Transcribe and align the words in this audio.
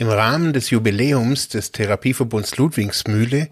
Im 0.00 0.08
Rahmen 0.08 0.52
des 0.52 0.70
Jubiläums 0.70 1.48
des 1.48 1.72
Therapieverbunds 1.72 2.56
Ludwigsmühle 2.56 3.48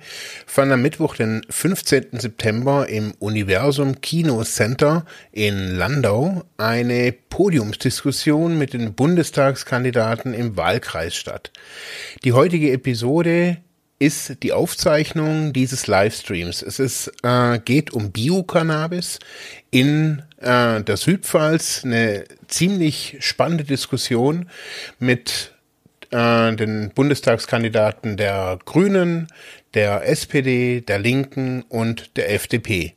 fand 0.46 0.70
am 0.70 0.80
Mittwoch, 0.80 1.16
den 1.16 1.42
15. 1.50 2.20
September 2.20 2.88
im 2.88 3.14
Universum 3.18 4.00
Kino 4.00 4.44
Center 4.44 5.04
in 5.32 5.74
Landau 5.74 6.44
eine 6.56 7.10
Podiumsdiskussion 7.10 8.56
mit 8.56 8.74
den 8.74 8.94
Bundestagskandidaten 8.94 10.34
im 10.34 10.56
Wahlkreis 10.56 11.16
statt. 11.16 11.50
Die 12.22 12.32
heutige 12.32 12.70
Episode 12.70 13.56
ist 13.98 14.44
die 14.44 14.52
Aufzeichnung 14.52 15.52
dieses 15.52 15.88
Livestreams. 15.88 16.62
Es 16.62 16.78
ist, 16.78 17.10
äh, 17.24 17.58
geht 17.58 17.92
um 17.92 18.12
Biocannabis 18.12 19.18
in 19.72 20.22
äh, 20.38 20.80
der 20.80 20.96
Südpfalz. 20.96 21.82
Eine 21.84 22.22
ziemlich 22.46 23.16
spannende 23.18 23.64
Diskussion 23.64 24.48
mit 25.00 25.55
äh, 26.16 26.56
den 26.56 26.90
Bundestagskandidaten 26.94 28.16
der 28.16 28.58
Grünen, 28.64 29.28
der 29.74 30.08
SPD, 30.08 30.80
der 30.80 30.98
Linken 30.98 31.62
und 31.68 32.16
der 32.16 32.32
FDP. 32.32 32.94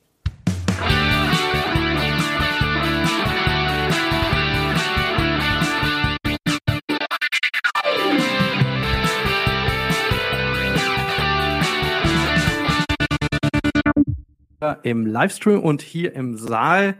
im 14.84 15.06
Livestream 15.06 15.62
und 15.62 15.82
hier 15.82 16.14
im 16.14 16.38
Saal 16.38 16.96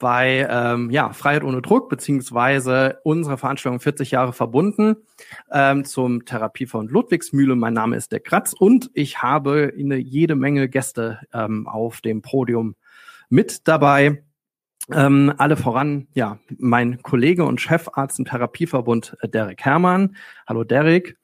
bei 0.00 0.48
ähm, 0.50 0.90
ja, 0.90 1.12
Freiheit 1.12 1.44
ohne 1.44 1.62
Druck, 1.62 1.88
beziehungsweise 1.88 2.98
unsere 3.04 3.38
Veranstaltung 3.38 3.78
40 3.78 4.10
Jahre 4.10 4.32
verbunden 4.32 4.96
ähm, 5.52 5.84
zum 5.84 6.24
Therapiefonds 6.24 6.90
Ludwigsmühle. 6.90 7.54
Mein 7.54 7.74
Name 7.74 7.96
ist 7.96 8.10
der 8.10 8.20
Kratz 8.20 8.54
und 8.58 8.90
ich 8.94 9.22
habe 9.22 9.72
eine 9.78 9.96
jede 9.98 10.34
Menge 10.34 10.68
Gäste 10.68 11.20
ähm, 11.32 11.68
auf 11.68 12.00
dem 12.00 12.22
Podium 12.22 12.74
mit 13.28 13.68
dabei. 13.68 14.24
Ähm, 14.90 15.34
alle 15.36 15.58
voran, 15.58 16.08
ja, 16.14 16.38
mein 16.58 17.02
Kollege 17.02 17.44
und 17.44 17.60
Chefarzt 17.60 18.18
im 18.18 18.24
Therapieverbund 18.24 19.16
äh, 19.20 19.28
Derek 19.28 19.60
Herrmann. 19.62 20.16
Hallo 20.48 20.64
Derek. 20.64 21.18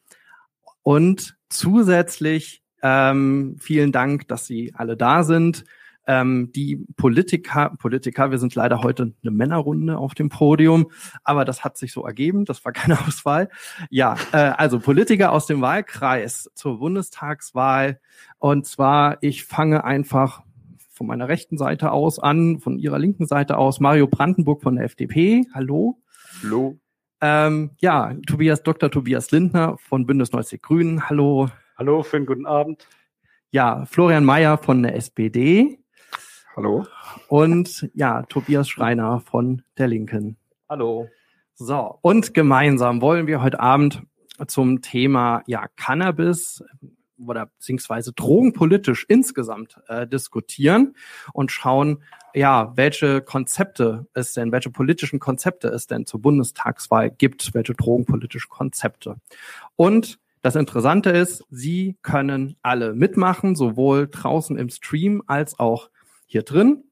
Und 0.83 1.37
zusätzlich 1.49 2.63
ähm, 2.83 3.57
vielen 3.59 3.91
Dank, 3.91 4.29
dass 4.29 4.47
Sie 4.47 4.75
alle 4.77 4.99
da 4.99 5.25
sind. 5.25 5.65
Ähm, 6.07 6.53
die 6.55 6.77
Politiker, 6.97 7.75
Politiker, 7.79 8.31
wir 8.31 8.39
sind 8.39 8.55
leider 8.55 8.83
heute 8.83 9.15
eine 9.23 9.31
Männerrunde 9.31 9.99
auf 9.99 10.15
dem 10.15 10.29
Podium, 10.29 10.91
aber 11.25 11.45
das 11.45 11.65
hat 11.65 11.77
sich 11.77 11.93
so 11.93 12.05
ergeben, 12.05 12.45
das 12.45 12.65
war 12.65 12.73
keine 12.73 12.99
Auswahl. 13.01 13.49
Ja, 13.91 14.17
äh, 14.33 14.37
also 14.37 14.79
Politiker 14.79 15.33
aus 15.33 15.47
dem 15.47 15.61
Wahlkreis 15.61 16.51
zur 16.55 16.79
Bundestagswahl. 16.79 18.01
Und 18.39 18.67
zwar, 18.67 19.19
ich 19.23 19.45
fange 19.45 19.85
einfach 19.85 20.43
von 20.91 21.07
meiner 21.07 21.29
rechten 21.29 21.59
Seite 21.59 21.93
aus 21.93 22.19
an, 22.19 22.61
von 22.61 22.79
Ihrer 22.79 22.99
linken 22.99 23.27
Seite 23.27 23.59
aus, 23.59 23.81
Mario 23.81 24.07
Brandenburg 24.07 24.63
von 24.63 24.77
der 24.77 24.85
FDP. 24.87 25.45
Hallo. 25.53 26.01
Hallo. 26.43 26.79
Ähm, 27.21 27.71
ja, 27.81 28.15
Tobias, 28.27 28.63
Dr. 28.63 28.91
Tobias 28.91 29.31
Lindner 29.31 29.77
von 29.79 30.07
Bündnis 30.07 30.33
90 30.33 30.63
Grünen. 30.63 31.09
Hallo. 31.09 31.49
Hallo, 31.77 32.03
schönen 32.03 32.27
guten 32.27 32.47
Abend. 32.47 32.87
Ja, 33.51 33.85
Florian 33.87 34.25
Mayer 34.25 34.59
von 34.59 34.83
der 34.83 34.97
SPD. 34.97 35.79
Hallo. 36.57 36.87
Und 37.29 37.91
ja, 37.93 38.23
Tobias 38.23 38.67
Schreiner 38.67 39.21
von 39.21 39.61
der 39.77 39.89
Linken. 39.89 40.39
Hallo. 40.71 41.07
So, 41.53 41.99
und 42.01 42.33
gemeinsam 42.33 43.03
wollen 43.03 43.27
wir 43.27 43.43
heute 43.43 43.61
Abend 43.61 44.03
zum 44.47 44.81
Thema 44.81 45.43
ja 45.47 45.67
Cannabis 45.77 46.65
oder 47.19 47.47
beziehungsweise 47.47 48.15
drogenpolitisch 48.15 49.05
insgesamt 49.07 49.77
äh, 49.89 50.07
diskutieren 50.07 50.95
und 51.35 51.53
schauen, 51.53 52.03
ja, 52.35 52.73
welche 52.75 53.21
Konzepte 53.21 54.07
es 54.15 54.33
denn, 54.33 54.51
welche 54.51 54.71
politischen 54.71 55.19
Konzepte 55.19 55.69
es 55.69 55.87
denn 55.87 56.07
zur 56.07 56.23
Bundestagswahl 56.23 57.11
gibt, 57.11 57.53
welche 57.53 57.75
drogenpolitischen 57.75 58.49
Konzepte. 58.49 59.17
Und 59.77 60.19
das 60.41 60.57
Interessante 60.57 61.11
ist, 61.11 61.45
Sie 61.51 61.97
können 62.01 62.57
alle 62.63 62.95
mitmachen, 62.95 63.57
sowohl 63.57 64.09
draußen 64.09 64.57
im 64.57 64.71
Stream 64.71 65.23
als 65.27 65.59
auch 65.59 65.91
hier 66.27 66.43
drin. 66.43 66.85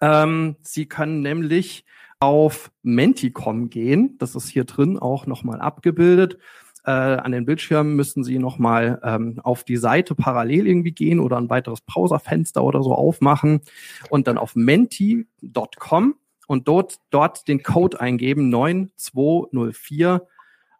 Ähm, 0.00 0.56
Sie 0.60 0.86
können 0.86 1.20
nämlich 1.20 1.84
auf 2.18 2.70
Menticom 2.82 3.70
gehen. 3.70 4.16
Das 4.18 4.34
ist 4.34 4.48
hier 4.48 4.64
drin 4.64 4.98
auch 4.98 5.26
nochmal 5.26 5.60
abgebildet. 5.60 6.38
Äh, 6.84 6.90
an 6.90 7.32
den 7.32 7.44
Bildschirmen 7.44 7.96
müssen 7.96 8.24
Sie 8.24 8.38
nochmal 8.38 9.00
ähm, 9.02 9.40
auf 9.42 9.64
die 9.64 9.76
Seite 9.76 10.14
parallel 10.14 10.66
irgendwie 10.66 10.92
gehen 10.92 11.20
oder 11.20 11.36
ein 11.36 11.50
weiteres 11.50 11.80
Browserfenster 11.80 12.62
oder 12.62 12.82
so 12.82 12.94
aufmachen 12.94 13.60
und 14.08 14.28
dann 14.28 14.38
auf 14.38 14.54
menti.com 14.54 16.14
und 16.46 16.68
dort, 16.68 16.96
dort 17.10 17.48
den 17.48 17.62
Code 17.62 18.00
eingeben 18.00 18.50
9204 18.50 20.26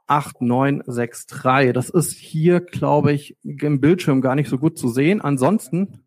8963. 0.06 1.72
Das 1.72 1.90
ist 1.90 2.12
hier, 2.12 2.60
glaube 2.60 3.12
ich, 3.12 3.36
im 3.42 3.80
Bildschirm 3.80 4.20
gar 4.20 4.36
nicht 4.36 4.48
so 4.48 4.58
gut 4.58 4.78
zu 4.78 4.88
sehen. 4.88 5.20
Ansonsten, 5.20 6.04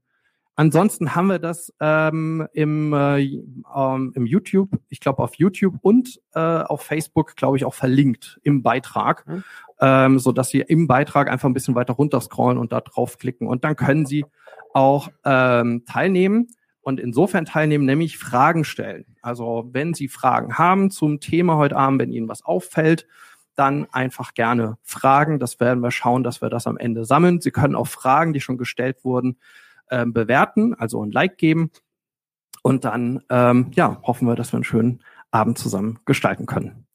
ansonsten 0.59 1.15
haben 1.15 1.27
wir 1.27 1.39
das 1.39 1.73
ähm, 1.79 2.45
im, 2.51 2.91
äh, 2.91 3.21
ähm, 3.21 4.11
im 4.13 4.25
YouTube, 4.25 4.69
ich 4.89 4.99
glaube 4.99 5.23
auf 5.23 5.35
YouTube 5.35 5.75
und 5.81 6.19
äh, 6.33 6.39
auf 6.39 6.81
Facebook, 6.81 7.37
glaube 7.37 7.55
ich, 7.55 7.63
auch 7.63 7.73
verlinkt 7.73 8.41
im 8.43 8.61
Beitrag, 8.61 9.25
mhm. 9.25 9.43
ähm, 9.79 10.19
so 10.19 10.33
dass 10.33 10.49
Sie 10.49 10.59
im 10.59 10.85
Beitrag 10.85 11.31
einfach 11.31 11.47
ein 11.47 11.53
bisschen 11.53 11.75
weiter 11.75 11.93
runter 11.93 12.19
scrollen 12.19 12.57
und 12.57 12.73
da 12.73 12.81
draufklicken 12.81 13.47
und 13.47 13.63
dann 13.63 13.77
können 13.77 14.05
Sie 14.05 14.25
auch 14.73 15.07
ähm, 15.23 15.85
teilnehmen 15.85 16.47
und 16.81 16.99
insofern 16.99 17.45
teilnehmen, 17.45 17.85
nämlich 17.85 18.17
Fragen 18.17 18.65
stellen. 18.65 19.05
Also 19.21 19.69
wenn 19.71 19.93
Sie 19.93 20.09
Fragen 20.09 20.57
haben 20.57 20.91
zum 20.91 21.21
Thema 21.21 21.55
heute 21.55 21.77
Abend, 21.77 22.01
wenn 22.01 22.11
Ihnen 22.11 22.27
was 22.27 22.43
auffällt, 22.43 23.07
dann 23.55 23.87
einfach 23.93 24.33
gerne 24.33 24.77
fragen. 24.83 25.39
Das 25.39 25.61
werden 25.61 25.81
wir 25.81 25.91
schauen, 25.91 26.23
dass 26.23 26.41
wir 26.41 26.49
das 26.49 26.67
am 26.67 26.77
Ende 26.77 27.05
sammeln. 27.05 27.39
Sie 27.39 27.51
können 27.51 27.75
auch 27.75 27.87
Fragen, 27.87 28.33
die 28.33 28.41
schon 28.41 28.57
gestellt 28.57 29.05
wurden, 29.05 29.37
äh, 29.89 30.05
bewerten, 30.05 30.73
also 30.75 31.03
ein 31.03 31.11
Like 31.11 31.37
geben. 31.37 31.71
Und 32.61 32.85
dann 32.85 33.21
ähm, 33.29 33.71
ja, 33.73 34.01
hoffen 34.03 34.27
wir, 34.27 34.35
dass 34.35 34.51
wir 34.51 34.57
einen 34.57 34.63
schönen 34.63 35.03
Abend 35.31 35.57
zusammen 35.57 35.99
gestalten 36.05 36.45
können. 36.45 36.85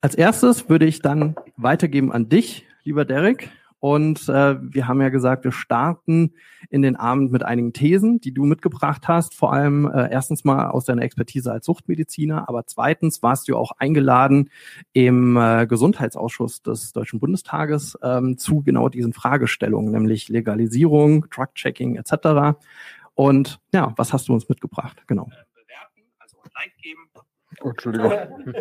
Als 0.00 0.14
erstes 0.14 0.68
würde 0.68 0.86
ich 0.86 1.02
dann 1.02 1.36
weitergeben 1.56 2.12
an 2.12 2.28
dich, 2.28 2.66
lieber 2.84 3.04
Derek. 3.04 3.50
Und 3.80 4.28
äh, 4.28 4.56
wir 4.60 4.86
haben 4.86 5.00
ja 5.00 5.08
gesagt, 5.08 5.44
wir 5.44 5.52
starten 5.52 6.34
in 6.68 6.82
den 6.82 6.96
Abend 6.96 7.32
mit 7.32 7.42
einigen 7.42 7.72
Thesen, 7.72 8.20
die 8.20 8.32
du 8.32 8.44
mitgebracht 8.44 9.08
hast. 9.08 9.34
Vor 9.34 9.54
allem 9.54 9.90
äh, 9.90 10.10
erstens 10.10 10.44
mal 10.44 10.68
aus 10.68 10.84
deiner 10.84 11.02
Expertise 11.02 11.50
als 11.50 11.64
Suchtmediziner, 11.64 12.46
aber 12.46 12.66
zweitens 12.66 13.22
warst 13.22 13.48
du 13.48 13.56
auch 13.56 13.72
eingeladen 13.78 14.50
im 14.92 15.38
äh, 15.38 15.66
Gesundheitsausschuss 15.66 16.62
des 16.62 16.92
Deutschen 16.92 17.20
Bundestages 17.20 17.98
ähm, 18.02 18.36
zu 18.36 18.62
genau 18.62 18.90
diesen 18.90 19.14
Fragestellungen, 19.14 19.92
nämlich 19.92 20.28
Legalisierung, 20.28 21.26
Drug-Checking 21.30 21.96
etc. 21.96 22.58
Und 23.14 23.60
ja, 23.72 23.94
was 23.96 24.12
hast 24.12 24.28
du 24.28 24.34
uns 24.34 24.46
mitgebracht? 24.50 25.02
Genau. 25.06 25.24
Bewerten, 25.24 26.12
also 26.18 26.36
ein 26.42 26.50
Like 26.54 26.76
geben. 26.82 27.08
Oh, 27.62 27.70
Entschuldigung. 27.70 28.12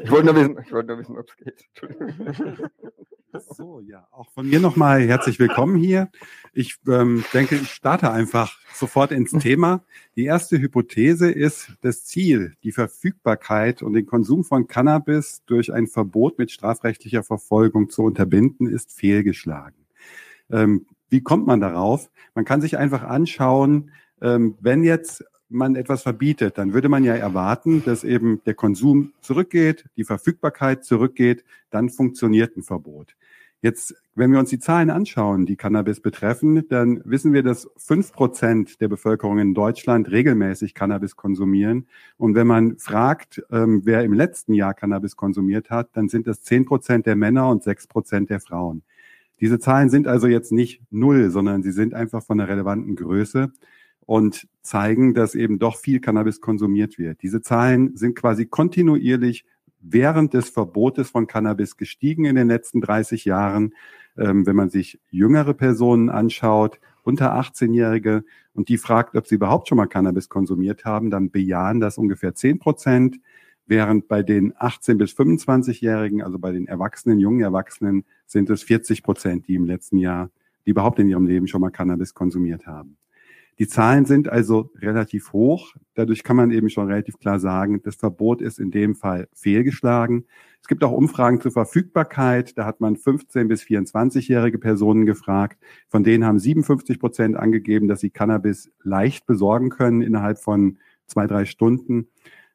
Ich 0.01 0.11
wollte 0.11 0.25
nur 0.27 0.35
wissen, 0.35 0.57
ich 0.65 0.71
wollte 0.71 0.87
nur 0.87 0.99
wissen 0.99 1.17
ob 1.17 1.27
es 1.27 1.35
geht. 1.35 1.65
Entschuldigung. 1.73 2.69
So, 3.31 3.79
ja, 3.81 4.07
auch 4.11 4.31
von 4.31 4.49
mir 4.49 4.59
nochmal 4.59 5.01
herzlich 5.01 5.37
willkommen 5.37 5.75
hier. 5.75 6.09
Ich 6.51 6.77
ähm, 6.87 7.23
denke, 7.31 7.55
ich 7.55 7.69
starte 7.69 8.11
einfach 8.11 8.57
sofort 8.73 9.11
ins 9.11 9.31
Thema. 9.31 9.83
Die 10.15 10.25
erste 10.25 10.59
Hypothese 10.59 11.29
ist, 11.29 11.73
das 11.81 12.05
Ziel, 12.05 12.55
die 12.63 12.71
Verfügbarkeit 12.71 13.83
und 13.83 13.93
den 13.93 14.07
Konsum 14.07 14.43
von 14.43 14.65
Cannabis 14.67 15.43
durch 15.45 15.71
ein 15.71 15.85
Verbot 15.85 16.39
mit 16.39 16.49
strafrechtlicher 16.49 17.21
Verfolgung 17.21 17.91
zu 17.91 18.01
unterbinden, 18.01 18.65
ist 18.65 18.91
fehlgeschlagen. 18.91 19.85
Ähm, 20.49 20.87
wie 21.09 21.21
kommt 21.21 21.45
man 21.45 21.59
darauf? 21.59 22.09
Man 22.33 22.45
kann 22.45 22.61
sich 22.61 22.77
einfach 22.77 23.03
anschauen, 23.03 23.91
ähm, 24.21 24.57
wenn 24.59 24.83
jetzt 24.83 25.23
man 25.49 25.75
etwas 25.75 26.03
verbietet, 26.03 26.57
dann 26.57 26.73
würde 26.73 26.89
man 26.89 27.03
ja 27.03 27.15
erwarten, 27.15 27.83
dass 27.83 28.03
eben 28.03 28.41
der 28.45 28.53
Konsum 28.53 29.13
zurückgeht, 29.21 29.85
die 29.97 30.03
Verfügbarkeit 30.03 30.85
zurückgeht, 30.85 31.43
dann 31.71 31.89
funktioniert 31.89 32.55
ein 32.55 32.63
Verbot. 32.63 33.15
Jetzt, 33.61 33.93
wenn 34.15 34.31
wir 34.31 34.39
uns 34.39 34.51
die 34.51 34.59
Zahlen 34.59 34.89
anschauen, 34.89 35.45
die 35.45 35.57
Cannabis 35.57 35.99
betreffen, 35.99 36.65
dann 36.69 37.01
wissen 37.03 37.33
wir, 37.33 37.43
dass 37.43 37.69
fünf 37.75 38.13
Prozent 38.13 38.79
der 38.79 38.87
Bevölkerung 38.87 39.37
in 39.39 39.53
Deutschland 39.53 40.09
regelmäßig 40.09 40.73
Cannabis 40.73 41.17
konsumieren. 41.17 41.87
Und 42.15 42.35
wenn 42.35 42.47
man 42.47 42.77
fragt, 42.77 43.43
ähm, 43.51 43.81
wer 43.83 44.05
im 44.05 44.13
letzten 44.13 44.53
Jahr 44.53 44.73
Cannabis 44.73 45.17
konsumiert 45.17 45.69
hat, 45.69 45.89
dann 45.93 46.07
sind 46.07 46.25
das 46.27 46.41
zehn 46.41 46.63
Prozent 46.63 47.05
der 47.05 47.17
Männer 47.17 47.49
und 47.49 47.63
sechs 47.63 47.85
Prozent 47.85 48.29
der 48.29 48.39
Frauen. 48.39 48.83
Diese 49.41 49.59
Zahlen 49.59 49.89
sind 49.89 50.07
also 50.07 50.27
jetzt 50.27 50.53
nicht 50.53 50.81
null, 50.89 51.29
sondern 51.29 51.61
sie 51.61 51.71
sind 51.71 51.93
einfach 51.93 52.23
von 52.23 52.39
einer 52.39 52.49
relevanten 52.49 52.95
Größe 52.95 53.51
und 54.09 54.47
zeigen, 54.63 55.13
dass 55.13 55.35
eben 55.35 55.59
doch 55.59 55.77
viel 55.77 55.99
Cannabis 55.99 56.41
konsumiert 56.41 56.97
wird. 56.97 57.21
Diese 57.21 57.43
Zahlen 57.43 57.95
sind 57.95 58.15
quasi 58.15 58.47
kontinuierlich 58.47 59.45
während 59.81 60.33
des 60.33 60.49
Verbotes 60.49 61.11
von 61.11 61.27
Cannabis 61.27 61.77
gestiegen 61.77 62.25
in 62.25 62.35
den 62.35 62.47
letzten 62.47 62.81
30 62.81 63.25
Jahren. 63.25 63.75
Ähm, 64.17 64.47
wenn 64.47 64.55
man 64.55 64.71
sich 64.71 64.99
jüngere 65.11 65.53
Personen 65.53 66.09
anschaut, 66.09 66.79
unter 67.03 67.35
18-Jährige, 67.35 68.23
und 68.55 68.69
die 68.69 68.79
fragt, 68.79 69.15
ob 69.15 69.27
sie 69.27 69.35
überhaupt 69.35 69.67
schon 69.67 69.77
mal 69.77 69.85
Cannabis 69.85 70.27
konsumiert 70.27 70.85
haben, 70.85 71.11
dann 71.11 71.29
bejahen 71.29 71.79
das 71.79 71.99
ungefähr 71.99 72.33
10 72.33 72.57
Prozent, 72.57 73.19
während 73.67 74.07
bei 74.07 74.23
den 74.23 74.53
18- 74.53 74.95
bis 74.95 75.11
25-Jährigen, 75.11 76.23
also 76.23 76.39
bei 76.39 76.51
den 76.51 76.67
Erwachsenen, 76.67 77.19
jungen 77.19 77.41
Erwachsenen, 77.41 78.05
sind 78.25 78.49
es 78.49 78.63
40 78.63 79.03
Prozent, 79.03 79.47
die 79.47 79.53
im 79.53 79.65
letzten 79.65 79.99
Jahr, 79.99 80.31
die 80.65 80.71
überhaupt 80.71 80.97
in 80.97 81.07
ihrem 81.07 81.27
Leben 81.27 81.47
schon 81.47 81.61
mal 81.61 81.69
Cannabis 81.69 82.15
konsumiert 82.15 82.65
haben. 82.65 82.97
Die 83.59 83.67
Zahlen 83.67 84.05
sind 84.05 84.29
also 84.29 84.71
relativ 84.77 85.33
hoch. 85.33 85.75
Dadurch 85.93 86.23
kann 86.23 86.37
man 86.37 86.49
eben 86.51 86.69
schon 86.69 86.87
relativ 86.87 87.19
klar 87.19 87.39
sagen, 87.39 87.81
das 87.83 87.95
Verbot 87.95 88.41
ist 88.41 88.57
in 88.57 88.71
dem 88.71 88.95
Fall 88.95 89.27
fehlgeschlagen. 89.33 90.25
Es 90.61 90.69
gibt 90.69 90.81
auch 90.81 90.93
Umfragen 90.93 91.41
zur 91.41 91.51
Verfügbarkeit. 91.51 92.57
Da 92.57 92.65
hat 92.65 92.79
man 92.79 92.95
15 92.95 93.49
bis 93.49 93.63
24-jährige 93.63 94.59
Personen 94.59 95.05
gefragt. 95.05 95.61
Von 95.89 96.05
denen 96.05 96.23
haben 96.23 96.39
57 96.39 96.99
Prozent 96.99 97.35
angegeben, 97.35 97.89
dass 97.89 97.99
sie 97.99 98.09
Cannabis 98.09 98.71
leicht 98.81 99.25
besorgen 99.25 99.69
können 99.69 100.01
innerhalb 100.01 100.39
von 100.39 100.77
zwei, 101.05 101.27
drei 101.27 101.43
Stunden. 101.43 102.07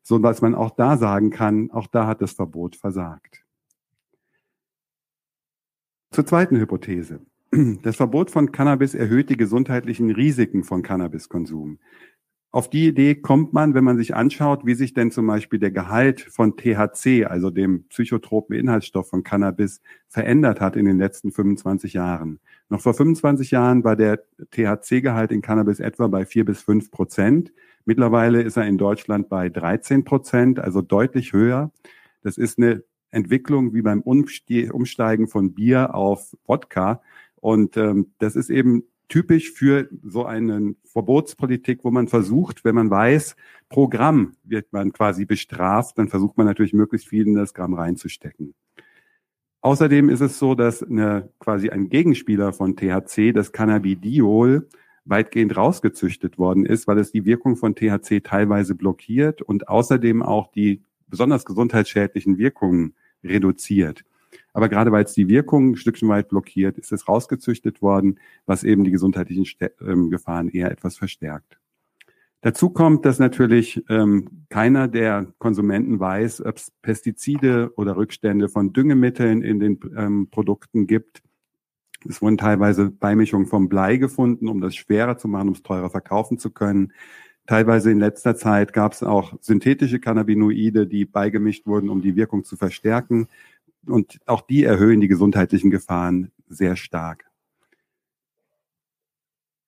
So 0.03 0.19
dass 0.19 0.41
man 0.41 0.55
auch 0.55 0.71
da 0.71 0.97
sagen 0.97 1.29
kann, 1.29 1.71
auch 1.71 1.87
da 1.87 2.07
hat 2.07 2.23
das 2.23 2.33
Verbot 2.33 2.77
versagt. 2.77 3.45
Zur 6.13 6.25
zweiten 6.25 6.57
Hypothese. 6.57 7.21
Das 7.83 7.97
Verbot 7.97 8.31
von 8.31 8.51
Cannabis 8.51 8.95
erhöht 8.95 9.31
die 9.31 9.37
gesundheitlichen 9.37 10.11
Risiken 10.11 10.65
von 10.65 10.83
Cannabiskonsum. 10.83 11.79
Auf 12.51 12.71
die 12.71 12.87
Idee 12.87 13.17
kommt 13.17 13.53
man, 13.53 13.75
wenn 13.75 13.85
man 13.85 13.97
sich 13.97 14.15
anschaut, 14.15 14.65
wie 14.65 14.75
sich 14.75 14.95
denn 14.95 15.11
zum 15.11 15.27
Beispiel 15.27 15.59
der 15.59 15.71
Gehalt 15.71 16.21
von 16.21 16.57
THC, 16.57 17.27
also 17.27 17.51
dem 17.51 17.85
psychotropen 17.89 18.57
Inhaltsstoff 18.57 19.09
von 19.09 19.23
Cannabis, 19.23 19.81
verändert 20.09 20.61
hat 20.61 20.77
in 20.77 20.85
den 20.85 20.99
letzten 20.99 21.33
25 21.33 21.93
Jahren. 21.93 22.41
Noch 22.69 22.81
vor 22.81 22.95
25 22.95 23.51
Jahren 23.51 23.85
war 23.85 23.97
der 23.97 24.25
THC-Gehalt 24.51 25.31
in 25.31 25.43
Cannabis 25.43 25.81
etwa 25.81 26.07
bei 26.09 26.27
vier 26.27 26.45
bis 26.45 26.61
fünf 26.61 26.91
Prozent. 26.91 27.53
Mittlerweile 27.85 28.43
ist 28.43 28.57
er 28.57 28.67
in 28.67 28.79
Deutschland 28.79 29.29
bei 29.29 29.49
13 29.49 30.05
Prozent, 30.05 30.59
also 30.59 30.81
deutlich 30.81 31.33
höher. 31.33 31.73
Das 32.23 32.37
ist 32.39 32.59
eine 32.59 32.83
Entwicklung 33.11 33.75
wie 33.75 33.83
beim 33.83 34.01
Umsteigen 34.01 35.29
von 35.29 35.55
Bier 35.55 35.95
auf 35.95 36.37
Wodka. 36.47 37.01
Und 37.45 37.77
ähm, 37.77 38.15
das 38.21 38.37
ist 38.37 38.49
eben 38.49 38.85
typisch 39.11 39.53
für 39.53 39.87
so 40.03 40.25
eine 40.25 40.77
Verbotspolitik, 40.87 41.81
wo 41.85 41.91
man 41.91 42.09
versucht, 42.09 42.65
wenn 42.65 42.75
man 42.75 42.89
weiß, 42.89 43.37
pro 43.69 43.87
Gramm 43.87 44.33
wird 44.45 44.73
man 44.73 44.95
quasi 44.95 45.27
bestraft, 45.27 45.99
dann 45.99 46.09
versucht 46.09 46.39
man 46.39 46.47
natürlich 46.47 46.73
möglichst 46.73 47.07
viel 47.07 47.27
in 47.27 47.35
das 47.35 47.53
Gramm 47.53 47.75
reinzustecken. 47.75 48.55
Außerdem 49.61 50.09
ist 50.09 50.23
es 50.23 50.39
so, 50.39 50.55
dass 50.55 50.83
eine, 50.83 51.29
quasi 51.39 51.69
ein 51.69 51.91
Gegenspieler 51.91 52.55
von 52.55 52.77
THC, 52.77 53.35
das 53.35 53.53
Cannabidiol, 53.53 54.67
weitgehend 55.05 55.55
rausgezüchtet 55.55 56.39
worden 56.39 56.65
ist, 56.65 56.87
weil 56.87 56.97
es 56.97 57.13
die 57.13 57.27
Wirkung 57.27 57.57
von 57.57 57.75
THC 57.75 58.23
teilweise 58.25 58.75
blockiert 58.75 59.43
und 59.43 59.69
außerdem 59.69 60.23
auch 60.23 60.51
die 60.51 60.81
besonders 61.09 61.45
gesundheitsschädlichen 61.45 62.39
Wirkungen 62.39 62.95
reduziert. 63.23 64.07
Aber 64.55 64.69
gerade 64.69 64.93
weil 64.93 65.05
es 65.05 65.13
die 65.13 65.29
Wirkung 65.29 65.73
ein 65.73 65.77
Stückchen 65.77 66.09
weit 66.09 66.29
blockiert, 66.29 66.79
ist 66.79 66.93
es 66.93 67.09
rausgezüchtet 67.09 67.83
worden, 67.83 68.21
was 68.47 68.63
eben 68.63 68.85
die 68.85 68.93
gesundheitlichen 68.93 69.45
ähm, 69.81 70.11
Gefahren 70.11 70.49
eher 70.49 70.71
etwas 70.71 70.97
verstärkt. 70.97 71.59
Dazu 72.41 72.71
kommt, 72.71 73.05
dass 73.05 73.19
natürlich 73.19 73.83
ähm, 73.89 74.45
keiner 74.51 74.87
der 74.87 75.27
Konsumenten 75.39 75.99
weiß, 75.99 76.45
ob 76.45 76.57
es 76.57 76.71
Pestizide 76.83 77.73
oder 77.77 77.97
Rückstände 77.97 78.49
von 78.49 78.73
Düngemitteln 78.73 79.43
in 79.43 79.59
den 79.59 79.81
ähm, 79.97 80.29
Produkten 80.31 80.87
gibt. 80.87 81.23
Es 82.09 82.23
wurden 82.23 82.37
teilweise 82.39 82.91
Beimischungen 82.91 83.47
vom 83.47 83.69
Blei 83.69 83.97
gefunden, 83.97 84.49
um 84.49 84.61
das 84.61 84.77
schwerer 84.77 85.19
zu 85.19 85.27
machen, 85.27 85.49
um 85.49 85.55
es 85.55 85.63
teurer 85.63 85.91
verkaufen 85.91 86.39
zu 86.39 86.51
können. 86.51 86.93
Teilweise 87.47 87.91
in 87.91 87.99
letzter 87.99 88.37
Zeit 88.37 88.73
gab 88.73 88.93
es 88.93 89.03
auch 89.03 89.35
synthetische 89.41 89.99
Cannabinoide, 89.99 90.87
die 90.87 91.07
beigemischt 91.07 91.67
wurden, 91.67 91.89
um 91.89 92.03
die 92.03 92.15
Wirkung 92.15 92.45
zu 92.45 92.57
verstärken 92.57 93.27
und 93.87 94.19
auch 94.27 94.43
die 94.43 94.65
erhöhen 94.65 95.01
die 95.01 95.09
gesundheitlichen 95.09 95.71
Gefahren 95.71 96.31
sehr 96.47 96.77
stark. 96.77 97.25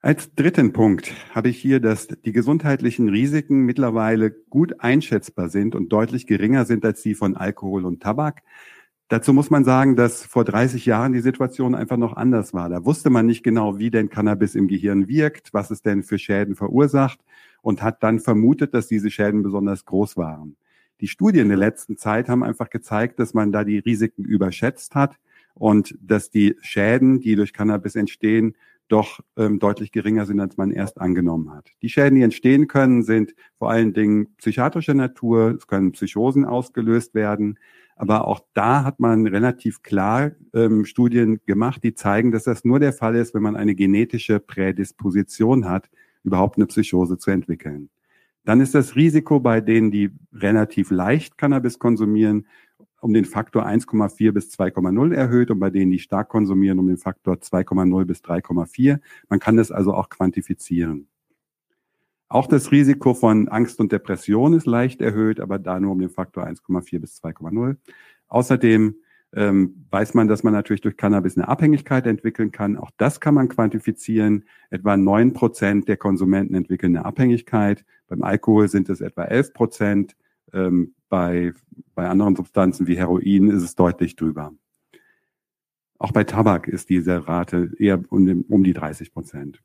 Als 0.01 0.33
dritten 0.35 0.73
Punkt 0.73 1.13
habe 1.35 1.49
ich 1.49 1.59
hier, 1.59 1.81
dass 1.81 2.07
die 2.07 2.31
gesundheitlichen 2.31 3.09
Risiken 3.09 3.65
mittlerweile 3.65 4.31
gut 4.31 4.79
einschätzbar 4.79 5.49
sind 5.49 5.75
und 5.75 5.89
deutlich 5.89 6.29
geringer 6.29 6.65
sind 6.65 6.85
als 6.85 7.03
die 7.03 7.17
von 7.17 7.37
Alkohol 7.37 7.85
und 7.85 8.03
Tabak. 8.03 8.43
Dazu 9.09 9.33
muss 9.33 9.51
man 9.51 9.65
sagen, 9.65 9.97
dass 9.97 10.25
vor 10.25 10.45
30 10.45 10.87
Jahren 10.87 11.13
die 11.13 11.21
Situation 11.21 11.75
einfach 11.75 11.97
noch 11.97 12.15
anders 12.17 12.55
war. 12.55 12.69
Da 12.69 12.85
wusste 12.85 13.11
man 13.11 13.27
nicht 13.27 13.43
genau, 13.43 13.79
wie 13.79 13.91
denn 13.91 14.09
Cannabis 14.09 14.55
im 14.55 14.69
Gehirn 14.69 15.09
wirkt, 15.09 15.53
was 15.53 15.71
es 15.71 15.83
denn 15.83 16.03
für 16.03 16.19
Schäden 16.19 16.55
verursacht 16.55 17.19
und 17.63 17.83
hat 17.83 18.03
dann 18.03 18.21
vermutet, 18.21 18.75
dass 18.75 18.87
diese 18.87 19.11
Schäden 19.11 19.43
besonders 19.43 19.85
groß 19.85 20.17
waren. 20.17 20.57
Die 21.01 21.09
Studien 21.09 21.49
der 21.49 21.59
letzten 21.59 21.97
Zeit 21.97 22.29
haben 22.29 22.43
einfach 22.43 22.71
gezeigt, 22.71 23.19
dass 23.19 23.35
man 23.35 23.53
da 23.53 23.65
die 23.65 23.79
Risiken 23.79 24.25
überschätzt 24.25 24.95
hat 24.95 25.17
und 25.55 25.97
dass 26.01 26.31
die 26.31 26.57
Schäden, 26.61 27.21
die 27.21 27.37
durch 27.37 27.53
Cannabis 27.53 27.97
entstehen, 27.97 28.55
doch 28.89 29.21
ähm, 29.37 29.59
deutlich 29.59 29.93
geringer 29.93 30.27
sind, 30.27 30.41
als 30.41 30.57
man 30.57 30.71
erst 30.71 31.01
angenommen 31.01 31.53
hat. 31.53 31.71
Die 31.83 31.89
Schäden, 31.89 32.17
die 32.17 32.23
entstehen 32.23 32.69
können, 32.69 33.03
sind 33.03 33.35
vor 33.59 33.71
allen 33.71 33.93
Dingen 33.93 34.35
psychiatrischer 34.37 34.95
Natur. 34.95 35.57
Es 35.59 35.67
können 35.67 35.93
Psychosen 35.93 36.45
ausgelöst 36.45 37.15
werden. 37.15 37.59
Aber 37.97 38.29
auch 38.29 38.41
da 38.53 38.85
hat 38.85 39.01
man 39.01 39.27
relativ 39.27 39.83
klar 39.83 40.33
ähm, 40.55 40.85
Studien 40.85 41.41
gemacht, 41.47 41.83
die 41.83 41.95
zeigen, 41.95 42.31
dass 42.31 42.45
das 42.45 42.65
nur 42.65 42.79
der 42.79 42.93
Fall 42.93 43.17
ist, 43.17 43.35
wenn 43.35 43.43
man 43.43 43.57
eine 43.57 43.75
genetische 43.75 44.39
Prädisposition 44.39 45.69
hat, 45.69 45.89
überhaupt 46.23 46.57
eine 46.57 46.67
Psychose 46.67 47.17
zu 47.17 47.31
entwickeln. 47.31 47.89
Dann 48.47 48.61
ist 48.61 48.77
das 48.77 48.95
Risiko 48.95 49.41
bei 49.41 49.61
denen, 49.61 49.91
die 49.91 50.13
relativ 50.33 50.93
leicht 50.93 51.37
Cannabis 51.37 51.81
konsumieren, 51.81 52.47
um 53.01 53.13
den 53.13 53.25
Faktor 53.25 53.67
1,4 53.67 54.31
bis 54.31 54.57
2,0 54.57 55.13
erhöht 55.13 55.51
und 55.51 55.59
bei 55.59 55.69
denen, 55.69 55.91
die 55.91 55.99
stark 55.99 56.29
konsumieren, 56.29 56.79
um 56.79 56.87
den 56.87 56.97
Faktor 56.97 57.35
2,0 57.35 58.05
bis 58.05 58.21
3,4. 58.21 59.01
Man 59.29 59.41
kann 59.41 59.57
das 59.57 59.73
also 59.73 59.93
auch 59.95 60.09
quantifizieren. 60.11 61.09
Auch 62.29 62.47
das 62.47 62.71
Risiko 62.71 63.15
von 63.15 63.49
Angst 63.49 63.81
und 63.81 63.91
Depression 63.91 64.53
ist 64.55 64.67
leicht 64.67 65.01
erhöht, 65.01 65.41
aber 65.41 65.59
da 65.59 65.81
nur 65.81 65.91
um 65.91 65.99
den 65.99 66.11
Faktor 66.11 66.45
1,4 66.47 67.01
bis 67.01 67.21
2,0. 67.21 67.77
Außerdem 68.29 68.95
ähm, 69.35 69.87
weiß 69.91 70.15
man, 70.15 70.29
dass 70.29 70.43
man 70.43 70.53
natürlich 70.53 70.81
durch 70.81 70.97
Cannabis 70.97 71.37
eine 71.37 71.49
Abhängigkeit 71.49 72.07
entwickeln 72.07 72.53
kann. 72.53 72.77
Auch 72.77 72.91
das 72.97 73.21
kann 73.21 73.35
man 73.35 73.49
quantifizieren. 73.49 74.45
Etwa 74.71 74.97
neun 74.97 75.33
Prozent 75.33 75.89
der 75.89 75.97
Konsumenten 75.97 76.55
entwickeln 76.55 76.97
eine 76.97 77.05
Abhängigkeit. 77.05 77.85
Beim 78.09 78.23
Alkohol 78.23 78.69
sind 78.69 78.89
es 78.89 79.01
etwa 79.01 79.25
elf 79.25 79.53
Prozent. 79.53 80.17
Ähm, 80.53 80.95
bei, 81.09 81.53
bei 81.95 82.09
anderen 82.09 82.37
Substanzen 82.37 82.87
wie 82.87 82.97
Heroin 82.97 83.51
ist 83.51 83.63
es 83.63 83.75
deutlich 83.75 84.17
drüber. 84.17 84.53
Auch 85.99 86.13
bei 86.13 86.25
Tabak 86.25 86.69
ist 86.69 86.91
diese 86.91 87.27
Rate 87.27 87.73
eher 87.79 88.01
um, 88.11 88.45
um 88.49 88.65
die 88.65 88.75
30 88.75 89.13
Prozent. 89.13 89.63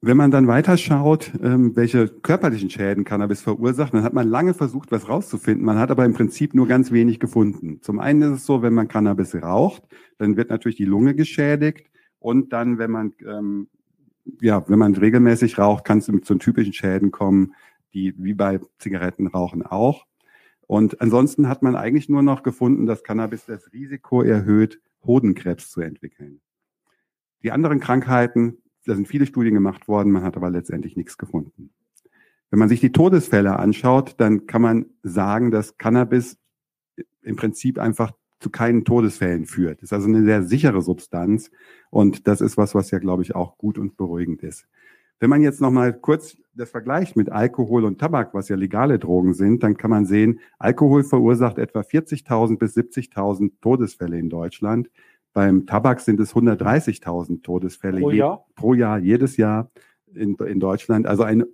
Wenn 0.00 0.16
man 0.16 0.30
dann 0.30 0.46
weiterschaut, 0.46 1.32
ähm, 1.42 1.74
welche 1.74 2.06
körperlichen 2.06 2.70
Schäden 2.70 3.02
Cannabis 3.02 3.42
verursacht, 3.42 3.92
dann 3.94 4.04
hat 4.04 4.12
man 4.12 4.28
lange 4.28 4.54
versucht, 4.54 4.92
was 4.92 5.08
rauszufinden. 5.08 5.64
Man 5.64 5.78
hat 5.78 5.90
aber 5.90 6.04
im 6.04 6.14
Prinzip 6.14 6.54
nur 6.54 6.68
ganz 6.68 6.92
wenig 6.92 7.18
gefunden. 7.18 7.80
Zum 7.82 7.98
einen 7.98 8.22
ist 8.22 8.40
es 8.40 8.46
so, 8.46 8.62
wenn 8.62 8.74
man 8.74 8.86
Cannabis 8.86 9.34
raucht, 9.34 9.82
dann 10.18 10.36
wird 10.36 10.50
natürlich 10.50 10.76
die 10.76 10.84
Lunge 10.84 11.16
geschädigt. 11.16 11.90
Und 12.20 12.52
dann, 12.52 12.78
wenn 12.78 12.92
man, 12.92 13.12
ähm, 13.26 13.66
ja, 14.40 14.68
wenn 14.68 14.78
man 14.78 14.94
regelmäßig 14.94 15.58
raucht, 15.58 15.84
kann 15.84 15.98
es 15.98 16.06
zu 16.06 16.34
typischen 16.36 16.72
Schäden 16.72 17.10
kommen, 17.10 17.54
die 17.92 18.14
wie 18.18 18.34
bei 18.34 18.60
Zigarettenrauchen 18.78 19.64
auch. 19.64 20.06
Und 20.68 21.00
ansonsten 21.00 21.48
hat 21.48 21.62
man 21.62 21.74
eigentlich 21.74 22.08
nur 22.08 22.22
noch 22.22 22.44
gefunden, 22.44 22.86
dass 22.86 23.02
Cannabis 23.02 23.46
das 23.46 23.72
Risiko 23.72 24.22
erhöht, 24.22 24.80
Hodenkrebs 25.04 25.70
zu 25.70 25.80
entwickeln. 25.80 26.40
Die 27.42 27.50
anderen 27.50 27.80
Krankheiten 27.80 28.58
da 28.88 28.94
sind 28.94 29.06
viele 29.06 29.26
Studien 29.26 29.54
gemacht 29.54 29.86
worden, 29.86 30.12
man 30.12 30.22
hat 30.22 30.36
aber 30.36 30.50
letztendlich 30.50 30.96
nichts 30.96 31.18
gefunden. 31.18 31.70
Wenn 32.50 32.58
man 32.58 32.70
sich 32.70 32.80
die 32.80 32.92
Todesfälle 32.92 33.58
anschaut, 33.58 34.14
dann 34.18 34.46
kann 34.46 34.62
man 34.62 34.86
sagen, 35.02 35.50
dass 35.50 35.76
Cannabis 35.76 36.38
im 37.22 37.36
Prinzip 37.36 37.78
einfach 37.78 38.12
zu 38.40 38.50
keinen 38.50 38.84
Todesfällen 38.84 39.44
führt. 39.44 39.82
Das 39.82 39.88
ist 39.88 39.92
also 39.92 40.08
eine 40.08 40.24
sehr 40.24 40.42
sichere 40.42 40.80
Substanz 40.80 41.50
und 41.90 42.26
das 42.26 42.40
ist 42.40 42.56
was, 42.56 42.74
was 42.74 42.90
ja, 42.90 42.98
glaube 42.98 43.22
ich, 43.22 43.34
auch 43.34 43.58
gut 43.58 43.76
und 43.78 43.96
beruhigend 43.96 44.42
ist. 44.42 44.66
Wenn 45.20 45.30
man 45.30 45.42
jetzt 45.42 45.60
nochmal 45.60 45.92
kurz 45.92 46.36
das 46.54 46.70
vergleicht 46.70 47.16
mit 47.16 47.30
Alkohol 47.30 47.84
und 47.84 47.98
Tabak, 47.98 48.34
was 48.34 48.48
ja 48.48 48.56
legale 48.56 48.98
Drogen 48.98 49.34
sind, 49.34 49.62
dann 49.62 49.76
kann 49.76 49.90
man 49.90 50.06
sehen, 50.06 50.40
Alkohol 50.58 51.04
verursacht 51.04 51.58
etwa 51.58 51.80
40.000 51.80 52.58
bis 52.58 52.76
70.000 52.76 53.52
Todesfälle 53.60 54.18
in 54.18 54.30
Deutschland. 54.30 54.88
Beim 55.38 55.66
Tabak 55.66 56.00
sind 56.00 56.18
es 56.18 56.34
130.000 56.34 57.44
Todesfälle 57.44 58.00
pro 58.00 58.10
Jahr, 58.10 58.44
pro 58.56 58.74
Jahr 58.74 58.98
jedes 58.98 59.36
Jahr 59.36 59.70
in, 60.12 60.34
in 60.34 60.58
Deutschland. 60.58 61.06
Also 61.06 61.22
ein 61.22 61.44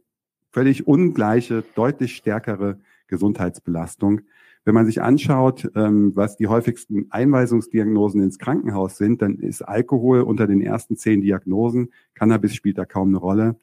völlig 0.53 0.87
ungleiche, 0.87 1.63
deutlich 1.75 2.17
stärkere 2.17 2.79
Gesundheitsbelastung. 3.09 4.23
Wenn 4.65 4.73
man 4.73 4.87
sich 4.87 5.03
anschaut, 5.03 5.71
ähm, 5.75 6.17
was 6.17 6.39
die 6.39 6.47
häufigsten 6.47 7.09
Einweisungsdiagnosen 7.11 8.23
ins 8.23 8.39
Krankenhaus 8.39 8.97
sind, 8.97 9.21
dann 9.21 9.37
ist 9.37 9.61
Alkohol 9.61 10.23
unter 10.23 10.47
den 10.47 10.63
ersten 10.63 10.97
zehn 10.97 11.21
Diagnosen. 11.21 11.91
Cannabis 12.15 12.55
spielt 12.55 12.79
da 12.79 12.87
kaum 12.87 13.09
eine 13.09 13.19
Rolle. 13.19 13.57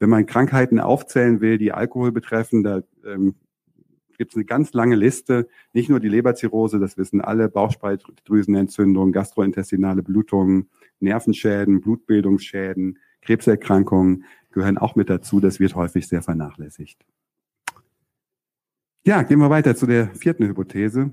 Wenn 0.00 0.10
man 0.10 0.26
Krankheiten 0.26 0.80
aufzählen 0.80 1.40
will, 1.40 1.56
die 1.58 1.70
Alkohol 1.70 2.10
betreffen, 2.10 2.64
da 2.64 2.82
ähm, 3.06 3.36
gibt 4.22 4.34
es 4.34 4.36
eine 4.36 4.44
ganz 4.44 4.72
lange 4.72 4.94
Liste. 4.94 5.48
Nicht 5.72 5.90
nur 5.90 5.98
die 5.98 6.08
Leberzirrhose, 6.08 6.78
das 6.78 6.96
wissen 6.96 7.20
alle, 7.20 7.48
Bauchspeicheldrüsenentzündung, 7.48 9.10
gastrointestinale 9.10 10.04
Blutungen, 10.04 10.70
Nervenschäden, 11.00 11.80
Blutbildungsschäden, 11.80 13.00
Krebserkrankungen 13.20 14.24
gehören 14.52 14.78
auch 14.78 14.94
mit 14.94 15.10
dazu. 15.10 15.40
Das 15.40 15.58
wird 15.58 15.74
häufig 15.74 16.06
sehr 16.06 16.22
vernachlässigt. 16.22 17.04
Ja, 19.04 19.22
gehen 19.22 19.40
wir 19.40 19.50
weiter 19.50 19.74
zu 19.74 19.86
der 19.86 20.14
vierten 20.14 20.46
Hypothese. 20.46 21.10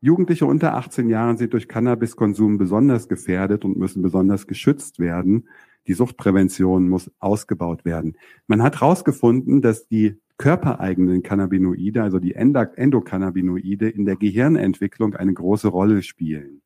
Jugendliche 0.00 0.46
unter 0.46 0.74
18 0.74 1.08
Jahren 1.08 1.36
sind 1.36 1.52
durch 1.52 1.68
Cannabiskonsum 1.68 2.58
besonders 2.58 3.06
gefährdet 3.06 3.64
und 3.64 3.76
müssen 3.76 4.02
besonders 4.02 4.48
geschützt 4.48 4.98
werden. 4.98 5.48
Die 5.86 5.92
Suchtprävention 5.92 6.88
muss 6.88 7.12
ausgebaut 7.20 7.84
werden. 7.84 8.16
Man 8.48 8.60
hat 8.60 8.80
herausgefunden, 8.80 9.62
dass 9.62 9.86
die 9.86 10.18
körpereigenen 10.40 11.22
Cannabinoide, 11.22 12.02
also 12.02 12.18
die 12.18 12.34
Endokannabinoide 12.34 13.90
in 13.90 14.06
der 14.06 14.16
Gehirnentwicklung 14.16 15.14
eine 15.14 15.34
große 15.34 15.68
Rolle 15.68 16.02
spielen. 16.02 16.62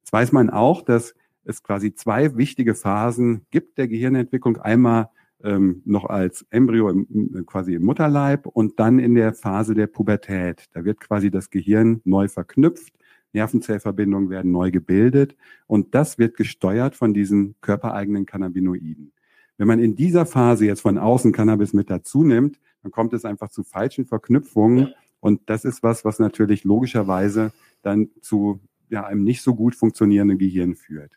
Jetzt 0.00 0.12
weiß 0.12 0.32
man 0.32 0.50
auch, 0.50 0.82
dass 0.82 1.14
es 1.44 1.62
quasi 1.62 1.94
zwei 1.94 2.36
wichtige 2.36 2.74
Phasen 2.74 3.46
gibt 3.52 3.78
der 3.78 3.86
Gehirnentwicklung. 3.86 4.56
Einmal 4.56 5.10
ähm, 5.44 5.80
noch 5.84 6.06
als 6.06 6.44
Embryo 6.50 6.88
im, 6.90 7.46
quasi 7.46 7.74
im 7.74 7.84
Mutterleib 7.84 8.46
und 8.46 8.80
dann 8.80 8.98
in 8.98 9.14
der 9.14 9.32
Phase 9.32 9.74
der 9.74 9.86
Pubertät. 9.86 10.64
Da 10.72 10.84
wird 10.84 10.98
quasi 10.98 11.30
das 11.30 11.50
Gehirn 11.50 12.00
neu 12.02 12.26
verknüpft, 12.26 12.94
Nervenzellverbindungen 13.32 14.28
werden 14.28 14.50
neu 14.50 14.72
gebildet 14.72 15.36
und 15.68 15.94
das 15.94 16.18
wird 16.18 16.36
gesteuert 16.36 16.96
von 16.96 17.14
diesen 17.14 17.54
körpereigenen 17.60 18.26
Cannabinoiden. 18.26 19.12
Wenn 19.56 19.68
man 19.68 19.78
in 19.78 19.94
dieser 19.94 20.26
Phase 20.26 20.66
jetzt 20.66 20.80
von 20.80 20.98
außen 20.98 21.30
Cannabis 21.30 21.72
mit 21.74 21.90
dazu 21.90 22.24
nimmt, 22.24 22.58
dann 22.84 22.92
kommt 22.92 23.12
es 23.14 23.24
einfach 23.24 23.48
zu 23.48 23.64
falschen 23.64 24.04
Verknüpfungen 24.04 24.94
und 25.20 25.40
das 25.46 25.64
ist 25.64 25.82
was, 25.82 26.04
was 26.04 26.18
natürlich 26.18 26.64
logischerweise 26.64 27.52
dann 27.82 28.10
zu 28.20 28.60
ja, 28.90 29.04
einem 29.04 29.24
nicht 29.24 29.42
so 29.42 29.54
gut 29.54 29.74
funktionierenden 29.74 30.38
Gehirn 30.38 30.74
führt. 30.74 31.12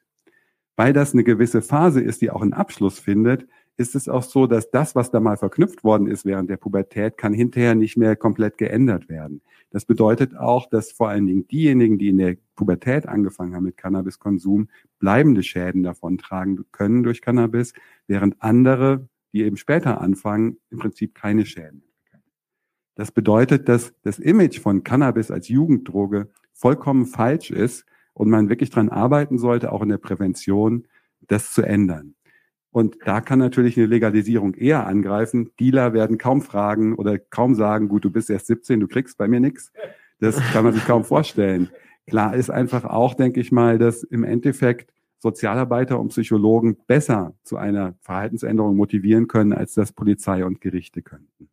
Weil 0.77 0.93
das 0.93 1.13
eine 1.13 1.23
gewisse 1.23 1.61
Phase 1.61 2.01
ist, 2.01 2.21
die 2.21 2.31
auch 2.31 2.41
einen 2.41 2.53
Abschluss 2.53 2.99
findet, 2.99 3.47
ist 3.75 3.95
es 3.95 4.07
auch 4.09 4.23
so, 4.23 4.47
dass 4.47 4.71
das, 4.71 4.95
was 4.95 5.11
da 5.11 5.19
mal 5.19 5.37
verknüpft 5.37 5.83
worden 5.83 6.07
ist 6.07 6.25
während 6.25 6.49
der 6.49 6.57
Pubertät, 6.57 7.17
kann 7.17 7.33
hinterher 7.33 7.75
nicht 7.75 7.97
mehr 7.97 8.15
komplett 8.15 8.57
geändert 8.57 9.09
werden. 9.09 9.41
Das 9.71 9.85
bedeutet 9.85 10.35
auch, 10.35 10.69
dass 10.69 10.91
vor 10.91 11.09
allen 11.09 11.27
Dingen 11.27 11.47
diejenigen, 11.47 11.99
die 11.99 12.09
in 12.09 12.17
der 12.17 12.37
Pubertät 12.55 13.07
angefangen 13.07 13.53
haben 13.53 13.65
mit 13.65 13.77
Cannabiskonsum, 13.77 14.69
bleibende 14.99 15.43
Schäden 15.43 15.83
davon 15.83 16.17
tragen 16.17 16.65
können 16.71 17.03
durch 17.03 17.21
Cannabis, 17.21 17.73
während 18.07 18.41
andere, 18.41 19.07
die 19.33 19.43
eben 19.43 19.57
später 19.57 20.01
anfangen, 20.01 20.57
im 20.69 20.79
Prinzip 20.79 21.15
keine 21.15 21.45
Schäden. 21.45 21.83
Das 22.95 23.11
bedeutet, 23.11 23.69
dass 23.69 23.93
das 24.01 24.17
Image 24.17 24.59
von 24.59 24.83
Cannabis 24.83 25.29
als 25.29 25.49
Jugenddroge 25.49 26.29
vollkommen 26.53 27.05
falsch 27.05 27.51
ist 27.51 27.85
und 28.13 28.29
man 28.29 28.49
wirklich 28.49 28.71
dran 28.71 28.89
arbeiten 28.89 29.37
sollte, 29.37 29.71
auch 29.71 29.83
in 29.83 29.89
der 29.89 29.99
Prävention, 29.99 30.87
das 31.27 31.53
zu 31.53 31.61
ändern. 31.61 32.15
Und 32.71 32.97
da 33.05 33.21
kann 33.21 33.39
natürlich 33.39 33.77
eine 33.77 33.85
Legalisierung 33.85 34.55
eher 34.55 34.87
angreifen. 34.87 35.51
Dealer 35.59 35.93
werden 35.93 36.17
kaum 36.17 36.41
fragen 36.41 36.95
oder 36.95 37.17
kaum 37.17 37.55
sagen, 37.55 37.87
gut, 37.87 38.05
du 38.05 38.11
bist 38.11 38.29
erst 38.29 38.47
17, 38.47 38.79
du 38.79 38.87
kriegst 38.87 39.17
bei 39.17 39.27
mir 39.27 39.39
nichts. 39.39 39.71
Das 40.19 40.39
kann 40.51 40.63
man 40.63 40.73
sich 40.73 40.85
kaum 40.85 41.03
vorstellen. 41.03 41.69
Klar 42.07 42.35
ist 42.35 42.49
einfach 42.49 42.85
auch, 42.85 43.13
denke 43.13 43.39
ich 43.39 43.51
mal, 43.51 43.77
dass 43.77 44.03
im 44.03 44.23
Endeffekt 44.23 44.91
Sozialarbeiter 45.19 45.99
und 45.99 46.09
Psychologen 46.09 46.77
besser 46.87 47.33
zu 47.43 47.57
einer 47.57 47.95
Verhaltensänderung 48.01 48.75
motivieren 48.75 49.27
können, 49.27 49.53
als 49.53 49.73
das 49.73 49.91
Polizei 49.91 50.45
und 50.45 50.61
Gerichte 50.61 51.01
könnten. 51.01 51.49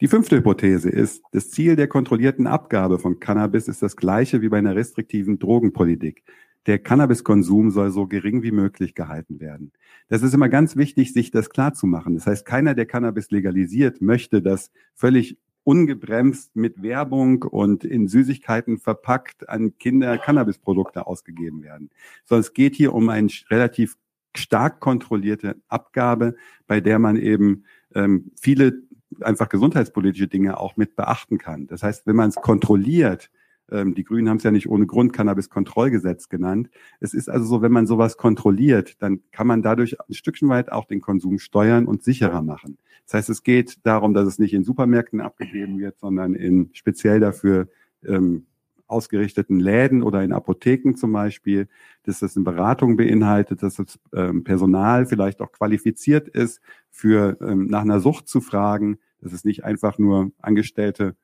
Die 0.00 0.08
fünfte 0.08 0.36
Hypothese 0.36 0.90
ist, 0.90 1.22
das 1.32 1.50
Ziel 1.50 1.76
der 1.76 1.88
kontrollierten 1.88 2.46
Abgabe 2.46 2.98
von 2.98 3.20
Cannabis 3.20 3.68
ist 3.68 3.82
das 3.82 3.96
gleiche 3.96 4.42
wie 4.42 4.48
bei 4.48 4.58
einer 4.58 4.74
restriktiven 4.74 5.38
Drogenpolitik 5.38 6.24
der 6.66 6.78
Cannabiskonsum 6.78 7.70
soll 7.70 7.90
so 7.90 8.06
gering 8.06 8.42
wie 8.42 8.52
möglich 8.52 8.94
gehalten 8.94 9.40
werden. 9.40 9.72
Das 10.08 10.22
ist 10.22 10.34
immer 10.34 10.48
ganz 10.48 10.76
wichtig, 10.76 11.12
sich 11.12 11.30
das 11.30 11.50
klar 11.50 11.74
zu 11.74 11.86
machen. 11.86 12.14
Das 12.14 12.26
heißt, 12.26 12.46
keiner, 12.46 12.74
der 12.74 12.86
Cannabis 12.86 13.30
legalisiert, 13.30 14.00
möchte 14.00 14.40
das 14.40 14.70
völlig 14.94 15.36
ungebremst 15.64 16.54
mit 16.56 16.82
Werbung 16.82 17.42
und 17.42 17.84
in 17.84 18.06
Süßigkeiten 18.06 18.78
verpackt 18.78 19.48
an 19.48 19.76
Kinder 19.78 20.18
Cannabisprodukte 20.18 21.06
ausgegeben 21.06 21.62
werden. 21.62 21.90
Sondern 22.24 22.42
es 22.42 22.52
geht 22.52 22.76
hier 22.76 22.94
um 22.94 23.08
eine 23.08 23.28
relativ 23.50 23.96
stark 24.36 24.80
kontrollierte 24.80 25.56
Abgabe, 25.68 26.36
bei 26.66 26.80
der 26.80 26.98
man 26.98 27.16
eben 27.16 27.64
ähm, 27.94 28.30
viele 28.40 28.82
einfach 29.20 29.48
gesundheitspolitische 29.48 30.28
Dinge 30.28 30.58
auch 30.58 30.76
mit 30.76 30.96
beachten 30.96 31.38
kann. 31.38 31.66
Das 31.66 31.82
heißt, 31.82 32.06
wenn 32.06 32.16
man 32.16 32.30
es 32.30 32.36
kontrolliert, 32.36 33.30
die 33.70 34.04
Grünen 34.04 34.28
haben 34.28 34.36
es 34.36 34.42
ja 34.42 34.50
nicht 34.50 34.68
ohne 34.68 34.86
Grund 34.86 35.12
Cannabis-Kontrollgesetz 35.14 36.28
genannt. 36.28 36.68
Es 37.00 37.14
ist 37.14 37.30
also 37.30 37.46
so, 37.46 37.62
wenn 37.62 37.72
man 37.72 37.86
sowas 37.86 38.18
kontrolliert, 38.18 39.00
dann 39.02 39.20
kann 39.32 39.46
man 39.46 39.62
dadurch 39.62 39.98
ein 40.00 40.12
Stückchen 40.12 40.48
weit 40.50 40.70
auch 40.70 40.84
den 40.84 41.00
Konsum 41.00 41.38
steuern 41.38 41.86
und 41.86 42.02
sicherer 42.02 42.42
machen. 42.42 42.76
Das 43.06 43.14
heißt, 43.14 43.30
es 43.30 43.42
geht 43.42 43.78
darum, 43.86 44.14
dass 44.14 44.26
es 44.26 44.38
nicht 44.38 44.54
in 44.54 44.64
Supermärkten 44.64 45.20
abgegeben 45.20 45.78
wird, 45.80 45.98
sondern 45.98 46.34
in 46.34 46.70
speziell 46.72 47.20
dafür 47.20 47.68
ähm, 48.04 48.46
ausgerichteten 48.86 49.58
Läden 49.60 50.02
oder 50.02 50.22
in 50.22 50.32
Apotheken 50.32 50.94
zum 50.94 51.12
Beispiel, 51.12 51.68
dass 52.04 52.20
das 52.20 52.36
eine 52.36 52.44
Beratung 52.44 52.96
beinhaltet, 52.96 53.62
dass 53.62 53.76
das 53.76 53.98
ähm, 54.14 54.44
Personal 54.44 55.06
vielleicht 55.06 55.40
auch 55.40 55.52
qualifiziert 55.52 56.28
ist, 56.28 56.60
für 56.90 57.38
ähm, 57.40 57.66
nach 57.66 57.82
einer 57.82 58.00
Sucht 58.00 58.28
zu 58.28 58.40
fragen, 58.40 58.98
dass 59.20 59.32
es 59.32 59.44
nicht 59.44 59.64
einfach 59.64 59.98
nur 59.98 60.32
Angestellte 60.38 61.16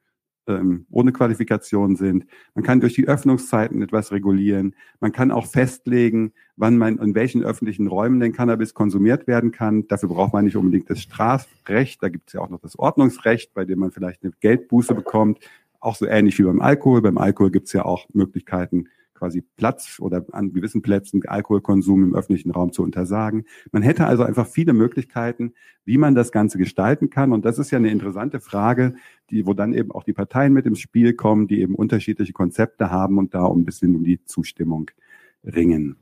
ähm, 0.58 0.86
ohne 0.90 1.12
Qualifikation 1.12 1.96
sind. 1.96 2.26
Man 2.54 2.64
kann 2.64 2.80
durch 2.80 2.94
die 2.94 3.06
Öffnungszeiten 3.06 3.82
etwas 3.82 4.12
regulieren. 4.12 4.74
Man 5.00 5.12
kann 5.12 5.30
auch 5.30 5.46
festlegen, 5.46 6.32
wann 6.56 6.76
man 6.78 6.98
in 6.98 7.14
welchen 7.14 7.42
öffentlichen 7.42 7.86
Räumen 7.86 8.20
denn 8.20 8.32
Cannabis 8.32 8.74
konsumiert 8.74 9.26
werden 9.26 9.52
kann. 9.52 9.86
Dafür 9.88 10.08
braucht 10.08 10.32
man 10.32 10.44
nicht 10.44 10.56
unbedingt 10.56 10.90
das 10.90 11.00
Strafrecht. 11.00 12.02
Da 12.02 12.08
gibt 12.08 12.28
es 12.28 12.34
ja 12.34 12.40
auch 12.40 12.50
noch 12.50 12.60
das 12.60 12.78
Ordnungsrecht, 12.78 13.54
bei 13.54 13.64
dem 13.64 13.78
man 13.78 13.92
vielleicht 13.92 14.22
eine 14.22 14.32
Geldbuße 14.40 14.94
bekommt. 14.94 15.38
Auch 15.80 15.96
so 15.96 16.06
ähnlich 16.06 16.38
wie 16.38 16.42
beim 16.42 16.60
Alkohol. 16.60 17.00
Beim 17.02 17.18
Alkohol 17.18 17.50
gibt 17.50 17.68
es 17.68 17.72
ja 17.72 17.84
auch 17.84 18.06
Möglichkeiten, 18.12 18.86
quasi 19.20 19.44
Platz 19.56 20.00
oder 20.00 20.24
an 20.32 20.52
gewissen 20.52 20.80
Plätzen 20.80 21.22
Alkoholkonsum 21.26 22.02
im 22.02 22.14
öffentlichen 22.14 22.50
Raum 22.50 22.72
zu 22.72 22.82
untersagen. 22.82 23.44
Man 23.70 23.82
hätte 23.82 24.06
also 24.06 24.24
einfach 24.24 24.46
viele 24.46 24.72
Möglichkeiten, 24.72 25.52
wie 25.84 25.98
man 25.98 26.14
das 26.14 26.32
Ganze 26.32 26.56
gestalten 26.56 27.10
kann. 27.10 27.32
Und 27.32 27.44
das 27.44 27.58
ist 27.58 27.70
ja 27.70 27.78
eine 27.78 27.90
interessante 27.90 28.40
Frage, 28.40 28.94
die, 29.28 29.46
wo 29.46 29.52
dann 29.52 29.74
eben 29.74 29.92
auch 29.92 30.04
die 30.04 30.14
Parteien 30.14 30.54
mit 30.54 30.64
ins 30.64 30.80
Spiel 30.80 31.12
kommen, 31.12 31.46
die 31.46 31.60
eben 31.60 31.74
unterschiedliche 31.74 32.32
Konzepte 32.32 32.90
haben 32.90 33.18
und 33.18 33.34
da 33.34 33.46
ein 33.46 33.66
bisschen 33.66 33.94
um 33.94 34.04
die 34.04 34.24
Zustimmung 34.24 34.90
ringen. 35.44 35.96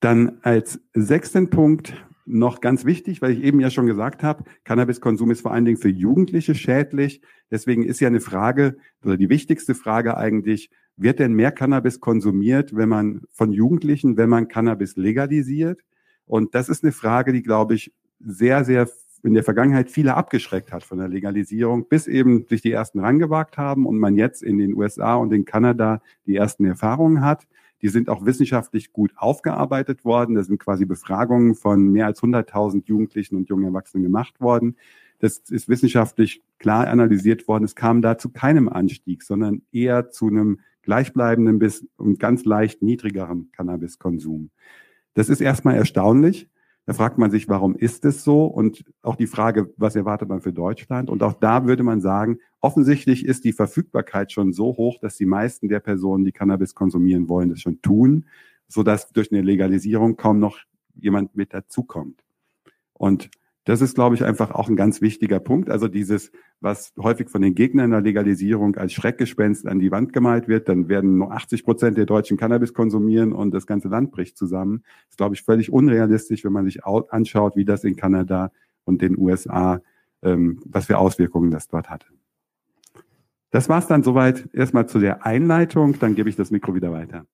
Dann 0.00 0.38
als 0.42 0.80
sechsten 0.92 1.50
Punkt 1.50 1.94
noch 2.26 2.60
ganz 2.60 2.84
wichtig, 2.84 3.20
weil 3.20 3.32
ich 3.32 3.42
eben 3.42 3.60
ja 3.60 3.70
schon 3.70 3.86
gesagt 3.86 4.22
habe, 4.22 4.44
Cannabiskonsum 4.64 5.30
ist 5.30 5.42
vor 5.42 5.52
allen 5.52 5.64
Dingen 5.64 5.76
für 5.76 5.88
Jugendliche 5.88 6.54
schädlich. 6.54 7.20
Deswegen 7.50 7.82
ist 7.84 8.00
ja 8.00 8.08
eine 8.08 8.20
Frage 8.20 8.76
oder 9.04 9.16
die 9.16 9.28
wichtigste 9.28 9.74
Frage 9.74 10.16
eigentlich, 10.16 10.70
wird 10.96 11.18
denn 11.18 11.34
mehr 11.34 11.52
Cannabis 11.52 12.00
konsumiert, 12.00 12.74
wenn 12.74 12.88
man 12.88 13.22
von 13.30 13.52
Jugendlichen, 13.52 14.16
wenn 14.16 14.28
man 14.28 14.48
Cannabis 14.48 14.96
legalisiert? 14.96 15.80
Und 16.26 16.54
das 16.54 16.68
ist 16.68 16.84
eine 16.84 16.92
Frage, 16.92 17.32
die, 17.32 17.42
glaube 17.42 17.74
ich, 17.74 17.92
sehr, 18.20 18.64
sehr 18.64 18.88
in 19.22 19.34
der 19.34 19.42
Vergangenheit 19.42 19.90
viele 19.90 20.14
abgeschreckt 20.14 20.70
hat 20.70 20.84
von 20.84 20.98
der 20.98 21.08
Legalisierung, 21.08 21.88
bis 21.88 22.06
eben 22.06 22.46
sich 22.46 22.60
die 22.60 22.72
ersten 22.72 23.00
rangewagt 23.00 23.56
haben 23.56 23.86
und 23.86 23.98
man 23.98 24.16
jetzt 24.16 24.42
in 24.42 24.58
den 24.58 24.74
USA 24.74 25.14
und 25.14 25.32
in 25.32 25.46
Kanada 25.46 26.02
die 26.26 26.36
ersten 26.36 26.66
Erfahrungen 26.66 27.22
hat. 27.22 27.46
Die 27.82 27.88
sind 27.88 28.08
auch 28.08 28.24
wissenschaftlich 28.24 28.92
gut 28.92 29.12
aufgearbeitet 29.16 30.04
worden. 30.04 30.34
Da 30.34 30.42
sind 30.42 30.58
quasi 30.58 30.84
Befragungen 30.84 31.54
von 31.54 31.90
mehr 31.90 32.06
als 32.06 32.22
100.000 32.22 32.86
Jugendlichen 32.86 33.36
und 33.36 33.48
jungen 33.48 33.64
Erwachsenen 33.64 34.04
gemacht 34.04 34.40
worden. 34.40 34.76
Das 35.18 35.38
ist 35.38 35.68
wissenschaftlich 35.68 36.42
klar 36.58 36.86
analysiert 36.88 37.46
worden. 37.48 37.64
Es 37.64 37.74
kam 37.74 38.02
da 38.02 38.18
zu 38.18 38.30
keinem 38.30 38.68
Anstieg, 38.68 39.22
sondern 39.22 39.62
eher 39.72 40.10
zu 40.10 40.28
einem 40.28 40.60
gleichbleibenden 40.82 41.58
bis 41.58 41.86
und 41.96 42.18
ganz 42.18 42.44
leicht 42.44 42.82
niedrigerem 42.82 43.50
Cannabiskonsum. 43.52 44.50
Das 45.14 45.28
ist 45.28 45.40
erstmal 45.40 45.76
erstaunlich. 45.76 46.48
Da 46.86 46.92
fragt 46.92 47.16
man 47.16 47.30
sich, 47.30 47.48
warum 47.48 47.74
ist 47.74 48.04
es 48.04 48.24
so? 48.24 48.44
Und 48.44 48.84
auch 49.02 49.16
die 49.16 49.26
Frage, 49.26 49.72
was 49.76 49.96
erwartet 49.96 50.28
man 50.28 50.42
für 50.42 50.52
Deutschland? 50.52 51.08
Und 51.08 51.22
auch 51.22 51.32
da 51.32 51.66
würde 51.66 51.82
man 51.82 52.02
sagen, 52.02 52.38
offensichtlich 52.60 53.24
ist 53.24 53.44
die 53.44 53.54
Verfügbarkeit 53.54 54.32
schon 54.32 54.52
so 54.52 54.76
hoch, 54.76 54.98
dass 55.00 55.16
die 55.16 55.24
meisten 55.24 55.68
der 55.68 55.80
Personen, 55.80 56.24
die 56.24 56.32
Cannabis 56.32 56.74
konsumieren 56.74 57.28
wollen, 57.28 57.48
das 57.48 57.60
schon 57.60 57.80
tun, 57.80 58.26
sodass 58.68 59.10
durch 59.12 59.32
eine 59.32 59.40
Legalisierung 59.40 60.16
kaum 60.16 60.38
noch 60.38 60.58
jemand 60.94 61.34
mit 61.34 61.54
dazukommt. 61.54 62.22
Und 62.92 63.30
das 63.64 63.80
ist, 63.80 63.94
glaube 63.94 64.14
ich, 64.14 64.24
einfach 64.24 64.50
auch 64.50 64.68
ein 64.68 64.76
ganz 64.76 65.00
wichtiger 65.00 65.40
Punkt. 65.40 65.70
Also 65.70 65.88
dieses, 65.88 66.30
was 66.60 66.92
häufig 66.98 67.30
von 67.30 67.40
den 67.40 67.54
Gegnern 67.54 67.90
der 67.90 68.02
Legalisierung 68.02 68.76
als 68.76 68.92
Schreckgespenst 68.92 69.66
an 69.66 69.78
die 69.78 69.90
Wand 69.90 70.12
gemalt 70.12 70.48
wird, 70.48 70.68
dann 70.68 70.88
werden 70.88 71.16
nur 71.16 71.32
80 71.32 71.64
Prozent 71.64 71.96
der 71.96 72.04
Deutschen 72.04 72.36
Cannabis 72.36 72.74
konsumieren 72.74 73.32
und 73.32 73.52
das 73.52 73.66
ganze 73.66 73.88
Land 73.88 74.12
bricht 74.12 74.36
zusammen. 74.36 74.82
Das 74.84 75.12
ist, 75.12 75.16
glaube 75.16 75.34
ich, 75.34 75.42
völlig 75.42 75.72
unrealistisch, 75.72 76.44
wenn 76.44 76.52
man 76.52 76.66
sich 76.66 76.84
anschaut, 76.84 77.56
wie 77.56 77.64
das 77.64 77.84
in 77.84 77.96
Kanada 77.96 78.52
und 78.84 79.00
den 79.00 79.16
USA, 79.16 79.80
ähm, 80.22 80.60
was 80.66 80.86
für 80.86 80.98
Auswirkungen 80.98 81.50
das 81.50 81.66
dort 81.66 81.88
hatte. 81.88 82.06
Das 83.50 83.68
war's 83.68 83.86
dann 83.86 84.02
soweit 84.02 84.48
erstmal 84.52 84.88
zu 84.88 84.98
der 84.98 85.24
Einleitung. 85.24 85.98
Dann 86.00 86.14
gebe 86.14 86.28
ich 86.28 86.36
das 86.36 86.50
Mikro 86.50 86.74
wieder 86.74 86.92
weiter. 86.92 87.24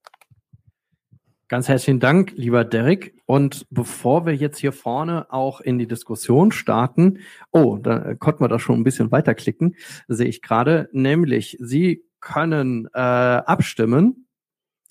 Ganz 1.50 1.66
herzlichen 1.66 1.98
Dank, 1.98 2.34
lieber 2.36 2.62
Derek. 2.62 3.12
Und 3.26 3.66
bevor 3.70 4.24
wir 4.24 4.36
jetzt 4.36 4.58
hier 4.58 4.70
vorne 4.70 5.32
auch 5.32 5.60
in 5.60 5.80
die 5.80 5.88
Diskussion 5.88 6.52
starten, 6.52 7.18
oh, 7.50 7.76
da 7.76 8.14
konnten 8.14 8.44
wir 8.44 8.48
da 8.48 8.60
schon 8.60 8.78
ein 8.78 8.84
bisschen 8.84 9.10
weiterklicken, 9.10 9.74
sehe 10.06 10.28
ich 10.28 10.42
gerade, 10.42 10.88
nämlich 10.92 11.56
Sie 11.58 12.04
können 12.20 12.86
äh, 12.94 13.00
abstimmen, 13.00 14.28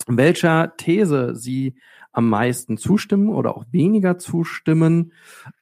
welcher 0.06 0.76
These 0.76 1.34
Sie 1.34 1.76
am 2.12 2.28
meisten 2.28 2.76
zustimmen 2.76 3.30
oder 3.30 3.56
auch 3.56 3.64
weniger 3.70 4.18
zustimmen 4.18 5.14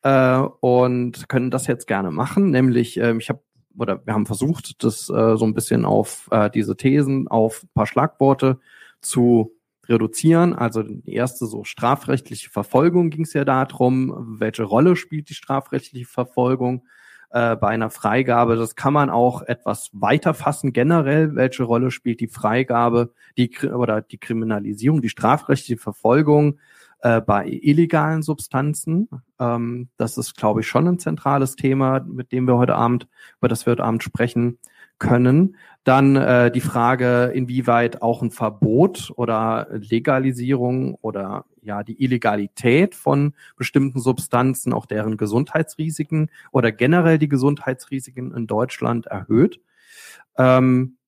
äh, 0.02 0.38
und 0.38 1.28
können 1.28 1.52
das 1.52 1.68
jetzt 1.68 1.86
gerne 1.86 2.10
machen. 2.10 2.50
Nämlich, 2.50 2.98
äh, 2.98 3.16
ich 3.16 3.28
habe 3.28 3.40
oder 3.78 4.04
wir 4.04 4.14
haben 4.14 4.26
versucht, 4.26 4.82
das 4.82 5.08
äh, 5.08 5.36
so 5.36 5.44
ein 5.44 5.54
bisschen 5.54 5.84
auf 5.84 6.26
äh, 6.32 6.50
diese 6.50 6.76
Thesen, 6.76 7.28
auf 7.28 7.62
ein 7.62 7.70
paar 7.72 7.86
Schlagworte 7.86 8.58
zu 9.00 9.57
reduzieren. 9.88 10.54
Also 10.54 10.82
die 10.82 11.14
erste 11.14 11.46
so 11.46 11.64
strafrechtliche 11.64 12.50
Verfolgung 12.50 13.10
ging 13.10 13.22
es 13.22 13.32
ja 13.32 13.44
darum, 13.44 14.36
welche 14.38 14.64
Rolle 14.64 14.96
spielt 14.96 15.30
die 15.30 15.34
strafrechtliche 15.34 16.06
Verfolgung 16.06 16.84
äh, 17.30 17.56
bei 17.56 17.68
einer 17.68 17.90
Freigabe. 17.90 18.56
Das 18.56 18.74
kann 18.74 18.92
man 18.92 19.10
auch 19.10 19.42
etwas 19.42 19.90
weiter 19.92 20.34
fassen 20.34 20.72
generell. 20.72 21.34
Welche 21.34 21.64
Rolle 21.64 21.90
spielt 21.90 22.20
die 22.20 22.28
Freigabe, 22.28 23.12
die 23.36 23.50
oder 23.60 24.00
die 24.00 24.18
Kriminalisierung, 24.18 25.02
die 25.02 25.08
strafrechtliche 25.08 25.80
Verfolgung 25.80 26.58
äh, 27.00 27.20
bei 27.20 27.46
illegalen 27.46 28.22
Substanzen? 28.22 29.08
Ähm, 29.38 29.88
das 29.96 30.16
ist, 30.18 30.36
glaube 30.36 30.60
ich, 30.60 30.68
schon 30.68 30.88
ein 30.88 30.98
zentrales 30.98 31.56
Thema, 31.56 32.00
mit 32.00 32.32
dem 32.32 32.46
wir 32.46 32.56
heute 32.56 32.76
Abend, 32.76 33.08
über 33.38 33.48
das 33.48 33.66
wir 33.66 33.72
heute 33.72 33.84
Abend 33.84 34.02
sprechen 34.02 34.58
können. 34.98 35.56
Dann 35.88 36.16
äh, 36.16 36.50
die 36.50 36.60
Frage, 36.60 37.32
inwieweit 37.34 38.02
auch 38.02 38.20
ein 38.20 38.30
Verbot 38.30 39.10
oder 39.16 39.68
Legalisierung 39.70 40.96
oder 40.96 41.46
ja 41.62 41.82
die 41.82 42.04
Illegalität 42.04 42.94
von 42.94 43.32
bestimmten 43.56 43.98
Substanzen 43.98 44.74
auch 44.74 44.84
deren 44.84 45.16
Gesundheitsrisiken 45.16 46.30
oder 46.52 46.72
generell 46.72 47.16
die 47.16 47.30
Gesundheitsrisiken 47.30 48.34
in 48.34 48.46
Deutschland 48.46 49.06
erhöht. 49.06 49.62
Ähm, 50.36 50.98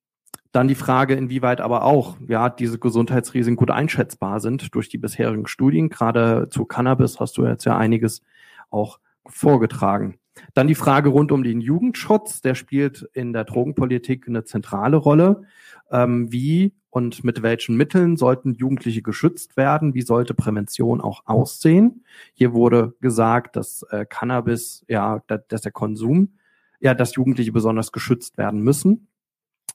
dann 0.51 0.67
die 0.67 0.75
Frage, 0.75 1.13
inwieweit 1.13 1.61
aber 1.61 1.85
auch 1.85 2.17
ja 2.27 2.49
diese 2.49 2.79
Gesundheitsrisiken 2.79 3.57
gut 3.57 3.71
einschätzbar 3.71 4.41
sind 4.41 4.75
durch 4.75 4.89
die 4.89 4.97
bisherigen 4.97 5.47
Studien. 5.47 5.91
Gerade 5.91 6.49
zu 6.49 6.65
Cannabis 6.65 7.21
hast 7.21 7.37
du 7.37 7.45
jetzt 7.45 7.67
ja 7.67 7.77
einiges 7.77 8.23
auch 8.71 8.99
vorgetragen. 9.27 10.17
Dann 10.55 10.69
die 10.69 10.75
Frage 10.75 11.09
rund 11.11 11.33
um 11.33 11.43
den 11.43 11.61
Jugendschutz, 11.61 12.41
der 12.41 12.55
spielt 12.55 13.09
in 13.13 13.33
der 13.33 13.45
Drogenpolitik 13.45 14.27
eine 14.29 14.45
zentrale 14.45 14.97
Rolle. 14.97 15.43
Ähm, 15.91 16.33
wie 16.33 16.75
und 16.91 17.23
mit 17.23 17.43
welchen 17.43 17.77
Mitteln 17.77 18.17
sollten 18.17 18.55
Jugendliche 18.55 19.03
geschützt 19.03 19.57
werden? 19.57 19.95
Wie 19.95 20.03
sollte 20.03 20.35
Prävention 20.35 21.01
auch 21.01 21.23
aussehen? 21.27 22.05
Hier 22.35 22.53
wurde 22.53 22.95
gesagt, 23.01 23.57
dass 23.57 23.83
äh, 23.91 24.05
Cannabis, 24.09 24.85
ja, 24.89 25.23
dass 25.27 25.63
der 25.63 25.73
Konsum, 25.73 26.35
ja, 26.81 26.95
dass 26.95 27.15
Jugendliche 27.15 27.53
besonders 27.53 27.93
geschützt 27.93 28.39
werden 28.39 28.63
müssen 28.63 29.07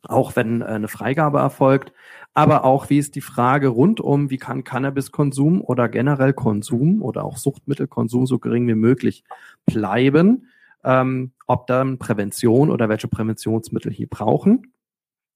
auch 0.08 0.36
wenn 0.36 0.62
äh, 0.62 0.66
eine 0.66 0.88
Freigabe 0.88 1.40
erfolgt, 1.40 1.94
aber 2.34 2.64
auch 2.64 2.90
wie 2.90 2.98
ist 2.98 3.16
die 3.16 3.22
Frage 3.22 3.70
rund 3.70 4.00
um, 4.00 4.30
wie 4.30 4.38
kann 4.38 4.64
Cannabiskonsum 4.64 5.62
oder 5.62 5.90
generell 5.90 6.34
Konsum 6.34 7.02
oder 7.02 7.24
auch 7.24 7.38
Suchtmittelkonsum 7.38 8.26
so 8.28 8.40
gering 8.40 8.68
wie 8.68 8.76
möglich 8.76 9.24
bleiben, 9.66 10.48
ähm, 10.86 11.32
ob 11.48 11.68
dann 11.68 11.98
Prävention 11.98 12.70
oder 12.70 12.88
welche 12.88 13.08
Präventionsmittel 13.08 13.92
hier 13.92 14.08
brauchen. 14.08 14.72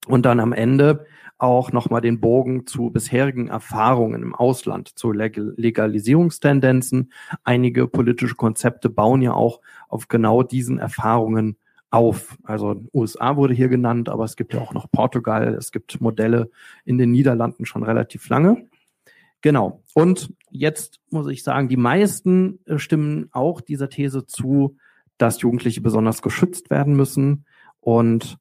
Und 0.06 0.24
dann 0.24 0.40
am 0.40 0.54
Ende 0.54 1.04
auch 1.36 1.72
nochmal 1.72 2.00
den 2.00 2.20
Bogen 2.20 2.66
zu 2.66 2.90
bisherigen 2.90 3.48
Erfahrungen 3.48 4.22
im 4.22 4.34
Ausland, 4.34 4.88
zu 4.88 5.12
Legalisierungstendenzen. 5.12 7.12
Einige 7.44 7.86
politische 7.86 8.34
Konzepte 8.34 8.88
bauen 8.88 9.20
ja 9.20 9.34
auch 9.34 9.60
auf 9.88 10.08
genau 10.08 10.42
diesen 10.42 10.78
Erfahrungen 10.78 11.58
auf. 11.90 12.38
Also 12.44 12.82
USA 12.94 13.36
wurde 13.36 13.54
hier 13.54 13.68
genannt, 13.68 14.08
aber 14.08 14.24
es 14.24 14.36
gibt 14.36 14.54
ja 14.54 14.60
auch 14.60 14.72
noch 14.72 14.90
Portugal, 14.90 15.54
es 15.54 15.72
gibt 15.72 16.00
Modelle 16.00 16.50
in 16.84 16.98
den 16.98 17.10
Niederlanden 17.10 17.66
schon 17.66 17.82
relativ 17.82 18.28
lange. 18.28 18.68
Genau. 19.42 19.82
Und 19.94 20.32
jetzt 20.50 21.00
muss 21.10 21.26
ich 21.28 21.42
sagen, 21.42 21.68
die 21.68 21.76
meisten 21.76 22.60
äh, 22.66 22.78
stimmen 22.78 23.28
auch 23.32 23.60
dieser 23.60 23.88
These 23.88 24.26
zu, 24.26 24.76
dass 25.20 25.42
Jugendliche 25.42 25.82
besonders 25.82 26.22
geschützt 26.22 26.70
werden 26.70 26.96
müssen. 26.96 27.44
Und 27.80 28.38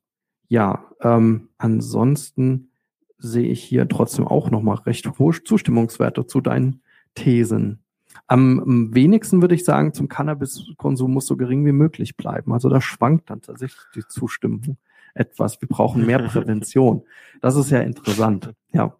ja, 0.47 0.85
ähm, 1.01 1.49
ansonsten 1.57 2.69
sehe 3.17 3.49
ich 3.49 3.61
hier 3.61 3.87
trotzdem 3.87 4.25
auch 4.25 4.49
nochmal 4.49 4.77
recht 4.77 5.19
hohe 5.19 5.43
Zustimmungswerte 5.43 6.25
zu 6.25 6.39
deinen 6.39 6.81
Thesen. 7.15 7.83
Am 8.27 8.93
wenigsten 8.93 9.41
würde 9.41 9.55
ich 9.55 9.65
sagen, 9.65 9.93
zum 9.93 10.07
Cannabiskonsum 10.07 11.11
muss 11.11 11.27
so 11.27 11.35
gering 11.35 11.65
wie 11.65 11.73
möglich 11.73 12.15
bleiben. 12.15 12.53
Also 12.53 12.69
da 12.69 12.79
schwankt 12.79 13.29
dann 13.29 13.41
tatsächlich 13.41 13.81
die 13.95 14.07
Zustimmung 14.07 14.77
etwas. 15.13 15.61
Wir 15.61 15.67
brauchen 15.67 16.05
mehr 16.05 16.19
Prävention. 16.29 17.03
Das 17.41 17.57
ist 17.57 17.71
ja 17.71 17.81
interessant. 17.81 18.53
Ja. 18.71 18.95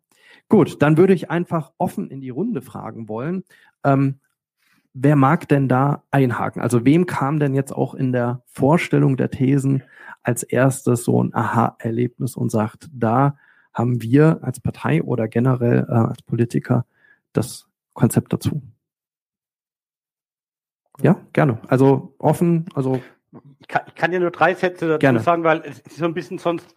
Gut, 0.50 0.82
dann 0.82 0.98
würde 0.98 1.14
ich 1.14 1.30
einfach 1.30 1.72
offen 1.78 2.10
in 2.10 2.22
die 2.22 2.32
Runde 2.32 2.62
fragen 2.62 3.08
wollen. 3.08 3.44
Ähm, 3.84 4.20
wer 5.02 5.16
mag 5.16 5.48
denn 5.48 5.68
da 5.68 6.04
einhaken? 6.12 6.62
Also 6.62 6.86
wem 6.86 7.06
kam 7.06 7.40
denn 7.40 7.54
jetzt 7.54 7.72
auch 7.72 7.94
in 7.94 8.12
der 8.12 8.44
Vorstellung 8.48 9.18
der 9.18 9.32
Thesen 9.32 9.84
als 10.24 10.44
erstes 10.44 11.04
so 11.06 11.24
ein 11.24 11.34
Aha-Erlebnis 11.34 12.36
und 12.36 12.52
sagt, 12.52 12.90
da 12.92 13.38
haben 13.74 14.02
wir 14.02 14.40
als 14.42 14.60
Partei 14.60 15.02
oder 15.02 15.28
generell 15.28 15.86
äh, 15.88 15.94
als 15.94 16.22
Politiker 16.22 16.86
das 17.34 17.70
Konzept 17.94 18.34
dazu? 18.34 18.62
Ja, 21.02 21.22
gerne. 21.32 21.60
Also 21.68 22.14
offen, 22.18 22.66
also. 22.74 23.02
Ich 23.60 23.68
kann, 23.68 23.84
ich 23.88 23.96
kann 23.96 24.12
dir 24.12 24.20
nur 24.20 24.32
drei 24.32 24.54
Sätze 24.54 24.88
dazu 24.88 25.00
gerne. 25.00 25.20
sagen, 25.22 25.44
weil 25.44 25.62
es 25.62 25.82
so 25.96 26.06
ein 26.06 26.14
bisschen 26.14 26.40
sonst 26.40 26.76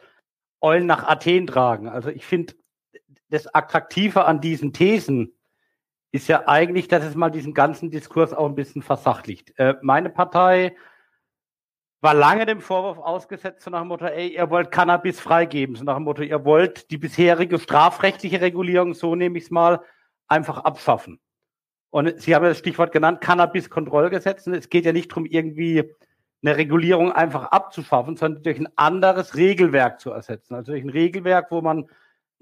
Eulen 0.60 0.86
nach 0.86 1.08
Athen 1.08 1.48
tragen. 1.48 1.88
Also 1.88 2.10
ich 2.10 2.24
finde, 2.24 2.54
das 3.30 3.52
Attraktive 3.52 4.26
an 4.26 4.40
diesen 4.40 4.72
Thesen 4.72 5.32
ist 6.12 6.28
ja 6.28 6.46
eigentlich, 6.46 6.88
dass 6.88 7.04
es 7.04 7.14
mal 7.14 7.30
diesen 7.30 7.54
ganzen 7.54 7.90
Diskurs 7.90 8.32
auch 8.32 8.46
ein 8.46 8.54
bisschen 8.54 8.82
versachlicht. 8.82 9.58
Äh, 9.58 9.74
meine 9.80 10.10
Partei 10.10 10.76
war 12.02 12.14
lange 12.14 12.46
dem 12.46 12.60
Vorwurf 12.60 12.98
ausgesetzt, 12.98 13.62
so 13.62 13.70
nach 13.70 13.80
dem 13.80 13.88
Motto, 13.88 14.06
ey, 14.06 14.34
ihr 14.34 14.50
wollt 14.50 14.70
Cannabis 14.70 15.20
freigeben, 15.20 15.74
so 15.74 15.84
nach 15.84 15.94
dem 15.94 16.04
Motto, 16.04 16.22
ihr 16.22 16.44
wollt 16.44 16.90
die 16.90 16.98
bisherige 16.98 17.58
strafrechtliche 17.58 18.40
Regulierung, 18.40 18.92
so 18.92 19.14
nehme 19.14 19.38
ich 19.38 19.44
es 19.44 19.50
mal, 19.50 19.80
einfach 20.28 20.58
abschaffen. 20.58 21.20
Und 21.90 22.20
Sie 22.20 22.34
haben 22.34 22.44
das 22.44 22.58
Stichwort 22.58 22.92
genannt, 22.92 23.20
Cannabis-Kontrollgesetz. 23.20 24.46
Es 24.46 24.68
geht 24.68 24.84
ja 24.84 24.92
nicht 24.92 25.10
darum, 25.10 25.26
irgendwie 25.26 25.94
eine 26.42 26.56
Regulierung 26.56 27.12
einfach 27.12 27.44
abzuschaffen, 27.46 28.16
sondern 28.16 28.42
durch 28.42 28.58
ein 28.58 28.68
anderes 28.76 29.36
Regelwerk 29.36 30.00
zu 30.00 30.10
ersetzen. 30.10 30.54
Also 30.54 30.72
durch 30.72 30.82
ein 30.82 30.90
Regelwerk, 30.90 31.50
wo 31.50 31.60
man 31.60 31.88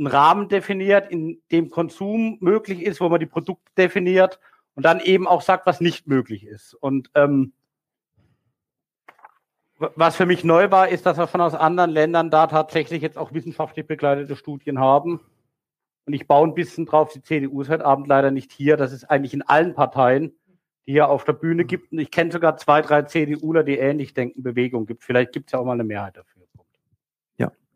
einen 0.01 0.09
Rahmen 0.09 0.49
definiert, 0.49 1.11
in 1.11 1.41
dem 1.53 1.71
Konsum 1.71 2.39
möglich 2.41 2.83
ist, 2.83 3.01
wo 3.01 3.09
man 3.09 3.21
die 3.21 3.27
Produkte 3.27 3.71
definiert 3.77 4.41
und 4.75 4.85
dann 4.85 4.99
eben 4.99 5.29
auch 5.29 5.43
sagt, 5.43 5.67
was 5.67 5.81
nicht 5.81 6.09
möglich 6.09 6.45
ist. 6.45 6.75
Und 6.75 7.11
ähm, 7.15 7.53
was 9.79 10.17
für 10.17 10.27
mich 10.27 10.43
neu 10.43 10.71
war, 10.73 10.89
ist, 10.89 11.07
dass 11.07 11.19
wir 11.19 11.29
schon 11.29 11.41
aus 11.41 11.55
anderen 11.55 11.91
Ländern 11.91 12.31
da 12.31 12.49
tatsächlich 12.49 13.01
jetzt 13.01 13.17
auch 13.17 13.33
wissenschaftlich 13.33 13.87
begleitete 13.87 14.35
Studien 14.35 14.81
haben 14.81 15.21
und 16.11 16.15
ich 16.15 16.27
baue 16.27 16.49
ein 16.49 16.55
bisschen 16.55 16.87
drauf, 16.87 17.13
die 17.13 17.23
CDU 17.23 17.61
ist 17.63 17.69
heute 17.69 17.85
Abend 17.85 18.09
leider 18.09 18.33
nicht 18.33 18.51
hier. 18.51 18.77
Das 18.77 18.93
ist 18.93 19.05
eigentlich 19.05 19.33
in 19.33 19.43
allen 19.43 19.75
Parteien, 19.75 20.35
die 20.85 20.91
hier 20.91 21.09
auf 21.09 21.23
der 21.23 21.35
Bühne 21.35 21.65
gibt. 21.65 21.93
Und 21.93 22.01
ich 22.01 22.11
kenne 22.11 22.33
sogar 22.33 22.57
zwei, 22.57 22.83
drei 22.83 23.03
CDUler, 23.03 23.63
die 23.63 23.79
ähnlich 23.79 24.13
denken, 24.13 24.43
Bewegung 24.43 24.87
gibt. 24.87 25.05
Vielleicht 25.05 25.31
gibt 25.31 25.49
es 25.49 25.53
ja 25.53 25.61
auch 25.61 25.65
mal 25.65 25.75
eine 25.75 25.85
Mehrheit 25.85 26.17
dafür. 26.17 26.40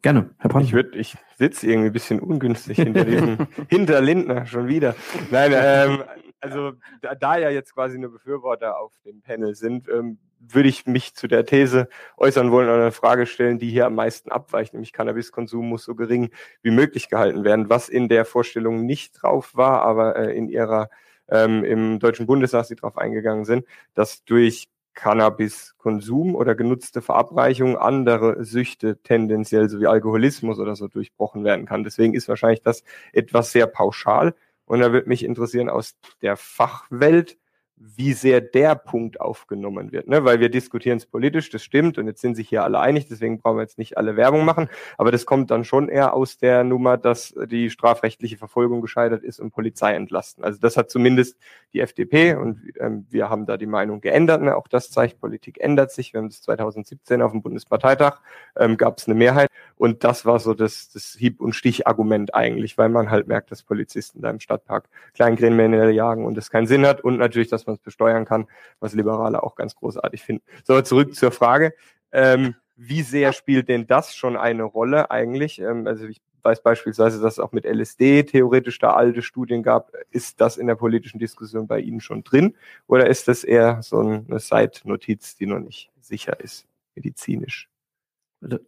Gerne, 0.04 0.28
Herr 0.36 0.50
Brand. 0.50 0.66
Ich, 0.66 0.74
würd, 0.74 0.94
ich 0.96 1.16
sitze 1.38 1.66
irgendwie 1.66 1.88
ein 1.88 1.92
bisschen 1.94 2.20
ungünstig 2.20 2.76
hinter 2.76 3.06
diesem, 3.06 3.38
hinter 3.70 4.02
Lindner 4.02 4.44
schon 4.44 4.68
wieder. 4.68 4.94
Nein, 5.30 5.52
ähm, 5.54 6.04
also 6.42 6.72
da, 7.00 7.14
da, 7.14 7.38
ja 7.38 7.48
jetzt 7.48 7.72
quasi 7.72 7.96
nur 7.96 8.12
Befürworter 8.12 8.78
auf 8.78 8.92
dem 9.06 9.22
Panel 9.22 9.54
sind, 9.54 9.88
ähm, 9.88 10.18
würde 10.38 10.68
ich 10.68 10.84
mich 10.84 11.14
zu 11.14 11.26
der 11.26 11.46
These 11.46 11.88
äußern 12.18 12.50
wollen 12.50 12.68
oder 12.68 12.82
eine 12.82 12.92
Frage 12.92 13.24
stellen, 13.24 13.58
die 13.58 13.70
hier 13.70 13.86
am 13.86 13.94
meisten 13.94 14.30
abweicht, 14.30 14.74
nämlich 14.74 14.92
Cannabiskonsum 14.92 15.66
muss 15.66 15.84
so 15.84 15.94
gering 15.94 16.28
wie 16.60 16.70
möglich 16.70 17.08
gehalten 17.08 17.42
werden, 17.42 17.70
was 17.70 17.88
in 17.88 18.10
der 18.10 18.26
Vorstellung 18.26 18.84
nicht 18.84 19.22
drauf 19.22 19.56
war, 19.56 19.80
aber 19.80 20.16
äh, 20.16 20.36
in 20.36 20.50
ihrer 20.50 20.90
ähm, 21.28 21.64
im 21.64 21.98
Deutschen 21.98 22.26
Bundestag, 22.26 22.66
die 22.66 22.74
darauf 22.74 22.98
eingegangen 22.98 23.46
sind, 23.46 23.64
dass 23.94 24.22
durch 24.24 24.68
Cannabiskonsum 24.94 26.34
oder 26.34 26.54
genutzte 26.54 27.02
Verabreichung 27.02 27.76
andere 27.76 28.44
Süchte 28.44 28.98
tendenziell 29.02 29.68
so 29.68 29.80
wie 29.80 29.86
Alkoholismus 29.86 30.58
oder 30.58 30.76
so 30.76 30.88
durchbrochen 30.88 31.44
werden 31.44 31.66
kann. 31.66 31.84
Deswegen 31.84 32.14
ist 32.14 32.28
wahrscheinlich 32.28 32.62
das 32.62 32.84
etwas 33.12 33.52
sehr 33.52 33.66
pauschal. 33.66 34.34
Und 34.66 34.80
da 34.80 34.92
würde 34.92 35.08
mich 35.08 35.24
interessieren 35.24 35.68
aus 35.68 35.96
der 36.22 36.36
Fachwelt, 36.36 37.36
wie 37.76 38.12
sehr 38.12 38.40
der 38.40 38.74
Punkt 38.76 39.20
aufgenommen 39.20 39.92
wird. 39.92 40.08
Ne? 40.08 40.24
Weil 40.24 40.40
wir 40.40 40.48
diskutieren 40.48 40.98
es 40.98 41.06
politisch, 41.06 41.50
das 41.50 41.62
stimmt, 41.62 41.98
und 41.98 42.06
jetzt 42.06 42.20
sind 42.20 42.36
sich 42.36 42.48
hier 42.48 42.62
alle 42.62 42.78
einig, 42.78 43.08
deswegen 43.08 43.40
brauchen 43.40 43.56
wir 43.56 43.62
jetzt 43.62 43.78
nicht 43.78 43.98
alle 43.98 44.16
Werbung 44.16 44.44
machen, 44.44 44.68
aber 44.96 45.10
das 45.10 45.26
kommt 45.26 45.50
dann 45.50 45.64
schon 45.64 45.88
eher 45.88 46.14
aus 46.14 46.38
der 46.38 46.62
Nummer, 46.64 46.96
dass 46.96 47.34
die 47.46 47.70
strafrechtliche 47.70 48.36
Verfolgung 48.36 48.80
gescheitert 48.80 49.24
ist 49.24 49.40
und 49.40 49.50
Polizei 49.50 49.94
entlasten. 49.94 50.44
Also 50.44 50.60
das 50.60 50.76
hat 50.76 50.90
zumindest 50.90 51.36
die 51.72 51.80
FDP 51.80 52.36
und 52.36 52.60
ähm, 52.78 53.06
wir 53.10 53.28
haben 53.28 53.46
da 53.46 53.56
die 53.56 53.66
Meinung 53.66 54.00
geändert. 54.00 54.42
Ne? 54.42 54.56
Auch 54.56 54.68
das 54.68 54.90
zeigt, 54.90 55.20
Politik 55.20 55.60
ändert 55.60 55.90
sich. 55.90 56.12
Wir 56.12 56.18
haben 56.18 56.28
das 56.28 56.42
2017 56.42 57.22
auf 57.22 57.32
dem 57.32 57.42
Bundesparteitag, 57.42 58.20
ähm, 58.56 58.76
gab 58.76 58.98
es 58.98 59.06
eine 59.06 59.14
Mehrheit 59.14 59.48
und 59.84 60.02
das 60.02 60.24
war 60.24 60.38
so 60.38 60.54
das, 60.54 60.88
das 60.88 61.14
Hieb- 61.18 61.42
und 61.42 61.52
Stich-Argument 61.52 62.34
eigentlich, 62.34 62.78
weil 62.78 62.88
man 62.88 63.10
halt 63.10 63.28
merkt, 63.28 63.50
dass 63.50 63.62
Polizisten 63.62 64.22
da 64.22 64.30
im 64.30 64.40
Stadtpark 64.40 64.88
Kleinkriminelle 65.12 65.90
jagen 65.90 66.24
und 66.24 66.38
das 66.38 66.48
keinen 66.48 66.66
Sinn 66.66 66.86
hat 66.86 67.02
und 67.02 67.18
natürlich, 67.18 67.48
dass 67.48 67.66
man 67.66 67.76
es 67.76 67.82
besteuern 67.82 68.24
kann, 68.24 68.46
was 68.80 68.94
Liberale 68.94 69.42
auch 69.42 69.56
ganz 69.56 69.74
großartig 69.74 70.22
finden. 70.22 70.42
So, 70.62 70.80
zurück 70.80 71.14
zur 71.14 71.32
Frage. 71.32 71.74
Ähm, 72.12 72.54
wie 72.76 73.02
sehr 73.02 73.34
spielt 73.34 73.68
denn 73.68 73.86
das 73.86 74.16
schon 74.16 74.38
eine 74.38 74.62
Rolle 74.62 75.10
eigentlich? 75.10 75.60
Ähm, 75.60 75.86
also 75.86 76.06
ich 76.06 76.22
weiß 76.42 76.62
beispielsweise, 76.62 77.20
dass 77.20 77.34
es 77.34 77.38
auch 77.38 77.52
mit 77.52 77.66
LSD 77.66 78.22
theoretisch 78.22 78.78
da 78.78 78.94
alte 78.94 79.20
Studien 79.20 79.62
gab. 79.62 79.92
Ist 80.10 80.40
das 80.40 80.56
in 80.56 80.66
der 80.66 80.76
politischen 80.76 81.18
Diskussion 81.18 81.66
bei 81.66 81.80
Ihnen 81.80 82.00
schon 82.00 82.24
drin? 82.24 82.56
Oder 82.86 83.08
ist 83.08 83.28
das 83.28 83.44
eher 83.44 83.82
so 83.82 83.98
eine 83.98 84.38
Seitnotiz, 84.38 85.36
die 85.36 85.44
noch 85.44 85.60
nicht 85.60 85.90
sicher 86.00 86.40
ist, 86.40 86.66
medizinisch? 86.94 87.68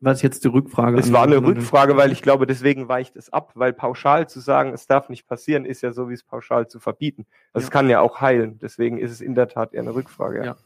Was 0.01 0.23
jetzt 0.23 0.45
die 0.45 0.49
Rückfrage? 0.49 0.99
Es 0.99 1.13
war 1.13 1.25
eine 1.25 1.43
Rückfrage, 1.43 1.97
weil 1.97 2.13
ich 2.13 2.23
glaube, 2.23 2.47
deswegen 2.47 2.89
weicht 2.89 3.17
es 3.17 3.33
ab, 3.33 3.53
weil 3.55 3.73
pauschal 3.73 4.29
zu 4.29 4.41
sagen, 4.41 4.73
es 4.73 4.87
darf 4.87 5.09
nicht 5.09 5.27
passieren, 5.27 5.65
ist 5.65 5.83
ja 5.83 5.93
so 5.93 6.09
wie 6.09 6.15
es 6.15 6.23
pauschal 6.23 6.69
zu 6.69 6.81
verbieten. 6.81 7.27
Das 7.53 7.65
ja. 7.65 7.71
kann 7.71 7.91
ja 7.91 8.01
auch 8.01 8.21
heilen. 8.21 8.59
Deswegen 8.61 8.99
ist 8.99 9.11
es 9.11 9.21
in 9.21 9.35
der 9.35 9.49
Tat 9.49 9.75
eher 9.75 9.83
eine 9.83 9.95
Rückfrage. 9.95 10.39
Ja. 10.39 10.45
ja. 10.45 10.57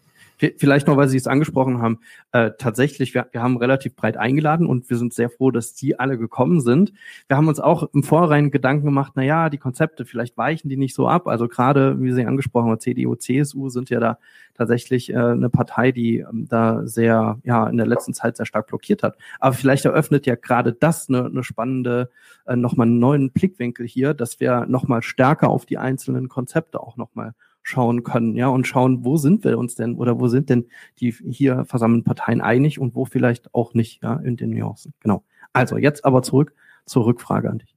Vielleicht 0.57 0.87
noch, 0.87 0.97
weil 0.97 1.09
Sie 1.09 1.19
es 1.19 1.27
angesprochen 1.27 1.83
haben. 1.83 1.99
Äh, 2.33 2.53
tatsächlich, 2.59 3.13
wir, 3.13 3.29
wir 3.33 3.43
haben 3.43 3.59
relativ 3.59 3.95
breit 3.95 4.17
eingeladen 4.17 4.67
und 4.67 4.89
wir 4.89 4.97
sind 4.97 5.13
sehr 5.13 5.29
froh, 5.29 5.51
dass 5.51 5.75
die 5.75 5.99
alle 5.99 6.17
gekommen 6.17 6.63
sind. 6.63 6.93
Wir 7.29 7.37
haben 7.37 7.49
uns 7.49 7.61
auch 7.61 7.89
im 7.93 8.03
Vorrein 8.03 8.51
Gedanken 8.51 8.87
gemacht, 8.87 9.13
na 9.17 9.23
ja, 9.23 9.51
die 9.51 9.59
Konzepte, 9.59 10.07
vielleicht 10.07 10.39
weichen 10.39 10.71
die 10.71 10.79
nicht 10.79 10.95
so 10.95 11.09
ab. 11.09 11.29
Also 11.29 11.47
gerade, 11.47 12.01
wie 12.01 12.13
Sie 12.13 12.25
angesprochen 12.25 12.71
haben, 12.71 12.81
CDU, 12.81 13.17
CSU 13.17 13.69
sind 13.69 13.91
ja 13.91 14.01
da 14.01 14.19
tatsächlich 14.55 15.11
äh, 15.11 15.17
eine 15.17 15.51
Partei, 15.51 15.93
die 15.93 16.19
ähm, 16.19 16.47
da 16.49 16.87
sehr, 16.87 17.39
ja, 17.45 17.67
in 17.69 17.77
der 17.77 17.87
letzten 17.87 18.15
Zeit 18.15 18.37
sehr 18.37 18.47
stark 18.47 18.69
blockiert 18.69 19.03
hat. 19.03 19.17
Aber 19.41 19.55
vielleicht 19.55 19.85
eröffnet 19.85 20.27
ja 20.27 20.37
gerade 20.37 20.73
das 20.73 21.09
eine, 21.09 21.27
eine 21.27 21.45
spannende, 21.45 22.11
äh, 22.47 22.57
nochmal 22.57 22.87
einen 22.87 22.99
neuen 22.99 23.31
Blickwinkel 23.31 23.87
hier, 23.87 24.15
dass 24.15 24.41
wir 24.41 24.67
nochmal 24.67 25.03
stärker 25.03 25.51
auf 25.51 25.67
die 25.67 25.79
einzelnen 25.79 26.29
Konzepte 26.29 26.81
auch 26.81 26.97
nochmal 26.97 27.35
schauen 27.63 28.03
können, 28.03 28.35
ja, 28.35 28.49
und 28.49 28.67
schauen, 28.67 29.05
wo 29.05 29.17
sind 29.17 29.45
wir 29.45 29.59
uns 29.59 29.75
denn 29.75 29.97
oder 29.97 30.19
wo 30.19 30.29
sind 30.29 30.49
denn 30.51 30.67
die 30.99 31.13
hier 31.13 31.65
versammelten 31.65 32.05
Parteien 32.05 32.41
einig 32.41 32.79
und 32.79 32.95
wo 32.95 33.05
vielleicht 33.05 33.55
auch 33.55 33.75
nicht, 33.75 34.03
ja, 34.03 34.15
in 34.17 34.37
den 34.37 34.51
Nuancen. 34.51 34.95
Genau. 35.01 35.25
Also 35.53 35.77
jetzt 35.77 36.05
aber 36.05 36.23
zurück 36.23 36.55
zur 36.87 37.07
Rückfrage 37.07 37.51
an 37.51 37.59
dich. 37.59 37.77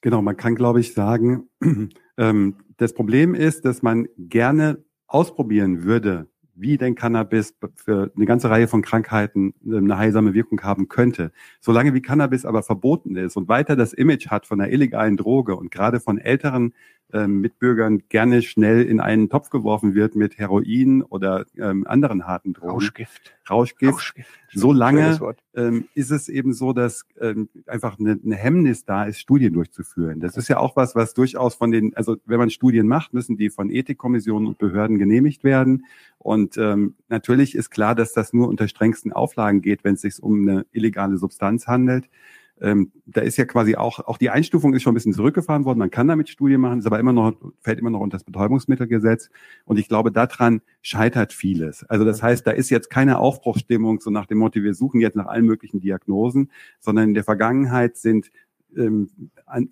Genau, 0.00 0.20
man 0.20 0.36
kann, 0.36 0.54
glaube 0.54 0.80
ich, 0.80 0.92
sagen, 0.92 1.48
ähm, 2.18 2.56
das 2.76 2.92
Problem 2.92 3.34
ist, 3.34 3.64
dass 3.64 3.82
man 3.82 4.06
gerne 4.18 4.84
ausprobieren 5.06 5.84
würde, 5.84 6.28
wie 6.54 6.76
denn 6.76 6.94
Cannabis 6.94 7.56
für 7.74 8.12
eine 8.14 8.26
ganze 8.26 8.48
Reihe 8.50 8.68
von 8.68 8.82
Krankheiten 8.82 9.54
eine 9.64 9.96
heilsame 9.96 10.34
Wirkung 10.34 10.60
haben 10.62 10.88
könnte. 10.88 11.32
Solange 11.60 11.94
wie 11.94 12.02
Cannabis 12.02 12.44
aber 12.44 12.62
verboten 12.62 13.16
ist 13.16 13.36
und 13.36 13.48
weiter 13.48 13.76
das 13.76 13.92
Image 13.92 14.28
hat 14.28 14.46
von 14.46 14.60
einer 14.60 14.70
illegalen 14.70 15.16
Droge 15.16 15.56
und 15.56 15.70
gerade 15.70 16.00
von 16.00 16.18
älteren 16.18 16.74
ähm, 17.14 17.40
Mitbürgern 17.40 18.02
gerne 18.08 18.42
schnell 18.42 18.82
in 18.82 19.00
einen 19.00 19.30
Topf 19.30 19.48
geworfen 19.48 19.94
wird 19.94 20.16
mit 20.16 20.36
Heroin 20.36 21.02
oder 21.02 21.46
ähm, 21.56 21.86
anderen 21.86 22.26
harten 22.26 22.52
Drogen. 22.52 22.72
Rauschgift. 22.72 23.34
Rauschgift. 23.48 23.94
Rauschgift. 23.94 24.28
So 24.52 24.72
lange 24.72 25.18
ähm, 25.54 25.86
ist 25.94 26.10
es 26.10 26.28
eben 26.28 26.52
so, 26.52 26.72
dass 26.72 27.06
ähm, 27.20 27.48
einfach 27.66 27.98
eine, 27.98 28.18
eine 28.22 28.34
Hemmnis 28.34 28.84
da 28.84 29.04
ist, 29.04 29.20
Studien 29.20 29.52
durchzuführen. 29.52 30.18
Das 30.20 30.36
ist 30.36 30.48
ja 30.48 30.58
auch 30.58 30.74
was, 30.76 30.94
was 30.96 31.14
durchaus 31.14 31.54
von 31.54 31.70
den, 31.70 31.96
also 31.96 32.16
wenn 32.26 32.38
man 32.38 32.50
Studien 32.50 32.88
macht, 32.88 33.14
müssen 33.14 33.36
die 33.36 33.50
von 33.50 33.70
Ethikkommissionen 33.70 34.48
und 34.48 34.58
Behörden 34.58 34.98
genehmigt 34.98 35.44
werden. 35.44 35.86
Und 36.18 36.56
ähm, 36.58 36.94
natürlich 37.08 37.54
ist 37.54 37.70
klar, 37.70 37.94
dass 37.94 38.12
das 38.12 38.32
nur 38.32 38.48
unter 38.48 38.66
strengsten 38.66 39.12
Auflagen 39.12 39.62
geht, 39.62 39.84
wenn 39.84 39.94
es 39.94 40.00
sich 40.00 40.20
um 40.22 40.48
eine 40.48 40.66
illegale 40.72 41.16
Substanz 41.16 41.68
handelt. 41.68 42.08
Ähm, 42.60 42.92
da 43.06 43.20
ist 43.20 43.36
ja 43.36 43.44
quasi 43.44 43.74
auch, 43.74 43.98
auch 44.00 44.16
die 44.16 44.30
Einstufung 44.30 44.74
ist 44.74 44.82
schon 44.82 44.92
ein 44.92 44.94
bisschen 44.94 45.12
zurückgefahren 45.12 45.64
worden. 45.64 45.78
Man 45.78 45.90
kann 45.90 46.06
damit 46.06 46.28
Studien 46.28 46.60
machen, 46.60 46.78
ist 46.78 46.86
aber 46.86 47.00
immer 47.00 47.12
noch, 47.12 47.34
fällt 47.60 47.78
immer 47.78 47.90
noch 47.90 48.00
unter 48.00 48.16
das 48.16 48.24
Betäubungsmittelgesetz. 48.24 49.30
Und 49.64 49.78
ich 49.78 49.88
glaube, 49.88 50.12
daran 50.12 50.62
scheitert 50.80 51.32
vieles. 51.32 51.84
Also 51.84 52.04
das 52.04 52.22
heißt, 52.22 52.46
da 52.46 52.52
ist 52.52 52.70
jetzt 52.70 52.90
keine 52.90 53.18
Aufbruchsstimmung, 53.18 54.00
so 54.00 54.10
nach 54.10 54.26
dem 54.26 54.38
Motto, 54.38 54.62
wir 54.62 54.74
suchen 54.74 55.00
jetzt 55.00 55.16
nach 55.16 55.26
allen 55.26 55.46
möglichen 55.46 55.80
Diagnosen, 55.80 56.50
sondern 56.78 57.08
in 57.08 57.14
der 57.14 57.24
Vergangenheit 57.24 57.96
sind 57.96 58.30
ähm, 58.76 59.10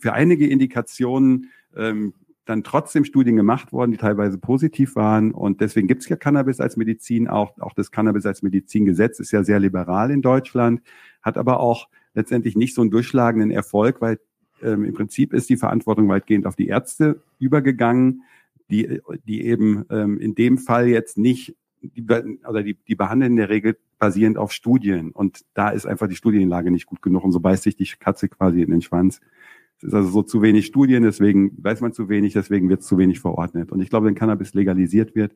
für 0.01 0.13
einige 0.13 0.47
Indikationen 0.49 1.51
ähm, 1.77 2.15
dann 2.45 2.65
trotzdem 2.65 3.05
Studien 3.05 3.37
gemacht 3.37 3.73
worden, 3.73 3.93
die 3.93 3.97
teilweise 3.97 4.39
positiv 4.39 4.97
waren. 4.97 5.33
Und 5.33 5.61
deswegen 5.61 5.87
gibt 5.87 6.03
es 6.03 6.09
ja 6.09 6.17
Cannabis 6.17 6.61
als 6.61 6.77
Medizin. 6.77 7.29
Auch, 7.29 7.59
auch 7.61 7.75
das 7.75 7.91
Cannabis 7.91 8.27
als 8.27 8.43
Medizingesetz 8.43 9.21
ist 9.21 9.31
ja 9.31 9.45
sehr 9.45 9.61
liberal 9.61 10.11
in 10.11 10.23
Deutschland, 10.23 10.83
hat 11.23 11.39
aber 11.39 11.61
auch 11.61 11.89
letztendlich 12.15 12.57
nicht 12.57 12.75
so 12.75 12.83
einen 12.83 12.91
durchschlagenden 12.91 13.51
Erfolg, 13.51 14.01
weil 14.01 14.19
ähm, 14.63 14.85
im 14.85 14.95
Prinzip 14.95 15.33
ist 15.33 15.51
die 15.51 15.57
Verantwortung 15.57 16.09
weitgehend 16.09 16.47
auf 16.47 16.57
die 16.57 16.69
Ärzte 16.69 17.23
übergegangen, 17.39 18.23
die, 18.71 19.01
die 19.27 19.45
eben 19.45 19.85
ähm, 19.91 20.19
in 20.19 20.35
dem 20.35 20.59
Fall 20.59 20.89
jetzt 20.89 21.19
nicht, 21.19 21.57
die, 21.83 22.05
oder 22.49 22.63
die, 22.63 22.75
die 22.87 22.95
behandeln 22.95 23.33
in 23.33 23.37
der 23.37 23.49
Regel 23.49 23.77
basierend 23.99 24.39
auf 24.39 24.53
Studien. 24.53 25.11
Und 25.11 25.45
da 25.55 25.71
ist 25.71 25.87
einfach 25.87 26.09
die 26.09 26.17
Studienlage 26.17 26.71
nicht 26.71 26.87
gut 26.87 27.03
genug 27.03 27.25
und 27.25 27.33
so 27.33 27.41
beißt 27.41 27.65
sich 27.65 27.77
die 27.77 27.87
Katze 27.87 28.29
quasi 28.29 28.63
in 28.63 28.71
den 28.71 28.83
Schwanz. 28.83 29.21
Es 29.79 29.85
ist 29.89 29.95
also 29.95 30.09
so 30.11 30.23
zu 30.23 30.43
wenig 30.43 30.67
Studien, 30.67 31.03
deswegen 31.03 31.53
weiß 31.63 31.81
man 31.81 31.93
zu 31.93 32.09
wenig, 32.09 32.33
deswegen 32.35 32.69
wird 32.69 32.85
zu 32.85 32.99
wenig 32.99 33.21
verordnet. 33.21 33.73
Und 33.73 33.81
ich 33.81 33.91
glaube, 33.91 34.07
wenn 34.07 34.15
Cannabis 34.15 34.55
legalisiert 34.55 35.17
wird, 35.17 35.35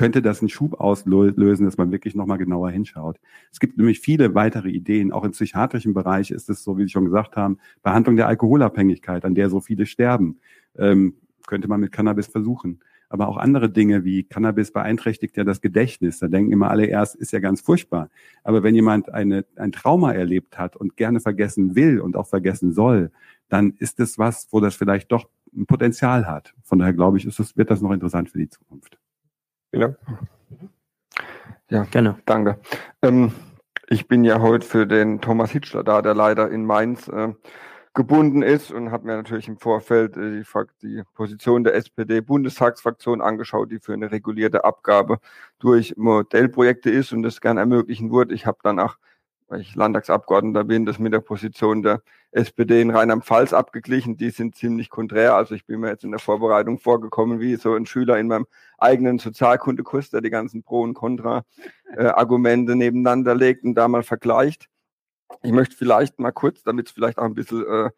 könnte 0.00 0.22
das 0.22 0.40
einen 0.40 0.48
Schub 0.48 0.80
auslösen, 0.80 1.66
dass 1.66 1.76
man 1.76 1.92
wirklich 1.92 2.14
nochmal 2.14 2.38
genauer 2.38 2.70
hinschaut. 2.70 3.20
Es 3.52 3.60
gibt 3.60 3.76
nämlich 3.76 4.00
viele 4.00 4.34
weitere 4.34 4.70
Ideen. 4.70 5.12
Auch 5.12 5.24
im 5.24 5.32
psychiatrischen 5.32 5.92
Bereich 5.92 6.30
ist 6.30 6.48
es 6.48 6.64
so, 6.64 6.78
wie 6.78 6.84
Sie 6.84 6.88
schon 6.88 7.04
gesagt 7.04 7.36
haben, 7.36 7.58
Behandlung 7.82 8.16
der 8.16 8.26
Alkoholabhängigkeit, 8.26 9.26
an 9.26 9.34
der 9.34 9.50
so 9.50 9.60
viele 9.60 9.84
sterben, 9.84 10.40
ähm, 10.78 11.16
könnte 11.46 11.68
man 11.68 11.80
mit 11.80 11.92
Cannabis 11.92 12.28
versuchen. 12.28 12.80
Aber 13.10 13.28
auch 13.28 13.36
andere 13.36 13.68
Dinge 13.68 14.02
wie 14.02 14.22
Cannabis 14.22 14.72
beeinträchtigt 14.72 15.36
ja 15.36 15.44
das 15.44 15.60
Gedächtnis. 15.60 16.18
Da 16.18 16.28
denken 16.28 16.50
immer 16.50 16.70
alle 16.70 16.86
erst, 16.86 17.14
ist 17.14 17.32
ja 17.32 17.40
ganz 17.40 17.60
furchtbar. 17.60 18.08
Aber 18.42 18.62
wenn 18.62 18.74
jemand 18.74 19.12
eine, 19.12 19.44
ein 19.56 19.70
Trauma 19.70 20.12
erlebt 20.12 20.56
hat 20.56 20.76
und 20.76 20.96
gerne 20.96 21.20
vergessen 21.20 21.74
will 21.74 22.00
und 22.00 22.16
auch 22.16 22.26
vergessen 22.26 22.72
soll, 22.72 23.10
dann 23.50 23.74
ist 23.76 24.00
es 24.00 24.16
was, 24.16 24.48
wo 24.50 24.60
das 24.60 24.76
vielleicht 24.76 25.12
doch 25.12 25.28
ein 25.54 25.66
Potenzial 25.66 26.26
hat. 26.26 26.54
Von 26.62 26.78
daher 26.78 26.94
glaube 26.94 27.18
ich, 27.18 27.26
ist 27.26 27.38
es, 27.38 27.54
wird 27.58 27.70
das 27.70 27.82
noch 27.82 27.92
interessant 27.92 28.30
für 28.30 28.38
die 28.38 28.48
Zukunft. 28.48 28.99
Vielen 29.70 29.82
Dank. 29.82 29.98
Ja, 31.70 31.84
gerne. 31.84 32.18
Danke. 32.26 32.58
Ähm, 33.02 33.32
ich 33.88 34.08
bin 34.08 34.24
ja 34.24 34.40
heute 34.40 34.66
für 34.66 34.86
den 34.86 35.20
Thomas 35.20 35.50
Hitschler 35.52 35.84
da, 35.84 36.02
der 36.02 36.14
leider 36.14 36.50
in 36.50 36.64
Mainz 36.64 37.06
äh, 37.08 37.32
gebunden 37.94 38.42
ist 38.42 38.70
und 38.70 38.90
habe 38.90 39.06
mir 39.06 39.16
natürlich 39.16 39.48
im 39.48 39.58
Vorfeld 39.58 40.16
äh, 40.16 40.42
die, 40.42 40.44
die, 40.82 41.02
Position 41.14 41.64
der 41.64 41.74
SPD-Bundestagsfraktion 41.74 43.20
angeschaut, 43.20 43.70
die 43.70 43.78
für 43.78 43.92
eine 43.92 44.10
regulierte 44.10 44.64
Abgabe 44.64 45.18
durch 45.58 45.96
Modellprojekte 45.96 46.90
ist 46.90 47.12
und 47.12 47.22
das 47.22 47.40
gern 47.40 47.56
ermöglichen 47.56 48.10
würde. 48.10 48.34
Ich 48.34 48.46
habe 48.46 48.58
danach 48.62 48.98
weil 49.50 49.60
ich 49.60 49.74
Landtagsabgeordneter 49.74 50.64
bin, 50.64 50.86
das 50.86 51.00
mit 51.00 51.12
der 51.12 51.20
Position 51.20 51.82
der 51.82 52.02
SPD 52.30 52.80
in 52.80 52.90
Rheinland-Pfalz 52.90 53.52
abgeglichen. 53.52 54.16
Die 54.16 54.30
sind 54.30 54.54
ziemlich 54.54 54.90
konträr. 54.90 55.34
Also 55.34 55.56
ich 55.56 55.66
bin 55.66 55.80
mir 55.80 55.88
jetzt 55.88 56.04
in 56.04 56.12
der 56.12 56.20
Vorbereitung 56.20 56.78
vorgekommen 56.78 57.40
wie 57.40 57.56
so 57.56 57.74
ein 57.74 57.84
Schüler 57.84 58.18
in 58.18 58.28
meinem 58.28 58.46
eigenen 58.78 59.18
Sozialkundekurs, 59.18 60.10
der 60.10 60.20
die 60.20 60.30
ganzen 60.30 60.62
Pro- 60.62 60.82
und 60.82 60.94
Contra-Argumente 60.94 62.76
nebeneinander 62.76 63.34
legt 63.34 63.64
und 63.64 63.74
da 63.74 63.88
mal 63.88 64.04
vergleicht. 64.04 64.68
Ich 65.42 65.50
möchte 65.50 65.76
vielleicht 65.76 66.20
mal 66.20 66.30
kurz, 66.30 66.62
damit 66.62 66.86
es 66.86 66.92
vielleicht 66.92 67.18
auch 67.18 67.24
ein 67.24 67.34
bisschen 67.34 67.66
äh, 67.66 67.90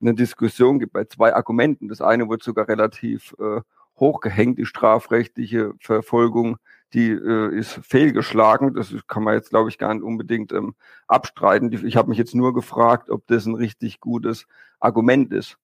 eine 0.00 0.14
Diskussion 0.14 0.80
gibt 0.80 0.92
bei 0.92 1.04
zwei 1.04 1.34
Argumenten. 1.34 1.88
Das 1.88 2.00
eine 2.00 2.28
wird 2.28 2.42
sogar 2.42 2.68
relativ 2.68 3.32
äh, 3.38 3.60
hochgehängt, 3.98 4.58
die 4.58 4.66
strafrechtliche 4.66 5.72
Verfolgung 5.80 6.56
die 6.94 7.10
äh, 7.10 7.54
ist 7.56 7.80
fehlgeschlagen. 7.84 8.74
Das 8.74 8.94
kann 9.08 9.22
man 9.24 9.34
jetzt, 9.34 9.50
glaube 9.50 9.68
ich, 9.70 9.78
gar 9.78 9.92
nicht 9.94 10.02
unbedingt 10.04 10.52
ähm, 10.52 10.74
abstreiten. 11.08 11.72
Ich 11.86 11.96
habe 11.96 12.08
mich 12.08 12.18
jetzt 12.18 12.34
nur 12.34 12.54
gefragt, 12.54 13.10
ob 13.10 13.26
das 13.26 13.46
ein 13.46 13.54
richtig 13.54 14.00
gutes 14.00 14.46
Argument 14.80 15.32
ist. 15.32 15.58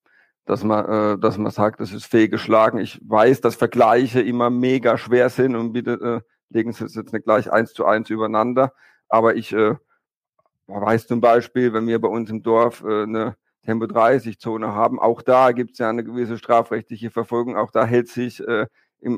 dass 0.44 0.64
man, 0.64 0.84
äh, 1.14 1.18
dass 1.18 1.38
man 1.38 1.52
sagt, 1.52 1.80
das 1.80 1.92
ist 1.92 2.06
fehlgeschlagen. 2.06 2.80
Ich 2.80 3.00
weiß, 3.04 3.40
dass 3.40 3.54
Vergleiche 3.56 4.20
immer 4.20 4.50
mega 4.50 4.98
schwer 4.98 5.30
sind 5.30 5.54
und 5.56 5.72
bitte 5.72 6.22
äh, 6.24 6.32
legen 6.50 6.72
Sie 6.72 6.84
es 6.84 6.94
jetzt 6.94 7.12
nicht 7.12 7.24
gleich 7.24 7.52
eins 7.52 7.72
zu 7.74 7.86
eins 7.86 8.10
übereinander. 8.10 8.72
Aber 9.08 9.36
ich 9.36 9.52
äh, 9.52 9.76
weiß 10.66 11.06
zum 11.06 11.20
Beispiel, 11.20 11.72
wenn 11.72 11.86
wir 11.86 12.00
bei 12.00 12.08
uns 12.08 12.30
im 12.30 12.42
Dorf 12.42 12.82
äh, 12.84 13.04
eine 13.04 13.36
Tempo 13.64 13.86
30 13.86 14.38
Zone 14.40 14.74
haben, 14.74 14.98
auch 15.00 15.22
da 15.22 15.52
gibt 15.52 15.72
es 15.72 15.78
ja 15.78 15.88
eine 15.90 16.04
gewisse 16.04 16.38
strafrechtliche 16.38 17.10
Verfolgung. 17.10 17.56
Auch 17.56 17.70
da 17.70 17.84
hält 17.84 18.08
sich, 18.08 18.40
äh, 18.40 18.66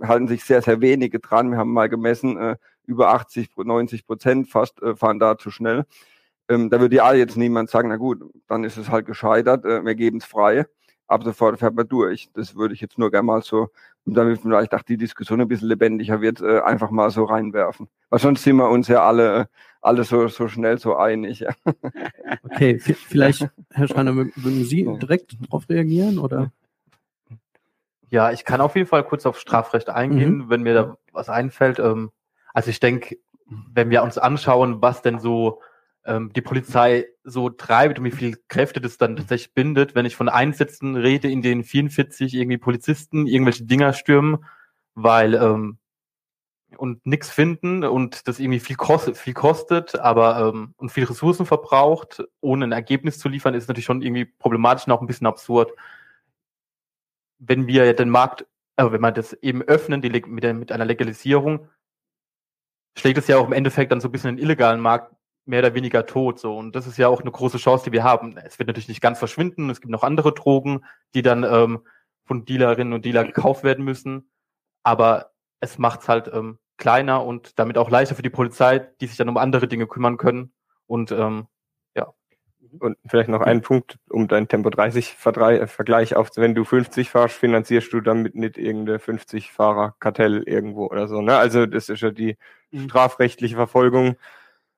halten 0.03 0.29
sich 0.29 0.45
sehr, 0.45 0.63
sehr 0.63 0.81
wenige 0.81 1.21
dran. 1.21 1.51
Wir 1.51 1.59
haben 1.59 1.73
mal 1.73 1.89
gemessen, 1.89 2.37
äh, 2.37 2.57
über 2.87 3.09
80, 3.09 3.51
90 3.57 4.07
Prozent 4.07 4.49
fast 4.49 4.83
äh, 4.83 4.95
fahren 4.97 5.19
da 5.19 5.39
zu 5.39 5.51
schnell. 5.51 5.85
Ähm, 6.49 6.71
da 6.71 6.81
würde 6.81 6.97
ja 6.97 7.13
jetzt 7.15 7.37
niemand 7.37 7.71
sagen, 7.71 7.89
na 7.89 7.97
gut, 7.97 8.21
dann 8.49 8.65
ist 8.65 8.77
es 8.77 8.91
halt 8.91 9.07
gescheitert, 9.07 9.65
äh, 9.65 9.85
wir 9.85 9.95
geben 9.95 10.19
es 10.19 10.25
frei 10.25 10.67
ab 11.07 11.23
sofort 11.25 11.59
fährt 11.59 11.75
man 11.75 11.89
durch. 11.89 12.29
Das 12.35 12.55
würde 12.57 12.75
ich 12.75 12.81
jetzt 12.81 12.99
nur 12.99 13.11
gerne 13.11 13.27
mal 13.27 13.43
so, 13.43 13.69
und 14.05 14.15
damit 14.15 14.41
vielleicht 14.41 14.75
auch 14.75 14.83
die 14.83 14.97
Diskussion 14.97 15.41
ein 15.41 15.49
bisschen 15.49 15.69
lebendiger 15.69 16.21
wird, 16.21 16.41
äh, 16.41 16.61
einfach 16.61 16.91
mal 16.91 17.11
so 17.11 17.25
reinwerfen. 17.25 17.89
Weil 18.11 18.19
sonst 18.19 18.43
sind 18.43 18.57
wir 18.57 18.69
uns 18.69 18.89
ja 18.89 19.07
alle, 19.07 19.49
alle 19.81 20.05
so, 20.05 20.29
so 20.29 20.49
schnell 20.49 20.79
so 20.79 20.97
einig. 20.97 21.41
Ja. 21.41 21.55
Okay, 22.43 22.79
vielleicht, 22.79 23.49
Herr 23.71 23.89
Schreiner, 23.89 24.15
würden 24.15 24.65
Sie 24.65 24.85
direkt 25.01 25.37
darauf 25.43 25.69
reagieren 25.69 26.19
oder? 26.19 26.53
Ja, 28.11 28.31
ich 28.31 28.45
kann 28.45 28.61
auf 28.61 28.77
jeden 28.77 28.89
Fall 28.89 29.05
kurz 29.05 29.27
auf 29.27 29.39
Strafrecht 29.39 29.89
eingehen, 29.89 30.39
mhm. 30.39 30.51
wenn 30.51 30.63
mir 30.63 30.75
da 30.75 30.97
was 31.13 31.29
einfällt. 31.29 31.79
Ähm, 31.79 32.11
also 32.53 32.71
ich 32.71 32.81
denke, 32.81 33.17
wenn 33.47 33.91
wir 33.91 34.03
uns 34.03 34.19
anschauen, 34.19 34.81
was 34.81 35.03
denn 35.03 35.19
so 35.19 35.61
ähm, 36.05 36.33
die 36.35 36.43
Polizei 36.43 37.07
so 37.25 37.51
treibt 37.51 37.99
und 37.99 38.05
wie 38.05 38.11
viel 38.11 38.39
Kräfte 38.49 38.81
das 38.81 38.99
dann 38.99 39.17
tatsächlich 39.17 39.55
bindet, 39.55 39.95
wenn 39.95 40.07
ich 40.07 40.17
von 40.17 40.29
Einsätzen 40.29 40.97
rede, 40.97 41.31
in 41.31 41.43
denen 41.43 41.65
44 41.65 42.35
irgendwie 42.35 42.59
Polizisten 42.59 43.27
irgendwelche 43.27 43.65
Dinger 43.65 43.93
stürmen, 43.93 44.45
weil 44.95 45.35
ähm, 45.35 45.79
und 46.77 47.07
nichts 47.07 47.31
finden 47.31 47.85
und 47.85 48.27
das 48.27 48.41
irgendwie 48.41 48.61
viel 48.61 48.77
kostet, 48.77 49.17
viel 49.17 49.35
kostet, 49.35 49.99
aber 49.99 50.49
ähm, 50.49 50.75
und 50.77 50.91
viel 50.91 51.05
Ressourcen 51.05 51.47
verbraucht, 51.47 52.23
ohne 52.41 52.67
ein 52.67 52.73
Ergebnis 52.73 53.19
zu 53.19 53.29
liefern, 53.29 53.55
ist 53.55 53.69
natürlich 53.69 53.85
schon 53.87 54.03
irgendwie 54.03 54.25
problematisch 54.25 54.87
und 54.87 54.93
auch 54.93 55.01
ein 55.01 55.07
bisschen 55.07 55.27
absurd. 55.27 55.73
Wenn 57.47 57.67
wir 57.67 57.95
den 57.95 58.11
Markt, 58.11 58.47
äh, 58.77 58.91
wenn 58.91 59.01
man 59.01 59.15
das 59.15 59.33
eben 59.35 59.63
öffnen, 59.63 60.03
die, 60.03 60.11
mit, 60.11 60.45
der, 60.45 60.55
mit 60.55 60.73
einer 60.73 60.85
Legalisierung, 60.85 61.69
schlägt 62.97 63.19
es 63.19 63.27
ja 63.27 63.39
auch 63.39 63.47
im 63.47 63.53
Endeffekt 63.53 63.93
dann 63.93 64.01
so 64.01 64.09
ein 64.09 64.13
bisschen 64.13 64.37
den 64.37 64.43
illegalen 64.43 64.81
Markt 64.81 65.15
mehr 65.47 65.61
oder 65.61 65.75
weniger 65.75 66.07
tot. 66.07 66.39
So. 66.39 66.57
Und 66.57 66.75
das 66.75 66.87
ist 66.87 66.97
ja 66.97 67.09
auch 67.09 67.21
eine 67.21 67.31
große 67.31 67.59
Chance, 67.59 67.85
die 67.85 67.93
wir 67.93 68.05
haben. 68.05 68.37
Es 68.37 68.59
wird 68.59 68.69
natürlich 68.69 68.89
nicht 68.89 69.01
ganz 69.01 69.19
verschwinden. 69.19 69.71
Es 69.71 69.81
gibt 69.81 69.91
noch 69.91 70.03
andere 70.03 70.33
Drogen, 70.33 70.85
die 71.15 71.23
dann 71.23 71.45
ähm, 71.45 71.87
von 72.25 72.45
Dealerinnen 72.45 72.93
und 72.93 73.05
Dealer 73.05 73.25
gekauft 73.25 73.65
werden 73.65 73.85
müssen. 73.85 74.31
Aber 74.83 75.33
es 75.61 75.79
macht 75.79 76.03
es 76.03 76.09
halt 76.09 76.31
ähm, 76.33 76.59
kleiner 76.77 77.25
und 77.25 77.59
damit 77.59 77.79
auch 77.79 77.91
leichter 77.91 78.15
für 78.15 78.23
die 78.23 78.31
Polizei, 78.31 78.79
die 78.79 79.07
sich 79.07 79.17
dann 79.17 79.29
um 79.29 79.37
andere 79.37 79.69
Dinge 79.69 79.87
kümmern 79.87 80.17
können. 80.17 80.53
Und 80.87 81.13
ähm. 81.13 81.49
Und 82.79 82.97
vielleicht 83.07 83.29
noch 83.29 83.41
ein 83.41 83.63
Punkt, 83.63 83.99
um 84.11 84.29
dein 84.29 84.49
Tempo 84.49 84.71
30 84.71 85.17
äh, 85.25 85.67
Vergleich 85.67 86.17
auf, 86.17 86.31
wenn 86.37 86.55
du 86.55 86.65
50 86.65 87.11
fahrst, 87.11 87.37
finanzierst 87.37 87.93
du 87.93 88.01
damit 88.01 88.35
nicht 88.35 88.59
irgendeine 88.59 88.99
50 88.99 89.53
Fahrer 89.53 89.95
Kartell 90.01 90.43
irgendwo 90.43 90.87
oder 90.87 91.09
so. 91.09 91.21
Ne? 91.21 91.37
Also 91.37 91.67
das 91.67 91.89
ist 91.89 92.01
ja 92.01 92.11
die 92.11 92.37
mhm. 92.71 92.89
strafrechtliche 92.89 93.57
Verfolgung 93.57 94.17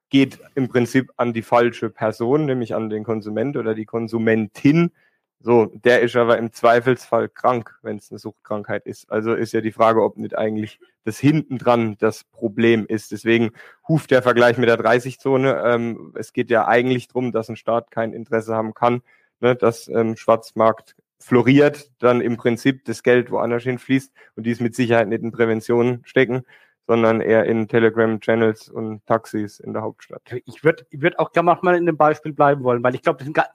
geht 0.09 0.38
im 0.54 0.68
Prinzip 0.68 1.12
an 1.16 1.32
die 1.32 1.42
falsche 1.42 1.90
Person, 1.90 2.46
nämlich 2.46 2.74
an 2.74 2.90
den 2.90 3.04
Konsument 3.04 3.56
oder 3.56 3.74
die 3.74 3.87
Konsumentin. 3.87 4.92
So, 5.40 5.66
der 5.66 6.01
ist 6.01 6.16
aber 6.16 6.38
im 6.38 6.53
Zweifelsfall 6.53 7.29
krank, 7.29 7.79
wenn 7.83 7.99
es 7.99 8.11
eine 8.11 8.18
Suchtkrankheit 8.18 8.87
ist. 8.87 9.11
Also 9.11 9.35
ist 9.35 9.53
ja 9.53 9.61
die 9.61 9.72
Frage, 9.72 10.03
ob 10.03 10.16
nicht 10.16 10.37
eigentlich 10.37 10.81
das 11.05 11.18
hinten 11.18 11.59
dran 11.59 11.96
das 11.99 12.25
Problem 12.25 12.87
ist. 12.87 13.12
Deswegen 13.12 13.53
huft 13.87 14.11
der 14.11 14.22
Vergleich 14.22 14.59
mit 14.59 14.68
der 14.68 14.79
30-Zone. 14.79 15.62
Ähm, 15.64 16.12
es 16.16 16.33
geht 16.33 16.51
ja 16.51 16.66
eigentlich 16.66 17.09
darum, 17.09 17.33
dass 17.33 17.49
ein 17.49 17.57
Staat 17.57 17.90
kein 17.90 18.12
Interesse 18.12 18.55
haben 18.55 18.75
kann, 18.75 19.03
ne, 19.40 19.55
dass 19.55 19.88
ähm, 19.88 20.16
Schwarzmarkt 20.16 20.96
floriert, 21.18 21.90
dann 21.99 22.20
im 22.20 22.37
Prinzip 22.37 22.85
das 22.85 23.03
Geld 23.03 23.31
woanders 23.31 23.62
hinfließt 23.62 24.12
und 24.37 24.46
die 24.46 24.51
es 24.51 24.61
mit 24.61 24.75
Sicherheit 24.75 25.09
nicht 25.09 25.22
in 25.22 25.33
Prävention 25.33 26.01
stecken, 26.05 26.44
sondern 26.87 27.20
eher 27.20 27.44
in 27.44 27.66
Telegram-Channels 27.68 28.68
und 28.68 29.05
Taxis 29.07 29.59
in 29.59 29.72
der 29.72 29.83
Hauptstadt. 29.83 30.22
Ich 30.44 30.62
würde 30.62 30.87
ich 30.90 31.01
würd 31.01 31.18
auch 31.18 31.33
gerne 31.33 31.59
mal 31.61 31.77
in 31.77 31.87
dem 31.87 31.96
Beispiel 31.96 32.33
bleiben 32.33 32.62
wollen, 32.62 32.83
weil 32.83 32.94
ich 32.94 33.03
glaube, 33.03 33.25
das 33.25 33.49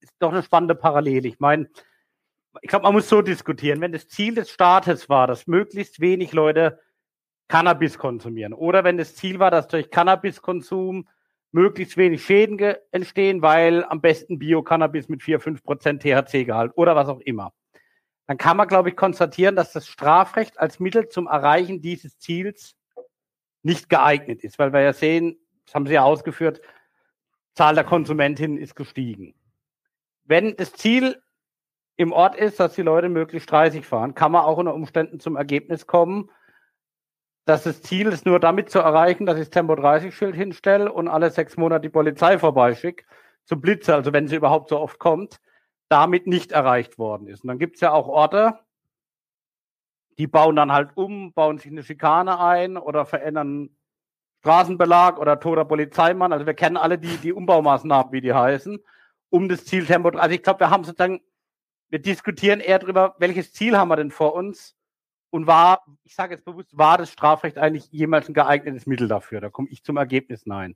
ist 0.00 0.14
doch 0.18 0.32
eine 0.32 0.42
spannende 0.42 0.74
Parallele. 0.74 1.28
Ich 1.28 1.38
meine, 1.38 1.68
ich 2.60 2.68
glaube, 2.68 2.84
man 2.84 2.94
muss 2.94 3.08
so 3.08 3.22
diskutieren. 3.22 3.80
Wenn 3.80 3.92
das 3.92 4.08
Ziel 4.08 4.34
des 4.34 4.50
Staates 4.50 5.08
war, 5.08 5.26
dass 5.26 5.46
möglichst 5.46 6.00
wenig 6.00 6.32
Leute 6.32 6.80
Cannabis 7.48 7.98
konsumieren 7.98 8.52
oder 8.52 8.82
wenn 8.84 8.98
das 8.98 9.14
Ziel 9.14 9.38
war, 9.38 9.50
dass 9.50 9.68
durch 9.68 9.90
Cannabiskonsum 9.90 11.08
möglichst 11.52 11.96
wenig 11.96 12.24
Schäden 12.24 12.58
entstehen, 12.90 13.42
weil 13.42 13.84
am 13.84 14.00
besten 14.00 14.38
Bio-Cannabis 14.38 15.08
mit 15.08 15.22
4, 15.22 15.38
5 15.38 15.62
Prozent 15.62 16.02
THC-Gehalt 16.02 16.72
oder 16.74 16.96
was 16.96 17.08
auch 17.08 17.20
immer 17.20 17.52
dann 18.32 18.38
kann 18.38 18.56
man, 18.56 18.66
glaube 18.66 18.88
ich, 18.88 18.96
konstatieren, 18.96 19.56
dass 19.56 19.72
das 19.72 19.86
Strafrecht 19.86 20.58
als 20.58 20.80
Mittel 20.80 21.06
zum 21.10 21.26
Erreichen 21.26 21.82
dieses 21.82 22.18
Ziels 22.18 22.76
nicht 23.62 23.90
geeignet 23.90 24.42
ist, 24.42 24.58
weil 24.58 24.72
wir 24.72 24.80
ja 24.80 24.94
sehen, 24.94 25.36
das 25.66 25.74
haben 25.74 25.86
Sie 25.86 25.92
ja 25.92 26.02
ausgeführt, 26.02 26.62
Zahl 27.52 27.74
der 27.74 27.84
Konsumentinnen 27.84 28.56
ist 28.56 28.74
gestiegen. 28.74 29.34
Wenn 30.24 30.56
das 30.56 30.72
Ziel 30.72 31.20
im 31.96 32.10
Ort 32.10 32.34
ist, 32.34 32.58
dass 32.58 32.72
die 32.72 32.80
Leute 32.80 33.10
möglichst 33.10 33.50
30 33.50 33.84
fahren, 33.84 34.14
kann 34.14 34.32
man 34.32 34.44
auch 34.44 34.56
unter 34.56 34.72
Umständen 34.72 35.20
zum 35.20 35.36
Ergebnis 35.36 35.86
kommen, 35.86 36.30
dass 37.44 37.64
das 37.64 37.82
Ziel 37.82 38.06
ist 38.06 38.24
nur 38.24 38.40
damit 38.40 38.70
zu 38.70 38.78
erreichen, 38.78 39.26
dass 39.26 39.36
ich 39.36 39.42
das 39.42 39.50
Tempo 39.50 39.74
30 39.74 40.16
Schild 40.16 40.34
hinstelle 40.34 40.90
und 40.90 41.06
alle 41.06 41.28
sechs 41.28 41.58
Monate 41.58 41.82
die 41.82 41.90
Polizei 41.90 42.38
vorbeischicke 42.38 43.04
zum 43.44 43.60
Blitzer, 43.60 43.94
also 43.96 44.14
wenn 44.14 44.26
sie 44.26 44.36
überhaupt 44.36 44.70
so 44.70 44.80
oft 44.80 44.98
kommt, 44.98 45.38
damit 45.92 46.26
nicht 46.26 46.52
erreicht 46.52 46.98
worden 46.98 47.28
ist. 47.28 47.44
Und 47.44 47.48
dann 47.48 47.58
gibt 47.58 47.74
es 47.74 47.82
ja 47.82 47.92
auch 47.92 48.08
Orte, 48.08 48.58
die 50.16 50.26
bauen 50.26 50.56
dann 50.56 50.72
halt 50.72 50.96
um, 50.96 51.34
bauen 51.34 51.58
sich 51.58 51.70
eine 51.70 51.82
Schikane 51.82 52.40
ein 52.40 52.78
oder 52.78 53.04
verändern 53.04 53.76
Straßenbelag 54.40 55.18
oder 55.18 55.38
toter 55.38 55.66
Polizeimann. 55.66 56.32
Also 56.32 56.46
wir 56.46 56.54
kennen 56.54 56.78
alle 56.78 56.98
die, 56.98 57.18
die 57.18 57.32
Umbaumaßnahmen, 57.32 58.10
wie 58.10 58.22
die 58.22 58.32
heißen, 58.32 58.78
um 59.28 59.50
das 59.50 59.66
Zieltempo. 59.66 60.08
Also 60.08 60.34
ich 60.34 60.42
glaube, 60.42 60.60
wir 60.60 60.70
haben 60.70 60.84
sozusagen, 60.84 61.20
wir 61.90 62.00
diskutieren 62.00 62.60
eher 62.60 62.78
darüber, 62.78 63.14
welches 63.18 63.52
Ziel 63.52 63.76
haben 63.76 63.88
wir 63.88 63.96
denn 63.96 64.10
vor 64.10 64.34
uns 64.34 64.74
und 65.30 65.46
war, 65.46 65.84
ich 66.04 66.14
sage 66.14 66.34
jetzt 66.34 66.44
bewusst, 66.46 66.76
war 66.76 66.96
das 66.96 67.10
Strafrecht 67.10 67.58
eigentlich 67.58 67.92
jemals 67.92 68.28
ein 68.28 68.34
geeignetes 68.34 68.86
Mittel 68.86 69.08
dafür? 69.08 69.42
Da 69.42 69.50
komme 69.50 69.68
ich 69.68 69.84
zum 69.84 69.98
Ergebnis, 69.98 70.46
nein. 70.46 70.74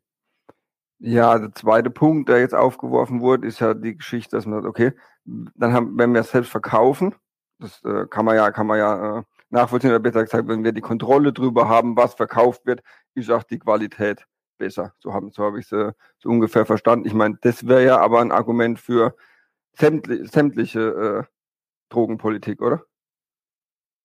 Ja, 0.99 1.39
der 1.39 1.53
zweite 1.55 1.91
Punkt, 1.91 2.29
der 2.29 2.41
jetzt 2.41 2.55
aufgeworfen 2.55 3.21
wurde, 3.21 3.47
ist 3.47 3.61
ja 3.61 3.75
die 3.75 3.97
Geschichte, 3.97 4.37
dass 4.37 4.47
man 4.47 4.63
sagt, 4.63 4.67
okay, 4.67 4.93
dann 5.25 5.73
haben, 5.73 5.99
wenn 5.99 6.15
wir 6.15 6.23
es 6.23 6.31
selbst 6.31 6.51
verkaufen, 6.51 7.15
das 7.59 7.83
äh, 7.85 8.07
kann 8.09 8.25
man 8.25 8.37
ja, 8.37 8.51
kann 8.51 8.67
man 8.67 8.79
ja 8.79 9.19
äh, 9.19 9.23
nachvollziehen, 9.51 9.91
oder 9.91 9.99
besser 10.01 10.25
gesagt, 10.25 10.49
wenn 10.49 10.65
wir 10.65 10.73
die 10.73 10.81
Kontrolle 10.81 11.33
drüber 11.33 11.69
haben, 11.69 11.97
was 11.97 12.15
verkauft 12.15 12.65
wird, 12.67 12.83
ist 13.15 13.31
auch 13.31 13.43
die 13.43 13.59
Qualität 13.59 14.27
besser. 14.59 14.95
So 14.99 15.13
haben, 15.13 15.31
so 15.33 15.45
habe 15.45 15.61
ich 15.61 15.67
es 15.67 15.73
äh, 15.73 15.93
so 16.19 16.31
ungefähr 16.31 16.65
verstanden. 16.65 17.07
Ich 17.07 17.15
meine, 17.15 17.37
das 17.43 17.67
wäre 17.67 17.85
ja 17.85 17.99
aber 18.01 18.21
ein 18.21 18.33
Argument 18.33 18.81
für 18.81 19.15
sämtliche, 19.75 20.27
sämtliche 20.27 20.81
äh, 20.81 21.23
Drogenpolitik, 21.91 22.63
oder? 22.63 22.85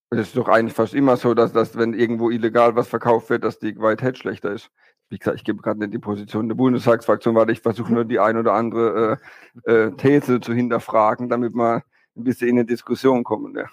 Das 0.09 0.27
ist 0.27 0.35
doch 0.35 0.49
eigentlich 0.49 0.73
fast 0.73 0.93
immer 0.93 1.15
so, 1.15 1.33
dass, 1.33 1.53
dass 1.53 1.77
wenn 1.77 1.93
irgendwo 1.93 2.29
illegal 2.29 2.75
was 2.75 2.89
verkauft 2.89 3.29
wird, 3.29 3.45
dass 3.45 3.59
die 3.59 3.73
Qualität 3.73 4.17
schlechter 4.17 4.51
ist 4.51 4.69
wie 5.11 5.17
gesagt, 5.17 5.37
ich 5.37 5.43
gebe 5.43 5.61
gerade 5.61 5.79
nicht 5.79 5.93
die 5.93 5.99
Position 5.99 6.47
der 6.47 6.55
Bundestagsfraktion, 6.55 7.35
weil 7.35 7.49
ich 7.49 7.61
versuche 7.61 7.93
nur 7.93 8.05
die 8.05 8.19
ein 8.19 8.37
oder 8.37 8.53
andere 8.53 9.19
äh, 9.65 9.71
äh, 9.71 9.91
These 9.91 10.39
zu 10.39 10.53
hinterfragen, 10.53 11.29
damit 11.29 11.53
wir 11.53 11.83
ein 12.15 12.23
bisschen 12.23 12.47
in 12.47 12.55
eine 12.55 12.65
Diskussion 12.65 13.23
kommen. 13.23 13.55
Ja. 13.55 13.65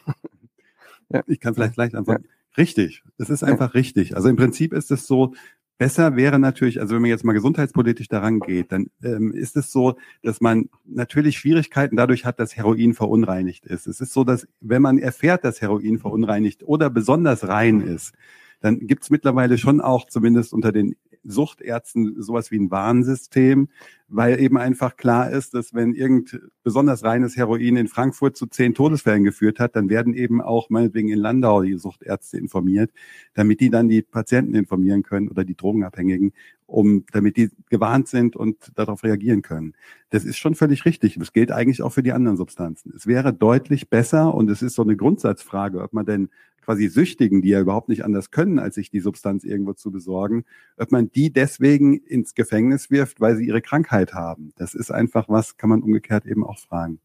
ja. 1.08 1.22
Ich 1.26 1.40
kann 1.40 1.54
vielleicht 1.54 1.74
gleich 1.74 1.94
antworten. 1.94 2.24
Ja. 2.24 2.30
Richtig, 2.56 3.04
es 3.18 3.30
ist 3.30 3.44
einfach 3.44 3.74
richtig. 3.74 4.16
Also 4.16 4.28
im 4.28 4.34
Prinzip 4.34 4.72
ist 4.72 4.90
es 4.90 5.06
so, 5.06 5.32
Besser 5.78 6.16
wäre 6.16 6.40
natürlich, 6.40 6.80
also 6.80 6.96
wenn 6.96 7.02
man 7.02 7.10
jetzt 7.10 7.24
mal 7.24 7.34
gesundheitspolitisch 7.34 8.08
daran 8.08 8.40
geht, 8.40 8.72
dann 8.72 8.90
ähm, 9.00 9.30
ist 9.30 9.56
es 9.56 9.70
so, 9.70 9.96
dass 10.24 10.40
man 10.40 10.68
natürlich 10.84 11.38
Schwierigkeiten 11.38 11.94
dadurch 11.94 12.24
hat, 12.24 12.40
dass 12.40 12.56
Heroin 12.56 12.94
verunreinigt 12.94 13.64
ist. 13.64 13.86
Es 13.86 14.00
ist 14.00 14.12
so, 14.12 14.24
dass 14.24 14.48
wenn 14.60 14.82
man 14.82 14.98
erfährt, 14.98 15.44
dass 15.44 15.60
Heroin 15.60 16.00
verunreinigt 16.00 16.64
oder 16.64 16.90
besonders 16.90 17.46
rein 17.46 17.80
ist, 17.80 18.12
dann 18.60 18.88
gibt 18.88 19.04
es 19.04 19.10
mittlerweile 19.10 19.56
schon 19.56 19.80
auch 19.80 20.08
zumindest 20.08 20.52
unter 20.52 20.72
den 20.72 20.96
Suchtärzten 21.24 22.20
sowas 22.22 22.50
wie 22.50 22.58
ein 22.58 22.70
Warnsystem, 22.70 23.68
weil 24.08 24.40
eben 24.40 24.56
einfach 24.56 24.96
klar 24.96 25.30
ist, 25.30 25.54
dass 25.54 25.74
wenn 25.74 25.94
irgend 25.94 26.40
besonders 26.62 27.04
reines 27.04 27.36
Heroin 27.36 27.76
in 27.76 27.88
Frankfurt 27.88 28.36
zu 28.36 28.46
zehn 28.46 28.74
Todesfällen 28.74 29.24
geführt 29.24 29.60
hat, 29.60 29.76
dann 29.76 29.90
werden 29.90 30.14
eben 30.14 30.40
auch 30.40 30.70
meinetwegen 30.70 31.08
in 31.08 31.18
Landau 31.18 31.62
die 31.62 31.76
Suchtärzte 31.76 32.38
informiert, 32.38 32.90
damit 33.34 33.60
die 33.60 33.70
dann 33.70 33.88
die 33.88 34.02
Patienten 34.02 34.54
informieren 34.54 35.02
können 35.02 35.28
oder 35.28 35.44
die 35.44 35.56
Drogenabhängigen, 35.56 36.32
um, 36.66 37.04
damit 37.12 37.36
die 37.36 37.50
gewarnt 37.68 38.08
sind 38.08 38.36
und 38.36 38.72
darauf 38.74 39.04
reagieren 39.04 39.42
können. 39.42 39.74
Das 40.10 40.24
ist 40.24 40.38
schon 40.38 40.54
völlig 40.54 40.84
richtig. 40.84 41.16
Das 41.18 41.32
gilt 41.32 41.52
eigentlich 41.52 41.82
auch 41.82 41.92
für 41.92 42.02
die 42.02 42.12
anderen 42.12 42.36
Substanzen. 42.36 42.92
Es 42.96 43.06
wäre 43.06 43.32
deutlich 43.32 43.90
besser 43.90 44.34
und 44.34 44.50
es 44.50 44.62
ist 44.62 44.74
so 44.74 44.82
eine 44.82 44.96
Grundsatzfrage, 44.96 45.82
ob 45.82 45.92
man 45.92 46.06
denn 46.06 46.30
quasi 46.68 46.88
Süchtigen, 46.88 47.40
die 47.40 47.48
ja 47.48 47.60
überhaupt 47.62 47.88
nicht 47.88 48.04
anders 48.04 48.30
können, 48.30 48.58
als 48.58 48.74
sich 48.74 48.90
die 48.90 49.00
Substanz 49.00 49.42
irgendwo 49.42 49.72
zu 49.72 49.90
besorgen, 49.90 50.44
ob 50.76 50.92
man 50.92 51.10
die 51.10 51.32
deswegen 51.32 51.94
ins 51.94 52.34
Gefängnis 52.34 52.90
wirft, 52.90 53.22
weil 53.22 53.36
sie 53.36 53.46
ihre 53.46 53.62
Krankheit 53.62 54.12
haben. 54.12 54.52
Das 54.56 54.74
ist 54.74 54.90
einfach 54.90 55.30
was, 55.30 55.56
kann 55.56 55.70
man 55.70 55.82
umgekehrt 55.82 56.26
eben 56.26 56.44
auch 56.44 56.58
fragen. 56.58 57.00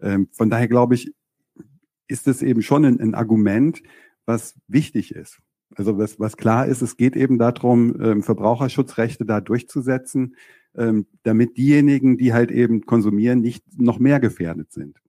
Ähm, 0.00 0.28
von 0.30 0.48
daher 0.48 0.68
glaube 0.68 0.94
ich, 0.94 1.12
ist 2.06 2.28
es 2.28 2.40
eben 2.40 2.62
schon 2.62 2.84
ein, 2.84 3.00
ein 3.00 3.16
Argument, 3.16 3.82
was 4.26 4.54
wichtig 4.68 5.12
ist. 5.12 5.40
Also 5.74 5.98
was, 5.98 6.20
was 6.20 6.36
klar 6.36 6.66
ist, 6.66 6.80
es 6.80 6.96
geht 6.96 7.16
eben 7.16 7.36
darum, 7.36 8.00
ähm, 8.00 8.22
Verbraucherschutzrechte 8.22 9.24
da 9.24 9.40
durchzusetzen, 9.40 10.36
ähm, 10.76 11.08
damit 11.24 11.56
diejenigen, 11.56 12.16
die 12.16 12.32
halt 12.32 12.52
eben 12.52 12.86
konsumieren, 12.86 13.40
nicht 13.40 13.64
noch 13.76 13.98
mehr 13.98 14.20
gefährdet 14.20 14.70
sind. 14.70 15.00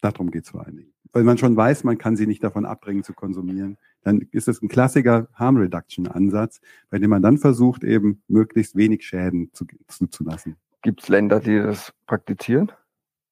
Darum 0.00 0.30
geht 0.30 0.44
es 0.44 0.50
vor 0.50 0.64
allen 0.64 0.76
Dingen 0.76 0.95
weil 1.16 1.24
man 1.24 1.38
schon 1.38 1.56
weiß, 1.56 1.82
man 1.84 1.96
kann 1.96 2.14
sie 2.14 2.26
nicht 2.26 2.44
davon 2.44 2.66
abbringen 2.66 3.02
zu 3.02 3.14
konsumieren, 3.14 3.78
dann 4.02 4.20
ist 4.32 4.48
es 4.48 4.60
ein 4.60 4.68
klassischer 4.68 5.28
Harm 5.32 5.56
Reduction 5.56 6.06
Ansatz, 6.08 6.60
bei 6.90 6.98
dem 6.98 7.08
man 7.08 7.22
dann 7.22 7.38
versucht, 7.38 7.84
eben 7.84 8.22
möglichst 8.28 8.76
wenig 8.76 9.06
Schäden 9.06 9.48
zu, 9.54 9.64
zuzulassen. 9.88 10.56
Gibt 10.82 11.02
es 11.02 11.08
Länder, 11.08 11.40
die 11.40 11.56
das 11.56 11.94
praktizieren? 12.06 12.70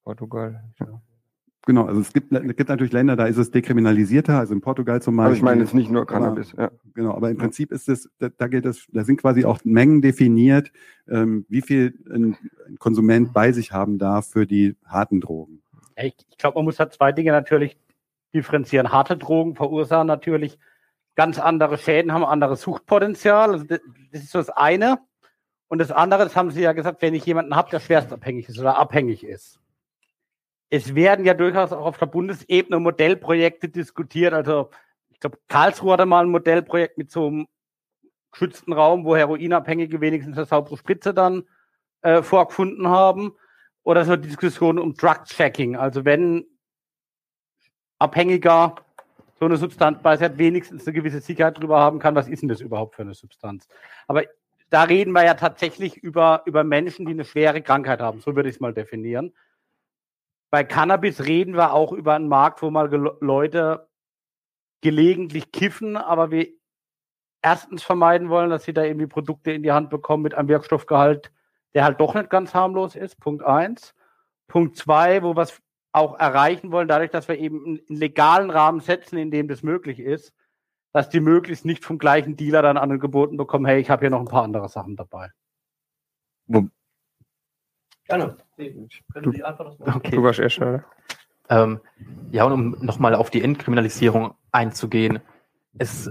Portugal. 0.02 0.64
Ja. 0.80 0.98
Genau, 1.66 1.84
also 1.84 2.00
es 2.00 2.14
gibt, 2.14 2.32
es 2.32 2.56
gibt 2.56 2.70
natürlich 2.70 2.92
Länder, 2.94 3.16
da 3.16 3.26
ist 3.26 3.36
es 3.36 3.50
dekriminalisierter, 3.50 4.38
also 4.38 4.54
in 4.54 4.62
Portugal 4.62 5.02
zum 5.02 5.16
Beispiel. 5.16 5.26
Aber 5.26 5.36
ich 5.36 5.42
meine 5.42 5.60
jetzt 5.60 5.74
nicht 5.74 5.90
nur 5.90 6.06
Cannabis, 6.06 6.54
aber, 6.54 6.62
ja. 6.62 6.70
Genau, 6.94 7.12
aber 7.14 7.30
im 7.30 7.36
Prinzip 7.36 7.70
ist 7.70 7.90
es, 7.90 8.08
da, 8.18 8.30
da 8.30 8.46
gilt 8.46 8.64
es, 8.64 8.86
da 8.92 9.04
sind 9.04 9.20
quasi 9.20 9.44
auch 9.44 9.58
Mengen 9.64 10.00
definiert, 10.00 10.72
ähm, 11.06 11.44
wie 11.50 11.60
viel 11.60 11.98
ein, 12.10 12.38
ein 12.66 12.78
Konsument 12.78 13.34
bei 13.34 13.52
sich 13.52 13.72
haben 13.72 13.98
darf 13.98 14.26
für 14.26 14.46
die 14.46 14.74
harten 14.86 15.20
Drogen. 15.20 15.60
Ich, 15.96 16.14
ich 16.28 16.38
glaube, 16.38 16.56
man 16.56 16.64
muss 16.64 16.76
da 16.76 16.90
zwei 16.90 17.12
Dinge 17.12 17.32
natürlich 17.32 17.76
differenzieren. 18.34 18.92
Harte 18.92 19.16
Drogen 19.16 19.54
verursachen 19.54 20.06
natürlich 20.06 20.58
ganz 21.14 21.38
andere 21.38 21.78
Schäden, 21.78 22.12
haben 22.12 22.24
anderes 22.24 22.62
Suchtpotenzial. 22.62 23.52
Also 23.52 23.64
das, 23.64 23.80
das 24.12 24.22
ist 24.22 24.32
so 24.32 24.38
das 24.38 24.50
eine. 24.50 24.98
Und 25.68 25.78
das 25.78 25.92
andere, 25.92 26.24
das 26.24 26.36
haben 26.36 26.50
Sie 26.50 26.62
ja 26.62 26.72
gesagt, 26.72 27.00
wenn 27.02 27.14
ich 27.14 27.24
jemanden 27.24 27.56
habe, 27.56 27.70
der 27.70 27.80
schwerstabhängig 27.80 28.48
ist 28.48 28.58
oder 28.58 28.76
abhängig 28.76 29.24
ist. 29.24 29.60
Es 30.70 30.94
werden 30.94 31.24
ja 31.24 31.34
durchaus 31.34 31.72
auch 31.72 31.86
auf 31.86 31.98
der 31.98 32.06
Bundesebene 32.06 32.80
Modellprojekte 32.80 33.68
diskutiert. 33.68 34.34
Also 34.34 34.70
ich 35.10 35.20
glaube, 35.20 35.38
Karlsruhe 35.48 35.92
hatte 35.92 36.06
mal 36.06 36.24
ein 36.24 36.30
Modellprojekt 36.30 36.98
mit 36.98 37.10
so 37.10 37.28
einem 37.28 37.46
geschützten 38.32 38.72
Raum, 38.72 39.04
wo 39.04 39.16
Heroinabhängige 39.16 40.00
wenigstens 40.00 40.36
eine 40.36 40.46
saubere 40.46 40.76
Spritze 40.76 41.14
dann 41.14 41.44
äh, 42.02 42.22
vorgefunden 42.22 42.88
haben 42.88 43.34
oder 43.84 44.04
so 44.04 44.16
die 44.16 44.28
Diskussion 44.28 44.78
um 44.78 44.94
Drug-Checking. 44.94 45.76
Also 45.76 46.04
wenn 46.04 46.44
Abhängiger 47.98 48.74
so 49.38 49.44
eine 49.44 49.56
Substanz 49.56 50.02
bei 50.02 50.16
sich 50.16 50.24
hat, 50.24 50.38
wenigstens 50.38 50.86
eine 50.86 50.94
gewisse 50.94 51.20
Sicherheit 51.20 51.58
darüber 51.58 51.78
haben 51.78 51.98
kann, 51.98 52.14
was 52.14 52.28
ist 52.28 52.42
denn 52.42 52.48
das 52.48 52.60
überhaupt 52.60 52.96
für 52.96 53.02
eine 53.02 53.14
Substanz. 53.14 53.68
Aber 54.08 54.24
da 54.70 54.84
reden 54.84 55.12
wir 55.12 55.24
ja 55.24 55.34
tatsächlich 55.34 55.98
über, 55.98 56.42
über 56.46 56.64
Menschen, 56.64 57.06
die 57.06 57.12
eine 57.12 57.24
schwere 57.24 57.62
Krankheit 57.62 58.00
haben. 58.00 58.20
So 58.20 58.34
würde 58.34 58.48
ich 58.48 58.56
es 58.56 58.60
mal 58.60 58.74
definieren. 58.74 59.34
Bei 60.50 60.64
Cannabis 60.64 61.24
reden 61.24 61.54
wir 61.54 61.72
auch 61.72 61.92
über 61.92 62.14
einen 62.14 62.28
Markt, 62.28 62.62
wo 62.62 62.70
mal 62.70 62.88
Leute 63.20 63.88
gelegentlich 64.80 65.52
kiffen, 65.52 65.96
aber 65.96 66.30
wir 66.30 66.48
erstens 67.42 67.82
vermeiden 67.82 68.30
wollen, 68.30 68.50
dass 68.50 68.64
sie 68.64 68.72
da 68.72 68.84
irgendwie 68.84 69.06
Produkte 69.06 69.52
in 69.52 69.62
die 69.62 69.72
Hand 69.72 69.90
bekommen 69.90 70.22
mit 70.22 70.34
einem 70.34 70.48
Wirkstoffgehalt, 70.48 71.32
der 71.74 71.84
halt 71.84 72.00
doch 72.00 72.14
nicht 72.14 72.30
ganz 72.30 72.54
harmlos 72.54 72.96
ist. 72.96 73.18
Punkt 73.20 73.44
eins. 73.44 73.94
Punkt 74.46 74.76
zwei, 74.76 75.22
wo 75.22 75.36
wir 75.36 75.42
es 75.42 75.60
auch 75.92 76.18
erreichen 76.18 76.72
wollen, 76.72 76.88
dadurch, 76.88 77.10
dass 77.10 77.28
wir 77.28 77.38
eben 77.38 77.64
einen 77.64 77.80
legalen 77.88 78.50
Rahmen 78.50 78.80
setzen, 78.80 79.16
in 79.16 79.30
dem 79.30 79.46
das 79.46 79.62
möglich 79.62 80.00
ist, 80.00 80.34
dass 80.92 81.08
die 81.08 81.20
möglichst 81.20 81.64
nicht 81.64 81.84
vom 81.84 81.98
gleichen 81.98 82.36
Dealer 82.36 82.62
dann 82.62 82.76
angeboten 82.76 83.36
bekommen, 83.36 83.66
hey, 83.66 83.80
ich 83.80 83.90
habe 83.90 84.00
hier 84.00 84.10
noch 84.10 84.20
ein 84.20 84.26
paar 84.26 84.42
andere 84.42 84.68
Sachen 84.68 84.96
dabei. 84.96 85.30
Wo? 86.46 86.68
Gerne. 88.06 88.36
Du, 88.56 89.30
okay. 89.94 90.16
du 90.16 90.22
warst 90.22 90.40
erst, 90.40 90.58
oder? 90.58 90.84
Ähm, 91.48 91.80
ja, 92.30 92.44
und 92.44 92.52
um 92.52 92.84
nochmal 92.84 93.14
auf 93.14 93.30
die 93.30 93.42
Entkriminalisierung 93.42 94.34
einzugehen, 94.50 95.20
es, 95.78 96.10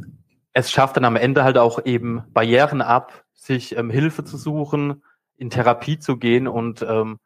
es 0.54 0.72
schafft 0.72 0.98
dann 0.98 1.06
am 1.06 1.16
Ende 1.16 1.44
halt 1.44 1.58
auch 1.58 1.86
eben 1.86 2.24
Barrieren 2.34 2.82
ab, 2.82 3.26
sich 3.34 3.76
ähm, 3.76 3.90
Hilfe 3.90 4.24
zu 4.24 4.38
suchen, 4.38 5.04
in 5.38 5.50
Therapie 5.50 6.00
zu 6.00 6.18
gehen. 6.18 6.48
Und 6.48 6.82
ähm, 6.82 7.20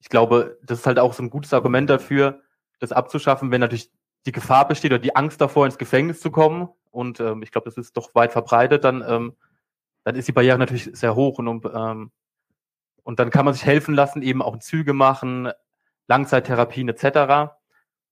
ich 0.00 0.08
glaube, 0.08 0.58
das 0.62 0.80
ist 0.80 0.86
halt 0.86 0.98
auch 0.98 1.12
so 1.12 1.22
ein 1.22 1.30
gutes 1.30 1.52
Argument 1.52 1.88
dafür, 1.90 2.40
das 2.78 2.92
abzuschaffen, 2.92 3.50
wenn 3.50 3.60
natürlich 3.60 3.90
die 4.26 4.32
Gefahr 4.32 4.68
besteht 4.68 4.92
oder 4.92 4.98
die 4.98 5.16
Angst 5.16 5.40
davor, 5.40 5.66
ins 5.66 5.78
Gefängnis 5.78 6.20
zu 6.20 6.30
kommen. 6.30 6.68
Und 6.90 7.20
ähm, 7.20 7.42
ich 7.42 7.52
glaube, 7.52 7.66
das 7.66 7.76
ist 7.76 7.96
doch 7.96 8.14
weit 8.14 8.32
verbreitet, 8.32 8.84
dann, 8.84 9.04
ähm, 9.06 9.36
dann 10.04 10.16
ist 10.16 10.28
die 10.28 10.32
Barriere 10.32 10.58
natürlich 10.58 10.90
sehr 10.92 11.14
hoch. 11.14 11.38
Und, 11.38 11.64
ähm, 11.74 12.10
und 13.02 13.18
dann 13.18 13.30
kann 13.30 13.44
man 13.44 13.54
sich 13.54 13.64
helfen 13.64 13.94
lassen, 13.94 14.22
eben 14.22 14.42
auch 14.42 14.58
Züge 14.58 14.92
machen, 14.92 15.50
Langzeittherapien 16.06 16.88
etc., 16.88 17.52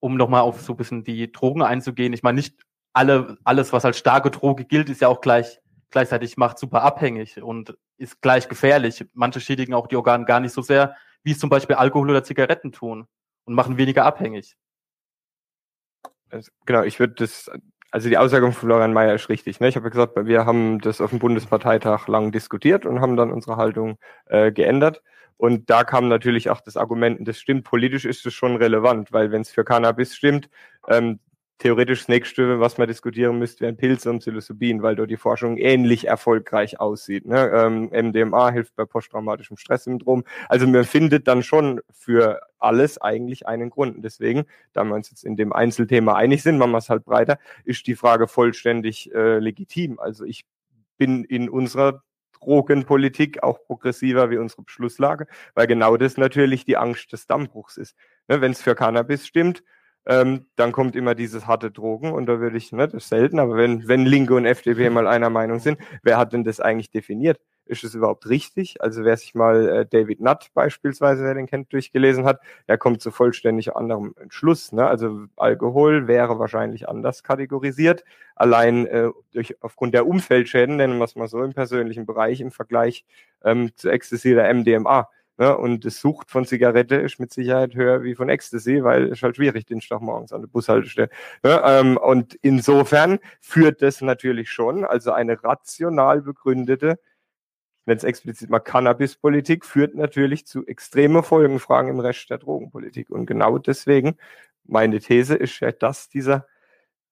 um 0.01 0.17
nochmal 0.17 0.43
auf 0.43 0.61
so 0.61 0.75
ein 0.75 0.77
bisschen 0.77 1.05
die 1.05 1.33
Drogen 1.33 1.63
einzugehen. 1.63 2.13
Ich 2.13 2.23
meine, 2.23 2.37
nicht 2.37 2.55
alle, 2.93 3.37
alles, 3.45 3.73
was 3.73 3.85
als 3.85 3.99
starke 3.99 4.31
Droge 4.31 4.65
gilt, 4.65 4.89
ist 4.89 5.01
ja 5.01 5.09
auch 5.09 5.21
gleich 5.21 5.61
gleichzeitig 5.91 6.37
macht 6.37 6.59
super 6.59 6.83
abhängig 6.83 7.43
und 7.43 7.77
ist 7.97 8.21
gleich 8.23 8.49
gefährlich. 8.49 9.07
Manche 9.15 9.41
schädigen 9.41 9.75
auch 9.75 9.87
die 9.87 9.97
Organe 9.97 10.25
gar 10.25 10.41
nicht 10.41 10.53
so 10.53 10.63
sehr, 10.63 10.97
wie 11.23 11.33
es 11.33 11.39
zum 11.39 11.51
Beispiel 11.51 11.77
Alkohol 11.77 12.11
oder 12.11 12.25
Zigaretten 12.25 12.73
tun 12.73 13.07
und 13.45 13.55
machen 13.55 13.77
weniger 13.77 14.05
abhängig. 14.05 14.57
Genau, 16.67 16.83
ich 16.83 17.01
würde 17.01 17.15
das, 17.15 17.51
also 17.91 18.09
die 18.09 18.19
Aussage 18.19 18.45
von 18.45 18.53
Florian 18.53 18.93
Mayer 18.93 19.15
ist 19.15 19.29
richtig. 19.29 19.61
Ne? 19.61 19.69
Ich 19.69 19.77
habe 19.77 19.87
ja 19.87 19.91
gesagt, 19.91 20.13
wir 20.17 20.45
haben 20.45 20.79
das 20.81 21.01
auf 21.01 21.11
dem 21.11 21.19
Bundesparteitag 21.19 22.07
lang 22.09 22.33
diskutiert 22.33 22.85
und 22.85 23.01
haben 23.01 23.17
dann 23.17 23.33
unsere 23.33 23.57
Haltung 23.57 23.99
äh, 24.27 24.53
geändert. 24.53 25.03
Und 25.39 25.71
da 25.71 25.85
kam 25.85 26.09
natürlich 26.09 26.51
auch 26.51 26.61
das 26.61 26.77
Argument, 26.77 27.27
das 27.27 27.39
stimmt, 27.39 27.65
politisch 27.65 28.05
ist 28.05 28.27
es 28.27 28.35
schon 28.35 28.57
relevant, 28.57 29.13
weil 29.13 29.31
wenn 29.31 29.43
es 29.43 29.51
für 29.51 29.65
Cannabis 29.65 30.15
stimmt, 30.15 30.51
ähm, 30.89 31.21
theoretisch 31.59 32.01
das 32.01 32.09
nächste, 32.09 32.61
was 32.61 32.79
man 32.79 32.87
diskutieren 32.87 33.39
müsste, 33.39 33.63
wären 33.63 33.77
Pilze 33.77 34.11
und 34.11 34.21
Psilocybin, 34.21 34.83
weil 34.83 34.97
dort 34.97 35.11
die 35.11 35.17
Forschung 35.17 35.57
ähnlich 35.57 36.07
erfolgreich 36.07 36.81
aussieht. 36.81 37.27
Ne? 37.27 37.51
Ähm, 37.53 37.91
MDMA 37.93 38.51
hilft 38.51 38.77
bei 38.77 38.85
posttraumatischem 38.85 39.57
Stresssyndrom. 39.57 40.25
Also 40.49 40.67
man 40.67 40.85
findet 40.85 41.27
dann 41.27 41.43
schon 41.43 41.81
für 41.91 42.41
alles 42.59 42.99
eigentlich 42.99 43.47
einen 43.47 43.71
Grund. 43.71 43.97
Und 43.97 44.03
deswegen, 44.03 44.45
da 44.73 44.85
wir 44.85 44.95
uns 44.95 45.11
jetzt 45.11 45.25
in 45.25 45.37
dem 45.37 45.53
Einzelthema 45.53 46.15
einig 46.15 46.43
sind, 46.43 46.59
machen 46.59 46.73
wir 46.73 46.79
es 46.79 46.91
halt 46.91 47.05
breiter, 47.05 47.39
ist 47.65 47.87
die 47.87 47.97
Frage 47.97 48.29
vollständig 48.29 49.13
äh, 49.13 49.39
legitim. 49.39 49.99
Also 49.99 50.25
ich 50.25 50.45
bin 50.97 51.25
in 51.25 51.49
unserer 51.49 52.03
Drogenpolitik 52.41 53.43
auch 53.43 53.65
progressiver 53.65 54.31
wie 54.31 54.39
unsere 54.39 54.63
Beschlusslage, 54.63 55.27
weil 55.55 55.67
genau 55.67 55.97
das 55.97 56.17
natürlich 56.17 56.65
die 56.65 56.77
Angst 56.77 57.13
des 57.13 57.27
Dammbruchs 57.27 57.77
ist. 57.77 57.97
Ne, 58.29 58.41
Wenn 58.41 58.53
es 58.53 58.63
für 58.63 58.77
Cannabis 58.77 59.27
stimmt, 59.27 59.65
ähm, 60.09 60.47
dann 60.57 60.73
kommt 60.73 60.97
immer 60.97 61.15
dieses 61.15 61.47
harte 61.47 61.71
Drogen 61.71 62.13
und 62.13 62.27
da 62.27 62.41
würde 62.41 62.57
ich, 62.57 62.73
ne, 62.73 62.89
das 62.89 63.05
ist 63.05 63.09
selten, 63.11 63.39
aber 63.39 63.57
wenn, 63.57 63.87
wenn 63.87 64.07
Linke 64.07 64.35
und 64.35 64.47
FDP 64.47 64.89
mal 64.91 65.07
einer 65.07 65.31
Meinung 65.31 65.61
sind, 65.61 65.79
wer 66.03 66.17
hat 66.17 66.33
denn 66.33 66.45
das 66.45 66.61
eigentlich 66.61 66.91
definiert? 66.91 67.39
Ist 67.67 67.85
es 67.85 67.95
überhaupt 67.95 68.27
richtig? 68.31 68.81
Also 68.81 69.05
wer 69.05 69.19
sich 69.19 69.35
mal 69.35 69.69
äh, 69.69 69.87
David 69.87 70.21
Nutt 70.21 70.49
beispielsweise, 70.55 71.23
wer 71.25 71.35
den 71.35 71.47
kennt, 71.47 71.71
durchgelesen 71.71 72.25
hat, 72.25 72.41
der 72.67 72.79
kommt 72.79 73.03
zu 73.03 73.11
vollständig 73.11 73.77
anderem 73.77 74.15
Entschluss. 74.19 74.73
Ne? 74.73 74.87
Also 74.87 75.27
Alkohol 75.37 76.09
wäre 76.09 76.39
wahrscheinlich 76.39 76.89
anders 76.89 77.23
kategorisiert, 77.23 78.05
allein 78.35 78.87
äh, 78.87 79.11
durch, 79.33 79.63
aufgrund 79.63 79.93
der 79.93 80.07
Umfeldschäden, 80.07 80.77
nennen 80.77 80.97
wir 80.97 81.05
es 81.05 81.17
mal 81.17 81.29
so, 81.29 81.43
im 81.43 81.53
persönlichen 81.53 82.07
Bereich 82.07 82.41
im 82.41 82.51
Vergleich 82.51 83.05
ähm, 83.45 83.71
zu 83.77 83.91
Ecstasy 83.91 84.33
oder 84.33 84.53
MDMA. 84.55 85.11
Ne? 85.39 85.57
Und 85.57 85.85
das 85.85 86.01
Sucht 86.01 86.31
von 86.31 86.45
Zigarette 86.45 86.97
ist 86.97 87.21
mit 87.21 87.33
Sicherheit 87.33 87.75
höher 87.75 88.03
wie 88.03 88.15
von 88.15 88.29
Ecstasy, 88.29 88.83
weil 88.83 89.13
es 89.13 89.23
halt 89.23 89.37
schwierig, 89.37 89.67
den 89.67 89.81
Stach 89.81 90.01
morgens 90.01 90.33
an 90.33 90.43
der 90.43 90.49
Bushaltestelle. 90.49 91.09
Ne? 91.45 91.63
Ähm, 91.65 91.97
und 91.97 92.35
insofern 92.43 93.21
führt 93.41 93.81
das 93.81 94.01
natürlich 94.01 94.51
schon, 94.51 94.85
also 94.85 95.13
eine 95.13 95.43
rational 95.43 96.23
begründete, 96.23 96.99
wenn 97.87 97.97
es 97.97 98.05
explizit 98.05 98.51
mal 98.51 98.61
Cannabispolitik, 98.61 99.65
führt 99.65 99.95
natürlich 99.95 100.47
zu 100.47 100.67
extreme 100.67 101.23
Folgenfragen 101.23 101.91
im 101.91 102.01
Rest 102.01 102.29
der 102.29 102.39
Drogenpolitik. 102.39 103.09
Und 103.09 103.27
genau 103.27 103.59
deswegen, 103.59 104.17
meine 104.65 104.99
These 105.01 105.37
ist 105.37 105.61
ja, 105.61 105.73
dass 105.73 106.09
dieser 106.09 106.47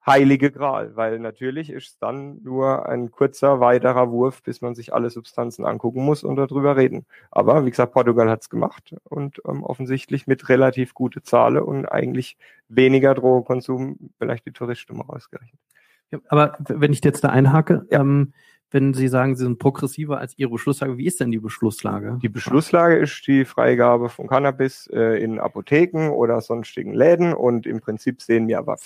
heilige 0.07 0.52
Gral, 0.52 0.94
weil 0.94 1.18
natürlich 1.18 1.70
ist 1.70 1.88
es 1.88 1.98
dann 1.98 2.40
nur 2.42 2.88
ein 2.88 3.11
kurzer 3.11 3.61
weiterer 3.61 4.11
Wurf, 4.11 4.42
bis 4.42 4.61
man 4.61 4.74
sich 4.74 4.94
alle 4.94 5.11
Substanzen 5.11 5.64
angucken 5.64 6.04
muss 6.04 6.22
und 6.22 6.36
darüber 6.36 6.76
reden. 6.76 7.07
Aber 7.30 7.66
wie 7.66 7.70
gesagt, 7.70 7.92
Portugal 7.92 8.30
hat 8.30 8.42
es 8.42 8.48
gemacht 8.48 8.94
und 9.04 9.40
ähm, 9.48 9.64
offensichtlich 9.64 10.26
mit 10.26 10.48
relativ 10.48 10.94
gute 10.94 11.22
Zahlen 11.22 11.62
und 11.62 11.86
eigentlich 11.86 12.36
weniger 12.68 13.14
Drogenkonsum, 13.14 14.11
vielleicht 14.18 14.46
die 14.46 14.52
Touristen 14.52 14.96
mal 14.96 15.07
ausgerechnet. 15.09 15.61
Ja, 16.12 16.20
aber 16.28 16.57
wenn 16.59 16.92
ich 16.92 17.02
jetzt 17.04 17.24
da 17.24 17.30
einhake, 17.30 17.86
ja. 17.90 18.00
ähm, 18.00 18.32
wenn 18.70 18.94
Sie 18.94 19.09
sagen, 19.09 19.36
Sie 19.36 19.44
sind 19.44 19.59
progressiver 19.59 20.18
als 20.18 20.38
Ihre 20.38 20.50
Beschlusslage, 20.50 20.98
wie 20.98 21.07
ist 21.07 21.20
denn 21.20 21.30
die 21.30 21.38
Beschlusslage? 21.38 22.18
Die 22.22 22.28
Beschlusslage 22.28 22.96
ist 22.96 23.26
die 23.26 23.44
Freigabe 23.44 24.09
von 24.09 24.26
Cannabis 24.26 24.88
äh, 24.92 25.22
in 25.22 25.40
Apotheken 25.40 26.11
oder 26.11 26.40
sonstigen 26.40 26.92
Läden 26.92 27.32
und 27.32 27.66
im 27.66 27.80
Prinzip 27.80 28.22
sehen 28.22 28.46
wir 28.48 28.59
aber 28.59 28.76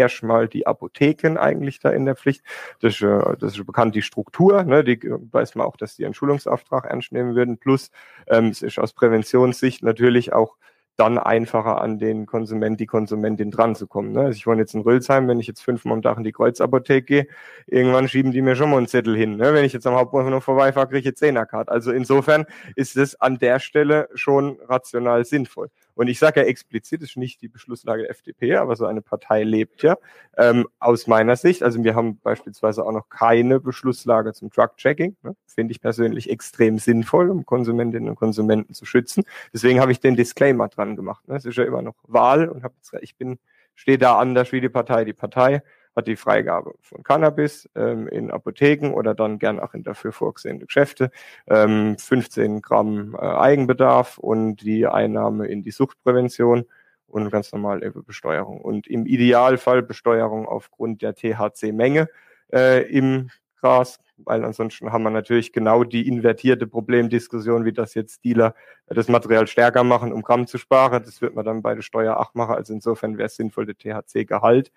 erstmal 0.00 0.48
die 0.48 0.66
Apotheken 0.66 1.36
eigentlich 1.38 1.80
da 1.80 1.90
in 1.90 2.04
der 2.04 2.16
Pflicht. 2.16 2.42
Das 2.80 2.94
ist, 2.94 3.02
äh, 3.02 3.36
das 3.38 3.56
ist 3.56 3.66
bekannt 3.66 3.94
die 3.94 4.02
Struktur, 4.02 4.64
ne, 4.64 4.84
die 4.84 4.98
weiß 5.02 5.54
man 5.54 5.66
auch, 5.66 5.76
dass 5.76 5.96
die 5.96 6.04
einen 6.04 6.14
Schulungsauftrag 6.14 6.86
ernst 6.86 7.12
nehmen 7.12 7.34
würden. 7.34 7.58
Plus 7.58 7.90
ähm, 8.26 8.46
es 8.48 8.62
ist 8.62 8.78
aus 8.78 8.92
Präventionssicht 8.92 9.82
natürlich 9.82 10.32
auch 10.32 10.56
dann 11.00 11.18
einfacher 11.18 11.80
an 11.80 11.98
den 11.98 12.26
Konsument, 12.26 12.78
die 12.78 12.86
Konsumentin 12.86 13.50
dran 13.50 13.74
zu 13.74 13.86
kommen. 13.86 14.12
Ne? 14.12 14.20
Also 14.20 14.36
ich 14.36 14.46
wohne 14.46 14.60
jetzt 14.60 14.74
in 14.74 14.82
Rülsheim, 14.82 15.28
wenn 15.28 15.40
ich 15.40 15.46
jetzt 15.46 15.62
fünfmal 15.62 15.94
am 15.94 16.02
Tag 16.02 16.18
in 16.18 16.24
die 16.24 16.32
Kreuzapotheke 16.32 17.02
gehe, 17.02 17.26
irgendwann 17.66 18.06
schieben 18.06 18.32
die 18.32 18.42
mir 18.42 18.54
schon 18.54 18.68
mal 18.68 18.76
einen 18.76 18.86
Zettel 18.86 19.16
hin. 19.16 19.36
Ne? 19.36 19.54
Wenn 19.54 19.64
ich 19.64 19.72
jetzt 19.72 19.86
am 19.86 19.94
Hauptbahnhof 19.94 20.44
vorbeifahre, 20.44 20.88
kriege 20.88 20.98
ich 20.98 21.04
jetzt 21.06 21.20
Zehnercard. 21.20 21.70
Also 21.70 21.90
insofern 21.90 22.44
ist 22.76 22.98
es 22.98 23.18
an 23.18 23.38
der 23.38 23.60
Stelle 23.60 24.10
schon 24.14 24.58
rational 24.68 25.24
sinnvoll. 25.24 25.70
Und 26.00 26.08
ich 26.08 26.18
sage 26.18 26.40
ja 26.40 26.46
explizit, 26.46 27.02
es 27.02 27.10
ist 27.10 27.16
nicht 27.18 27.42
die 27.42 27.48
Beschlusslage 27.48 28.00
der 28.00 28.10
FDP, 28.10 28.56
aber 28.56 28.74
so 28.74 28.86
eine 28.86 29.02
Partei 29.02 29.42
lebt 29.42 29.82
ja 29.82 29.98
ähm, 30.38 30.66
aus 30.78 31.06
meiner 31.06 31.36
Sicht. 31.36 31.62
Also 31.62 31.84
wir 31.84 31.94
haben 31.94 32.18
beispielsweise 32.20 32.86
auch 32.86 32.92
noch 32.92 33.10
keine 33.10 33.60
Beschlusslage 33.60 34.32
zum 34.32 34.48
Drug-Checking. 34.48 35.18
Ne? 35.22 35.36
Finde 35.44 35.72
ich 35.72 35.82
persönlich 35.82 36.30
extrem 36.30 36.78
sinnvoll, 36.78 37.28
um 37.28 37.44
Konsumentinnen 37.44 38.08
und 38.08 38.16
Konsumenten 38.16 38.72
zu 38.72 38.86
schützen. 38.86 39.24
Deswegen 39.52 39.78
habe 39.78 39.92
ich 39.92 40.00
den 40.00 40.16
Disclaimer 40.16 40.68
dran 40.68 40.96
gemacht. 40.96 41.28
Ne? 41.28 41.36
Es 41.36 41.44
ist 41.44 41.58
ja 41.58 41.64
immer 41.64 41.82
noch 41.82 41.96
Wahl 42.04 42.48
und 42.48 42.64
hab 42.64 42.72
jetzt, 42.76 42.94
ich 43.02 43.16
bin 43.16 43.38
stehe 43.74 43.98
da 43.98 44.18
anders 44.18 44.52
wie 44.52 44.62
die 44.62 44.70
Partei. 44.70 45.04
Die 45.04 45.12
Partei 45.12 45.62
hat 45.96 46.06
die 46.06 46.16
Freigabe 46.16 46.74
von 46.80 47.02
Cannabis 47.02 47.68
ähm, 47.74 48.06
in 48.08 48.30
Apotheken 48.30 48.92
oder 48.92 49.14
dann 49.14 49.38
gern 49.38 49.60
auch 49.60 49.74
in 49.74 49.82
dafür 49.82 50.12
vorgesehene 50.12 50.64
Geschäfte, 50.64 51.10
ähm, 51.48 51.96
15 51.98 52.62
Gramm 52.62 53.14
äh, 53.14 53.18
Eigenbedarf 53.18 54.18
und 54.18 54.56
die 54.56 54.86
Einnahme 54.86 55.46
in 55.46 55.62
die 55.62 55.72
Suchtprävention 55.72 56.64
und 57.06 57.30
ganz 57.30 57.52
normal 57.52 57.80
Besteuerung. 58.06 58.60
Und 58.60 58.86
im 58.86 59.06
Idealfall 59.06 59.82
Besteuerung 59.82 60.46
aufgrund 60.46 61.02
der 61.02 61.14
THC-Menge 61.14 62.08
äh, 62.52 62.82
im 62.90 63.30
Gras, 63.60 63.98
weil 64.16 64.44
ansonsten 64.44 64.92
haben 64.92 65.02
wir 65.02 65.10
natürlich 65.10 65.52
genau 65.52 65.84
die 65.84 66.06
invertierte 66.06 66.66
Problemdiskussion, 66.66 67.64
wie 67.64 67.72
das 67.72 67.94
jetzt 67.94 68.24
Dealer 68.24 68.54
das 68.86 69.08
Material 69.08 69.46
stärker 69.46 69.84
machen, 69.84 70.12
um 70.12 70.22
Gramm 70.22 70.46
zu 70.46 70.58
sparen. 70.58 71.02
Das 71.04 71.20
wird 71.20 71.34
man 71.34 71.44
dann 71.44 71.62
bei 71.62 71.74
der 71.74 71.82
Steuer 71.82 72.18
8 72.18 72.34
machen. 72.34 72.54
Also 72.54 72.72
insofern 72.72 73.18
wäre 73.18 73.26
es 73.26 73.36
sinnvoll, 73.36 73.66
der 73.66 73.76
THC-Gehalt 73.76 74.72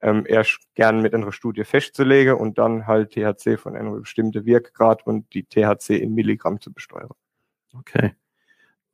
ähm, 0.00 0.24
erst 0.26 0.58
gern 0.74 1.02
mit 1.02 1.14
einer 1.14 1.32
Studie 1.32 1.64
festzulegen 1.64 2.34
und 2.34 2.58
dann 2.58 2.86
halt 2.86 3.12
THC 3.12 3.58
von 3.58 3.76
einem 3.76 4.00
bestimmten 4.00 4.44
Wirkgrad 4.44 5.06
und 5.06 5.32
die 5.34 5.44
THC 5.44 5.90
in 5.90 6.14
Milligramm 6.14 6.60
zu 6.60 6.72
besteuern. 6.72 7.10
Okay. 7.74 8.14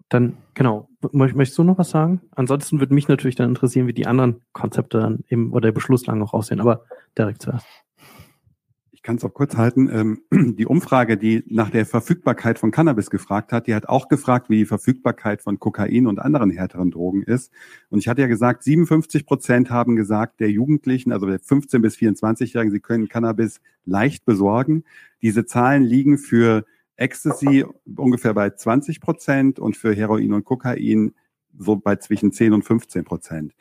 Dann, 0.09 0.39
genau. 0.55 0.89
Möchtest 1.13 1.59
du 1.59 1.65
noch 1.65 1.79
was 1.79 1.91
sagen? 1.91 2.21
Ansonsten 2.35 2.81
würde 2.81 2.95
mich 2.95 3.09
natürlich 3.09 3.37
dann 3.37 3.49
interessieren, 3.49 3.87
wie 3.87 3.95
die 3.95 4.07
anderen 4.07 4.43
Konzepte 4.53 5.01
dann 5.01 5.25
im, 5.29 5.53
oder 5.53 5.69
der 5.69 5.73
Beschlusslage 5.73 6.19
noch 6.19 6.35
aussehen, 6.35 6.61
aber 6.61 6.85
direkt 7.17 7.43
zuerst 7.43 7.67
kann 9.05 9.17
es 9.17 9.25
auch 9.25 9.35
kurz 9.35 9.57
halten. 9.57 9.89
Ähm, 9.93 10.23
die 10.57 10.67
Umfrage, 10.67 11.17
die 11.17 11.45
nach 11.47 11.71
der 11.71 11.87
Verfügbarkeit 11.87 12.59
von 12.59 12.73
Cannabis 12.73 13.11
gefragt 13.11 13.53
hat, 13.53 13.69
die 13.69 13.75
hat 13.75 13.89
auch 13.89 14.09
gefragt, 14.09 14.49
wie 14.51 14.57
die 14.57 14.65
Verfügbarkeit 14.65 15.43
von 15.43 15.61
Kokain 15.61 16.07
und 16.09 16.19
anderen 16.19 16.51
härteren 16.51 16.91
Drogen 16.91 17.23
ist. 17.23 17.53
Und 17.91 18.01
ich 18.01 18.09
hatte 18.09 18.23
ja 18.23 18.27
gesagt, 18.27 18.65
57 18.65 19.27
Prozent 19.27 19.71
haben 19.71 19.95
gesagt, 19.95 20.41
der 20.41 20.51
Jugendlichen, 20.51 21.13
also 21.13 21.27
der 21.27 21.39
15 21.39 21.83
bis 21.83 21.97
24-Jährigen, 21.97 22.73
sie 22.73 22.81
können 22.81 23.09
Cannabis 23.09 23.61
leicht 23.85 24.25
besorgen. 24.25 24.85
Diese 25.23 25.45
Zahlen 25.45 25.85
liegen 25.85 26.19
für 26.19 26.65
Ecstasy 26.97 27.65
ungefähr 27.97 28.35
bei 28.35 28.51
20 28.51 29.01
Prozent 29.01 29.59
und 29.59 29.77
für 29.77 29.95
Heroin 29.95 30.33
und 30.33 30.45
Kokain 30.45 31.13
so 31.57 31.77
bei 31.77 31.97
zwischen 31.97 32.33
10 32.33 32.55
und 32.55 32.63
15 32.65 33.05
Prozent. 33.05 33.55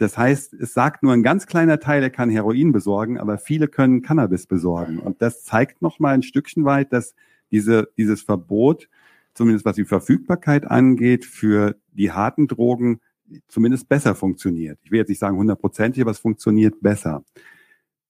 Das 0.00 0.16
heißt, 0.16 0.54
es 0.54 0.72
sagt 0.72 1.02
nur 1.02 1.12
ein 1.12 1.22
ganz 1.22 1.46
kleiner 1.46 1.78
Teil, 1.78 2.00
der 2.00 2.08
kann 2.08 2.30
Heroin 2.30 2.72
besorgen, 2.72 3.18
aber 3.18 3.36
viele 3.36 3.68
können 3.68 4.00
Cannabis 4.00 4.46
besorgen. 4.46 4.98
Und 4.98 5.20
das 5.20 5.44
zeigt 5.44 5.82
nochmal 5.82 6.14
ein 6.14 6.22
Stückchen 6.22 6.64
weit, 6.64 6.90
dass 6.94 7.14
diese, 7.50 7.90
dieses 7.98 8.22
Verbot, 8.22 8.88
zumindest 9.34 9.66
was 9.66 9.76
die 9.76 9.84
Verfügbarkeit 9.84 10.64
angeht, 10.64 11.26
für 11.26 11.76
die 11.92 12.12
harten 12.12 12.48
Drogen 12.48 13.00
zumindest 13.46 13.90
besser 13.90 14.14
funktioniert. 14.14 14.78
Ich 14.84 14.90
will 14.90 15.00
jetzt 15.00 15.10
nicht 15.10 15.18
sagen 15.18 15.36
hundertprozentig, 15.36 16.00
aber 16.00 16.12
es 16.12 16.18
funktioniert 16.18 16.80
besser. 16.80 17.22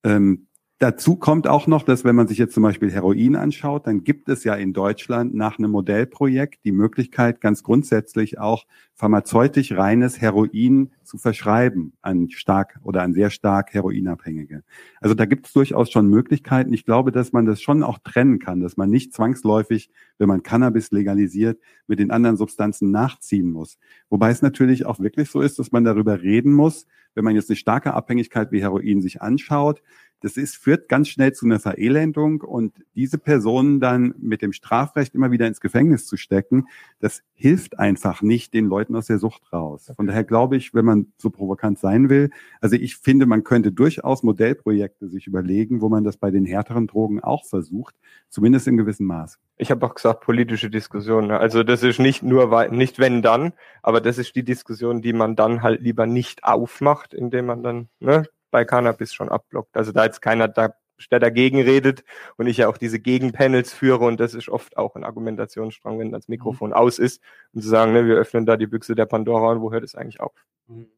Ähm, 0.05 0.47
Dazu 0.83 1.15
kommt 1.17 1.47
auch 1.47 1.67
noch, 1.67 1.83
dass 1.83 2.05
wenn 2.05 2.17
man 2.17 2.27
sich 2.27 2.39
jetzt 2.39 2.55
zum 2.55 2.63
Beispiel 2.63 2.91
Heroin 2.91 3.37
anschaut, 3.37 3.87
dann 3.87 4.03
gibt 4.03 4.31
es 4.31 4.45
ja 4.45 4.55
in 4.55 4.73
Deutschland 4.73 5.35
nach 5.35 5.59
einem 5.59 5.73
Modellprojekt 5.73 6.65
die 6.65 6.73
Möglichkeit, 6.73 7.43
ganz 7.43 7.63
grundsätzlich 7.63 8.39
auch 8.39 8.65
pharmazeutisch 8.95 9.73
reines 9.73 10.23
Heroin 10.23 10.91
zu 11.05 11.19
verschreiben 11.19 11.93
an 12.01 12.31
stark 12.31 12.81
oder 12.83 13.03
an 13.03 13.13
sehr 13.13 13.29
stark 13.29 13.75
Heroinabhängige. 13.75 14.63
Also 15.03 15.15
da 15.15 15.27
gibt 15.27 15.49
es 15.49 15.53
durchaus 15.53 15.91
schon 15.91 16.09
Möglichkeiten. 16.09 16.73
Ich 16.73 16.87
glaube, 16.87 17.13
dass 17.13 17.35
man 17.35 17.45
das 17.45 17.61
schon 17.61 17.83
auch 17.83 17.99
trennen 17.99 18.39
kann, 18.39 18.61
dass 18.61 18.79
man 18.79 18.89
nicht 18.89 19.13
zwangsläufig, 19.13 19.91
wenn 20.17 20.29
man 20.29 20.43
Cannabis 20.43 20.93
legalisiert, 20.93 21.61
mit 21.89 21.99
den 21.99 22.11
anderen 22.11 22.39
Substanzen 22.39 22.91
nachziehen 22.91 23.53
muss. 23.53 23.79
Wobei 24.09 24.31
es 24.31 24.41
natürlich 24.41 24.87
auch 24.87 24.99
wirklich 24.99 25.31
so 25.31 25.43
ist, 25.43 25.59
dass 25.59 25.73
man 25.73 25.85
darüber 25.85 26.23
reden 26.23 26.55
muss, 26.55 26.87
wenn 27.15 27.25
man 27.25 27.35
jetzt 27.35 27.51
eine 27.51 27.57
starke 27.57 27.93
Abhängigkeit 27.93 28.53
wie 28.53 28.63
Heroin 28.63 29.03
sich 29.03 29.21
anschaut, 29.21 29.83
das 30.21 30.37
ist, 30.37 30.57
führt 30.57 30.89
ganz 30.89 31.09
schnell 31.09 31.33
zu 31.33 31.47
einer 31.47 31.61
Verelendung 31.61 32.43
und 32.43 32.75
diese 32.95 33.19
Personen 33.19 33.81
dann 33.81 34.15
mit 34.19 34.43
dem 34.43 34.53
Strafrecht 34.53 35.15
immer 35.15 35.31
wieder 35.31 35.47
ins 35.47 35.61
Gefängnis 35.61 36.07
zu 36.07 36.17
stecken, 36.17 36.67
das 37.01 37.23
hilft 37.35 37.79
einfach 37.79 38.23
nicht 38.23 38.55
den 38.55 38.67
Leuten 38.67 38.95
aus 38.97 39.07
der 39.07 39.19
Sucht 39.19 39.53
raus. 39.53 39.93
Von 39.97 40.07
daher 40.07 40.25
glaube 40.25 40.57
ich, 40.57 40.75
wenn 40.75 40.85
man 40.85 41.13
so 41.17 41.31
provokant 41.31 41.79
sein 41.79 42.09
will, 42.09 42.31
also 42.61 42.77
ich 42.77 42.97
finde, 42.97 43.27
man 43.27 43.45
könnte 43.45 43.73
durchaus 43.73 44.23
Modellprojekte 44.23 45.09
sich 45.09 45.27
überlegen, 45.27 45.81
wo 45.81 45.89
man 45.89 46.05
das 46.05 46.17
bei 46.17 46.31
den 46.31 46.45
härteren 46.45 46.87
Drogen 46.87 47.21
auch 47.21 47.45
versucht, 47.45 47.95
zumindest 48.29 48.67
in 48.69 48.77
gewissem 48.77 49.07
Maß. 49.07 49.39
Ich 49.57 49.71
habe 49.71 49.85
auch 49.87 49.95
gesagt, 49.95 50.21
politische 50.21 50.71
Diskussion. 50.71 51.29
Ne? 51.29 51.39
Also 51.39 51.63
das 51.63 51.83
ist 51.83 51.99
nicht 51.99 52.23
nur, 52.23 52.69
nicht 52.71 52.99
wenn 52.99 53.23
dann, 53.23 53.53
aber 53.83 54.01
das 54.01 54.19
ist 54.19 54.37
die 54.37 54.45
Diskussion, 54.45 55.03
die 55.03 55.13
man 55.13 55.37
dann 55.37 55.63
halt 55.63 55.81
lieber 55.81 56.07
nicht 56.07 56.45
aufmacht, 56.45 57.15
indem 57.15 57.47
man 57.47 57.63
dann 57.63 57.89
ne, 58.01 58.25
bei 58.51 58.65
Cannabis 58.65 59.13
schon 59.13 59.29
abblockt. 59.29 59.77
Also 59.77 59.93
da 59.93 60.05
jetzt 60.05 60.23
keiner 60.23 60.49
da, 60.49 60.75
der 61.11 61.21
dagegen 61.21 61.61
redet 61.61 62.05
und 62.37 62.47
ich 62.47 62.59
ja 62.59 62.69
auch 62.69 62.77
diese 62.77 63.01
Gegenpanels 63.01 63.73
führe 63.73 64.05
und 64.05 64.21
das 64.21 64.35
ist 64.35 64.49
oft 64.49 64.77
auch 64.77 64.97
ein 64.97 65.05
Argumentationsstrang, 65.05 65.99
wenn 65.99 66.13
das 66.13 66.29
Mikrofon 66.29 66.71
mhm. 66.71 66.77
aus 66.77 66.99
ist 66.99 67.23
und 67.53 67.63
zu 67.63 67.69
sagen, 67.69 67.93
ne, 67.93 68.07
wir 68.07 68.17
öffnen 68.17 68.47
da 68.47 68.57
die 68.57 68.67
Büchse 68.67 68.95
der 68.95 69.07
Pandora 69.07 69.53
und 69.53 69.61
wo 69.61 69.73
hört 69.73 69.85
es 69.85 69.95
eigentlich 69.95 70.21
auf? 70.21 70.33
Mhm. 70.67 70.89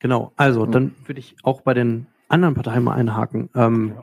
Genau, 0.00 0.32
also 0.36 0.66
mhm. 0.66 0.72
dann 0.72 0.94
würde 1.04 1.20
ich 1.20 1.36
auch 1.42 1.60
bei 1.60 1.74
den 1.74 2.06
anderen 2.28 2.54
Parteien 2.54 2.82
mal 2.82 2.94
einhaken. 2.94 3.50
Ähm, 3.54 4.00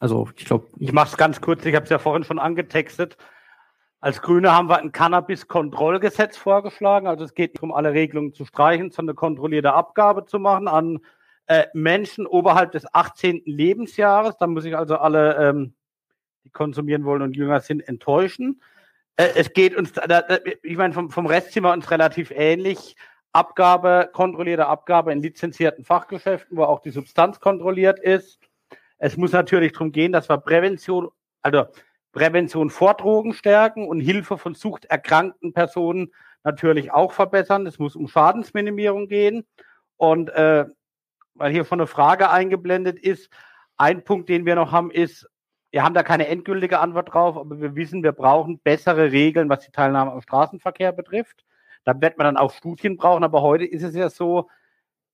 also 0.00 0.28
ich 0.34 0.46
glaube. 0.46 0.66
Ich 0.78 0.92
mache 0.92 1.10
es 1.10 1.16
ganz 1.16 1.40
kurz, 1.40 1.64
ich 1.66 1.74
habe 1.74 1.84
es 1.84 1.90
ja 1.90 1.98
vorhin 1.98 2.24
schon 2.24 2.38
angetextet. 2.38 3.16
Als 4.02 4.22
Grüne 4.22 4.52
haben 4.52 4.68
wir 4.68 4.78
ein 4.78 4.92
Cannabis-Kontrollgesetz 4.92 6.38
vorgeschlagen. 6.38 7.06
Also 7.06 7.24
es 7.24 7.34
geht 7.34 7.52
nicht 7.54 7.62
um 7.62 7.72
alle 7.72 7.92
Regelungen 7.92 8.32
zu 8.32 8.46
streichen, 8.46 8.90
sondern 8.90 9.12
eine 9.12 9.16
kontrollierte 9.16 9.74
Abgabe 9.74 10.24
zu 10.24 10.38
machen 10.38 10.68
an 10.68 11.00
äh, 11.46 11.66
Menschen 11.74 12.26
oberhalb 12.26 12.72
des 12.72 12.86
18. 12.94 13.42
Lebensjahres. 13.44 14.38
Da 14.38 14.46
muss 14.46 14.64
ich 14.64 14.74
also 14.74 14.96
alle, 14.96 15.36
ähm, 15.36 15.74
die 16.44 16.50
konsumieren 16.50 17.04
wollen 17.04 17.20
und 17.20 17.36
jünger 17.36 17.60
sind, 17.60 17.86
enttäuschen. 17.86 18.62
Äh, 19.16 19.32
es 19.34 19.52
geht 19.52 19.76
uns, 19.76 19.92
äh, 19.98 20.38
ich 20.62 20.78
meine, 20.78 20.94
vom, 20.94 21.10
vom 21.10 21.26
Rest 21.26 21.52
sind 21.52 21.64
wir 21.64 21.72
uns 21.72 21.90
relativ 21.90 22.30
ähnlich. 22.30 22.96
Abgabe, 23.32 24.08
kontrollierte 24.12 24.66
Abgabe 24.66 25.12
in 25.12 25.20
lizenzierten 25.20 25.84
Fachgeschäften, 25.84 26.56
wo 26.56 26.64
auch 26.64 26.80
die 26.80 26.90
Substanz 26.90 27.38
kontrolliert 27.38 28.00
ist. 28.00 28.40
Es 28.98 29.18
muss 29.18 29.32
natürlich 29.32 29.72
darum 29.72 29.92
gehen, 29.92 30.12
dass 30.12 30.28
wir 30.30 30.38
Prävention, 30.38 31.10
also 31.42 31.66
Prävention 32.12 32.70
vor 32.70 32.94
Drogen 32.94 33.32
stärken 33.32 33.86
und 33.86 34.00
Hilfe 34.00 34.38
von 34.38 34.54
suchterkrankten 34.54 35.52
Personen 35.52 36.12
natürlich 36.42 36.92
auch 36.92 37.12
verbessern. 37.12 37.66
Es 37.66 37.78
muss 37.78 37.96
um 37.96 38.08
Schadensminimierung 38.08 39.08
gehen. 39.08 39.46
Und 39.96 40.30
äh, 40.30 40.64
weil 41.34 41.52
hier 41.52 41.64
von 41.64 41.80
eine 41.80 41.86
Frage 41.86 42.30
eingeblendet 42.30 42.98
ist, 42.98 43.30
ein 43.76 44.04
Punkt, 44.04 44.28
den 44.28 44.44
wir 44.44 44.54
noch 44.54 44.72
haben, 44.72 44.90
ist, 44.90 45.28
wir 45.70 45.84
haben 45.84 45.94
da 45.94 46.02
keine 46.02 46.26
endgültige 46.26 46.80
Antwort 46.80 47.12
drauf, 47.12 47.36
aber 47.36 47.60
wir 47.60 47.76
wissen, 47.76 48.02
wir 48.02 48.12
brauchen 48.12 48.58
bessere 48.58 49.12
Regeln, 49.12 49.48
was 49.48 49.64
die 49.64 49.70
Teilnahme 49.70 50.12
am 50.12 50.20
Straßenverkehr 50.20 50.92
betrifft. 50.92 51.44
Da 51.84 51.98
wird 52.00 52.18
man 52.18 52.26
dann 52.26 52.36
auch 52.36 52.52
Studien 52.52 52.96
brauchen, 52.96 53.24
aber 53.24 53.40
heute 53.40 53.64
ist 53.64 53.82
es 53.82 53.94
ja 53.94 54.10
so, 54.10 54.48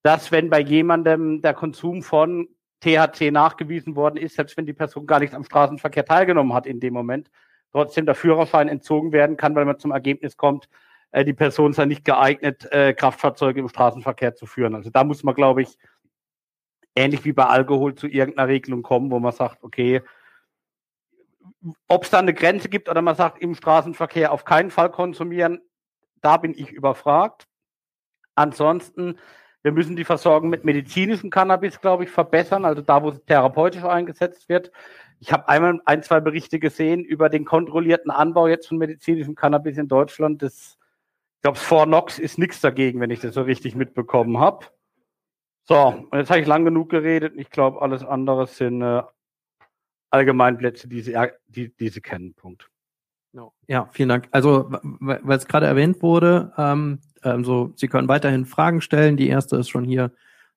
dass 0.02 0.32
wenn 0.32 0.50
bei 0.50 0.60
jemandem 0.60 1.42
der 1.42 1.54
Konsum 1.54 2.02
von 2.02 2.48
THC 2.86 3.32
nachgewiesen 3.32 3.96
worden 3.96 4.16
ist, 4.16 4.36
selbst 4.36 4.56
wenn 4.56 4.66
die 4.66 4.72
Person 4.72 5.06
gar 5.06 5.18
nicht 5.18 5.34
am 5.34 5.44
Straßenverkehr 5.44 6.04
teilgenommen 6.04 6.54
hat 6.54 6.66
in 6.66 6.78
dem 6.78 6.94
Moment, 6.94 7.30
trotzdem 7.72 8.06
der 8.06 8.14
Führerschein 8.14 8.68
entzogen 8.68 9.12
werden 9.12 9.36
kann, 9.36 9.54
weil 9.54 9.64
man 9.64 9.78
zum 9.78 9.90
Ergebnis 9.90 10.36
kommt, 10.36 10.68
äh, 11.10 11.24
die 11.24 11.32
Person 11.32 11.72
sei 11.72 11.86
nicht 11.86 12.04
geeignet, 12.04 12.70
äh, 12.72 12.94
Kraftfahrzeuge 12.94 13.60
im 13.60 13.68
Straßenverkehr 13.68 14.34
zu 14.34 14.46
führen. 14.46 14.74
Also 14.74 14.90
da 14.90 15.02
muss 15.02 15.24
man, 15.24 15.34
glaube 15.34 15.62
ich, 15.62 15.76
ähnlich 16.94 17.24
wie 17.24 17.32
bei 17.32 17.44
Alkohol 17.44 17.94
zu 17.94 18.06
irgendeiner 18.06 18.48
Regelung 18.48 18.82
kommen, 18.82 19.10
wo 19.10 19.18
man 19.18 19.32
sagt, 19.32 19.64
okay, 19.64 20.02
ob 21.88 22.04
es 22.04 22.10
da 22.10 22.20
eine 22.20 22.34
Grenze 22.34 22.68
gibt 22.68 22.88
oder 22.88 23.02
man 23.02 23.16
sagt, 23.16 23.42
im 23.42 23.54
Straßenverkehr 23.54 24.32
auf 24.32 24.44
keinen 24.44 24.70
Fall 24.70 24.90
konsumieren, 24.90 25.60
da 26.20 26.36
bin 26.36 26.52
ich 26.52 26.70
überfragt. 26.70 27.48
Ansonsten, 28.34 29.18
wir 29.66 29.72
müssen 29.72 29.96
die 29.96 30.04
Versorgung 30.04 30.48
mit 30.48 30.64
medizinischem 30.64 31.28
Cannabis, 31.28 31.80
glaube 31.80 32.04
ich, 32.04 32.10
verbessern, 32.10 32.64
also 32.64 32.82
da, 32.82 33.02
wo 33.02 33.08
es 33.08 33.24
therapeutisch 33.24 33.82
eingesetzt 33.82 34.48
wird. 34.48 34.70
Ich 35.18 35.32
habe 35.32 35.48
einmal 35.48 35.80
ein, 35.86 36.04
zwei 36.04 36.20
Berichte 36.20 36.60
gesehen 36.60 37.04
über 37.04 37.28
den 37.28 37.44
kontrollierten 37.44 38.12
Anbau 38.12 38.46
jetzt 38.46 38.68
von 38.68 38.78
medizinischem 38.78 39.34
Cannabis 39.34 39.76
in 39.76 39.88
Deutschland. 39.88 40.40
Das, 40.40 40.78
ich 41.34 41.42
glaube, 41.42 41.58
Fort 41.58 41.88
Knox 41.88 42.20
ist 42.20 42.38
nichts 42.38 42.60
dagegen, 42.60 43.00
wenn 43.00 43.10
ich 43.10 43.18
das 43.18 43.34
so 43.34 43.42
richtig 43.42 43.74
mitbekommen 43.74 44.38
habe. 44.38 44.66
So, 45.64 46.06
und 46.10 46.16
jetzt 46.16 46.30
habe 46.30 46.38
ich 46.38 46.46
lang 46.46 46.64
genug 46.64 46.88
geredet. 46.88 47.32
Ich 47.36 47.50
glaube, 47.50 47.82
alles 47.82 48.04
andere 48.04 48.46
sind 48.46 48.82
äh, 48.82 49.02
Allgemeinplätze, 50.10 50.86
die 50.86 51.00
Sie, 51.00 51.16
die, 51.48 51.74
die 51.74 51.88
Sie 51.88 52.00
kennen. 52.00 52.34
Punkt. 52.34 52.70
Ja, 53.66 53.88
vielen 53.90 54.10
Dank. 54.10 54.28
Also, 54.30 54.70
weil 55.00 55.36
es 55.36 55.48
gerade 55.48 55.66
erwähnt 55.66 56.02
wurde, 56.02 56.52
ähm, 56.56 57.00
ähm, 57.26 57.44
so, 57.44 57.72
Sie 57.76 57.88
können 57.88 58.08
weiterhin 58.08 58.46
Fragen 58.46 58.80
stellen. 58.80 59.16
Die 59.16 59.28
erste 59.28 59.56
ist 59.56 59.68
schon 59.68 59.84
hier 59.84 60.12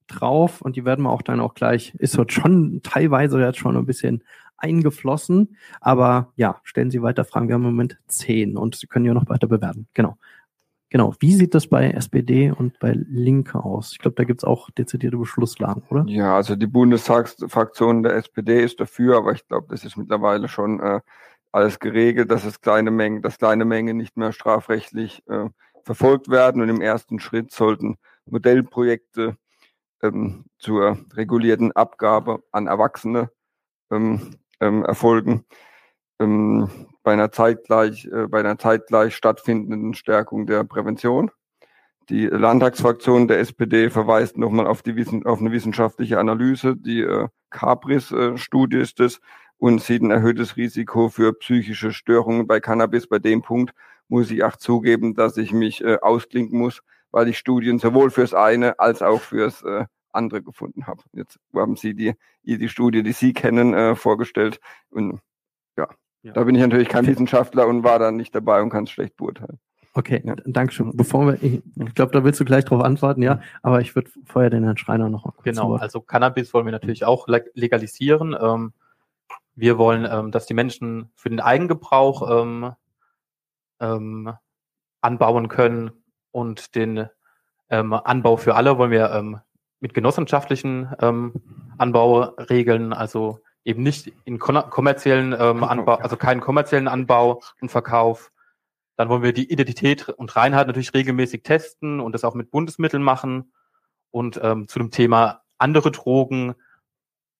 drauf 0.07 0.61
und 0.61 0.76
die 0.76 0.86
werden 0.86 1.03
wir 1.03 1.11
auch 1.11 1.22
dann 1.22 1.39
auch 1.39 1.53
gleich, 1.53 1.93
ist 1.95 2.17
dort 2.17 2.32
schon 2.32 2.82
teilweise 2.84 3.39
jetzt 3.39 3.59
schon 3.59 3.78
ein 3.78 3.86
bisschen 3.86 4.24
eingeflossen. 4.57 5.57
Aber 5.82 6.32
ja, 6.36 6.59
stellen 6.63 6.91
Sie 6.91 7.01
weiter 7.01 7.26
Fragen. 7.26 7.47
Wir 7.47 7.55
haben 7.55 7.65
im 7.65 7.72
Moment 7.72 7.97
zehn 8.07 8.57
und 8.57 8.76
Sie 8.76 8.88
können 8.88 9.05
ja 9.05 9.13
noch 9.13 9.30
weiter 9.30 9.47
bewerten. 9.47 9.88
Genau. 9.93 10.17
Genau. 10.91 11.13
Wie 11.20 11.36
sieht 11.36 11.53
das 11.53 11.67
bei 11.67 11.91
SPD 11.91 12.51
und 12.51 12.80
bei 12.80 12.93
Linke 12.93 13.63
aus? 13.63 13.91
Ich 13.91 13.99
glaube, 13.99 14.15
da 14.15 14.24
gibt 14.24 14.41
es 14.41 14.43
auch 14.43 14.72
dezidierte 14.72 15.17
Beschlusslagen, 15.17 15.84
oder? 15.89 16.03
Ja, 16.07 16.36
also 16.36 16.55
die 16.55 16.65
Bundestagsfraktion 16.65 18.01
der 18.01 18.15
SPD 18.15 18.63
ist 18.63 18.80
dafür, 18.80 19.17
aber 19.17 19.34
ich 19.34 19.47
glaube, 19.47 19.67
das 19.70 19.86
ist 19.86 19.97
mittlerweile 19.97 20.47
schon 20.47 20.80
äh, 20.80 20.99
alles 21.51 21.80
geregelt, 21.80 22.32
dass 22.32 22.43
es 22.43 22.61
kleine 22.61 22.89
Mengen, 22.89 23.22
dass 23.22 23.38
kleine 23.38 23.65
Mengen 23.65 23.97
nicht 23.97 24.17
mehr 24.17 24.32
strafrechtlich 24.32 25.24
äh, 25.28 25.49
verfolgt 25.84 26.30
werden 26.30 26.61
und 26.61 26.69
im 26.69 26.82
ersten 26.82 27.19
Schritt 27.19 27.51
sollten 27.51 27.97
Modellprojekte 28.25 29.38
ähm, 30.01 30.45
zur 30.57 30.97
regulierten 31.13 31.71
Abgabe 31.73 32.43
an 32.51 32.67
Erwachsene 32.67 33.30
ähm, 33.91 34.36
ähm, 34.59 34.84
erfolgen. 34.84 35.45
Ähm, 36.19 36.69
bei 37.03 37.13
einer 37.13 37.32
zeitgleich, 37.32 38.05
äh, 38.05 38.27
bei 38.27 38.39
einer 38.39 38.57
zeitgleich 38.57 39.15
stattfindenden 39.15 39.93
Stärkung 39.93 40.45
der 40.45 40.63
Prävention. 40.63 41.32
Die 42.09 42.25
Landtagsfraktion 42.25 43.27
der 43.27 43.39
SPD 43.39 43.89
verweist 43.89 44.38
nochmal 44.38 44.67
auf, 44.67 44.82
die 44.82 44.95
Wissen, 44.95 45.25
auf 45.25 45.39
eine 45.39 45.51
wissenschaftliche 45.51 46.19
Analyse. 46.19 46.75
Die 46.75 47.01
äh, 47.01 47.27
Capris-Studie 47.51 48.77
äh, 48.77 48.82
ist 48.82 48.99
es 48.99 49.21
und 49.57 49.82
sieht 49.82 50.01
ein 50.01 50.11
erhöhtes 50.11 50.57
Risiko 50.57 51.09
für 51.09 51.34
psychische 51.34 51.91
Störungen 51.91 52.47
bei 52.47 52.59
Cannabis. 52.59 53.07
Bei 53.07 53.19
dem 53.19 53.41
Punkt 53.41 53.73
muss 54.10 54.30
ich 54.32 54.43
auch 54.43 54.57
zugeben, 54.57 55.14
dass 55.14 55.38
ich 55.38 55.53
mich 55.53 55.84
äh, 55.84 55.97
ausklinken 56.01 56.60
muss, 56.60 56.82
weil 57.12 57.30
ich 57.30 57.38
Studien 57.38 57.80
sowohl 57.80 58.12
fürs 58.12 58.34
eine 58.34 58.80
als 58.80 59.01
auch 59.01 59.22
fürs 59.22 59.64
äh, 59.64 59.86
andere 60.12 60.41
gefunden 60.41 60.88
habe. 60.88 61.03
Jetzt 61.14 61.39
haben 61.55 61.76
Sie 61.76 61.93
die, 61.93 62.16
die 62.43 62.70
Studie, 62.70 63.03
die 63.03 63.14
Sie 63.14 63.34
kennen, 63.34 63.74
äh, 63.74 63.95
vorgestellt. 63.95 64.60
Und 64.89 65.20
ja, 65.78 65.88
ja. 66.24 66.34
Da 66.34 66.43
bin 66.43 66.55
ich 66.55 66.62
natürlich 66.62 66.89
kein 66.89 67.07
Wissenschaftler 67.07 67.68
und 67.68 67.84
war 67.84 67.99
da 67.99 68.12
nicht 68.12 68.36
dabei 68.36 68.62
und 68.62 68.70
kann 68.70 68.84
es 68.84 68.91
schlecht 68.91 69.16
beurteilen. 69.16 69.60
Okay, 69.93 70.22
ja. 70.24 70.36
danke 70.45 70.74
schön. 70.74 70.91
Bevor 70.95 71.26
wir, 71.26 71.43
ich, 71.43 71.62
ich 71.76 71.93
glaube, 71.95 72.12
da 72.12 72.24
willst 72.24 72.39
du 72.39 72.45
gleich 72.45 72.66
darauf 72.66 72.84
antworten, 72.84 73.22
ja, 73.22 73.41
aber 73.64 73.82
ich 73.82 73.95
würde 73.95 74.12
vorher 74.26 74.49
den 74.49 74.64
Herrn 74.64 74.78
Schreiner 74.78 75.10
noch 75.10 75.26
mal 75.26 75.32
kurz 75.32 75.43
Genau, 75.43 75.76
über. 75.76 75.82
also 75.82 76.01
Cannabis 76.01 76.53
wollen 76.53 76.66
wir 76.66 76.72
natürlich 76.72 77.05
auch 77.05 77.28
legalisieren. 77.28 78.36
Ähm, 78.39 78.74
wir 79.55 79.78
wollen, 79.78 80.07
ähm, 80.10 80.32
dass 80.32 80.45
die 80.45 80.53
Menschen 80.53 81.10
für 81.16 81.30
den 81.30 81.39
Eigengebrauch 81.39 82.43
ähm, 82.43 82.72
ähm, 83.80 84.34
anbauen 85.01 85.47
können 85.47 85.91
und 86.32 86.75
den 86.75 87.07
ähm, 87.69 87.93
Anbau 87.93 88.38
für 88.38 88.55
alle 88.55 88.77
wollen 88.77 88.91
wir 88.91 89.11
ähm, 89.11 89.39
mit 89.80 89.93
genossenschaftlichen 89.93 90.93
ähm, 90.99 91.34
Anbau 91.77 92.21
regeln, 92.49 92.93
also 92.93 93.39
eben 93.63 93.84
nicht 93.84 94.11
in 94.25 94.39
kommerziellen 94.39 95.36
ähm, 95.38 95.63
Anbau, 95.63 95.95
also 95.95 96.17
keinen 96.17 96.41
kommerziellen 96.41 96.88
Anbau 96.88 97.41
und 97.61 97.69
Verkauf. 97.69 98.32
Dann 98.95 99.09
wollen 99.09 99.23
wir 99.23 99.32
die 99.34 99.51
Identität 99.51 100.09
und 100.09 100.36
Reinheit 100.36 100.67
natürlich 100.67 100.93
regelmäßig 100.93 101.43
testen 101.43 101.99
und 101.99 102.13
das 102.13 102.23
auch 102.23 102.34
mit 102.34 102.51
Bundesmitteln 102.51 103.03
machen. 103.03 103.53
Und 104.11 104.39
ähm, 104.43 104.67
zu 104.67 104.80
dem 104.80 104.91
Thema 104.91 105.43
andere 105.57 105.91
Drogen 105.91 106.55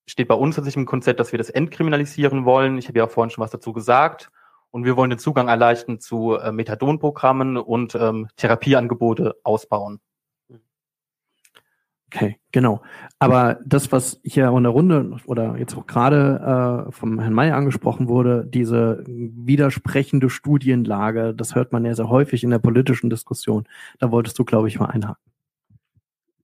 steht 0.06 0.28
bei 0.28 0.36
uns 0.36 0.56
tatsächlich 0.56 0.82
im 0.82 0.86
Konzept, 0.86 1.20
dass 1.20 1.32
wir 1.32 1.38
das 1.38 1.50
entkriminalisieren 1.50 2.46
wollen. 2.46 2.78
Ich 2.78 2.88
habe 2.88 3.00
ja 3.00 3.06
auch 3.06 3.12
vorhin 3.12 3.32
schon 3.32 3.44
was 3.44 3.52
dazu 3.52 3.74
gesagt. 3.74 4.32
Und 4.72 4.86
wir 4.86 4.96
wollen 4.98 5.10
den 5.10 5.20
Zugang 5.20 5.48
erleichtern 5.48 6.00
zu 6.00 6.36
äh, 6.36 6.52
Methadonprogrammen 6.52 7.58
und 7.58 7.96
ähm, 7.96 8.28
Therapieangebote 8.36 9.36
ausbauen. 9.44 10.00
Okay, 12.12 12.38
genau. 12.52 12.82
Aber 13.20 13.60
das, 13.64 13.92
was 13.92 14.20
hier 14.24 14.48
in 14.48 14.64
der 14.64 14.72
Runde 14.72 15.18
oder 15.26 15.58
jetzt 15.58 15.78
auch 15.78 15.86
gerade 15.86 16.88
äh, 16.88 16.92
vom 16.92 17.20
Herrn 17.20 17.34
May 17.34 17.52
angesprochen 17.52 18.08
wurde, 18.08 18.48
diese 18.48 19.04
widersprechende 19.06 20.32
Studienlage, 20.32 21.36
das 21.36 21.54
hört 21.54 21.72
man 21.72 21.86
ja 21.86 21.94
sehr 21.94 22.10
häufig 22.10 22.44
in 22.44 22.50
der 22.50 22.58
politischen 22.58 23.12
Diskussion. 23.12 23.68
Da 24.00 24.12
wolltest 24.12 24.40
du, 24.40 24.44
glaube 24.44 24.70
ich, 24.70 24.80
mal 24.80 24.88
einhaken. 24.88 25.29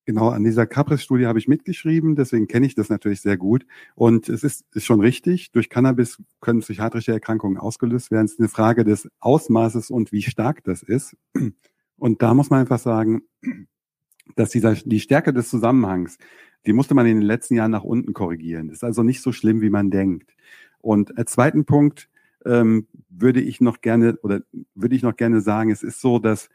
Genau, 0.05 0.29
an 0.29 0.43
dieser 0.43 0.67
Capris-Studie 0.67 1.25
habe 1.25 1.39
ich 1.39 1.47
mitgeschrieben, 1.47 2.15
deswegen 2.15 2.47
kenne 2.47 2.67
ich 2.67 2.75
das 2.75 2.89
natürlich 2.89 3.21
sehr 3.21 3.37
gut. 3.37 3.65
Und 3.95 4.29
es 4.29 4.43
ist, 4.43 4.63
ist 4.73 4.85
schon 4.85 5.01
richtig, 5.01 5.51
durch 5.51 5.67
Cannabis 5.67 6.21
können 6.41 6.59
psychiatrische 6.59 7.11
Erkrankungen 7.11 7.57
ausgelöst 7.57 8.11
werden. 8.11 8.25
Es 8.25 8.33
ist 8.33 8.39
eine 8.39 8.49
Frage 8.49 8.83
des 8.83 9.09
Ausmaßes 9.19 9.89
und 9.89 10.11
wie 10.11 10.21
stark 10.21 10.63
das 10.63 10.83
ist. 10.83 11.17
Und 11.97 12.21
da 12.21 12.33
muss 12.33 12.51
man 12.51 12.59
einfach 12.59 12.79
sagen, 12.79 13.23
dass 14.35 14.51
dieser, 14.51 14.73
die 14.75 14.99
Stärke 14.99 15.33
des 15.33 15.49
Zusammenhangs, 15.49 16.17
die 16.65 16.73
musste 16.73 16.93
man 16.93 17.07
in 17.07 17.17
den 17.17 17.25
letzten 17.25 17.55
Jahren 17.55 17.71
nach 17.71 17.83
unten 17.83 18.13
korrigieren. 18.13 18.67
Das 18.67 18.77
ist 18.77 18.83
also 18.83 19.01
nicht 19.01 19.21
so 19.21 19.31
schlimm, 19.31 19.61
wie 19.61 19.69
man 19.69 19.89
denkt. 19.89 20.35
Und 20.79 21.17
als 21.17 21.31
zweiten 21.31 21.65
Punkt 21.65 22.09
ähm, 22.45 22.87
würde 23.09 23.41
ich 23.41 23.59
noch 23.59 23.81
gerne 23.81 24.17
oder 24.21 24.41
würde 24.75 24.95
ich 24.95 25.01
noch 25.01 25.15
gerne 25.15 25.41
sagen, 25.41 25.71
es 25.71 25.83
ist 25.83 25.99
so, 25.99 26.19
dass 26.19 26.49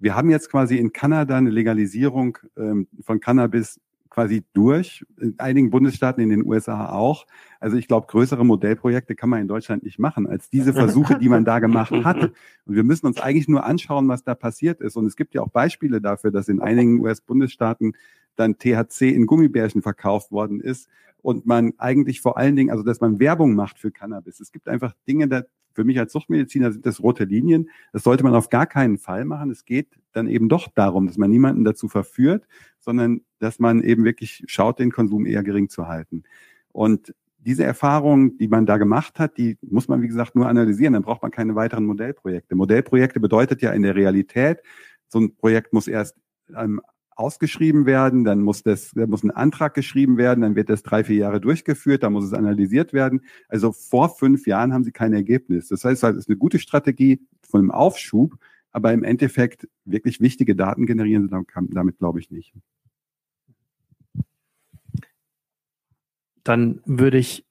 wir 0.00 0.16
haben 0.16 0.30
jetzt 0.30 0.50
quasi 0.50 0.76
in 0.76 0.92
Kanada 0.92 1.36
eine 1.36 1.50
Legalisierung 1.50 2.38
ähm, 2.56 2.88
von 3.02 3.20
Cannabis 3.20 3.80
quasi 4.10 4.42
durch, 4.52 5.04
in 5.20 5.38
einigen 5.38 5.70
Bundesstaaten, 5.70 6.20
in 6.20 6.30
den 6.30 6.44
USA 6.44 6.90
auch. 6.90 7.26
Also 7.60 7.76
ich 7.76 7.86
glaube, 7.86 8.08
größere 8.08 8.44
Modellprojekte 8.44 9.14
kann 9.14 9.30
man 9.30 9.40
in 9.40 9.46
Deutschland 9.46 9.84
nicht 9.84 10.00
machen, 10.00 10.26
als 10.26 10.50
diese 10.50 10.72
Versuche, 10.72 11.16
die 11.18 11.28
man 11.28 11.44
da 11.44 11.60
gemacht 11.60 11.92
hat. 12.04 12.32
Und 12.66 12.74
wir 12.74 12.82
müssen 12.82 13.06
uns 13.06 13.20
eigentlich 13.20 13.46
nur 13.46 13.64
anschauen, 13.64 14.08
was 14.08 14.24
da 14.24 14.34
passiert 14.34 14.80
ist. 14.80 14.96
Und 14.96 15.06
es 15.06 15.14
gibt 15.14 15.34
ja 15.34 15.42
auch 15.42 15.48
Beispiele 15.48 16.00
dafür, 16.00 16.32
dass 16.32 16.48
in 16.48 16.60
einigen 16.60 16.98
US-Bundesstaaten 17.00 17.92
dann 18.36 18.58
THC 18.58 19.10
in 19.10 19.26
Gummibärchen 19.26 19.82
verkauft 19.82 20.30
worden 20.30 20.60
ist 20.60 20.88
und 21.22 21.46
man 21.46 21.72
eigentlich 21.78 22.20
vor 22.20 22.38
allen 22.38 22.56
Dingen, 22.56 22.70
also 22.70 22.82
dass 22.82 23.00
man 23.00 23.20
Werbung 23.20 23.54
macht 23.54 23.78
für 23.78 23.90
Cannabis. 23.90 24.40
Es 24.40 24.52
gibt 24.52 24.68
einfach 24.68 24.94
Dinge, 25.06 25.28
da 25.28 25.42
für 25.72 25.84
mich 25.84 25.98
als 25.98 26.12
Suchtmediziner 26.12 26.72
sind 26.72 26.84
das 26.84 27.00
rote 27.00 27.24
Linien. 27.24 27.70
Das 27.92 28.02
sollte 28.02 28.24
man 28.24 28.34
auf 28.34 28.48
gar 28.48 28.66
keinen 28.66 28.98
Fall 28.98 29.24
machen. 29.24 29.50
Es 29.50 29.64
geht 29.64 29.88
dann 30.12 30.26
eben 30.26 30.48
doch 30.48 30.68
darum, 30.68 31.06
dass 31.06 31.16
man 31.16 31.30
niemanden 31.30 31.64
dazu 31.64 31.88
verführt, 31.88 32.46
sondern 32.80 33.20
dass 33.38 33.58
man 33.58 33.82
eben 33.82 34.04
wirklich 34.04 34.42
schaut, 34.46 34.78
den 34.78 34.90
Konsum 34.90 35.26
eher 35.26 35.42
gering 35.42 35.68
zu 35.68 35.86
halten. 35.86 36.24
Und 36.72 37.14
diese 37.38 37.64
Erfahrung, 37.64 38.36
die 38.36 38.48
man 38.48 38.66
da 38.66 38.76
gemacht 38.76 39.18
hat, 39.18 39.38
die 39.38 39.56
muss 39.62 39.88
man, 39.88 40.02
wie 40.02 40.08
gesagt, 40.08 40.34
nur 40.34 40.48
analysieren. 40.48 40.92
Dann 40.92 41.02
braucht 41.02 41.22
man 41.22 41.30
keine 41.30 41.54
weiteren 41.54 41.86
Modellprojekte. 41.86 42.54
Modellprojekte 42.54 43.20
bedeutet 43.20 43.62
ja 43.62 43.72
in 43.72 43.82
der 43.82 43.94
Realität, 43.94 44.58
so 45.08 45.20
ein 45.20 45.34
Projekt 45.34 45.72
muss 45.72 45.88
erst 45.88 46.16
ähm, 46.54 46.80
ausgeschrieben 47.20 47.86
werden, 47.86 48.24
dann 48.24 48.40
muss 48.40 48.62
das, 48.62 48.92
da 48.94 49.06
muss 49.06 49.22
ein 49.22 49.30
Antrag 49.30 49.74
geschrieben 49.74 50.16
werden, 50.16 50.40
dann 50.40 50.56
wird 50.56 50.70
das 50.70 50.82
drei, 50.82 51.04
vier 51.04 51.16
Jahre 51.16 51.40
durchgeführt, 51.40 52.02
dann 52.02 52.12
muss 52.12 52.24
es 52.24 52.32
analysiert 52.32 52.92
werden. 52.92 53.20
Also 53.48 53.72
vor 53.72 54.16
fünf 54.16 54.46
Jahren 54.46 54.72
haben 54.72 54.84
sie 54.84 54.92
kein 54.92 55.12
Ergebnis. 55.12 55.68
Das 55.68 55.84
heißt, 55.84 56.02
es 56.02 56.16
ist 56.16 56.28
eine 56.28 56.38
gute 56.38 56.58
Strategie 56.58 57.20
von 57.42 57.60
einem 57.60 57.70
Aufschub, 57.70 58.36
aber 58.72 58.92
im 58.92 59.04
Endeffekt 59.04 59.68
wirklich 59.84 60.20
wichtige 60.20 60.56
Daten 60.56 60.86
generieren 60.86 61.28
sie 61.28 61.44
damit, 61.70 61.98
glaube 61.98 62.20
ich, 62.20 62.30
nicht. 62.30 62.54
Dann 66.42 66.80
würde 66.86 67.18
ich 67.18 67.44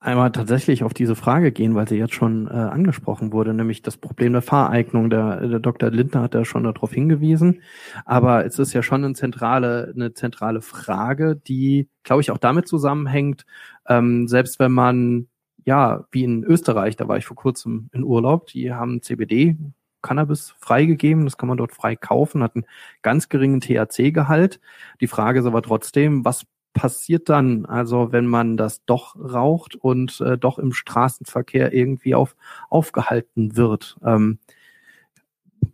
einmal 0.00 0.30
tatsächlich 0.30 0.84
auf 0.84 0.94
diese 0.94 1.16
Frage 1.16 1.50
gehen, 1.52 1.74
weil 1.74 1.88
sie 1.88 1.96
jetzt 1.96 2.14
schon 2.14 2.46
äh, 2.46 2.50
angesprochen 2.50 3.32
wurde, 3.32 3.52
nämlich 3.52 3.82
das 3.82 3.96
Problem 3.96 4.32
der 4.32 4.42
Fahreignung. 4.42 5.10
Der, 5.10 5.46
der 5.46 5.58
Dr. 5.58 5.90
Lindner 5.90 6.22
hat 6.22 6.34
da 6.34 6.44
schon 6.44 6.64
darauf 6.64 6.92
hingewiesen, 6.92 7.62
aber 8.04 8.44
es 8.46 8.58
ist 8.58 8.72
ja 8.72 8.82
schon 8.82 9.04
eine 9.04 9.14
zentrale, 9.14 9.92
eine 9.94 10.14
zentrale 10.14 10.62
Frage, 10.62 11.36
die, 11.36 11.88
glaube 12.04 12.22
ich, 12.22 12.30
auch 12.30 12.38
damit 12.38 12.68
zusammenhängt, 12.68 13.44
ähm, 13.88 14.28
selbst 14.28 14.58
wenn 14.60 14.72
man, 14.72 15.28
ja, 15.64 16.04
wie 16.12 16.24
in 16.24 16.44
Österreich, 16.44 16.96
da 16.96 17.08
war 17.08 17.18
ich 17.18 17.26
vor 17.26 17.36
kurzem 17.36 17.90
in 17.92 18.04
Urlaub, 18.04 18.46
die 18.46 18.72
haben 18.72 19.02
CBD, 19.02 19.56
Cannabis 20.00 20.54
freigegeben, 20.58 21.24
das 21.24 21.36
kann 21.36 21.48
man 21.48 21.58
dort 21.58 21.72
frei 21.72 21.96
kaufen, 21.96 22.42
hat 22.44 22.54
einen 22.54 22.66
ganz 23.02 23.28
geringen 23.28 23.60
THC-Gehalt. 23.60 24.60
Die 25.00 25.08
Frage 25.08 25.40
ist 25.40 25.46
aber 25.46 25.60
trotzdem, 25.60 26.24
was 26.24 26.46
passiert 26.72 27.28
dann, 27.28 27.66
also 27.66 28.12
wenn 28.12 28.26
man 28.26 28.56
das 28.56 28.84
doch 28.84 29.16
raucht 29.16 29.74
und 29.74 30.20
äh, 30.20 30.38
doch 30.38 30.58
im 30.58 30.72
Straßenverkehr 30.72 31.72
irgendwie 31.72 32.14
auf, 32.14 32.36
aufgehalten 32.70 33.56
wird? 33.56 33.96
Ähm, 34.04 34.38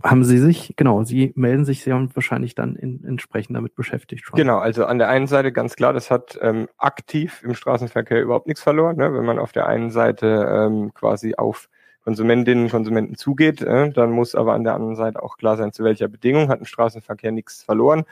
haben 0.02 0.24
Sie 0.24 0.38
sich, 0.38 0.74
genau, 0.76 1.02
Sie 1.04 1.32
melden 1.34 1.64
sich, 1.64 1.82
Sie 1.82 1.92
haben 1.92 2.10
wahrscheinlich 2.14 2.54
dann 2.54 2.76
in, 2.76 3.04
entsprechend 3.04 3.56
damit 3.56 3.74
beschäftigt 3.74 4.24
schon. 4.24 4.36
Genau, 4.36 4.58
also 4.58 4.84
an 4.84 4.98
der 4.98 5.08
einen 5.08 5.26
Seite 5.26 5.52
ganz 5.52 5.76
klar, 5.76 5.92
das 5.92 6.10
hat 6.10 6.38
ähm, 6.42 6.68
aktiv 6.76 7.42
im 7.42 7.54
Straßenverkehr 7.54 8.22
überhaupt 8.22 8.46
nichts 8.46 8.62
verloren, 8.62 8.96
ne? 8.96 9.12
wenn 9.14 9.24
man 9.24 9.38
auf 9.38 9.52
der 9.52 9.66
einen 9.66 9.90
Seite 9.90 10.46
ähm, 10.50 10.92
quasi 10.94 11.34
auf 11.36 11.68
Konsumentinnen 12.04 12.64
und 12.64 12.70
Konsumenten 12.70 13.16
zugeht, 13.16 13.62
äh, 13.62 13.90
dann 13.90 14.10
muss 14.10 14.34
aber 14.34 14.52
an 14.52 14.64
der 14.64 14.74
anderen 14.74 14.94
Seite 14.94 15.22
auch 15.22 15.38
klar 15.38 15.56
sein, 15.56 15.72
zu 15.72 15.84
welcher 15.84 16.08
Bedingung 16.08 16.48
hat 16.48 16.58
im 16.58 16.66
Straßenverkehr 16.66 17.32
nichts 17.32 17.62
verloren. 17.62 18.04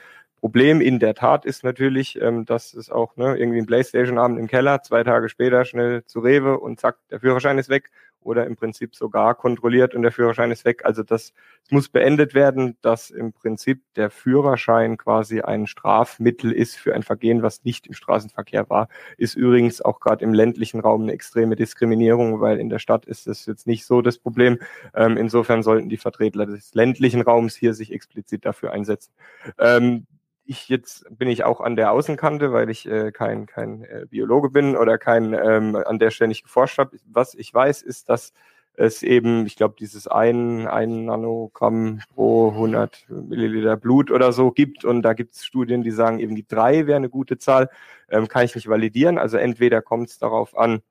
Problem 0.43 0.81
in 0.81 0.99
der 0.99 1.13
Tat 1.13 1.45
ist 1.45 1.63
natürlich, 1.63 2.21
ähm, 2.21 2.43
dass 2.43 2.73
es 2.73 2.89
auch 2.89 3.15
ne, 3.15 3.37
irgendwie 3.37 3.59
ein 3.59 3.65
Playstation-Abend 3.65 4.37
im 4.37 4.47
Keller, 4.47 4.81
zwei 4.81 5.01
Tage 5.05 5.29
später 5.29 5.63
schnell 5.63 6.03
zu 6.03 6.19
Rewe 6.19 6.59
und 6.59 6.81
zack, 6.81 6.97
der 7.09 7.21
Führerschein 7.21 7.57
ist 7.57 7.69
weg 7.69 7.91
oder 8.19 8.45
im 8.45 8.57
Prinzip 8.57 8.93
sogar 8.93 9.35
kontrolliert 9.35 9.95
und 9.95 10.01
der 10.01 10.11
Führerschein 10.11 10.51
ist 10.51 10.65
weg. 10.65 10.83
Also 10.83 11.01
das, 11.01 11.31
das 11.61 11.71
muss 11.71 11.87
beendet 11.87 12.33
werden, 12.33 12.75
dass 12.81 13.09
im 13.09 13.31
Prinzip 13.31 13.83
der 13.95 14.09
Führerschein 14.09 14.97
quasi 14.97 15.39
ein 15.39 15.65
Strafmittel 15.65 16.51
ist 16.51 16.75
für 16.75 16.93
ein 16.93 17.03
Vergehen, 17.03 17.41
was 17.41 17.63
nicht 17.63 17.87
im 17.87 17.93
Straßenverkehr 17.93 18.69
war. 18.69 18.89
Ist 19.17 19.35
übrigens 19.35 19.81
auch 19.81 20.01
gerade 20.01 20.25
im 20.25 20.33
ländlichen 20.33 20.81
Raum 20.81 21.03
eine 21.03 21.13
extreme 21.13 21.55
Diskriminierung, 21.55 22.41
weil 22.41 22.59
in 22.59 22.67
der 22.67 22.79
Stadt 22.79 23.05
ist 23.05 23.27
das 23.27 23.45
jetzt 23.45 23.65
nicht 23.65 23.85
so 23.85 24.01
das 24.01 24.17
Problem. 24.17 24.59
Ähm, 24.93 25.15
insofern 25.15 25.63
sollten 25.63 25.87
die 25.87 25.95
Vertreter 25.95 26.45
des 26.45 26.73
ländlichen 26.73 27.21
Raums 27.21 27.55
hier 27.55 27.73
sich 27.73 27.93
explizit 27.93 28.43
dafür 28.43 28.73
einsetzen. 28.73 29.13
Ähm, 29.57 30.05
ich 30.45 30.69
jetzt 30.69 31.05
bin 31.09 31.29
ich 31.29 31.43
auch 31.43 31.61
an 31.61 31.75
der 31.75 31.91
Außenkante, 31.91 32.51
weil 32.51 32.69
ich 32.69 32.85
äh, 32.85 33.11
kein, 33.11 33.45
kein 33.45 33.83
äh, 33.83 34.05
Biologe 34.09 34.49
bin 34.49 34.75
oder 34.75 34.97
kein 34.97 35.33
ähm, 35.33 35.75
an 35.75 35.99
der 35.99 36.11
Stelle 36.11 36.29
nicht 36.29 36.43
geforscht 36.43 36.77
habe. 36.77 36.97
Was 37.05 37.33
ich 37.33 37.53
weiß, 37.53 37.81
ist, 37.81 38.09
dass 38.09 38.33
es 38.75 39.03
eben, 39.03 39.45
ich 39.45 39.55
glaube, 39.55 39.75
dieses 39.79 40.07
ein, 40.07 40.67
ein 40.67 41.05
Nanogramm 41.05 42.01
pro 42.13 42.49
100 42.49 43.05
Milliliter 43.09 43.77
Blut 43.77 44.09
oder 44.09 44.33
so 44.33 44.51
gibt. 44.51 44.83
Und 44.83 45.03
da 45.03 45.13
gibt 45.13 45.35
es 45.35 45.45
Studien, 45.45 45.83
die 45.83 45.91
sagen, 45.91 46.19
eben 46.19 46.35
die 46.35 46.47
drei 46.47 46.87
wäre 46.87 46.97
eine 46.97 47.09
gute 47.09 47.37
Zahl. 47.37 47.69
Ähm, 48.09 48.27
kann 48.27 48.45
ich 48.45 48.55
nicht 48.55 48.67
validieren. 48.67 49.17
Also 49.17 49.37
entweder 49.37 49.81
kommt 49.81 50.09
es 50.09 50.17
darauf 50.17 50.57
an, 50.57 50.81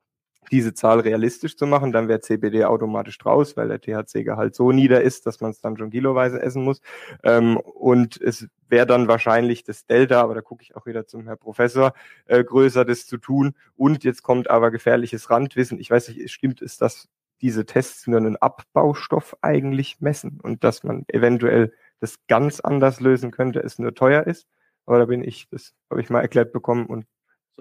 diese 0.51 0.73
Zahl 0.73 0.99
realistisch 0.99 1.57
zu 1.57 1.65
machen, 1.65 1.91
dann 1.91 2.07
wäre 2.07 2.19
CBD 2.19 2.65
automatisch 2.65 3.17
draus, 3.17 3.57
weil 3.57 3.67
der 3.67 3.81
THC-Gehalt 3.81 4.55
so 4.55 4.71
nieder 4.71 5.01
ist, 5.01 5.25
dass 5.25 5.41
man 5.41 5.51
es 5.51 5.61
dann 5.61 5.77
schon 5.77 5.89
kiloweise 5.89 6.41
essen 6.41 6.63
muss. 6.63 6.81
Ähm, 7.23 7.57
und 7.57 8.19
es 8.21 8.47
wäre 8.69 8.85
dann 8.85 9.07
wahrscheinlich 9.07 9.63
das 9.63 9.85
Delta, 9.85 10.21
aber 10.21 10.35
da 10.35 10.41
gucke 10.41 10.63
ich 10.63 10.75
auch 10.75 10.85
wieder 10.85 11.07
zum 11.07 11.25
Herr 11.25 11.35
Professor, 11.35 11.93
äh, 12.25 12.43
größer 12.43 12.85
das 12.85 13.05
zu 13.05 13.17
tun. 13.17 13.55
Und 13.75 14.03
jetzt 14.03 14.23
kommt 14.23 14.49
aber 14.49 14.71
gefährliches 14.71 15.29
Randwissen. 15.29 15.79
Ich 15.79 15.89
weiß 15.89 16.09
nicht, 16.09 16.31
stimmt 16.31 16.61
es, 16.61 16.77
dass 16.77 17.09
diese 17.41 17.65
Tests 17.65 18.07
nur 18.07 18.17
einen 18.17 18.37
Abbaustoff 18.37 19.35
eigentlich 19.41 19.99
messen 19.99 20.39
und 20.41 20.63
dass 20.63 20.83
man 20.83 21.03
eventuell 21.07 21.73
das 21.99 22.17
ganz 22.27 22.59
anders 22.59 22.99
lösen 22.99 23.31
könnte, 23.31 23.59
es 23.59 23.79
nur 23.79 23.93
teuer 23.93 24.25
ist? 24.27 24.47
Oder 24.85 25.07
bin 25.07 25.23
ich, 25.23 25.47
das 25.49 25.73
habe 25.89 26.01
ich 26.01 26.09
mal 26.09 26.21
erklärt 26.21 26.51
bekommen 26.51 26.85
und 26.85 27.05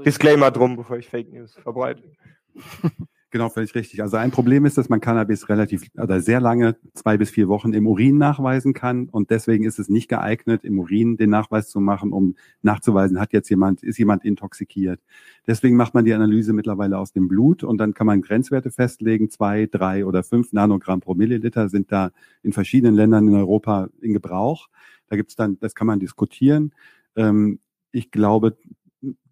Disclaimer 0.05 0.51
drum, 0.51 0.77
bevor 0.77 0.97
ich 0.97 1.09
Fake 1.09 1.33
News 1.33 1.55
verbreite. 1.55 2.03
Genau, 3.33 3.49
völlig 3.49 3.75
richtig. 3.75 4.03
Also 4.03 4.19
ein 4.19 4.31
Problem 4.31 4.67
ist, 4.67 4.77
dass 4.77 4.91
man 4.91 5.01
Cannabis 5.01 5.49
relativ 5.49 5.85
oder 5.97 6.21
sehr 6.21 6.39
lange, 6.39 6.77
zwei 6.93 7.17
bis 7.17 7.31
vier 7.31 7.49
Wochen 7.49 7.73
im 7.73 7.87
Urin 7.87 8.19
nachweisen 8.19 8.75
kann. 8.75 9.09
Und 9.09 9.31
deswegen 9.31 9.65
ist 9.65 9.79
es 9.79 9.89
nicht 9.89 10.09
geeignet, 10.09 10.65
im 10.65 10.79
Urin 10.79 11.17
den 11.17 11.31
Nachweis 11.31 11.71
zu 11.71 11.81
machen, 11.81 12.13
um 12.13 12.35
nachzuweisen, 12.61 13.19
hat 13.19 13.33
jetzt 13.33 13.49
jemand, 13.49 13.83
ist 13.83 13.97
jemand 13.97 14.27
intoxikiert. 14.27 15.01
Deswegen 15.47 15.77
macht 15.77 15.95
man 15.95 16.05
die 16.05 16.13
Analyse 16.13 16.53
mittlerweile 16.53 16.99
aus 16.99 17.13
dem 17.13 17.27
Blut 17.27 17.65
und 17.65 17.79
dann 17.79 17.95
kann 17.95 18.07
man 18.07 18.21
Grenzwerte 18.21 18.71
festlegen. 18.71 19.31
Zwei, 19.31 19.65
drei 19.65 20.05
oder 20.05 20.25
fünf 20.25 20.53
Nanogramm 20.53 21.01
pro 21.01 21.15
Milliliter 21.15 21.71
sind 21.71 21.91
da 21.91 22.11
in 22.43 22.53
verschiedenen 22.53 22.95
Ländern 22.95 23.29
in 23.29 23.35
Europa 23.35 23.89
in 24.03 24.13
Gebrauch. 24.13 24.69
Da 25.09 25.17
gibt's 25.17 25.37
dann, 25.37 25.59
das 25.59 25.75
kann 25.75 25.87
man 25.87 26.01
diskutieren. 26.01 26.75
Ähm, 27.17 27.61
ich 27.93 28.11
glaube, 28.11 28.59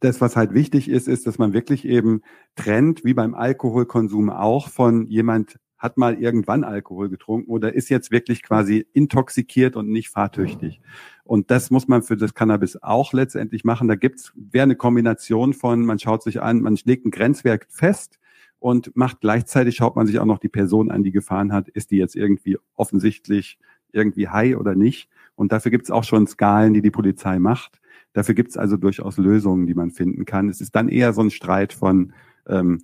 das, 0.01 0.21
was 0.21 0.37
halt 0.37 0.53
wichtig 0.55 0.89
ist, 0.89 1.09
ist, 1.09 1.27
dass 1.27 1.39
man 1.39 1.53
wirklich 1.53 1.85
eben 1.85 2.23
trennt, 2.57 3.05
wie 3.05 3.15
beim 3.15 3.35
Alkoholkonsum 3.35 4.31
auch, 4.31 4.69
von 4.69 5.07
jemand 5.07 5.59
hat 5.81 5.97
mal 5.97 6.21
irgendwann 6.21 6.63
Alkohol 6.63 7.09
getrunken 7.09 7.51
oder 7.51 7.75
ist 7.75 7.89
jetzt 7.89 8.11
wirklich 8.11 8.43
quasi 8.43 8.87
intoxikiert 8.93 9.77
und 9.77 9.89
nicht 9.89 10.11
fahrtüchtig. 10.11 10.81
Und 11.25 11.51
das 11.51 11.71
muss 11.71 11.89
man 11.89 12.03
für 12.03 12.19
das 12.19 12.35
Cannabis 12.35 12.83
auch 12.83 13.15
letztendlich 13.15 13.65
machen. 13.65 13.89
Da 13.89 13.95
gibt's 13.95 14.33
wäre 14.37 14.65
eine 14.65 14.77
Kombination 14.77 15.55
von, 15.55 15.87
man 15.87 15.99
schaut 15.99 16.23
sich 16.23 16.43
an, 16.43 16.61
man 16.61 16.79
legt 16.85 17.07
ein 17.07 17.11
Grenzwerk 17.11 17.67
fest 17.71 18.19
und 18.59 18.95
macht 18.95 19.23
gleichzeitig, 19.23 19.77
schaut 19.77 19.97
man 19.97 20.07
sich 20.07 20.19
auch 20.19 20.27
noch 20.27 20.39
die 20.39 20.51
Person 20.51 20.91
an, 20.91 21.03
die 21.03 21.13
gefahren 21.13 21.51
hat, 21.51 21.69
ist 21.71 21.91
die 21.91 21.97
jetzt 21.97 22.15
irgendwie 22.15 22.59
offensichtlich 22.75 23.59
irgendwie 23.93 24.29
high 24.29 24.57
oder 24.57 24.75
nicht. 24.75 25.09
Und 25.35 25.51
dafür 25.51 25.71
gibt's 25.71 25.91
auch 25.91 26.05
schon 26.05 26.27
Skalen, 26.27 26.75
die 26.75 26.83
die 26.83 26.91
Polizei 26.91 27.39
macht. 27.39 27.81
Dafür 28.13 28.35
gibt 28.35 28.51
es 28.51 28.57
also 28.57 28.77
durchaus 28.77 29.19
Lösungen, 29.19 29.67
die 29.67 29.75
man 29.75 29.91
finden 29.91 30.25
kann. 30.25 30.49
Es 30.49 30.61
ist 30.61 30.75
dann 30.75 30.89
eher 30.89 31.13
so 31.13 31.21
ein 31.21 31.31
Streit 31.31 31.73
von, 31.73 32.13
ähm, 32.49 32.83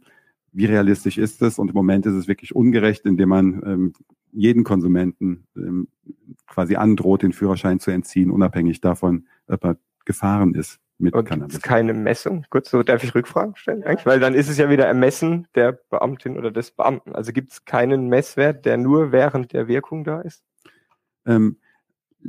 wie 0.52 0.66
realistisch 0.66 1.18
ist 1.18 1.42
es? 1.42 1.58
Und 1.58 1.68
im 1.68 1.74
Moment 1.74 2.06
ist 2.06 2.14
es 2.14 2.28
wirklich 2.28 2.54
ungerecht, 2.54 3.04
indem 3.06 3.28
man 3.28 3.62
ähm, 3.66 3.92
jeden 4.32 4.64
Konsumenten 4.64 5.46
ähm, 5.56 5.88
quasi 6.46 6.76
androht, 6.76 7.22
den 7.22 7.32
Führerschein 7.32 7.80
zu 7.80 7.90
entziehen, 7.90 8.30
unabhängig 8.30 8.80
davon, 8.80 9.26
ob 9.48 9.64
er 9.64 9.76
gefahren 10.04 10.54
ist 10.54 10.78
mit 10.98 11.14
Und 11.14 11.24
Cannabis. 11.26 11.60
keine 11.60 11.92
Messung? 11.92 12.46
Gut, 12.50 12.66
so 12.66 12.82
darf 12.82 13.02
ich 13.04 13.14
Rückfragen 13.14 13.56
stellen? 13.56 13.82
Eigentlich? 13.84 14.06
Weil 14.06 14.20
dann 14.20 14.34
ist 14.34 14.48
es 14.48 14.56
ja 14.56 14.70
wieder 14.70 14.86
Ermessen 14.86 15.46
der 15.54 15.72
Beamtin 15.72 16.38
oder 16.38 16.50
des 16.50 16.70
Beamten. 16.70 17.14
Also 17.14 17.32
gibt 17.32 17.52
es 17.52 17.64
keinen 17.64 18.08
Messwert, 18.08 18.64
der 18.64 18.76
nur 18.76 19.12
während 19.12 19.52
der 19.52 19.68
Wirkung 19.68 20.04
da 20.04 20.20
ist? 20.20 20.42
Ähm, 21.26 21.58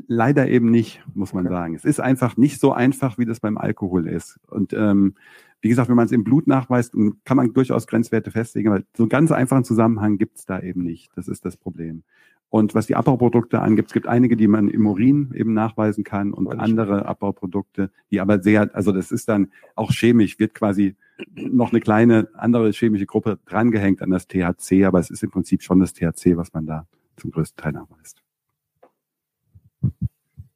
Leider 0.08 0.48
eben 0.48 0.70
nicht, 0.70 1.02
muss 1.14 1.34
man 1.34 1.48
sagen. 1.48 1.76
Es 1.76 1.86
ist 1.86 2.00
einfach 2.00 2.38
nicht 2.38 2.60
so 2.60 2.72
einfach, 2.74 3.18
wie 3.18 3.26
das 3.26 3.39
beim 3.39 3.58
Alkohol 3.58 4.08
ist. 4.08 4.39
Und 4.48 4.74
ähm, 4.74 5.16
wie 5.62 5.70
gesagt, 5.70 5.89
wenn 5.89 5.95
man 5.95 6.06
es 6.06 6.12
im 6.12 6.24
Blut 6.24 6.48
nachweist, 6.48 6.93
kann 7.26 7.38
man 7.38 7.54
durchaus 7.54 7.88
Grenzwerte 7.88 8.32
festlegen, 8.32 8.70
aber 8.70 8.84
so 8.95 9.04
einen 9.04 9.10
ganz 9.10 9.32
einfachen 9.32 9.64
Zusammenhang 9.64 10.18
gibt 10.18 10.38
es 10.38 10.45
da 10.45 10.60
eben 10.60 10.84
nicht. 10.84 11.10
Das 11.16 11.28
ist 11.28 11.45
das 11.45 11.58
Problem. 11.58 12.04
Und 12.50 12.76
was 12.76 12.88
die 12.88 12.95
Abbauprodukte 12.95 13.62
angibt, 13.62 13.89
es 13.89 13.93
gibt 13.93 14.08
einige, 14.08 14.38
die 14.38 14.48
man 14.48 14.70
im 14.70 14.88
Urin 14.88 15.34
eben 15.36 15.54
nachweisen 15.54 16.04
kann 16.04 16.34
und 16.34 16.48
andere 16.48 17.06
Abbauprodukte, 17.06 17.91
die 18.10 18.22
aber 18.22 18.41
sehr, 18.41 18.74
also 18.74 18.93
das 18.93 19.12
ist 19.12 19.28
dann 19.28 19.52
auch 19.76 19.91
chemisch, 19.91 20.39
wird 20.39 20.54
quasi 20.54 20.95
noch 21.36 21.72
eine 21.72 21.82
kleine 21.82 22.30
andere 22.36 22.72
chemische 22.72 23.06
Gruppe 23.06 23.39
drangehängt 23.45 24.02
an 24.02 24.12
das 24.12 24.28
THC, 24.28 24.86
aber 24.86 25.00
es 25.00 25.10
ist 25.10 25.24
im 25.24 25.32
Prinzip 25.32 25.62
schon 25.62 25.80
das 25.80 25.93
THC, 25.93 26.38
was 26.38 26.54
man 26.54 26.66
da 26.66 26.88
zum 27.18 27.32
größten 27.32 27.62
Teil 27.62 27.74
nachweist. 27.74 28.27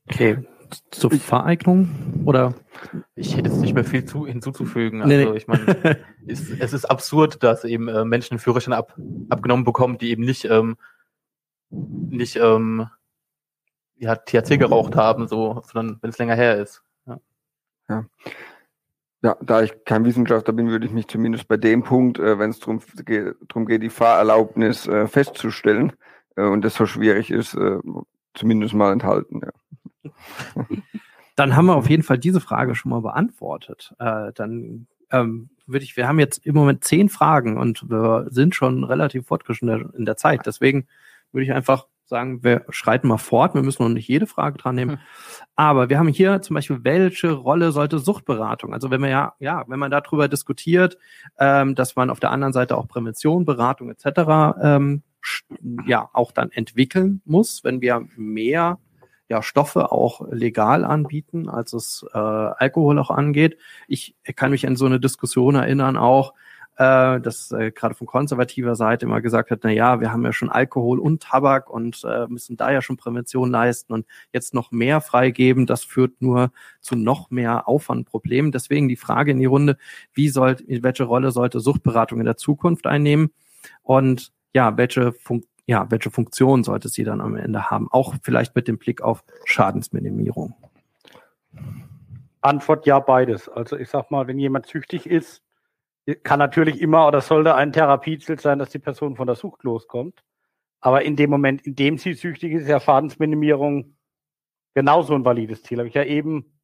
Okay. 0.08 0.40
Zur 0.90 1.12
Vereignung 1.12 2.24
oder? 2.26 2.54
Ich 3.16 3.36
hätte 3.36 3.50
jetzt 3.50 3.60
nicht 3.60 3.74
mehr 3.74 3.84
viel 3.84 4.06
zu, 4.06 4.26
hinzuzufügen. 4.26 5.02
Also 5.02 5.14
nee, 5.14 5.38
ich 5.38 5.48
meine, 5.48 5.66
es, 6.28 6.50
es, 6.50 6.72
ist 6.72 6.86
absurd, 6.86 7.44
dass 7.44 7.66
eben 7.66 7.90
äh, 7.90 8.06
Menschen 8.06 8.40
Führerschein 8.40 8.74
ab, 8.74 8.96
abgenommen 9.30 9.66
bekommen, 9.66 9.98
die 9.98 10.12
eben 10.12 10.24
nicht 10.24 10.46
ähm, 10.46 10.78
nicht 11.72 12.38
ähm, 12.38 12.88
ja, 13.98 14.16
THC 14.16 14.58
geraucht 14.58 14.96
haben, 14.96 15.28
so, 15.28 15.62
sondern 15.72 16.00
wenn 16.02 16.10
es 16.10 16.18
länger 16.18 16.36
her 16.36 16.58
ist. 16.58 16.84
Ja. 17.06 17.20
ja. 17.90 18.06
Ja, 19.24 19.38
da 19.40 19.62
ich 19.62 19.86
kein 19.86 20.04
Wissenschaftler 20.04 20.54
bin, 20.54 20.70
würde 20.70 20.88
ich 20.88 20.92
mich 20.92 21.08
zumindest 21.08 21.48
bei 21.48 21.58
dem 21.58 21.84
Punkt, 21.84 22.18
äh, 22.18 22.40
wenn 22.40 22.50
es 22.50 22.60
darum 22.60 22.82
geht, 23.06 23.36
geht, 23.68 23.84
die 23.84 23.90
Fahrerlaubnis 23.90 24.88
äh, 24.88 25.08
festzustellen 25.08 25.94
äh, 26.36 26.42
und 26.42 26.66
das 26.66 26.74
so 26.74 26.88
schwierig 26.88 27.30
ist, 27.30 27.54
äh, 27.54 27.78
zumindest 28.34 28.74
mal 28.74 28.92
enthalten. 28.92 29.42
Ja. 29.44 30.12
Dann 31.36 31.56
haben 31.56 31.68
wir 31.68 31.76
auf 31.76 31.90
jeden 31.90 32.04
Fall 32.04 32.18
diese 32.18 32.42
Frage 32.42 32.76
schon 32.76 32.92
mal 32.92 33.02
beantwortet. 33.02 33.94
Äh, 34.00 34.32
dann 34.34 34.88
ähm, 35.12 35.50
würde 35.66 35.84
ich, 35.84 35.96
wir 35.98 36.08
haben 36.08 36.20
jetzt 36.20 36.46
im 36.46 36.54
Moment 36.56 36.84
zehn 36.84 37.10
Fragen 37.10 37.58
und 37.58 37.90
wir 37.90 38.28
sind 38.30 38.54
schon 38.54 38.84
relativ 38.84 39.28
fortgeschritten 39.28 39.92
in 39.96 40.06
der 40.06 40.18
Zeit. 40.18 40.46
Deswegen 40.46 40.88
würde 41.32 41.46
ich 41.46 41.54
einfach 41.54 41.88
sagen, 42.06 42.44
wir 42.44 42.66
schreiten 42.70 43.08
mal 43.08 43.18
fort, 43.18 43.56
wir 43.56 43.64
müssen 43.64 43.84
noch 43.84 43.90
nicht 43.90 44.08
jede 44.08 44.28
Frage 44.28 44.58
dran 44.58 44.76
nehmen. 44.76 44.92
Hm. 44.92 45.00
Aber 45.56 45.90
wir 45.90 45.98
haben 45.98 46.10
hier 46.10 46.42
zum 46.42 46.56
Beispiel, 46.56 46.84
welche 46.84 47.32
Rolle 47.32 47.72
sollte 47.72 48.00
Suchtberatung? 48.00 48.74
Also 48.74 48.92
wenn 48.92 49.02
man 49.02 49.10
ja, 49.10 49.34
ja, 49.40 49.64
wenn 49.68 49.80
man 49.80 49.90
darüber 49.90 50.28
diskutiert, 50.28 50.98
ähm, 51.40 51.74
dass 51.74 51.96
man 51.96 52.10
auf 52.10 52.20
der 52.20 52.32
anderen 52.32 52.54
Seite 52.54 52.78
auch 52.78 52.88
Prävention, 52.88 53.46
Beratung 53.46 53.90
etc. 53.90 54.60
Ähm, 54.62 55.04
ja 55.86 56.10
auch 56.14 56.32
dann 56.32 56.52
entwickeln 56.52 57.22
muss, 57.26 57.64
wenn 57.64 57.82
wir 57.82 58.08
mehr 58.16 58.80
ja, 59.32 59.42
Stoffe 59.42 59.92
auch 59.94 60.28
legal 60.30 60.84
anbieten, 60.84 61.48
als 61.48 61.72
es 61.72 62.06
äh, 62.14 62.18
Alkohol 62.18 63.00
auch 63.00 63.12
angeht. 63.12 63.58
Ich 63.88 64.14
kann 64.36 64.52
mich 64.52 64.68
an 64.68 64.76
so 64.76 64.86
eine 64.86 65.00
Diskussion 65.00 65.56
erinnern 65.56 65.96
auch, 65.96 66.34
äh, 66.76 67.22
dass 67.22 67.52
äh, 67.52 67.72
gerade 67.72 67.96
von 67.96 68.08
konservativer 68.08 68.76
Seite 68.76 69.06
immer 69.06 69.22
gesagt 69.22 69.52
hat, 69.52 69.60
na 69.64 69.72
ja, 69.72 70.02
wir 70.02 70.12
haben 70.12 70.26
ja 70.26 70.34
schon 70.34 70.50
Alkohol 70.50 71.00
und 71.00 71.24
Tabak 71.24 71.70
und 71.70 72.04
äh, 72.04 72.28
müssen 72.28 72.58
da 72.58 72.72
ja 72.72 72.82
schon 72.82 72.98
Prävention 72.98 73.52
leisten 73.52 73.94
und 73.94 74.06
jetzt 74.34 74.54
noch 74.54 74.72
mehr 74.72 75.00
freigeben, 75.00 75.66
das 75.66 75.84
führt 75.84 76.22
nur 76.22 76.52
zu 76.82 76.96
noch 76.96 77.30
mehr 77.30 77.68
Aufwandproblemen. 77.68 78.52
Deswegen 78.52 78.90
die 78.90 78.98
Frage 78.98 79.32
in 79.32 79.40
die 79.40 79.46
Runde, 79.46 79.78
wie 80.14 80.30
soll, 80.30 80.58
welche 80.68 81.04
Rolle 81.04 81.32
sollte 81.32 81.60
Suchtberatung 81.60 82.20
in 82.20 82.26
der 82.26 82.38
Zukunft 82.38 82.88
einnehmen 82.88 83.32
und 83.84 84.34
ja, 84.54 84.78
welche 84.78 85.14
Fun 85.14 85.44
ja, 85.68 85.90
welche 85.90 86.10
Funktion 86.10 86.64
sollte 86.64 86.90
sie 86.90 87.04
dann 87.04 87.22
am 87.22 87.36
Ende 87.36 87.70
haben? 87.70 87.88
Auch 87.92 88.16
vielleicht 88.24 88.56
mit 88.56 88.68
dem 88.68 88.78
Blick 88.78 89.02
auf 89.02 89.24
Schadensminimierung. 89.46 90.54
Antwort 92.42 92.86
ja, 92.86 93.00
beides. 93.00 93.48
Also 93.48 93.78
ich 93.78 93.90
sag 93.90 94.12
mal, 94.12 94.28
wenn 94.28 94.40
jemand 94.40 94.66
süchtig 94.66 95.06
ist, 95.06 95.42
kann 96.24 96.40
natürlich 96.40 96.82
immer 96.82 97.08
oder 97.08 97.22
sollte 97.22 97.56
ein 97.56 97.72
Therapieziel 97.72 98.40
sein, 98.40 98.60
dass 98.60 98.72
die 98.72 98.80
Person 98.80 99.16
von 99.16 99.28
der 99.28 99.36
Sucht 99.36 99.64
loskommt. 99.64 100.24
Aber 100.80 101.04
in 101.04 101.16
dem 101.16 101.30
Moment, 101.30 101.62
in 101.62 101.76
dem 101.76 101.98
sie 101.98 102.16
süchtig 102.16 102.54
ist, 102.54 102.64
ist 102.64 102.70
ja 102.70 102.80
Schadensminimierung 102.80 103.96
genauso 104.74 105.14
ein 105.14 105.24
valides 105.24 105.62
Ziel. 105.64 105.78
Habe 105.78 105.88
ich 105.90 105.94
ja 105.94 106.04
eben, 106.04 106.60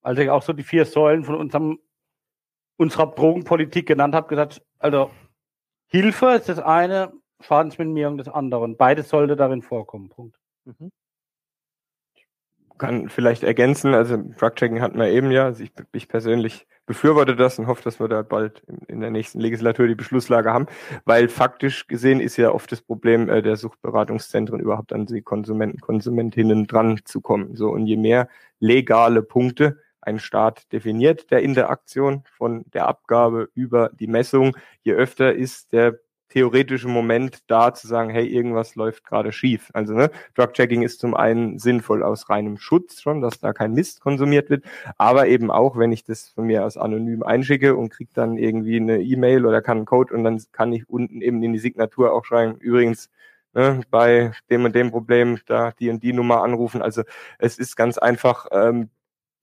als 0.00 0.18
ich 0.18 0.30
auch 0.30 0.42
so 0.42 0.54
die 0.54 0.62
vier 0.62 0.86
Säulen 0.86 1.24
von 1.24 1.34
unserem, 1.34 1.78
unserer 2.76 3.08
Drogenpolitik 3.08 3.86
genannt 3.86 4.14
habe, 4.14 4.28
gesagt, 4.28 4.62
also 4.78 5.10
Hilfe 5.88 6.30
ist 6.30 6.48
das 6.48 6.58
eine, 6.58 7.12
Schadensminimierung 7.40 8.18
des 8.18 8.28
anderen. 8.28 8.76
Beides 8.76 9.08
sollte 9.08 9.36
darin 9.36 9.62
vorkommen. 9.62 10.08
Punkt. 10.08 10.38
Mhm 10.64 10.90
kann 12.78 13.08
vielleicht 13.08 13.42
ergänzen, 13.42 13.94
also 13.94 14.16
Drug-Checking 14.16 14.80
hatten 14.80 14.98
wir 14.98 15.08
eben 15.08 15.30
ja, 15.30 15.46
also 15.46 15.62
ich, 15.62 15.72
ich 15.92 16.08
persönlich 16.08 16.66
befürworte 16.86 17.36
das 17.36 17.58
und 17.58 17.66
hoffe, 17.66 17.82
dass 17.82 18.00
wir 18.00 18.08
da 18.08 18.22
bald 18.22 18.62
in, 18.66 18.78
in, 18.88 19.00
der 19.00 19.10
nächsten 19.10 19.40
Legislatur 19.40 19.86
die 19.86 19.94
Beschlusslage 19.94 20.52
haben, 20.52 20.66
weil 21.04 21.28
faktisch 21.28 21.86
gesehen 21.86 22.20
ist 22.20 22.36
ja 22.36 22.50
oft 22.50 22.72
das 22.72 22.80
Problem 22.80 23.28
äh, 23.28 23.42
der 23.42 23.56
Suchtberatungszentren 23.56 24.60
überhaupt 24.60 24.92
an 24.92 25.04
die 25.04 25.20
Konsumenten, 25.20 25.80
Konsumentinnen 25.80 26.66
dran 26.66 27.00
zu 27.04 27.20
kommen. 27.20 27.56
So 27.56 27.68
und 27.70 27.86
je 27.86 27.96
mehr 27.96 28.28
legale 28.60 29.22
Punkte 29.22 29.78
ein 30.00 30.18
Staat 30.18 30.72
definiert 30.72 31.30
der 31.30 31.42
Interaktion 31.42 32.22
von 32.36 32.64
der 32.72 32.86
Abgabe 32.86 33.50
über 33.54 33.90
die 33.90 34.06
Messung, 34.06 34.56
je 34.82 34.92
öfter 34.92 35.34
ist 35.34 35.72
der 35.72 35.98
theoretische 36.28 36.88
Moment 36.88 37.38
da 37.46 37.72
zu 37.74 37.86
sagen, 37.86 38.10
hey, 38.10 38.26
irgendwas 38.26 38.74
läuft 38.74 39.04
gerade 39.04 39.32
schief. 39.32 39.70
Also 39.72 39.94
ne, 39.94 40.10
Drug-Checking 40.34 40.82
ist 40.82 41.00
zum 41.00 41.14
einen 41.14 41.58
sinnvoll 41.58 42.02
aus 42.02 42.28
reinem 42.28 42.58
Schutz 42.58 43.00
schon, 43.00 43.20
dass 43.20 43.40
da 43.40 43.52
kein 43.52 43.72
Mist 43.72 44.00
konsumiert 44.00 44.50
wird, 44.50 44.64
aber 44.96 45.28
eben 45.28 45.50
auch, 45.50 45.76
wenn 45.78 45.92
ich 45.92 46.04
das 46.04 46.28
von 46.28 46.46
mir 46.46 46.64
aus 46.64 46.76
anonym 46.76 47.22
einschicke 47.22 47.76
und 47.76 47.90
kriege 47.90 48.10
dann 48.12 48.36
irgendwie 48.36 48.76
eine 48.76 49.00
E-Mail 49.00 49.46
oder 49.46 49.62
kann 49.62 49.78
einen 49.78 49.86
Code 49.86 50.14
und 50.14 50.24
dann 50.24 50.42
kann 50.52 50.72
ich 50.72 50.88
unten 50.88 51.20
eben 51.22 51.42
in 51.42 51.52
die 51.52 51.58
Signatur 51.58 52.12
auch 52.12 52.24
schreiben, 52.24 52.56
übrigens, 52.58 53.10
ne, 53.54 53.80
bei 53.90 54.32
dem 54.50 54.64
und 54.64 54.74
dem 54.74 54.90
Problem 54.90 55.38
da 55.46 55.72
die 55.72 55.90
und 55.90 56.02
die 56.02 56.12
Nummer 56.12 56.42
anrufen. 56.42 56.82
Also 56.82 57.02
es 57.38 57.58
ist 57.58 57.76
ganz 57.76 57.98
einfach 57.98 58.46
ähm, 58.52 58.90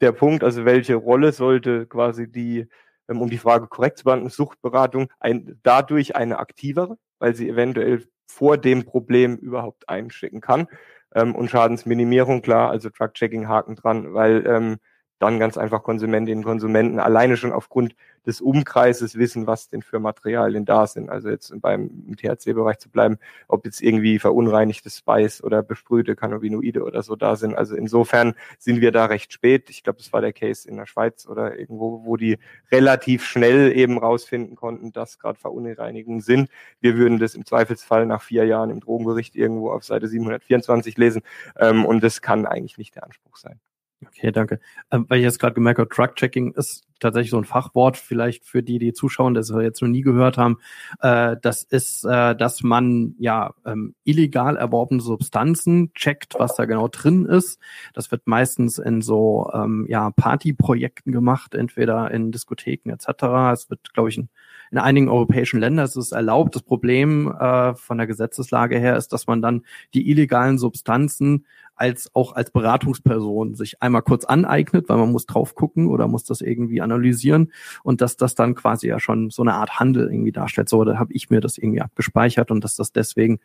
der 0.02 0.12
Punkt, 0.12 0.44
also 0.44 0.66
welche 0.66 0.96
Rolle 0.96 1.32
sollte 1.32 1.86
quasi 1.88 2.32
die 2.32 2.68
um 3.08 3.30
die 3.30 3.38
Frage 3.38 3.68
korrekt 3.68 4.00
zu 4.00 4.04
beantworten, 4.06 4.34
Suchtberatung 4.34 5.08
ein, 5.20 5.60
dadurch 5.64 6.16
eine 6.16 6.40
aktivere, 6.40 6.98
weil 7.20 7.36
sie 7.36 7.50
eventuell 7.50 8.06
vor 8.28 8.58
dem 8.58 8.86
Problem 8.86 9.38
überhaupt 9.38 9.88
einstecken 9.88 10.42
kann. 10.42 10.68
Ähm, 11.14 11.36
und 11.36 11.50
Schadensminimierung, 11.50 12.42
klar, 12.42 12.70
also 12.70 12.90
Truck-Checking 12.90 13.48
Haken 13.48 13.76
dran, 13.76 14.14
weil 14.14 14.46
ähm, 14.48 14.78
dann 15.20 15.40
ganz 15.40 15.58
einfach 15.58 15.84
Konsumentinnen 15.84 16.40
und 16.40 16.46
Konsumenten 16.46 17.00
alleine 17.00 17.38
schon 17.38 17.52
aufgrund 17.52 17.96
des 18.26 18.42
Umkreises 18.42 19.18
wissen, 19.18 19.48
was 19.48 19.70
denn 19.70 19.82
für 19.82 20.00
Materialien 20.00 20.66
da 20.66 20.88
sind. 20.88 21.10
Also 21.10 21.30
jetzt 21.30 21.54
beim 21.62 22.16
THC-Bereich 22.16 22.80
zu 22.80 22.90
bleiben, 22.90 23.18
ob 23.48 23.66
jetzt 23.66 23.82
irgendwie 23.82 24.20
verunreinigtes 24.20 24.98
Spice 24.98 25.44
oder 25.44 25.62
besprühte 25.64 26.16
Cannabinoide 26.16 26.84
oder 26.84 27.04
so 27.04 27.16
da 27.16 27.36
sind. 27.36 27.56
Also 27.56 27.76
insofern 27.76 28.34
sind 28.58 28.82
wir 28.82 28.92
da 28.92 29.06
recht 29.06 29.32
spät. 29.32 29.70
Ich 29.70 29.84
glaube, 29.84 30.00
das 30.00 30.12
war 30.12 30.22
der 30.22 30.34
Case 30.34 30.68
in 30.68 30.78
der 30.78 30.86
Schweiz 30.86 31.28
oder 31.28 31.58
irgendwo, 31.58 32.04
wo 32.04 32.18
die 32.18 32.38
relativ 32.72 33.26
schnell 33.26 33.72
eben 33.76 33.98
rausfinden 33.98 34.56
konnten, 34.56 34.92
dass 34.92 35.20
gerade 35.20 35.40
Verunreinigungen 35.40 36.22
sind. 36.22 36.50
Wir 36.82 36.98
würden 36.98 37.20
das 37.20 37.36
im 37.36 37.46
Zweifelsfall 37.46 38.06
nach 38.06 38.22
vier 38.22 38.46
Jahren 38.46 38.70
im 38.70 38.80
Drogenbericht 38.80 39.36
irgendwo 39.36 39.72
auf 39.72 39.84
Seite 39.84 40.08
724 40.08 40.98
lesen. 40.98 41.22
Ähm, 41.58 41.86
und 41.86 42.04
das 42.04 42.22
kann 42.22 42.46
eigentlich 42.46 42.78
nicht 42.78 42.96
der 42.96 43.04
Anspruch 43.04 43.38
sein. 43.38 43.60
Okay, 44.04 44.32
danke. 44.32 44.60
Ähm, 44.92 45.06
weil 45.08 45.20
ich 45.20 45.24
jetzt 45.24 45.40
gerade 45.40 45.54
gemerkt 45.54 45.80
habe, 45.80 45.90
Drug-Checking 45.90 46.54
ist 46.54 46.84
tatsächlich 47.00 47.32
so 47.32 47.38
ein 47.38 47.46
Fachwort, 47.46 47.98
vielleicht 47.98 48.46
für 48.46 48.62
die, 48.62 48.78
die 48.80 48.94
zuschauen, 48.94 49.34
das 49.34 49.54
wir 49.54 49.62
jetzt 49.62 49.82
noch 49.82 49.90
nie 49.90 50.02
gehört 50.02 50.38
haben. 50.38 50.58
Äh, 51.00 51.38
das 51.42 51.64
ist, 51.64 52.04
äh, 52.06 52.36
dass 52.36 52.62
man 52.62 53.16
ja 53.20 53.54
ähm, 53.66 53.96
illegal 54.04 54.58
erworbene 54.58 55.02
Substanzen 55.02 55.94
checkt, 55.94 56.36
was 56.38 56.56
da 56.56 56.66
genau 56.66 56.88
drin 56.88 57.26
ist. 57.26 57.60
Das 57.94 58.12
wird 58.12 58.28
meistens 58.28 58.78
in 58.78 59.02
so 59.02 59.50
ähm, 59.54 59.86
ja, 59.90 60.12
Partyprojekten 60.12 61.12
gemacht, 61.12 61.56
entweder 61.56 62.12
in 62.12 62.32
Diskotheken 62.32 62.92
etc. 62.92 63.24
Es 63.54 63.70
wird, 63.70 63.94
glaube 63.94 64.10
ich, 64.10 64.18
in, 64.18 64.30
in 64.72 64.78
einigen 64.78 65.10
europäischen 65.10 65.60
Ländern 65.60 65.86
ist 65.86 65.96
es 65.96 66.12
erlaubt. 66.12 66.56
Das 66.56 66.64
Problem 66.64 67.32
äh, 67.32 67.76
von 67.76 67.98
der 67.98 68.08
Gesetzeslage 68.08 68.80
her 68.80 68.98
ist, 68.98 69.14
dass 69.14 69.28
man 69.28 69.42
dann 69.42 69.64
die 69.94 70.10
illegalen 70.10 70.58
Substanzen 70.58 71.46
als 71.76 72.10
auch 72.14 72.34
als 72.34 72.52
Beratungsperson 72.52 73.56
sich 73.56 73.82
einmal 73.82 74.02
kurz 74.02 74.26
aneignet, 74.26 74.88
weil 74.88 74.98
man 74.98 75.12
muss 75.12 75.26
drauf 75.26 75.56
gucken 75.56 75.88
oder 75.88 76.08
muss 76.08 76.24
das 76.24 76.42
irgendwie 76.42 76.82
analysieren 76.82 77.52
und 77.84 78.02
dass 78.02 78.18
das 78.18 78.34
dann 78.36 78.56
quasi 78.56 78.88
ja 78.88 79.00
schon 79.00 79.30
so 79.30 79.42
eine 79.42 79.56
Art 79.56 79.80
Handel 79.80 80.10
irgendwie 80.10 80.32
darstellt. 80.32 80.70
So, 80.70 80.84
da 80.84 80.98
habe 80.98 81.14
ich 81.14 81.30
mir 81.30 81.42
das 81.42 81.58
irgendwie 81.58 81.82
abgespeichert 81.82 82.50
und 82.52 82.64
dass 82.64 82.76
das 82.76 82.92
deswegen 82.92 83.40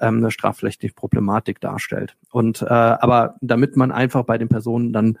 ähm, 0.00 0.18
eine 0.18 0.30
strafrechtliche 0.30 0.94
Problematik 0.94 1.60
darstellt. 1.60 2.16
Und 2.30 2.62
äh, 2.62 2.66
aber 2.66 3.36
damit 3.40 3.76
man 3.76 3.92
einfach 3.92 4.24
bei 4.24 4.38
den 4.38 4.48
Personen 4.48 4.92
dann, 4.92 5.18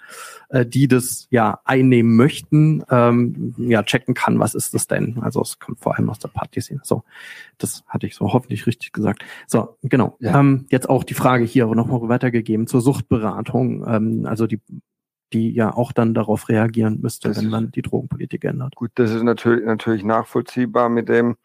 äh, 0.48 0.66
die 0.66 0.88
das 0.88 1.26
ja 1.30 1.60
einnehmen 1.64 2.16
möchten, 2.16 2.84
ähm, 2.90 3.54
ja 3.58 3.82
checken 3.82 4.14
kann, 4.14 4.38
was 4.38 4.54
ist 4.54 4.74
das 4.74 4.86
denn? 4.86 5.18
Also 5.20 5.42
es 5.42 5.58
kommt 5.58 5.80
vor 5.80 5.96
allem 5.96 6.10
aus 6.10 6.18
der 6.18 6.28
Partyszene. 6.28 6.80
So, 6.84 7.04
das 7.58 7.84
hatte 7.88 8.06
ich 8.06 8.14
so 8.14 8.32
hoffentlich 8.32 8.66
richtig 8.66 8.92
gesagt. 8.92 9.24
So, 9.46 9.76
genau. 9.82 10.16
Ja. 10.20 10.38
Ähm, 10.38 10.66
jetzt 10.70 10.88
auch 10.88 11.04
die 11.04 11.14
Frage 11.14 11.44
hier 11.44 11.66
nochmal 11.66 12.08
weitergegeben 12.08 12.66
zur 12.66 12.80
Suchtberatung. 12.80 13.84
Ähm, 13.86 14.26
also 14.26 14.46
die 14.46 14.60
die 15.32 15.52
ja 15.52 15.72
auch 15.72 15.92
dann 15.92 16.14
darauf 16.14 16.48
reagieren 16.48 17.00
müsste, 17.00 17.28
das 17.28 17.38
wenn 17.40 17.50
man 17.50 17.70
die 17.70 17.82
Drogenpolitik 17.82 18.44
ändert. 18.44 18.74
Gut, 18.74 18.90
das 18.96 19.12
ist 19.12 19.22
natürlich 19.22 19.64
natürlich 19.64 20.04
nachvollziehbar 20.04 20.88
mit 20.88 21.08
dem 21.08 21.36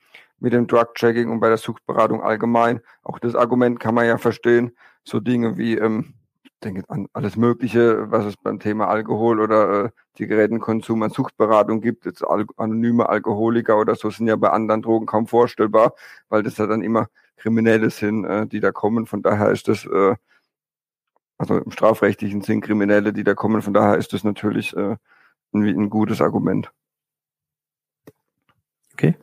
mit 0.46 0.54
dem 0.54 0.68
Drug-Checking 0.68 1.32
und 1.32 1.40
bei 1.40 1.50
der 1.50 1.58
Suchtberatung 1.58 2.22
allgemein. 2.22 2.80
Auch 3.02 3.18
das 3.18 3.34
Argument 3.34 3.80
kann 3.80 3.96
man 3.96 4.06
ja 4.06 4.20
verstehen. 4.20 4.78
So 5.04 5.20
Dinge 5.20 5.58
wie, 5.58 5.76
ähm, 5.76 6.14
ich 6.44 6.52
denke 6.64 6.84
an 6.88 7.08
alles 7.14 7.36
Mögliche, 7.36 8.12
was 8.12 8.26
es 8.26 8.38
beim 8.38 8.60
Thema 8.60 8.88
Alkohol 8.88 9.40
oder 9.40 9.86
äh, 9.86 9.90
Zigarettenkonsum 10.16 11.02
an 11.02 11.10
Suchtberatung 11.10 11.82
gibt. 11.82 12.06
Jetzt 12.06 12.24
al 12.24 12.46
anonyme 12.58 13.10
Alkoholiker 13.10 13.80
oder 13.80 13.96
so 13.96 14.12
sind 14.12 14.28
ja 14.28 14.36
bei 14.36 14.52
anderen 14.52 14.84
Drogen 14.84 15.08
kaum 15.08 15.26
vorstellbar, 15.26 15.96
weil 16.30 16.44
das 16.44 16.58
ja 16.58 16.68
dann 16.68 16.84
immer 16.84 17.08
Kriminelle 17.38 17.90
sind, 17.90 18.26
äh, 18.26 18.46
die 18.46 18.60
da 18.60 18.72
kommen. 18.72 19.08
Von 19.08 19.24
daher 19.24 19.50
ist 19.50 19.68
das, 19.68 19.84
äh, 19.88 20.16
also 21.40 21.58
im 21.58 21.72
strafrechtlichen 21.72 22.42
Sinn 22.42 22.62
Kriminelle, 22.62 23.14
die 23.14 23.24
da 23.24 23.34
kommen. 23.34 23.64
Von 23.64 23.74
daher 23.74 23.98
ist 23.98 24.14
das 24.14 24.24
natürlich 24.24 24.78
äh, 24.78 24.96
ein, 25.54 25.64
ein 25.64 25.90
gutes 25.90 26.22
Argument. 26.22 26.72
Okay. 28.94 29.16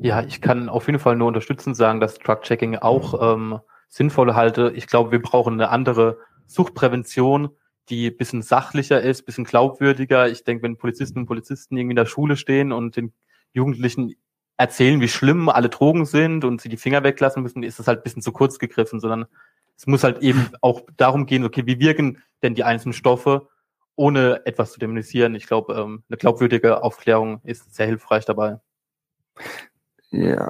Ja, 0.00 0.22
ich 0.22 0.40
kann 0.40 0.68
auf 0.68 0.86
jeden 0.86 1.00
Fall 1.00 1.16
nur 1.16 1.26
unterstützend 1.26 1.76
sagen, 1.76 1.98
dass 1.98 2.18
Drug-Checking 2.18 2.76
auch 2.76 3.34
ähm, 3.34 3.58
sinnvoll 3.88 4.34
halte. 4.34 4.72
Ich 4.76 4.86
glaube, 4.86 5.10
wir 5.10 5.20
brauchen 5.20 5.54
eine 5.54 5.70
andere 5.70 6.18
Suchtprävention, 6.46 7.50
die 7.88 8.10
bisschen 8.12 8.42
sachlicher 8.42 9.00
ist, 9.00 9.26
bisschen 9.26 9.44
glaubwürdiger. 9.44 10.28
Ich 10.28 10.44
denke, 10.44 10.62
wenn 10.62 10.76
Polizisten 10.76 11.20
und 11.20 11.26
Polizisten 11.26 11.76
irgendwie 11.76 11.92
in 11.92 11.96
der 11.96 12.06
Schule 12.06 12.36
stehen 12.36 12.70
und 12.70 12.96
den 12.96 13.12
Jugendlichen 13.52 14.14
erzählen, 14.56 15.00
wie 15.00 15.08
schlimm 15.08 15.48
alle 15.48 15.68
Drogen 15.68 16.04
sind 16.04 16.44
und 16.44 16.60
sie 16.60 16.68
die 16.68 16.76
Finger 16.76 17.02
weglassen 17.02 17.42
müssen, 17.42 17.64
ist 17.64 17.80
das 17.80 17.88
halt 17.88 18.04
bisschen 18.04 18.22
zu 18.22 18.30
kurz 18.30 18.58
gegriffen, 18.58 19.00
sondern 19.00 19.26
es 19.76 19.86
muss 19.86 20.04
halt 20.04 20.22
eben 20.22 20.50
auch 20.60 20.82
darum 20.96 21.26
gehen, 21.26 21.44
okay, 21.44 21.66
wie 21.66 21.80
wirken 21.80 22.22
denn 22.42 22.54
die 22.54 22.64
einzelnen 22.64 22.92
Stoffe, 22.92 23.48
ohne 23.96 24.46
etwas 24.46 24.72
zu 24.72 24.78
dämonisieren. 24.78 25.34
Ich 25.34 25.46
glaube, 25.46 25.74
ähm, 25.74 26.04
eine 26.08 26.18
glaubwürdige 26.18 26.84
Aufklärung 26.84 27.40
ist 27.42 27.74
sehr 27.74 27.86
hilfreich 27.86 28.24
dabei. 28.24 28.60
Ja, 30.10 30.48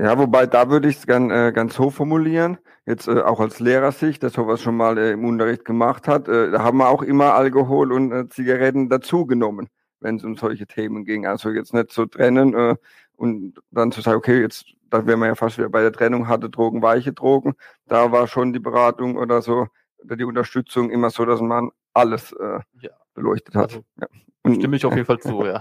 Ja, 0.00 0.18
wobei 0.18 0.46
da 0.46 0.70
würde 0.70 0.88
ich 0.88 0.96
es 0.96 1.06
gern, 1.06 1.30
äh, 1.30 1.52
ganz 1.54 1.78
hoch 1.78 1.92
formulieren. 1.92 2.58
Jetzt 2.86 3.06
äh, 3.06 3.20
auch 3.20 3.38
als 3.40 3.60
Lehrersicht, 3.60 4.22
der 4.22 4.30
sowas 4.30 4.62
schon 4.62 4.76
mal 4.76 4.96
äh, 4.96 5.12
im 5.12 5.26
Unterricht 5.26 5.66
gemacht 5.66 6.08
hat, 6.08 6.26
äh, 6.28 6.50
da 6.50 6.62
haben 6.62 6.78
wir 6.78 6.88
auch 6.88 7.02
immer 7.02 7.34
Alkohol 7.34 7.92
und 7.92 8.10
äh, 8.12 8.28
Zigaretten 8.30 8.88
dazugenommen, 8.88 9.68
wenn 10.00 10.16
es 10.16 10.24
um 10.24 10.36
solche 10.36 10.66
Themen 10.66 11.04
ging. 11.04 11.26
Also 11.26 11.50
jetzt 11.50 11.74
nicht 11.74 11.92
so 11.92 12.06
trennen 12.06 12.54
äh, 12.54 12.76
und 13.16 13.60
dann 13.70 13.92
zu 13.92 14.00
sagen, 14.00 14.16
okay, 14.16 14.40
jetzt, 14.40 14.64
da 14.88 15.06
wären 15.06 15.20
wir 15.20 15.26
ja 15.26 15.34
fast 15.34 15.58
wieder 15.58 15.68
bei 15.68 15.82
der 15.82 15.92
Trennung, 15.92 16.28
harte 16.28 16.48
Drogen, 16.48 16.80
weiche 16.82 17.12
Drogen. 17.12 17.52
Da 17.86 18.10
war 18.10 18.26
schon 18.26 18.54
die 18.54 18.60
Beratung 18.60 19.16
oder 19.16 19.42
so, 19.42 19.66
oder 20.02 20.16
die 20.16 20.24
Unterstützung 20.24 20.90
immer 20.90 21.10
so, 21.10 21.26
dass 21.26 21.42
man 21.42 21.70
alles 21.92 22.32
äh, 22.32 22.60
ja. 22.80 22.90
beleuchtet 23.12 23.54
hat. 23.54 23.70
Also, 23.70 23.84
ja. 24.00 24.08
Und, 24.44 24.54
stimme 24.56 24.76
ich 24.76 24.86
auf 24.86 24.94
jeden 24.94 25.06
Fall 25.06 25.20
zu, 25.20 25.44
ja. 25.44 25.60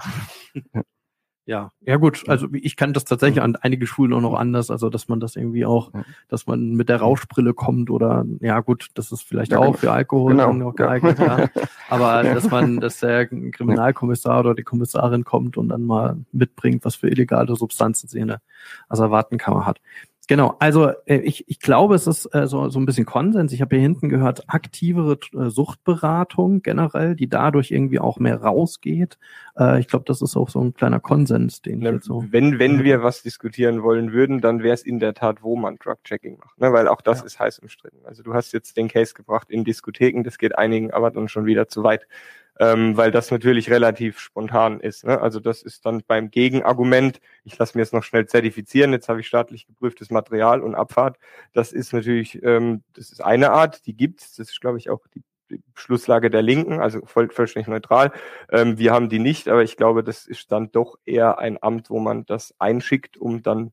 Ja, 1.50 1.72
ja 1.82 1.96
gut, 1.96 2.30
also 2.30 2.48
ich 2.54 2.76
kann 2.76 2.94
das 2.94 3.06
tatsächlich 3.06 3.42
an 3.42 3.56
einige 3.56 3.88
Schulen 3.88 4.14
auch 4.14 4.22
noch 4.22 4.36
anders, 4.36 4.70
also 4.70 4.92
dass 4.92 5.08
man 5.08 5.20
das 5.20 5.36
irgendwie 5.36 5.66
auch, 5.66 5.92
dass 6.28 6.46
man 6.46 6.76
mit 6.76 6.90
der 6.90 6.98
Rauschbrille 6.98 7.56
kommt 7.56 7.90
oder 7.90 8.24
ja 8.40 8.60
gut, 8.60 8.90
das 8.94 9.12
ist 9.12 9.24
vielleicht 9.24 9.54
ja, 9.54 9.58
auch 9.58 9.76
für 9.76 9.92
Alkohol 9.92 10.34
genau. 10.34 10.54
noch 10.54 10.76
geeignet, 10.76 11.18
ja. 11.18 11.40
ja. 11.40 11.50
Aber 11.90 12.22
dass 12.22 12.52
man, 12.52 12.80
dass 12.80 13.00
der 13.00 13.26
Kriminalkommissar 13.26 14.42
oder 14.42 14.54
die 14.54 14.62
Kommissarin 14.62 15.24
kommt 15.24 15.58
und 15.58 15.70
dann 15.70 15.86
mal 15.86 16.18
mitbringt, 16.32 16.86
was 16.86 16.94
für 16.94 17.10
illegale 17.10 17.56
Substanzen 17.56 18.08
sie 18.08 18.20
in 18.20 18.28
der 18.28 18.42
Asservatenkammer 18.88 19.66
hat. 19.66 19.82
Genau, 20.30 20.58
also 20.60 20.92
äh, 21.08 21.18
ich, 21.22 21.50
ich 21.50 21.60
glaube, 21.60 21.96
es 21.96 22.06
ist 22.06 22.28
äh, 22.36 22.46
so, 22.46 22.70
so 22.70 22.80
ein 22.80 22.86
bisschen 22.86 23.08
Konsens. 23.08 23.52
Ich 23.52 23.62
habe 23.62 23.76
hier 23.76 23.82
hinten 23.82 24.10
gehört, 24.10 24.44
aktivere 24.48 25.18
äh, 25.34 25.50
Suchtberatung 25.50 26.62
generell, 26.62 27.16
die 27.16 27.28
dadurch 27.28 27.72
irgendwie 27.72 27.98
auch 27.98 28.20
mehr 28.20 28.40
rausgeht. 28.40 29.18
Äh, 29.58 29.80
ich 29.80 29.88
glaube, 29.88 30.06
das 30.06 30.22
ist 30.22 30.38
auch 30.38 30.50
so 30.50 30.62
ein 30.62 30.76
kleiner 30.76 31.00
Konsens, 31.00 31.64
den 31.64 31.80
Na, 31.80 31.94
ich 31.94 32.04
so. 32.04 32.24
Wenn, 32.30 32.60
wenn 32.60 32.84
wir 32.84 33.02
was 33.02 33.24
diskutieren 33.24 33.82
wollen 33.82 34.14
würden, 34.14 34.40
dann 34.40 34.62
wäre 34.62 34.76
es 34.76 34.84
in 34.84 35.00
der 35.00 35.16
Tat, 35.16 35.42
wo 35.42 35.56
man 35.56 35.78
Drug-Checking 35.78 36.38
macht, 36.38 36.62
ne? 36.62 36.72
weil 36.74 36.88
auch 36.88 37.02
das 37.02 37.22
ja. 37.22 37.26
ist 37.26 37.40
heiß 37.40 37.58
umstritten. 37.58 38.06
Also 38.06 38.22
du 38.22 38.36
hast 38.36 38.52
jetzt 38.52 38.78
den 38.78 38.88
Case 38.88 39.16
gebracht 39.16 39.50
in 39.50 39.64
Diskotheken, 39.64 40.22
das 40.22 40.38
geht 40.38 40.56
einigen 40.56 40.92
aber 40.92 41.10
dann 41.10 41.28
schon 41.28 41.48
wieder 41.48 41.70
zu 41.70 41.82
weit 41.82 42.06
ähm, 42.60 42.98
weil 42.98 43.12
das 43.12 43.32
natürlich 43.32 43.70
relativ 43.70 44.20
spontan 44.20 44.82
ist. 44.82 45.06
Ne? 45.06 45.20
Also 45.20 45.40
das 45.40 45.62
ist 45.64 45.86
dann 45.86 46.04
beim 46.06 46.30
Gegenargument, 46.30 47.22
ich 47.46 47.58
lasse 47.58 47.78
mir 47.78 47.84
jetzt 47.84 47.94
noch 47.94 48.04
schnell 48.04 48.28
zertifizieren, 48.28 48.92
jetzt 48.92 49.10
habe 49.10 49.22
ich 49.22 49.28
staatlich 49.28 49.66
geprüftes 49.66 50.12
Material 50.12 50.62
und 50.62 50.76
Abfahrt. 50.76 51.18
Das 51.54 51.72
ist 51.72 51.94
natürlich, 51.94 52.44
ähm, 52.44 52.84
das 52.94 53.12
ist 53.12 53.24
eine 53.24 53.52
Art, 53.52 53.86
die 53.86 53.96
gibt's. 53.96 54.36
Das 54.36 54.50
ist, 54.50 54.60
glaube 54.62 54.78
ich, 54.78 54.90
auch 54.90 55.02
die 55.16 55.24
Schlusslage 55.74 56.30
der 56.30 56.42
Linken, 56.42 56.80
also 56.80 57.02
voll, 57.06 57.30
vollständig 57.30 57.68
neutral. 57.68 58.12
Ähm, 58.52 58.78
wir 58.78 58.92
haben 58.92 59.10
die 59.10 59.20
nicht, 59.20 59.48
aber 59.48 59.64
ich 59.64 59.78
glaube, 59.78 60.04
das 60.04 60.28
ist 60.28 60.52
dann 60.52 60.72
doch 60.72 60.98
eher 61.06 61.40
ein 61.40 61.62
Amt, 61.62 61.90
wo 61.90 62.00
man 62.00 62.26
das 62.26 62.54
einschickt, 62.60 63.18
um 63.18 63.42
dann 63.42 63.72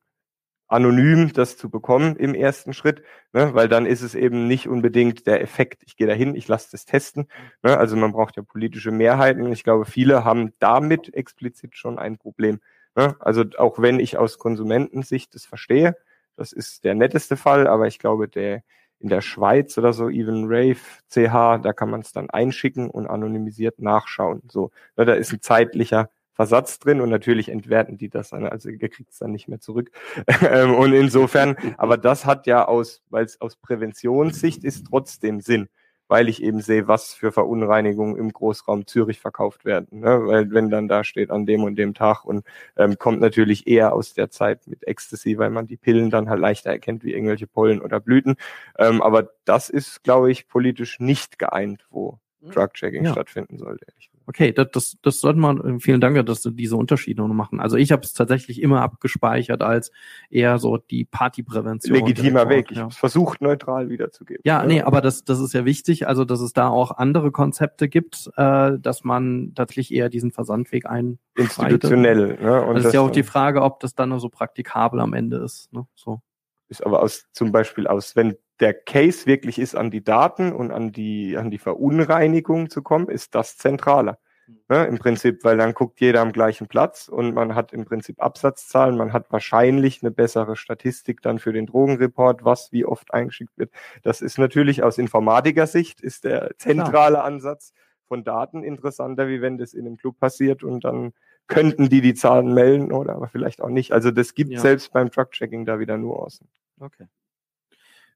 anonym 0.69 1.33
das 1.33 1.57
zu 1.57 1.71
bekommen 1.71 2.17
im 2.17 2.35
ersten 2.35 2.73
Schritt, 2.73 3.03
ne? 3.33 3.55
weil 3.55 3.69
dann 3.69 3.87
ist 3.87 4.03
es 4.03 4.15
eben 4.15 4.47
nicht 4.47 4.69
unbedingt 4.69 5.27
der 5.27 5.41
Effekt, 5.41 5.83
ich 5.85 5.97
gehe 5.97 6.07
dahin, 6.07 6.35
ich 6.35 6.49
lasse 6.49 6.69
das 6.73 6.85
testen. 6.85 7.29
Ne? 7.63 7.77
Also 7.77 7.97
man 7.97 8.13
braucht 8.13 8.37
ja 8.37 8.43
politische 8.43 8.91
Mehrheiten. 8.91 9.53
Ich 9.53 9.65
glaube, 9.65 9.85
viele 9.85 10.25
haben 10.25 10.53
damit 10.59 11.15
explizit 11.15 11.77
schon 11.77 11.99
ein 11.99 12.19
Problem. 12.19 12.61
Ne? 12.97 13.17
Also 13.21 13.45
auch 13.59 13.79
wenn 13.79 14.01
ich 14.01 14.19
aus 14.19 14.39
Konsumentensicht 14.39 15.35
das 15.35 15.47
verstehe, 15.47 15.97
das 16.37 16.53
ist 16.53 16.85
der 16.85 16.95
netteste 16.95 17.37
Fall, 17.37 17.67
aber 17.67 17.87
ich 17.87 17.99
glaube, 17.99 18.29
der 18.29 18.63
in 18.99 19.09
der 19.09 19.21
Schweiz 19.21 19.77
oder 19.79 19.93
so, 19.93 20.09
Even 20.09 20.47
Rave 20.47 20.79
CH, 21.09 21.59
da 21.63 21.73
kann 21.73 21.91
man 21.91 22.01
es 22.01 22.13
dann 22.13 22.31
einschicken 22.31 22.91
und 22.91 23.07
anonymisiert 23.07 23.79
nachschauen. 23.79 24.43
So, 24.51 24.71
ne? 24.97 25.05
da 25.05 25.15
ist 25.15 25.33
ein 25.33 25.43
zeitlicher 25.43 26.11
Versatz 26.37 26.79
drin 26.79 27.01
und 27.01 27.09
natürlich 27.09 27.49
entwerten 27.49 27.97
die 27.97 28.11
das 28.11 28.29
dann, 28.29 28.47
also 28.47 28.69
ihr 28.69 28.79
kriegt 28.91 29.11
es 29.11 29.19
dann 29.19 29.33
nicht 29.33 29.49
mehr 29.49 29.61
zurück. 29.61 29.91
Ähm, 30.49 30.75
und 30.75 30.93
insofern, 30.93 31.57
aber 31.79 31.97
das 31.97 32.27
hat 32.27 32.47
ja 32.47 32.67
aus, 32.67 33.03
weil 33.09 33.25
es 33.25 33.41
aus 33.41 33.57
Präventionssicht 33.57 34.65
ist, 34.65 34.87
trotzdem 34.87 35.41
Sinn, 35.41 35.69
weil 36.09 36.29
ich 36.29 36.43
eben 36.43 36.61
sehe, 36.61 36.87
was 36.89 37.15
für 37.15 37.33
Verunreinigungen 37.33 38.17
im 38.17 38.33
Großraum 38.33 38.87
Zürich 38.87 39.19
verkauft 39.19 39.65
werden. 39.65 40.01
Ne? 40.01 40.27
Weil 40.27 40.51
wenn 40.53 40.69
dann 40.69 40.89
da 40.89 41.05
steht 41.05 41.31
an 41.31 41.47
dem 41.47 41.65
und 41.65 41.77
dem 41.77 41.95
Tag 41.95 42.25
und 42.25 42.45
ähm, 42.77 42.99
kommt 42.99 43.21
natürlich 43.21 43.67
eher 43.67 43.95
aus 43.95 44.13
der 44.13 44.31
Zeit 44.31 44.67
mit 44.67 44.87
Ecstasy, 44.87 45.39
weil 45.39 45.51
man 45.51 45.67
die 45.67 45.79
Pillen 45.79 46.11
dann 46.11 46.29
halt 46.29 46.41
leichter 46.41 46.71
erkennt 46.71 47.03
wie 47.03 47.13
irgendwelche 47.13 47.47
Pollen 47.47 47.81
oder 47.81 47.99
Blüten. 47.99 48.37
Ähm, 48.79 49.01
aber 49.01 49.31
das 49.47 49.71
ist, 49.71 50.05
glaube 50.05 50.31
ich, 50.31 50.49
politisch 50.49 51.01
nicht 51.01 51.39
geeint, 51.39 51.87
wo 51.91 52.21
mhm. 52.41 52.51
Drug-Checking 52.51 53.05
ja. 53.07 53.13
stattfinden 53.13 53.59
sollte. 53.59 53.87
Okay, 54.29 54.53
das, 54.53 54.69
das, 54.73 54.97
das 55.03 55.21
sollte 55.21 55.39
man, 55.39 55.77
äh, 55.77 55.81
vielen 55.81 56.01
Dank, 56.01 56.25
dass 56.27 56.43
du 56.43 56.51
diese 56.51 56.77
Unterschiede 56.77 57.23
noch 57.23 57.33
machen. 57.33 57.61
Also 57.61 57.77
ich 57.77 57.93
habe 57.93 58.03
es 58.03 58.13
tatsächlich 58.13 58.61
immer 58.61 58.83
abgespeichert 58.83 59.63
als 59.63 59.93
eher 60.31 60.59
so 60.59 60.79
die 60.79 61.05
Partyprävention. 61.05 61.95
Legitimer 61.95 62.49
Weg. 62.49 62.71
Ich 62.71 62.79
ja. 62.79 62.91
versucht 62.91 63.41
neutral 63.41 63.89
wiederzugeben. 63.89 64.43
Ja, 64.45 64.63
ja, 64.63 64.67
nee, 64.67 64.83
aber 64.83 65.01
das, 65.01 65.25
das 65.25 65.39
ist 65.39 65.53
ja 65.53 65.65
wichtig, 65.65 66.09
also 66.09 66.25
dass 66.25 66.41
es 66.41 66.53
da 66.53 66.69
auch 66.69 66.91
andere 66.91 67.31
Konzepte 67.31 67.89
gibt, 67.89 68.29
äh, 68.37 68.73
dass 68.79 69.05
man 69.05 69.53
tatsächlich 69.55 69.95
eher 69.95 70.09
diesen 70.09 70.33
Versandweg 70.33 70.87
ein 70.87 71.19
institutionell. 71.37 72.39
Ne? 72.41 72.63
Und 72.63 72.75
das, 72.75 72.83
das 72.83 72.87
ist 72.87 72.95
ja 72.95 73.01
auch 73.01 73.11
die 73.11 73.23
Frage, 73.23 73.63
ob 73.63 73.79
das 73.81 73.95
dann 73.95 74.19
so 74.19 74.29
praktikabel 74.29 75.01
am 75.01 75.15
Ende 75.15 75.37
ist. 75.39 75.73
Ne? 75.73 75.87
So. 75.95 76.21
Ist 76.69 76.85
aber 76.85 77.03
aus 77.03 77.27
zum 77.33 77.53
Beispiel 77.53 77.87
aus, 77.87 78.17
wenn 78.17 78.37
der 78.61 78.75
Case 78.75 79.27
wirklich 79.27 79.59
ist, 79.59 79.77
an 79.77 79.91
die 79.91 80.03
Daten 80.03 80.53
und 80.53 80.71
an 80.71 80.93
die, 80.93 81.37
an 81.37 81.51
die 81.51 81.59
Verunreinigung 81.59 82.71
zu 82.71 82.83
kommen, 82.83 83.09
ist 83.09 83.35
das 83.35 83.57
zentraler. 83.57 84.19
Hm. 84.47 84.59
Ne, 84.69 84.87
Im 84.87 84.99
Prinzip, 84.99 85.45
weil 85.45 85.57
dann 85.57 85.75
guckt 85.75 86.01
jeder 86.01 86.21
am 86.21 86.33
gleichen 86.33 86.67
Platz 86.69 87.09
und 87.09 87.35
man 87.35 87.55
hat 87.55 87.73
im 87.73 87.85
Prinzip 87.85 88.23
Absatzzahlen, 88.23 88.97
man 88.97 89.13
hat 89.13 89.31
wahrscheinlich 89.31 90.03
eine 90.03 90.11
bessere 90.11 90.57
Statistik 90.57 91.21
dann 91.23 91.39
für 91.39 91.53
den 91.53 91.67
Drogenreport, 91.67 92.45
was 92.45 92.73
wie 92.73 92.85
oft 92.85 93.13
eingeschickt 93.13 93.57
wird. 93.59 93.71
Das 94.03 94.23
ist 94.23 94.39
natürlich 94.39 94.83
aus 94.83 94.99
Informatikersicht 94.99 96.01
ist 96.01 96.25
der 96.25 96.53
zentrale 96.59 97.17
Klar. 97.17 97.25
Ansatz 97.25 97.73
von 98.09 98.25
Daten 98.25 98.63
interessanter, 98.63 99.29
wie 99.29 99.41
wenn 99.41 99.59
das 99.59 99.75
in 99.75 99.87
einem 99.87 99.97
Club 99.97 100.19
passiert 100.19 100.63
und 100.63 100.85
dann 100.85 101.13
könnten 101.47 101.89
die 101.89 102.01
die 102.01 102.15
Zahlen 102.15 102.53
melden 102.53 102.93
oder 102.93 103.15
aber 103.15 103.29
vielleicht 103.29 103.61
auch 103.61 103.69
nicht. 103.69 103.93
Also 103.93 104.11
das 104.11 104.35
gibt 104.35 104.53
ja. 104.53 104.61
selbst 104.61 104.93
beim 104.93 105.11
Truck-Checking 105.11 105.65
da 105.65 105.79
wieder 105.79 105.97
Nuancen. 105.97 106.49
Okay. 106.81 107.07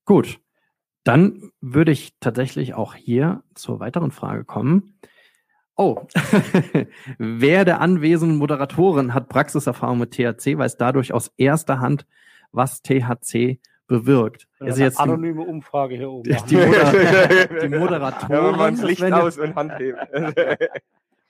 Gut, 0.05 0.41
dann 1.05 1.53
würde 1.61 1.93
ich 1.93 2.15
tatsächlich 2.21 2.75
auch 2.75 2.95
hier 2.95 3.43
zur 3.55 3.81
weiteren 3.81 4.11
Frage 4.11 4.45
kommen. 4.45 4.99
Oh, 5.77 6.07
wer 7.19 7.65
der 7.65 7.81
anwesenden 7.81 8.37
Moderatoren 8.37 9.15
hat 9.15 9.29
Praxiserfahrung 9.29 9.99
mit 9.99 10.11
THC, 10.13 10.59
weiß 10.59 10.77
dadurch 10.77 11.15
aus 11.15 11.33
erster 11.39 11.81
Hand, 11.81 12.07
was 12.53 12.83
THC 12.83 13.61
bewirkt. 13.87 14.47
Das 14.59 14.75
ist 14.75 14.79
jetzt 14.79 15.01
eine 15.01 15.15
anonyme 15.15 15.45
die, 15.45 15.51
Umfrage 15.51 15.97
hier 15.97 16.11
oben. 16.11 16.37
Die, 16.49 16.55
Moder 16.57 16.93
die 17.63 17.69
Moderatoren. 17.69 18.59
Ja, 18.59 18.71
das 18.71 18.83
Licht 18.83 19.03
aus 19.03 19.39
und 19.39 19.55
Handheben. 19.55 20.01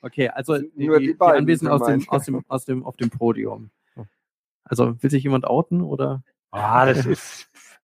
okay, 0.03 0.29
also 0.29 0.59
die, 0.59 0.69
die, 0.75 1.15
die 1.15 1.21
Anwesenden 1.21 1.73
aus 1.73 1.87
dem, 1.87 2.09
aus 2.09 2.25
dem, 2.25 2.45
aus 2.49 2.65
dem, 2.65 2.85
auf 2.85 2.97
dem 2.97 3.11
Podium. 3.11 3.71
Also 4.65 5.03
will 5.03 5.11
sich 5.11 5.25
jemand 5.25 5.47
outen 5.47 5.83
oder? 5.83 6.23
Ah, 6.51 6.87
das 6.87 7.07
ist 7.07 7.49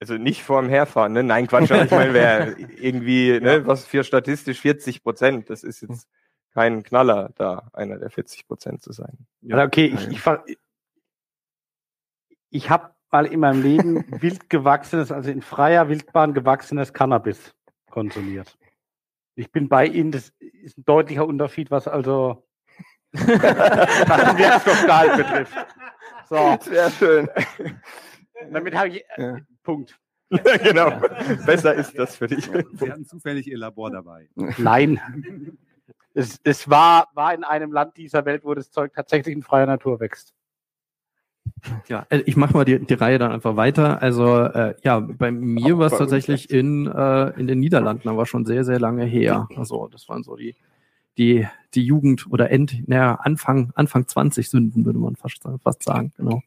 also 0.00 0.18
nicht 0.18 0.42
vorm 0.42 0.68
Herfahren, 0.68 1.12
ne? 1.12 1.22
Nein, 1.22 1.46
Quatsch, 1.46 1.70
aber 1.70 1.84
ich 1.84 1.90
meine, 1.90 2.12
wer 2.12 2.58
irgendwie, 2.80 3.40
ne, 3.40 3.66
was 3.66 3.86
für 3.86 4.04
statistisch 4.04 4.60
40 4.60 5.02
Prozent, 5.02 5.48
das 5.48 5.62
ist 5.62 5.80
jetzt 5.80 6.08
kein 6.52 6.82
Knaller, 6.82 7.30
da 7.36 7.70
einer 7.72 7.98
der 7.98 8.10
40 8.10 8.46
Prozent 8.46 8.82
zu 8.82 8.92
sein. 8.92 9.26
Ja, 9.40 9.64
okay, 9.64 9.94
ich, 9.94 10.08
ich, 10.10 10.58
ich 12.50 12.70
habe 12.70 12.90
mal 13.10 13.26
in 13.26 13.40
meinem 13.40 13.62
Leben 13.62 14.04
wild 14.20 14.50
gewachsenes, 14.50 15.12
also 15.12 15.30
in 15.30 15.40
freier 15.40 15.88
Wildbahn 15.88 16.34
gewachsenes 16.34 16.92
Cannabis 16.92 17.54
konsumiert. 17.90 18.58
Ich 19.34 19.50
bin 19.50 19.68
bei 19.68 19.86
Ihnen, 19.86 20.12
das 20.12 20.32
ist 20.38 20.78
ein 20.78 20.84
deutlicher 20.84 21.26
Unterschied, 21.26 21.70
was 21.70 21.88
also 21.88 22.46
das 23.12 24.38
Wirkstoffgehalt 24.38 25.16
betrifft. 25.16 25.54
So. 26.28 26.58
Sehr 26.62 26.90
schön. 26.90 27.28
Damit 28.50 28.74
habe 28.74 28.88
ich 28.88 29.04
äh, 29.16 29.22
ja. 29.22 29.36
Punkt. 29.62 29.98
genau. 30.30 30.98
Besser 31.44 31.74
ist 31.74 31.98
das 31.98 32.16
für 32.16 32.26
dich. 32.26 32.50
Sie 32.72 32.90
hatten 32.90 33.04
zufällig 33.04 33.46
Ihr 33.46 33.58
Labor 33.58 33.90
dabei. 33.90 34.28
Nein. 34.56 34.98
Es, 36.14 36.40
es 36.42 36.68
war, 36.70 37.08
war 37.14 37.34
in 37.34 37.44
einem 37.44 37.72
Land 37.72 37.96
dieser 37.96 38.24
Welt, 38.24 38.44
wo 38.44 38.54
das 38.54 38.70
Zeug 38.70 38.92
tatsächlich 38.94 39.34
in 39.34 39.42
freier 39.42 39.66
Natur 39.66 40.00
wächst. 40.00 40.34
Ja, 41.88 42.06
äh, 42.10 42.22
ich 42.26 42.36
mache 42.36 42.54
mal 42.54 42.64
die, 42.64 42.78
die 42.84 42.94
Reihe 42.94 43.18
dann 43.18 43.32
einfach 43.32 43.56
weiter. 43.56 44.02
Also 44.02 44.40
äh, 44.40 44.74
ja, 44.82 45.00
bei 45.00 45.30
mir 45.30 45.78
war 45.78 45.86
es 45.86 45.98
tatsächlich 45.98 46.50
in, 46.50 46.86
äh, 46.86 47.30
in 47.38 47.46
den 47.46 47.60
Niederlanden, 47.60 48.08
aber 48.08 48.26
schon 48.26 48.44
sehr, 48.44 48.64
sehr 48.64 48.80
lange 48.80 49.04
her. 49.04 49.48
Also 49.56 49.88
das 49.88 50.08
waren 50.08 50.22
so 50.22 50.36
die, 50.36 50.56
die, 51.18 51.46
die 51.74 51.84
Jugend 51.84 52.26
oder 52.30 52.50
End, 52.50 52.88
naja, 52.88 53.14
Anfang, 53.22 53.72
Anfang 53.74 54.06
20 54.06 54.48
Sünden, 54.48 54.84
würde 54.84 54.98
man 54.98 55.16
fast, 55.16 55.42
fast 55.62 55.82
sagen, 55.82 56.12
genau. 56.16 56.42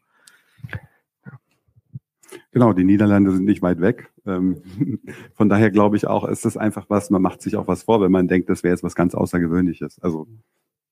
Genau, 2.52 2.74
die 2.74 2.84
Niederlande 2.84 3.32
sind 3.32 3.46
nicht 3.46 3.62
weit 3.62 3.80
weg. 3.82 4.12
Ähm, 4.26 4.62
von 5.34 5.50
daher 5.50 5.72
glaube 5.72 5.98
ich 5.98 6.08
auch, 6.08 6.28
ist 6.28 6.46
das 6.46 6.58
einfach 6.58 6.86
was, 6.90 7.10
man 7.10 7.22
macht 7.22 7.42
sich 7.42 7.56
auch 7.56 7.68
was 7.68 7.84
vor, 7.84 8.02
wenn 8.02 8.12
man 8.12 8.28
denkt, 8.28 8.50
das 8.50 8.64
wäre 8.64 8.74
jetzt 8.74 8.84
was 8.84 8.96
ganz 8.96 9.16
Außergewöhnliches. 9.16 10.00
Also 10.00 10.28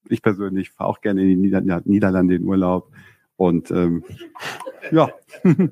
ich 0.10 0.22
persönlich 0.22 0.72
fahre 0.72 0.90
auch 0.90 1.02
gerne 1.02 1.24
in 1.24 1.42
die 1.42 1.82
Niederlande 1.86 2.36
in 2.36 2.44
Urlaub 2.44 2.92
Und 3.44 3.72
ähm, 3.72 4.06
ja, 4.92 5.10
ich 5.44 5.70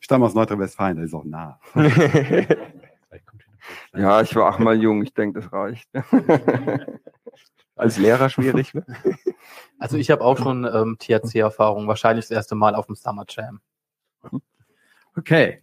stamme 0.00 0.26
aus 0.26 0.34
Nordrhein-Westfalen, 0.34 0.96
das 0.96 1.06
ist 1.06 1.14
auch 1.14 1.22
nah. 1.22 1.60
ja, 3.94 4.20
ich 4.20 4.34
war 4.34 4.52
auch 4.52 4.58
mal 4.58 4.74
jung, 4.74 5.00
ich 5.04 5.14
denke, 5.14 5.40
das 5.40 5.52
reicht. 5.52 5.88
Als 7.76 7.98
Lehrer 7.98 8.28
schwierig, 8.30 8.74
ne? 8.74 8.84
Also 9.78 9.96
ich 9.96 10.10
habe 10.10 10.24
auch 10.24 10.38
schon 10.38 10.64
ähm, 10.64 10.96
THC-Erfahrung, 10.98 11.86
wahrscheinlich 11.86 12.24
das 12.24 12.32
erste 12.32 12.56
Mal 12.56 12.74
auf 12.74 12.86
dem 12.86 12.96
Summer 12.96 13.24
Jam. 13.28 13.60
Okay, 15.16 15.62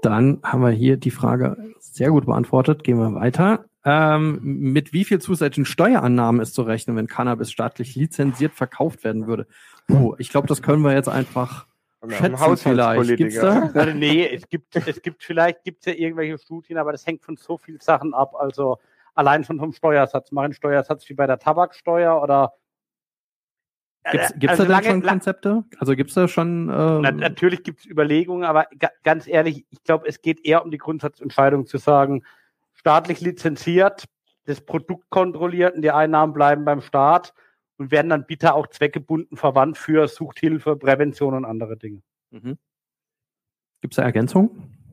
dann 0.00 0.40
haben 0.42 0.62
wir 0.62 0.70
hier 0.70 0.96
die 0.96 1.10
Frage 1.10 1.74
sehr 1.80 2.10
gut 2.10 2.24
beantwortet. 2.24 2.82
Gehen 2.82 2.98
wir 2.98 3.14
weiter. 3.14 3.66
Ähm, 3.84 4.38
mit 4.42 4.94
wie 4.94 5.04
viel 5.04 5.20
zusätzlichen 5.20 5.66
Steuerannahmen 5.66 6.40
ist 6.40 6.54
zu 6.54 6.62
rechnen, 6.62 6.96
wenn 6.96 7.08
Cannabis 7.08 7.50
staatlich 7.50 7.94
lizenziert 7.94 8.54
verkauft 8.54 9.04
werden 9.04 9.26
würde? 9.26 9.46
Puh, 9.88 10.14
ich 10.18 10.30
glaube, 10.30 10.46
das 10.46 10.62
können 10.62 10.82
wir 10.82 10.92
jetzt 10.92 11.08
einfach 11.08 11.66
schätzen 12.08 12.56
vielleicht. 12.56 13.16
Gibt's 13.16 13.40
da? 13.40 13.70
Also 13.74 13.92
nee, 13.92 14.26
es 14.26 14.48
gibt, 14.48 14.74
es 14.76 15.02
gibt 15.02 15.22
vielleicht 15.22 15.62
gibt's 15.64 15.86
ja 15.86 15.92
irgendwelche 15.92 16.38
Studien, 16.38 16.78
aber 16.78 16.92
das 16.92 17.06
hängt 17.06 17.22
von 17.22 17.36
so 17.36 17.58
vielen 17.58 17.80
Sachen 17.80 18.14
ab. 18.14 18.34
Also 18.34 18.78
allein 19.14 19.44
schon 19.44 19.58
vom 19.58 19.72
Steuersatz. 19.72 20.32
Machen 20.32 20.46
einen 20.46 20.54
Steuersatz 20.54 21.08
wie 21.08 21.14
bei 21.14 21.26
der 21.26 21.38
Tabaksteuer 21.38 22.20
oder 22.22 22.52
Gibt 24.10 24.44
es 24.44 24.50
also 24.50 24.64
da 24.64 24.82
schon 24.82 25.00
Konzepte? 25.00 25.62
Also 25.78 25.94
gibt 25.94 26.10
es 26.10 26.14
da 26.14 26.26
schon. 26.26 26.68
Äh 26.68 26.72
Na, 26.72 27.12
natürlich 27.12 27.62
gibt 27.62 27.80
es 27.80 27.86
Überlegungen, 27.86 28.42
aber 28.44 28.66
ganz 29.04 29.28
ehrlich, 29.28 29.64
ich 29.70 29.84
glaube, 29.84 30.08
es 30.08 30.20
geht 30.22 30.44
eher 30.44 30.64
um 30.64 30.72
die 30.72 30.78
Grundsatzentscheidung 30.78 31.66
zu 31.66 31.78
sagen, 31.78 32.24
staatlich 32.74 33.20
lizenziert, 33.20 34.06
das 34.44 34.60
Produkt 34.60 35.08
kontrolliert 35.08 35.76
und 35.76 35.82
die 35.82 35.92
Einnahmen 35.92 36.32
bleiben 36.32 36.64
beim 36.64 36.80
Staat 36.80 37.32
und 37.78 37.90
werden 37.90 38.08
dann 38.08 38.26
bitte 38.26 38.54
auch 38.54 38.66
zweckgebunden 38.66 39.36
verwandt 39.36 39.78
für 39.78 40.08
Suchthilfe, 40.08 40.76
Prävention 40.76 41.34
und 41.34 41.44
andere 41.44 41.76
Dinge. 41.76 42.02
Mhm. 42.30 42.58
Gibt 43.80 43.94
es 43.94 43.96
da 43.96 44.02
Ergänzungen? 44.02 44.50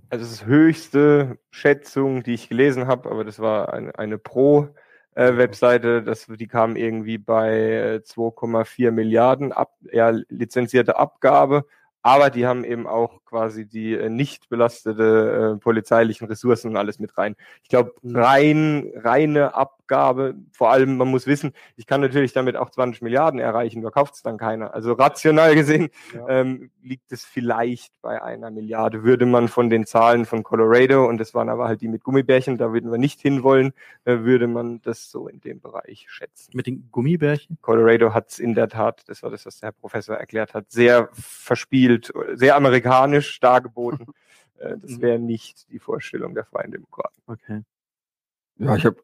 Also 0.10 0.26
das 0.26 0.34
ist 0.34 0.46
höchste 0.46 1.38
Schätzung, 1.52 2.24
die 2.24 2.34
ich 2.34 2.50
gelesen 2.50 2.88
habe, 2.88 3.12
aber 3.12 3.24
das 3.24 3.40
war 3.40 3.74
eine, 3.74 3.98
eine 3.98 4.18
Pro- 4.18 4.70
äh, 5.16 5.38
Webseite, 5.38 6.02
das, 6.04 6.28
die 6.28 6.48
kam 6.48 6.76
irgendwie 6.76 7.18
bei 7.18 8.00
2,4 8.04 8.88
äh, 8.88 8.92
Milliarden 8.92 9.52
ab, 9.52 9.76
ja, 9.92 10.10
lizenzierte 10.30 10.98
Abgabe 10.98 11.66
aber 12.02 12.30
die 12.30 12.46
haben 12.46 12.64
eben 12.64 12.88
auch 12.88 13.24
quasi 13.30 13.66
die 13.66 13.94
äh, 13.94 14.10
nicht 14.10 14.50
belastete 14.50 15.54
äh, 15.56 15.60
polizeilichen 15.60 16.28
Ressourcen 16.28 16.70
und 16.70 16.78
alles 16.78 17.00
mit 17.00 17.18
rein. 17.18 17.36
Ich 17.64 17.70
glaube, 17.70 17.94
mhm. 18.02 18.16
rein, 18.16 18.92
reine 18.96 19.56
Abgabe, 19.56 20.36
vor 20.52 20.72
allem, 20.72 20.98
man 20.98 21.10
muss 21.10 21.28
wissen, 21.28 21.54
ich 21.76 21.86
kann 21.86 22.02
natürlich 22.02 22.34
damit 22.34 22.56
auch 22.56 22.70
20 22.70 23.02
Milliarden 23.02 23.40
erreichen, 23.40 23.82
nur 23.82 23.92
kauft 23.92 24.16
es 24.16 24.24
dann 24.24 24.38
keiner. 24.38 24.74
Also 24.74 24.94
rational 24.94 25.56
gesehen 25.56 25.90
ja. 26.14 26.28
ähm, 26.28 26.72
liegt 26.82 27.12
es 27.12 27.24
vielleicht 27.24 27.94
bei 28.02 28.22
einer 28.22 28.52
Milliarde. 28.52 29.04
Würde 29.04 29.26
man 29.26 29.48
von 29.48 29.70
den 29.70 29.86
Zahlen 29.86 30.26
von 30.26 30.44
Colorado, 30.44 31.08
und 31.08 31.20
das 31.20 31.34
waren 31.34 31.50
aber 31.50 31.68
halt 31.68 31.82
die 31.82 31.88
mit 31.88 32.04
Gummibärchen, 32.04 32.58
da 32.58 32.74
würden 32.74 32.92
wir 32.92 32.98
nicht 32.98 33.22
hinwollen, 33.22 33.74
äh, 34.06 34.20
würde 34.20 34.48
man 34.48 34.82
das 34.82 35.12
so 35.12 35.28
in 35.28 35.40
dem 35.42 35.62
Bereich 35.62 36.06
schätzen. 36.10 36.52
Mit 36.56 36.68
den 36.68 36.90
Gummibärchen? 36.92 37.58
Colorado 37.62 38.14
hat 38.14 38.30
es 38.30 38.40
in 38.40 38.56
der 38.56 38.70
Tat, 38.70 39.04
das 39.08 39.22
war 39.22 39.30
das, 39.30 39.46
was 39.46 39.60
der 39.60 39.68
Herr 39.68 39.74
Professor 39.74 40.16
erklärt 40.16 40.54
hat, 40.54 40.72
sehr 40.72 41.10
verspielt 41.12 42.12
sehr 42.34 42.56
amerikanisch 42.56 43.19
dargeboten. 43.40 44.08
Äh, 44.60 44.78
das 44.78 44.98
mhm. 44.98 45.02
wäre 45.02 45.20
nicht 45.20 45.72
die 45.72 45.80
Vorstellung 45.80 46.36
der 46.36 46.44
Freien 46.44 46.72
Demokraten. 46.72 47.22
Okay. 47.28 47.64
Ja, 48.58 48.76
ich 48.76 48.86
habe 48.86 48.98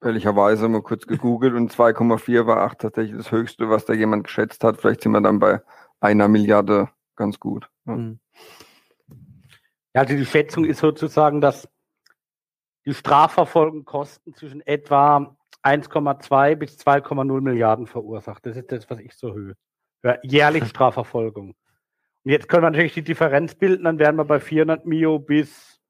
ehrlicherweise 0.00 0.66
mal 0.66 0.80
kurz 0.80 1.06
gegoogelt 1.06 1.52
und 1.52 1.70
2,4 1.70 2.46
war 2.46 2.64
auch 2.64 2.74
tatsächlich 2.74 3.16
das 3.16 3.30
Höchste, 3.30 3.68
was 3.68 3.84
da 3.84 3.92
jemand 3.92 4.24
geschätzt 4.24 4.64
hat. 4.64 4.80
Vielleicht 4.80 5.02
sind 5.02 5.12
wir 5.12 5.20
dann 5.20 5.40
bei 5.40 5.60
einer 6.00 6.28
Milliarde 6.28 6.88
ganz 7.16 7.38
gut. 7.38 7.68
Ja, 7.84 7.96
mhm. 7.96 8.18
also 9.92 10.16
die 10.16 10.24
Schätzung 10.24 10.64
ist 10.64 10.78
sozusagen, 10.78 11.42
dass 11.42 11.68
die 12.86 12.94
Strafverfolgung 12.94 13.84
Kosten 13.84 14.34
zwischen 14.34 14.60
etwa 14.60 15.36
1,2 15.62 16.56
bis 16.56 16.78
2,0 16.78 17.40
Milliarden 17.40 17.86
verursacht. 17.86 18.44
Das 18.44 18.56
ist 18.56 18.70
das, 18.70 18.88
was 18.90 18.98
ich 19.00 19.14
so 19.14 19.32
höre. 19.32 19.54
Ja, 20.02 20.18
jährlich 20.22 20.64
Strafverfolgung. 20.68 21.54
Und 22.24 22.30
jetzt 22.30 22.48
können 22.48 22.62
wir 22.62 22.70
natürlich 22.70 22.94
die 22.94 23.04
Differenz 23.04 23.54
bilden, 23.54 23.84
dann 23.84 23.98
wären 23.98 24.16
wir 24.16 24.24
bei 24.24 24.40
400 24.40 24.86
Mio 24.86 25.18
bis 25.18 25.80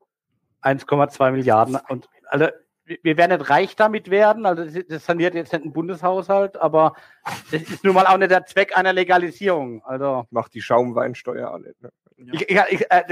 1,2 0.63 1.31
Milliarden. 1.31 1.79
Und 1.89 2.09
also, 2.27 2.49
wir 2.87 3.17
werden 3.17 3.39
nicht 3.39 3.49
reich 3.49 3.77
damit 3.77 4.11
werden, 4.11 4.45
also 4.45 4.65
das 4.83 5.07
saniert 5.07 5.35
jetzt 5.35 5.53
nicht 5.53 5.65
ein 5.65 5.73
Bundeshaushalt, 5.73 6.57
aber 6.59 6.95
das 7.51 7.63
ist 7.63 7.85
nun 7.85 7.95
mal 7.95 8.07
auch 8.07 8.19
nicht 8.19 8.31
der 8.31 8.45
Zweck 8.45 8.77
einer 8.77 8.93
Legalisierung. 8.93 9.83
Also 9.85 10.27
macht 10.31 10.53
die 10.53 10.61
Schaumweinsteuer 10.61 11.51
alle. 11.51 11.75
Ne? 11.81 11.91
Ich, 12.17 12.49
ich, 12.49 12.61
ich, 12.71 12.91
äh, 12.91 13.03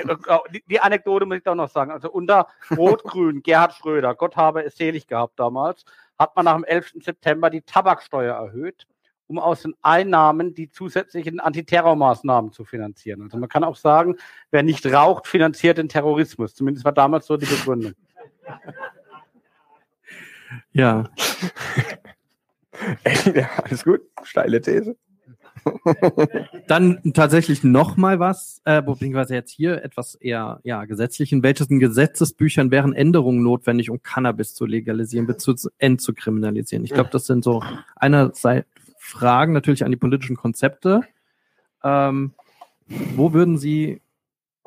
die, 0.52 0.62
die, 0.66 0.80
Anekdote 0.80 1.24
muss 1.24 1.38
ich 1.38 1.42
doch 1.42 1.54
noch 1.54 1.70
sagen. 1.70 1.90
Also 1.90 2.10
unter 2.10 2.48
Rot-Grün, 2.76 3.42
Gerhard 3.42 3.72
Schröder, 3.74 4.14
Gott 4.14 4.36
habe 4.36 4.62
es 4.62 4.76
selig 4.76 5.06
gehabt 5.06 5.40
damals, 5.40 5.84
hat 6.18 6.36
man 6.36 6.44
nach 6.44 6.54
dem 6.54 6.64
11. 6.64 6.92
September 7.00 7.48
die 7.48 7.62
Tabaksteuer 7.62 8.34
erhöht 8.34 8.86
um 9.32 9.38
aus 9.38 9.62
den 9.62 9.74
Einnahmen 9.80 10.54
die 10.54 10.70
zusätzlichen 10.70 11.40
Antiterrormaßnahmen 11.40 12.52
zu 12.52 12.64
finanzieren. 12.64 13.22
Also 13.22 13.38
man 13.38 13.48
kann 13.48 13.64
auch 13.64 13.76
sagen, 13.76 14.16
wer 14.50 14.62
nicht 14.62 14.84
raucht, 14.86 15.26
finanziert 15.26 15.78
den 15.78 15.88
Terrorismus. 15.88 16.54
Zumindest 16.54 16.84
war 16.84 16.92
damals 16.92 17.26
so 17.26 17.36
die 17.36 17.46
Begründung. 17.46 17.92
Ja. 20.74 21.08
ja 23.34 23.48
alles 23.64 23.84
gut. 23.84 24.02
Steile 24.22 24.60
These. 24.60 24.96
Dann 26.66 27.00
tatsächlich 27.14 27.62
noch 27.62 27.96
mal 27.96 28.18
was, 28.18 28.60
äh, 28.64 28.82
beziehungsweise 28.82 29.34
jetzt 29.34 29.50
hier 29.50 29.82
etwas 29.84 30.14
eher 30.14 30.60
ja, 30.64 30.84
gesetzlich. 30.84 31.32
In 31.32 31.42
welchen 31.42 31.78
Gesetzesbüchern 31.78 32.70
wären 32.70 32.92
Änderungen 32.94 33.42
notwendig, 33.42 33.90
um 33.90 34.02
Cannabis 34.02 34.54
zu 34.54 34.66
legalisieren, 34.66 35.26
bzw. 35.26 35.68
entzukriminalisieren? 35.78 36.84
Ich 36.84 36.92
glaube, 36.92 37.10
das 37.10 37.26
sind 37.26 37.44
so 37.44 37.62
einerseits 37.96 38.66
Fragen 39.04 39.52
natürlich 39.52 39.84
an 39.84 39.90
die 39.90 39.96
politischen 39.96 40.36
Konzepte. 40.36 41.00
Ähm, 41.82 42.34
wo 42.86 43.32
würden 43.32 43.58
Sie 43.58 44.01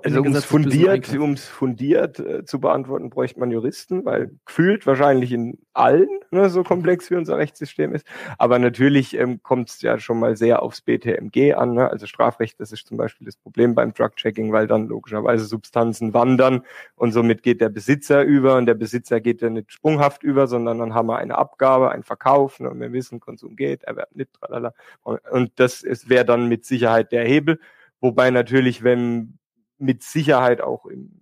also 0.05 0.21
um 0.21 0.35
es 0.35 0.45
fundiert, 0.45 1.17
um's 1.17 1.45
fundiert 1.45 2.19
äh, 2.19 2.45
zu 2.45 2.59
beantworten, 2.59 3.09
bräuchte 3.09 3.39
man 3.39 3.49
Juristen, 3.49 4.05
weil 4.05 4.31
gefühlt 4.45 4.85
wahrscheinlich 4.85 5.31
in 5.31 5.57
allen, 5.73 6.07
ne, 6.31 6.49
so 6.49 6.63
komplex 6.63 7.09
wie 7.09 7.15
unser 7.15 7.37
Rechtssystem 7.37 7.93
ist. 7.93 8.05
Aber 8.37 8.59
natürlich 8.59 9.17
ähm, 9.17 9.41
kommt 9.41 9.69
es 9.69 9.81
ja 9.81 9.97
schon 9.97 10.19
mal 10.19 10.37
sehr 10.37 10.61
aufs 10.61 10.81
BTMG 10.81 11.53
an. 11.55 11.73
Ne? 11.73 11.89
Also 11.89 12.05
Strafrecht, 12.05 12.59
das 12.59 12.71
ist 12.71 12.87
zum 12.87 12.97
Beispiel 12.97 13.25
das 13.25 13.35
Problem 13.35 13.73
beim 13.73 13.93
Drug-Checking, 13.93 14.51
weil 14.51 14.67
dann 14.67 14.87
logischerweise 14.87 15.45
Substanzen 15.45 16.13
wandern 16.13 16.61
und 16.95 17.11
somit 17.11 17.41
geht 17.41 17.59
der 17.59 17.69
Besitzer 17.69 18.23
über 18.23 18.57
und 18.57 18.67
der 18.67 18.75
Besitzer 18.75 19.19
geht 19.19 19.41
ja 19.41 19.49
nicht 19.49 19.71
sprunghaft 19.71 20.23
über, 20.23 20.47
sondern 20.47 20.79
dann 20.79 20.93
haben 20.93 21.07
wir 21.07 21.17
eine 21.17 21.37
Abgabe, 21.37 21.89
einen 21.91 22.03
Verkauf 22.03 22.59
ne? 22.59 22.69
und 22.69 22.79
wir 22.79 22.93
wissen, 22.93 23.19
Konsum 23.19 23.55
geht, 23.55 23.83
Erwerb 23.83 24.15
nicht, 24.15 24.33
tralala. 24.33 24.73
Und 25.03 25.51
das 25.55 25.83
wäre 26.07 26.25
dann 26.25 26.47
mit 26.47 26.65
Sicherheit 26.65 27.11
der 27.11 27.25
Hebel. 27.25 27.59
Wobei 28.01 28.29
natürlich, 28.29 28.83
wenn 28.83 29.39
mit 29.85 30.03
Sicherheit 30.03 30.61
auch 30.61 30.85
in, 30.85 31.21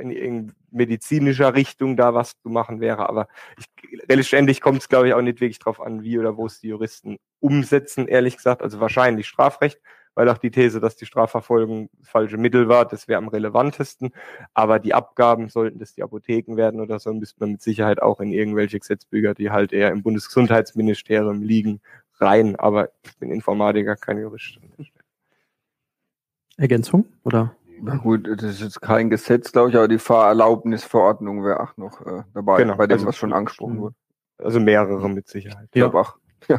in, 0.00 0.10
in 0.10 0.52
medizinischer 0.70 1.54
Richtung 1.54 1.96
da 1.96 2.14
was 2.14 2.40
zu 2.40 2.48
machen 2.48 2.80
wäre. 2.80 3.08
Aber 3.08 3.28
ich, 3.58 3.66
letztendlich 4.08 4.60
kommt 4.60 4.78
es, 4.78 4.88
glaube 4.88 5.08
ich, 5.08 5.14
auch 5.14 5.22
nicht 5.22 5.40
wirklich 5.40 5.58
drauf 5.58 5.80
an, 5.80 6.02
wie 6.02 6.18
oder 6.18 6.36
wo 6.36 6.46
es 6.46 6.60
die 6.60 6.68
Juristen 6.68 7.18
umsetzen, 7.40 8.08
ehrlich 8.08 8.36
gesagt. 8.36 8.62
Also 8.62 8.80
wahrscheinlich 8.80 9.28
Strafrecht, 9.28 9.80
weil 10.14 10.28
auch 10.28 10.38
die 10.38 10.50
These, 10.50 10.80
dass 10.80 10.96
die 10.96 11.06
Strafverfolgung 11.06 11.90
falsche 12.02 12.36
Mittel 12.36 12.68
war, 12.68 12.86
das 12.86 13.08
wäre 13.08 13.18
am 13.18 13.28
relevantesten. 13.28 14.12
Aber 14.54 14.78
die 14.78 14.94
Abgaben, 14.94 15.48
sollten 15.48 15.78
das 15.78 15.94
die 15.94 16.02
Apotheken 16.02 16.56
werden 16.56 16.80
oder 16.80 16.98
so, 16.98 17.12
müsste 17.12 17.40
man 17.40 17.52
mit 17.52 17.62
Sicherheit 17.62 18.00
auch 18.00 18.20
in 18.20 18.32
irgendwelche 18.32 18.78
Gesetzbücher, 18.78 19.34
die 19.34 19.50
halt 19.50 19.72
eher 19.72 19.90
im 19.90 20.02
Bundesgesundheitsministerium 20.02 21.42
liegen, 21.42 21.80
rein. 22.20 22.56
Aber 22.56 22.90
ich 23.04 23.16
bin 23.18 23.30
Informatiker, 23.30 23.96
kein 23.96 24.18
Jurist. 24.18 24.58
Ergänzung 26.56 27.06
oder? 27.24 27.56
Na 27.84 27.96
gut, 27.96 28.28
das 28.28 28.44
ist 28.44 28.60
jetzt 28.60 28.80
kein 28.80 29.10
Gesetz, 29.10 29.50
glaube 29.50 29.70
ich, 29.70 29.76
aber 29.76 29.88
die 29.88 29.98
Fahrerlaubnisverordnung 29.98 31.44
wäre 31.44 31.58
auch 31.58 31.76
noch 31.76 32.00
äh, 32.06 32.22
dabei, 32.32 32.58
genau, 32.58 32.76
bei 32.76 32.86
dem, 32.86 32.94
also, 32.94 33.06
was 33.06 33.16
schon 33.16 33.32
angesprochen 33.32 33.80
wurde. 33.80 33.96
Also 34.38 34.60
mehrere 34.60 35.08
mit 35.08 35.26
Sicherheit. 35.26 35.68
Ja. 35.74 35.86
Ich 35.86 35.90
glaube 35.90 36.00
auch. 36.00 36.16
Ja. 36.48 36.58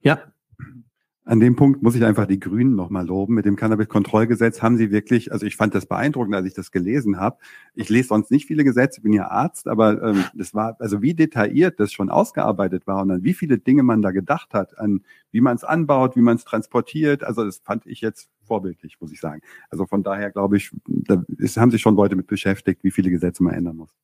ja. 0.00 0.18
An 1.24 1.40
dem 1.40 1.56
Punkt 1.56 1.82
muss 1.82 1.94
ich 1.94 2.04
einfach 2.04 2.26
die 2.26 2.40
Grünen 2.40 2.74
nochmal 2.74 3.06
loben. 3.06 3.34
Mit 3.34 3.46
dem 3.46 3.56
Cannabis-Kontrollgesetz 3.56 4.60
haben 4.62 4.76
sie 4.76 4.90
wirklich, 4.90 5.32
also 5.32 5.46
ich 5.46 5.56
fand 5.56 5.74
das 5.74 5.86
beeindruckend, 5.86 6.34
als 6.34 6.46
ich 6.46 6.54
das 6.54 6.70
gelesen 6.70 7.18
habe. 7.18 7.38
Ich 7.74 7.88
lese 7.88 8.08
sonst 8.08 8.30
nicht 8.30 8.46
viele 8.46 8.64
Gesetze, 8.64 9.00
bin 9.00 9.12
ja 9.14 9.28
Arzt, 9.28 9.66
aber 9.66 10.02
ähm, 10.02 10.24
das 10.34 10.54
war, 10.54 10.76
also 10.78 11.00
wie 11.00 11.14
detailliert 11.14 11.80
das 11.80 11.92
schon 11.92 12.10
ausgearbeitet 12.10 12.86
war 12.86 13.02
und 13.02 13.10
an 13.10 13.24
wie 13.24 13.34
viele 13.34 13.58
Dinge 13.58 13.82
man 13.82 14.02
da 14.02 14.10
gedacht 14.10 14.52
hat, 14.52 14.78
an 14.78 15.04
wie 15.30 15.40
man 15.40 15.56
es 15.56 15.64
anbaut, 15.64 16.16
wie 16.16 16.22
man 16.22 16.36
es 16.36 16.44
transportiert. 16.44 17.24
Also 17.24 17.44
das 17.44 17.58
fand 17.58 17.86
ich 17.86 18.00
jetzt 18.02 18.30
vorbildlich, 18.48 18.96
muss 19.00 19.12
ich 19.12 19.20
sagen. 19.20 19.40
Also 19.70 19.86
von 19.86 20.02
daher 20.02 20.32
glaube 20.32 20.56
ich, 20.56 20.72
da 20.86 21.22
ist, 21.38 21.56
haben 21.56 21.70
sich 21.70 21.80
schon 21.80 21.94
Leute 21.94 22.16
mit 22.16 22.26
beschäftigt, 22.26 22.82
wie 22.82 22.90
viele 22.90 23.10
Gesetze 23.10 23.44
man 23.44 23.54
ändern 23.54 23.76
muss. 23.76 23.94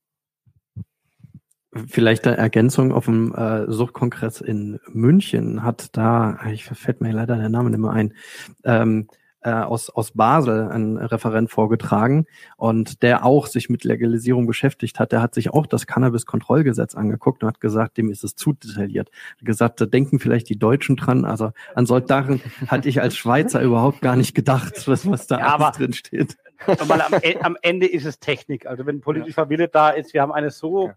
Vielleicht 1.88 2.24
eine 2.26 2.36
Ergänzung 2.36 2.92
auf 2.92 3.06
dem 3.06 3.34
äh, 3.34 3.70
Suchtkongress 3.70 4.40
in 4.40 4.78
München 4.92 5.64
hat 5.64 5.96
da, 5.96 6.38
ich 6.52 6.66
fällt 6.66 7.00
mir 7.00 7.10
leider 7.10 7.36
der 7.36 7.48
Name 7.48 7.70
nicht 7.70 7.80
mehr 7.80 7.90
ein, 7.90 8.14
ähm, 8.62 9.08
äh, 9.44 9.50
aus, 9.50 9.90
aus 9.90 10.12
Basel 10.12 10.68
ein 10.70 10.96
Referent 10.96 11.50
vorgetragen 11.50 12.26
und 12.56 13.02
der 13.02 13.24
auch 13.24 13.46
sich 13.46 13.68
mit 13.68 13.84
Legalisierung 13.84 14.46
beschäftigt 14.46 14.98
hat. 14.98 15.12
Der 15.12 15.22
hat 15.22 15.34
sich 15.34 15.50
auch 15.50 15.66
das 15.66 15.86
Cannabis-Kontrollgesetz 15.86 16.94
angeguckt 16.94 17.42
und 17.42 17.48
hat 17.48 17.60
gesagt, 17.60 17.96
dem 17.96 18.10
ist 18.10 18.24
es 18.24 18.34
zu 18.34 18.54
detailliert. 18.54 19.10
Hat 19.38 19.44
gesagt, 19.44 19.80
da 19.80 19.86
denken 19.86 20.18
vielleicht 20.18 20.48
die 20.48 20.58
Deutschen 20.58 20.96
dran. 20.96 21.24
Also 21.24 21.52
an 21.74 21.86
solchen 21.86 22.42
hatte 22.66 22.88
ich 22.88 23.00
als 23.00 23.16
Schweizer 23.16 23.62
überhaupt 23.62 24.00
gar 24.00 24.16
nicht 24.16 24.34
gedacht, 24.34 24.88
was, 24.88 25.08
was 25.08 25.26
da 25.26 25.38
ja, 25.38 25.56
alles 25.56 25.76
drin 25.76 25.92
steht. 25.92 26.36
Weil 26.66 27.00
am, 27.00 27.14
e, 27.22 27.36
am, 27.40 27.56
Ende 27.62 27.86
ist 27.86 28.04
es 28.04 28.18
Technik. 28.18 28.66
Also 28.66 28.86
wenn 28.86 29.00
politischer 29.00 29.48
Wille 29.48 29.68
da 29.68 29.90
ist, 29.90 30.14
wir 30.14 30.22
haben 30.22 30.32
eine 30.32 30.50
so 30.50 30.88
ja 30.88 30.94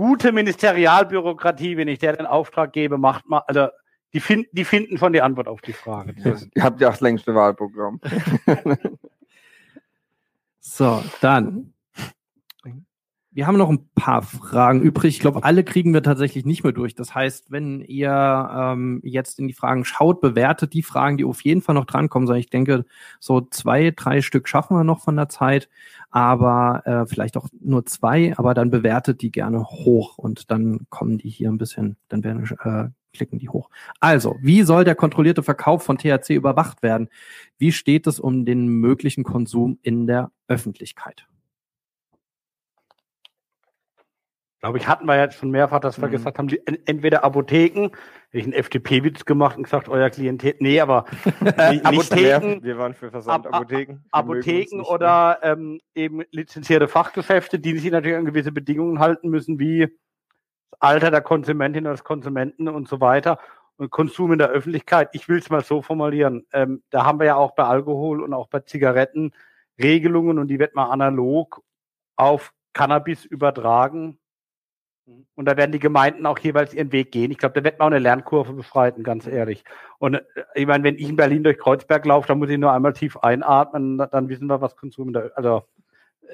gute 0.00 0.32
Ministerialbürokratie, 0.32 1.76
wenn 1.76 1.88
ich 1.88 1.98
der 1.98 2.16
den 2.16 2.24
Auftrag 2.24 2.72
gebe, 2.72 2.96
macht 2.96 3.28
mal, 3.28 3.42
also 3.46 3.68
die, 4.12 4.20
find, 4.20 4.46
die 4.52 4.64
finden 4.64 4.98
schon 4.98 5.12
die 5.12 5.22
Antwort 5.22 5.48
auf 5.48 5.60
die 5.60 5.72
Frage. 5.72 6.14
Ihr 6.54 6.62
habt 6.62 6.80
ja 6.80 6.90
das 6.90 7.00
längste 7.00 7.34
Wahlprogramm. 7.34 8.00
so, 10.60 11.02
dann 11.20 11.72
wir 13.32 13.46
haben 13.46 13.58
noch 13.58 13.70
ein 13.70 13.88
paar 13.94 14.22
Fragen 14.22 14.80
übrig. 14.80 15.14
Ich 15.14 15.20
glaube, 15.20 15.44
alle 15.44 15.62
kriegen 15.62 15.94
wir 15.94 16.02
tatsächlich 16.02 16.44
nicht 16.44 16.64
mehr 16.64 16.72
durch. 16.72 16.96
Das 16.96 17.14
heißt, 17.14 17.52
wenn 17.52 17.80
ihr 17.80 18.10
ähm, 18.10 19.00
jetzt 19.04 19.38
in 19.38 19.46
die 19.46 19.54
Fragen 19.54 19.84
schaut, 19.84 20.20
bewertet 20.20 20.72
die 20.72 20.82
Fragen, 20.82 21.16
die 21.16 21.24
auf 21.24 21.40
jeden 21.42 21.62
Fall 21.62 21.76
noch 21.76 21.84
drankommen. 21.84 22.26
So, 22.26 22.34
ich 22.34 22.50
denke, 22.50 22.84
so 23.20 23.40
zwei, 23.40 23.92
drei 23.92 24.20
Stück 24.20 24.48
schaffen 24.48 24.76
wir 24.76 24.82
noch 24.82 25.00
von 25.00 25.14
der 25.14 25.28
Zeit, 25.28 25.68
aber 26.10 26.82
äh, 26.86 27.06
vielleicht 27.06 27.36
auch 27.36 27.48
nur 27.60 27.86
zwei, 27.86 28.36
aber 28.36 28.52
dann 28.52 28.70
bewertet 28.70 29.22
die 29.22 29.30
gerne 29.30 29.64
hoch 29.64 30.18
und 30.18 30.50
dann 30.50 30.86
kommen 30.90 31.18
die 31.18 31.30
hier 31.30 31.50
ein 31.50 31.58
bisschen, 31.58 31.96
dann 32.08 32.24
werden 32.24 32.50
äh, 32.64 32.88
klicken 33.12 33.38
die 33.38 33.48
hoch. 33.48 33.70
Also, 33.98 34.36
wie 34.40 34.62
soll 34.62 34.84
der 34.84 34.94
kontrollierte 34.94 35.42
Verkauf 35.42 35.82
von 35.82 35.98
THC 35.98 36.30
überwacht 36.30 36.82
werden? 36.82 37.08
Wie 37.58 37.72
steht 37.72 38.06
es 38.06 38.20
um 38.20 38.44
den 38.44 38.66
möglichen 38.68 39.24
Konsum 39.24 39.78
in 39.82 40.06
der 40.06 40.30
Öffentlichkeit? 40.48 41.26
glaube 44.60 44.78
ich, 44.78 44.86
hatten 44.86 45.06
wir 45.06 45.18
jetzt 45.18 45.36
schon 45.36 45.50
mehrfach, 45.50 45.80
dass 45.80 46.00
wir 46.00 46.08
mhm. 46.08 46.12
gesagt 46.12 46.38
haben, 46.38 46.48
die, 46.48 46.60
entweder 46.66 47.24
Apotheken, 47.24 47.84
hätte 47.84 48.38
ich 48.38 48.44
einen 48.44 48.52
FDP-Witz 48.52 49.24
gemacht 49.24 49.56
und 49.56 49.64
gesagt, 49.64 49.88
euer 49.88 50.10
Klientel, 50.10 50.54
nee, 50.58 50.80
aber 50.80 51.06
äh, 51.56 51.80
Apotheken, 51.82 52.62
wir 52.62 52.78
waren 52.78 52.94
für 52.94 53.10
Versandapotheken. 53.10 54.00
Apotheken 54.10 54.82
oder 54.82 55.38
ähm, 55.42 55.80
eben 55.94 56.22
lizenzierte 56.30 56.88
Fachgeschäfte, 56.88 57.58
die 57.58 57.78
sich 57.78 57.90
natürlich 57.90 58.18
an 58.18 58.26
gewisse 58.26 58.52
Bedingungen 58.52 58.98
halten 58.98 59.30
müssen, 59.30 59.58
wie 59.58 59.88
das 60.70 60.80
Alter 60.80 61.10
der 61.10 61.20
Konsumentin 61.20 61.84
oder 61.84 61.94
des 61.94 62.04
Konsumenten 62.04 62.68
und 62.68 62.88
so 62.88 63.00
weiter. 63.00 63.38
Und 63.76 63.90
Konsum 63.90 64.32
in 64.32 64.38
der 64.38 64.50
Öffentlichkeit, 64.50 65.10
ich 65.12 65.28
will 65.28 65.38
es 65.38 65.50
mal 65.50 65.64
so 65.64 65.80
formulieren, 65.82 66.46
ähm, 66.52 66.82
da 66.90 67.04
haben 67.04 67.18
wir 67.18 67.26
ja 67.26 67.36
auch 67.36 67.52
bei 67.52 67.64
Alkohol 67.64 68.22
und 68.22 68.34
auch 68.34 68.48
bei 68.48 68.60
Zigaretten 68.60 69.32
Regelungen 69.80 70.38
und 70.38 70.48
die 70.48 70.58
wird 70.58 70.74
mal 70.74 70.90
analog 70.90 71.62
auf 72.16 72.52
Cannabis 72.74 73.24
übertragen 73.24 74.18
und 75.34 75.46
da 75.46 75.56
werden 75.56 75.72
die 75.72 75.78
Gemeinden 75.78 76.26
auch 76.26 76.38
jeweils 76.38 76.74
ihren 76.74 76.92
Weg 76.92 77.12
gehen. 77.12 77.30
Ich 77.30 77.38
glaube, 77.38 77.54
da 77.54 77.64
wird 77.64 77.78
man 77.78 77.86
auch 77.86 77.90
eine 77.90 77.98
Lernkurve 77.98 78.52
beschreiten, 78.52 79.02
ganz 79.02 79.26
ehrlich. 79.26 79.64
Und 79.98 80.14
äh, 80.14 80.22
ich 80.54 80.66
meine, 80.66 80.84
wenn 80.84 80.96
ich 80.96 81.08
in 81.08 81.16
Berlin 81.16 81.42
durch 81.42 81.58
Kreuzberg 81.58 82.04
laufe, 82.06 82.28
dann 82.28 82.38
muss 82.38 82.50
ich 82.50 82.58
nur 82.58 82.72
einmal 82.72 82.92
tief 82.92 83.16
einatmen, 83.16 83.98
dann 83.98 84.28
wissen 84.28 84.46
wir, 84.46 84.60
was 84.60 84.76
Konsum 84.76 85.12
da, 85.12 85.28
also 85.34 85.64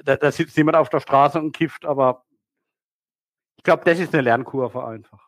da, 0.03 0.15
da 0.15 0.31
sitzt 0.31 0.57
jemand 0.57 0.77
auf 0.77 0.89
der 0.89 0.99
Straße 0.99 1.39
und 1.39 1.55
kifft, 1.55 1.85
aber 1.85 2.25
glaube, 3.67 3.83
das 3.85 3.99
ist 3.99 4.13
eine 4.13 4.23
Lernkurve 4.23 4.83
einfach 4.85 5.27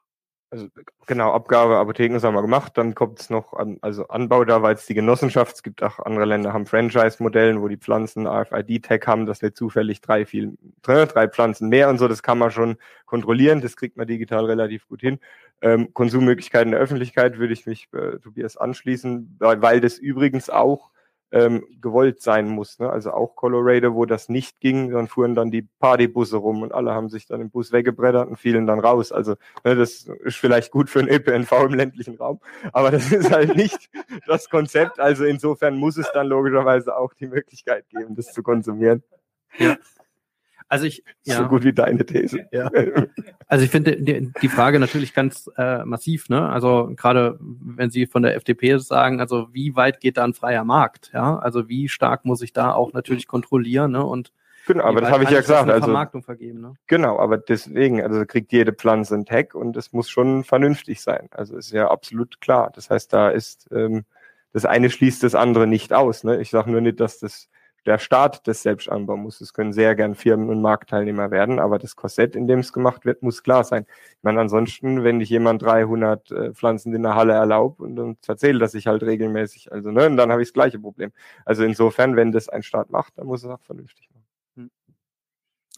also 0.52 0.68
genau, 1.06 1.32
Abgabe 1.32 1.78
Apotheken 1.78 2.16
ist 2.16 2.26
einmal 2.26 2.42
gemacht, 2.42 2.78
dann 2.78 2.96
kommt 2.96 3.20
es 3.20 3.30
noch 3.30 3.54
an, 3.54 3.78
also 3.82 4.08
Anbau 4.08 4.46
da, 4.46 4.62
weil 4.62 4.74
es 4.74 4.86
die 4.88 4.96
Genossenschaft, 4.96 5.56
es 5.56 5.64
gibt 5.64 5.84
auch 5.84 6.00
andere 6.00 6.26
Länder 6.26 6.54
haben 6.54 6.66
Franchise-Modellen, 6.66 7.62
wo 7.62 7.68
die 7.68 7.78
Pflanzen 7.78 8.26
RFID-Tag 8.26 9.06
haben, 9.06 9.26
dass 9.28 9.42
wir 9.42 9.54
zufällig 9.54 10.02
drei 10.02 10.26
viel, 10.26 10.58
drei, 10.82 11.06
drei 11.06 11.28
Pflanzen 11.28 11.70
mehr 11.70 11.90
und 11.90 12.00
so, 12.00 12.08
das 12.08 12.24
kann 12.24 12.40
man 12.40 12.52
schon 12.52 12.78
kontrollieren, 13.06 13.62
das 13.62 13.76
kriegt 13.76 13.98
man 13.98 14.08
digital 14.08 14.46
relativ 14.46 14.88
gut 14.88 15.02
hin. 15.02 15.20
Ähm, 15.62 15.94
Konsummöglichkeiten 15.94 16.72
der 16.72 16.80
Öffentlichkeit 16.80 17.38
würde 17.38 17.54
ich 17.54 17.68
mich 17.68 17.88
äh, 17.94 18.18
Tobias 18.18 18.58
anschließen, 18.58 19.36
weil, 19.40 19.62
weil 19.62 19.82
das 19.82 20.00
übrigens 20.00 20.50
auch 20.50 20.90
ähm, 21.32 21.66
gewollt 21.82 22.22
sein 22.22 22.48
muss. 22.48 22.80
Ne? 22.80 22.90
Also 22.90 23.12
auch 23.12 23.36
Colorado, 23.36 23.94
wo 23.94 24.06
das 24.06 24.30
nicht 24.30 24.60
ging, 24.60 24.92
dann 24.92 25.08
fuhren 25.08 25.36
dann 25.36 25.52
die 25.52 25.62
Partybusse 25.62 26.38
rum 26.38 26.62
und 26.62 26.74
alle 26.74 26.94
haben 26.94 27.10
sich 27.10 27.28
dann 27.28 27.42
im 27.42 27.50
Bus 27.50 27.72
weggebrettert 27.72 28.28
und 28.28 28.38
fielen 28.38 28.66
dann 28.66 28.80
raus. 28.80 29.12
Also 29.12 29.36
ne, 29.64 29.76
das 29.76 30.10
ist 30.24 30.38
vielleicht 30.38 30.72
gut 30.72 30.90
für 30.90 31.00
ein 31.00 31.08
ÖPNV 31.08 31.52
im 31.66 31.74
ländlichen 31.76 32.16
Raum, 32.16 32.40
aber 32.74 32.92
das 32.92 33.12
ist 33.12 33.32
halt 33.32 33.56
nicht 33.56 33.90
das 34.28 34.50
Konzept. 34.50 35.00
Also 35.00 35.26
insofern 35.26 35.78
muss 35.78 35.98
es 35.98 36.12
dann 36.14 36.28
logischerweise 36.28 36.98
auch 36.98 37.14
die 37.14 37.28
Möglichkeit 37.28 37.88
geben, 37.90 38.16
das 38.16 38.34
zu 38.34 38.42
konsumieren. 38.44 39.04
Ja. 39.58 39.78
Also 40.70 40.86
ich 40.86 41.04
ja. 41.24 41.38
so 41.38 41.48
gut 41.48 41.64
wie 41.64 41.74
deine 41.74 42.06
These. 42.06 42.48
Ja. 42.52 42.72
Also 43.48 43.66
ich 43.66 43.72
finde 43.72 43.98
die, 43.98 44.32
die, 44.42 44.48
Frage 44.48 44.80
natürlich 44.80 45.14
ganz 45.14 45.50
äh, 45.58 45.84
massiv, 45.84 46.30
ne? 46.30 46.48
Also 46.48 46.92
gerade 46.96 47.38
wenn 47.40 47.90
Sie 47.90 48.06
von 48.06 48.22
der 48.22 48.36
FDP 48.36 48.78
sagen, 48.78 49.20
also 49.20 49.48
wie 49.52 49.76
weit 49.76 50.00
geht 50.00 50.18
da 50.18 50.24
ein 50.24 50.34
freier 50.34 50.64
Markt? 50.64 51.12
Ja, 51.14 51.38
also 51.40 51.68
wie 51.68 51.90
stark 51.90 52.24
muss 52.26 52.42
ich 52.42 52.54
da 52.54 52.74
auch 52.74 52.94
natürlich 52.94 53.28
kontrollieren, 53.28 53.92
ne? 53.92 54.06
Und 54.06 54.32
Genau, 54.68 54.84
aber 54.84 55.02
das 55.02 55.10
habe 55.10 55.24
ich 55.24 55.32
ja 55.32 55.42
gesagt. 55.42 55.68
Also 55.68 55.86
Vermarktung 55.86 56.22
vergeben, 56.22 56.62
ne? 56.62 56.74
Genau, 56.86 57.18
aber 57.18 57.40
deswegen, 57.40 58.04
also 58.04 58.24
kriegt 58.28 58.52
jede 58.52 58.72
Pflanze 58.72 59.16
ein 59.16 59.26
Tag 59.26 59.56
und 59.56 59.76
es 59.76 59.94
muss 59.94 60.10
schon 60.10 60.44
vernünftig 60.44 61.02
sein. 61.02 61.28
Also 61.32 61.58
ist 61.58 61.72
ja 61.72 61.90
absolut 61.90 62.40
klar. 62.40 62.72
Das 62.76 62.92
heißt, 62.92 63.12
da 63.12 63.30
ist 63.30 63.68
ähm, 63.72 64.06
das 64.54 64.66
eine 64.66 64.92
schließt 64.92 65.24
das 65.24 65.34
andere 65.34 65.66
nicht 65.66 65.92
aus. 65.92 66.24
Ne? 66.24 66.40
Ich 66.40 66.52
sage 66.52 66.70
nur 66.70 66.82
nicht, 66.82 67.00
dass 67.00 67.18
das 67.18 67.50
der 67.86 67.98
Staat 67.98 68.48
das 68.48 68.62
selbst 68.62 68.90
anbauen 68.90 69.22
muss. 69.22 69.42
Es 69.42 69.54
können 69.54 69.74
sehr 69.74 69.96
gern 69.96 70.16
Firmen 70.16 70.50
und 70.50 70.62
Marktteilnehmer 70.62 71.32
werden, 71.32 71.60
aber 71.60 71.80
das 71.80 71.96
Korsett, 71.96 72.36
in 72.36 72.48
dem 72.48 72.60
es 72.60 72.74
gemacht 72.74 73.06
wird, 73.06 73.24
muss 73.24 73.44
klar 73.44 73.64
sein. 73.64 73.86
Ich 74.12 74.24
meine, 74.24 74.40
ansonsten, 74.40 75.04
wenn 75.04 75.20
dich 75.20 75.30
jemand 75.30 75.62
300 75.62 76.32
äh, 76.32 76.54
Pflanzen 76.54 76.94
in 76.94 77.04
der 77.04 77.16
Halle 77.16 77.34
erlaubt 77.34 77.80
und 77.80 77.96
dann 77.96 78.18
erzählt 78.28 78.62
das 78.62 78.74
sich 78.74 78.88
halt 78.88 79.04
regelmäßig, 79.04 79.72
also 79.72 79.92
ne, 79.92 80.08
und 80.08 80.18
dann 80.18 80.32
habe 80.32 80.42
ich 80.42 80.50
das 80.50 80.54
gleiche 80.54 80.80
Problem. 80.80 81.12
Also 81.46 81.64
insofern, 81.64 82.16
wenn 82.16 82.32
das 82.32 82.50
ein 82.50 82.64
Staat 82.64 82.90
macht, 82.90 83.18
dann 83.18 83.28
muss 83.28 83.44
es 83.44 83.50
auch 83.50 83.62
vernünftig 83.62 84.10
machen. 84.12 84.26
Hm. 84.56 84.72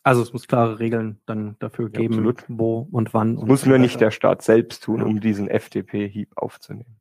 Also 0.03 0.21
es 0.21 0.33
muss 0.33 0.47
klare 0.47 0.79
Regeln 0.79 1.19
dann 1.25 1.55
dafür 1.59 1.85
ja, 1.85 1.99
geben, 1.99 2.15
absolut. 2.15 2.43
wo 2.47 2.87
und 2.91 3.13
wann. 3.13 3.37
Und 3.37 3.47
muss 3.47 3.65
nur 3.65 3.77
nicht 3.77 4.01
der 4.01 4.11
Staat 4.11 4.41
selbst 4.41 4.83
tun, 4.83 5.03
um 5.03 5.21
diesen 5.21 5.47
FDP-Hieb 5.47 6.31
aufzunehmen. 6.35 6.97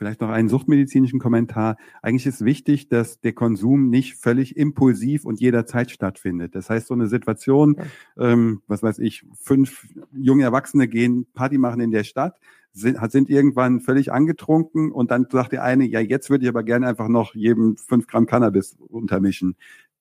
Vielleicht 0.00 0.22
noch 0.22 0.30
einen 0.30 0.48
suchtmedizinischen 0.48 1.20
Kommentar. 1.20 1.76
Eigentlich 2.00 2.24
ist 2.24 2.42
wichtig, 2.42 2.88
dass 2.88 3.20
der 3.20 3.34
Konsum 3.34 3.90
nicht 3.90 4.16
völlig 4.16 4.56
impulsiv 4.56 5.26
und 5.26 5.40
jederzeit 5.40 5.90
stattfindet. 5.90 6.54
Das 6.54 6.70
heißt, 6.70 6.86
so 6.86 6.94
eine 6.94 7.06
Situation, 7.06 7.76
ähm, 8.18 8.62
was 8.66 8.82
weiß 8.82 8.98
ich, 9.00 9.26
fünf 9.38 9.86
junge 10.10 10.42
Erwachsene 10.42 10.88
gehen 10.88 11.26
Party 11.34 11.58
machen 11.58 11.82
in 11.82 11.90
der 11.90 12.04
Stadt, 12.04 12.40
sind, 12.72 12.96
sind 13.12 13.28
irgendwann 13.28 13.80
völlig 13.80 14.10
angetrunken 14.10 14.90
und 14.90 15.10
dann 15.10 15.26
sagt 15.30 15.52
der 15.52 15.64
eine, 15.64 15.84
ja, 15.84 16.00
jetzt 16.00 16.30
würde 16.30 16.44
ich 16.44 16.48
aber 16.48 16.62
gerne 16.62 16.86
einfach 16.86 17.08
noch 17.08 17.34
jedem 17.34 17.76
fünf 17.76 18.06
Gramm 18.06 18.24
Cannabis 18.24 18.78
untermischen. 18.88 19.54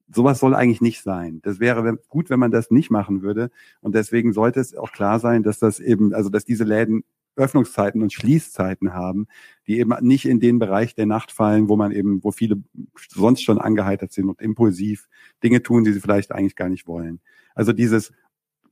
Sowas 0.09 0.39
soll 0.39 0.55
eigentlich 0.55 0.79
nicht 0.79 1.03
sein. 1.03 1.41
Das 1.43 1.59
wäre 1.59 1.99
gut, 2.07 2.29
wenn 2.29 2.39
man 2.39 2.51
das 2.51 2.71
nicht 2.71 2.89
machen 2.89 3.21
würde. 3.21 3.51
Und 3.81 3.95
deswegen 3.95 4.31
sollte 4.31 4.61
es 4.61 4.73
auch 4.77 4.93
klar 4.93 5.19
sein, 5.19 5.43
dass 5.43 5.59
das 5.59 5.81
eben, 5.81 6.13
also 6.13 6.29
dass 6.29 6.45
diese 6.45 6.63
Läden 6.63 7.03
Öffnungszeiten 7.39 8.01
und 8.01 8.13
Schließzeiten 8.13 8.93
haben, 8.93 9.27
die 9.67 9.79
eben 9.79 9.93
nicht 10.01 10.25
in 10.25 10.39
den 10.39 10.59
Bereich 10.59 10.95
der 10.95 11.05
Nacht 11.05 11.31
fallen, 11.31 11.69
wo 11.69 11.75
man 11.75 11.91
eben, 11.91 12.23
wo 12.23 12.31
viele 12.31 12.61
sonst 13.09 13.41
schon 13.41 13.59
angeheitert 13.59 14.11
sind 14.11 14.29
und 14.29 14.41
impulsiv 14.41 15.07
Dinge 15.43 15.63
tun, 15.63 15.83
die 15.83 15.93
sie 15.93 16.01
vielleicht 16.01 16.31
eigentlich 16.31 16.55
gar 16.55 16.69
nicht 16.69 16.87
wollen. 16.87 17.21
Also 17.55 17.73
dieses 17.73 18.11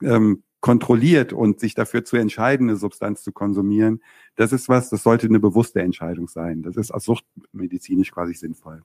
ähm, 0.03 0.43
kontrolliert 0.59 1.33
und 1.33 1.59
sich 1.59 1.75
dafür 1.75 2.03
zu 2.03 2.17
entscheiden, 2.17 2.69
eine 2.69 2.77
Substanz 2.77 3.23
zu 3.23 3.31
konsumieren, 3.31 4.01
das 4.35 4.51
ist 4.51 4.69
was, 4.69 4.89
das 4.89 5.03
sollte 5.03 5.27
eine 5.27 5.39
bewusste 5.39 5.81
Entscheidung 5.81 6.27
sein. 6.27 6.63
Das 6.63 6.75
ist 6.77 6.91
aus 6.91 7.05
suchtmedizinisch 7.05 8.11
quasi 8.11 8.33
sinnvoll. 8.33 8.83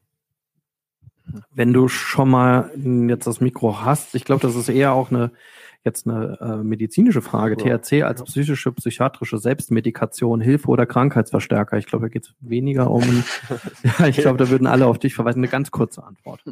Wenn 1.55 1.73
du 1.73 1.89
schon 1.89 2.31
mal 2.31 2.73
jetzt 3.09 3.27
das 3.27 3.41
Mikro 3.41 3.81
hast, 3.81 4.15
ich 4.15 4.25
glaube, 4.25 4.43
das 4.43 4.57
ist 4.57 4.69
eher 4.69 4.93
auch 4.93 5.11
eine 5.11 5.33
jetzt 5.85 6.07
eine 6.07 6.39
äh, 6.41 6.63
medizinische 6.63 7.23
Frage. 7.23 7.57
Ja. 7.65 7.79
THC 7.79 8.03
als 8.03 8.23
psychische, 8.25 8.73
psychiatrische 8.73 9.39
Selbstmedikation, 9.39 10.41
Hilfe 10.41 10.69
oder 10.69 10.87
Krankheitsverstärker. 10.87 11.79
Ich 11.79 11.87
glaube, 11.87 12.07
da 12.07 12.09
geht 12.09 12.25
es 12.25 12.35
weniger 12.41 12.91
um. 12.91 13.03
ja, 13.99 14.07
ich 14.07 14.17
glaube, 14.17 14.39
da 14.39 14.49
würden 14.49 14.67
alle 14.67 14.87
auf 14.87 14.99
dich 14.99 15.15
verweisen. 15.15 15.41
Eine 15.41 15.49
ganz 15.49 15.71
kurze 15.71 16.05
Antwort. 16.05 16.45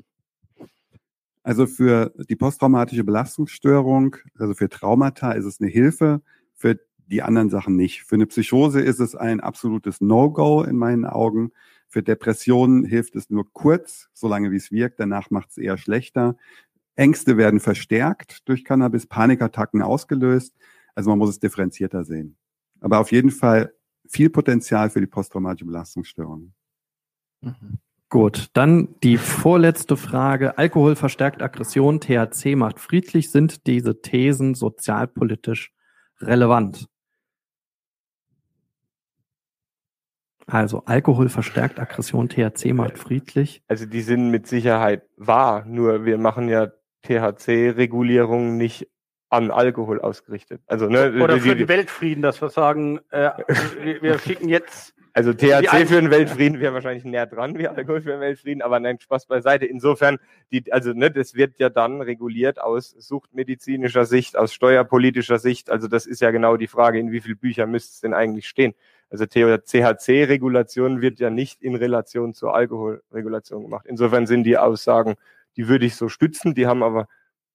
Also 1.42 1.66
für 1.66 2.12
die 2.28 2.36
posttraumatische 2.36 3.04
Belastungsstörung, 3.04 4.16
also 4.38 4.54
für 4.54 4.68
Traumata 4.68 5.32
ist 5.32 5.46
es 5.46 5.60
eine 5.60 5.70
Hilfe, 5.70 6.20
für 6.54 6.78
die 7.06 7.22
anderen 7.22 7.50
Sachen 7.50 7.76
nicht. 7.76 8.02
Für 8.02 8.16
eine 8.16 8.26
Psychose 8.26 8.80
ist 8.80 9.00
es 9.00 9.14
ein 9.16 9.40
absolutes 9.40 10.00
No-Go 10.00 10.62
in 10.62 10.76
meinen 10.76 11.06
Augen. 11.06 11.52
Für 11.88 12.02
Depressionen 12.02 12.84
hilft 12.84 13.16
es 13.16 13.30
nur 13.30 13.52
kurz, 13.52 14.10
solange 14.12 14.52
wie 14.52 14.56
es 14.56 14.70
wirkt. 14.70 15.00
Danach 15.00 15.30
macht 15.30 15.50
es 15.50 15.58
eher 15.58 15.76
schlechter 15.76 16.36
Ängste 16.96 17.36
werden 17.36 17.60
verstärkt 17.60 18.48
durch 18.48 18.64
Cannabis, 18.64 19.06
Panikattacken 19.06 19.82
ausgelöst. 19.82 20.54
Also 20.94 21.10
man 21.10 21.18
muss 21.18 21.30
es 21.30 21.38
differenzierter 21.38 22.04
sehen. 22.04 22.36
Aber 22.80 22.98
auf 22.98 23.12
jeden 23.12 23.30
Fall 23.30 23.72
viel 24.08 24.30
Potenzial 24.30 24.90
für 24.90 25.00
die 25.00 25.06
posttraumatische 25.06 25.66
Belastungsstörung. 25.66 26.52
Mhm. 27.40 27.78
Gut, 28.08 28.48
dann 28.54 28.96
die 29.04 29.18
vorletzte 29.18 29.96
Frage. 29.96 30.58
Alkohol 30.58 30.96
verstärkt 30.96 31.42
Aggression, 31.42 32.00
THC 32.00 32.56
macht 32.56 32.80
friedlich. 32.80 33.30
Sind 33.30 33.68
diese 33.68 34.02
Thesen 34.02 34.54
sozialpolitisch 34.54 35.72
relevant? 36.20 36.88
Also 40.48 40.84
Alkohol 40.86 41.28
verstärkt 41.28 41.78
Aggression, 41.78 42.28
THC 42.28 42.72
macht 42.72 42.98
friedlich. 42.98 43.62
Also 43.68 43.86
die 43.86 44.02
sind 44.02 44.30
mit 44.30 44.48
Sicherheit 44.48 45.08
wahr, 45.16 45.64
nur 45.64 46.04
wir 46.04 46.18
machen 46.18 46.48
ja 46.48 46.72
THC-Regulierung 47.02 48.56
nicht 48.56 48.88
an 49.28 49.50
Alkohol 49.50 50.00
ausgerichtet. 50.00 50.60
Also 50.66 50.86
ne, 50.86 51.12
oder 51.22 51.38
für 51.38 51.54
den 51.54 51.68
Weltfrieden, 51.68 52.22
dass 52.22 52.42
wir 52.42 52.50
sagen, 52.50 53.00
äh, 53.10 53.30
wir, 53.82 54.02
wir 54.02 54.18
schicken 54.20 54.48
jetzt 54.48 54.94
also 55.12 55.32
THC 55.32 55.86
für 55.86 56.00
den 56.00 56.10
Weltfrieden 56.10 56.60
wäre 56.60 56.72
wahrscheinlich 56.72 57.04
näher 57.04 57.26
dran 57.26 57.58
wie 57.58 57.66
Alkohol 57.66 58.00
für 58.00 58.10
den 58.10 58.20
Weltfrieden, 58.20 58.62
aber 58.62 58.78
nein, 58.78 59.00
Spaß 59.00 59.26
beiseite. 59.26 59.66
Insofern, 59.66 60.18
die, 60.52 60.72
also 60.72 60.92
ne, 60.92 61.10
das 61.10 61.34
wird 61.34 61.58
ja 61.58 61.68
dann 61.68 62.00
reguliert 62.00 62.60
aus 62.60 62.90
suchtmedizinischer 62.90 64.04
Sicht, 64.04 64.36
aus 64.36 64.52
steuerpolitischer 64.52 65.38
Sicht. 65.38 65.70
Also 65.70 65.88
das 65.88 66.06
ist 66.06 66.20
ja 66.20 66.30
genau 66.30 66.56
die 66.56 66.68
Frage, 66.68 67.00
in 67.00 67.10
wie 67.10 67.20
viel 67.20 67.34
Bücher 67.34 67.66
müsste 67.66 67.94
es 67.94 68.00
denn 68.00 68.14
eigentlich 68.14 68.48
stehen. 68.48 68.74
Also 69.10 69.26
CHC-Regulation 69.26 71.00
wird 71.00 71.18
ja 71.18 71.30
nicht 71.30 71.60
in 71.62 71.74
Relation 71.74 72.32
zur 72.32 72.54
Alkoholregulation 72.54 73.64
gemacht. 73.64 73.86
Insofern 73.88 74.26
sind 74.26 74.44
die 74.44 74.56
Aussagen, 74.56 75.16
die 75.56 75.68
würde 75.68 75.86
ich 75.86 75.96
so 75.96 76.08
stützen, 76.08 76.54
die 76.54 76.66
haben 76.66 76.82
aber 76.82 77.06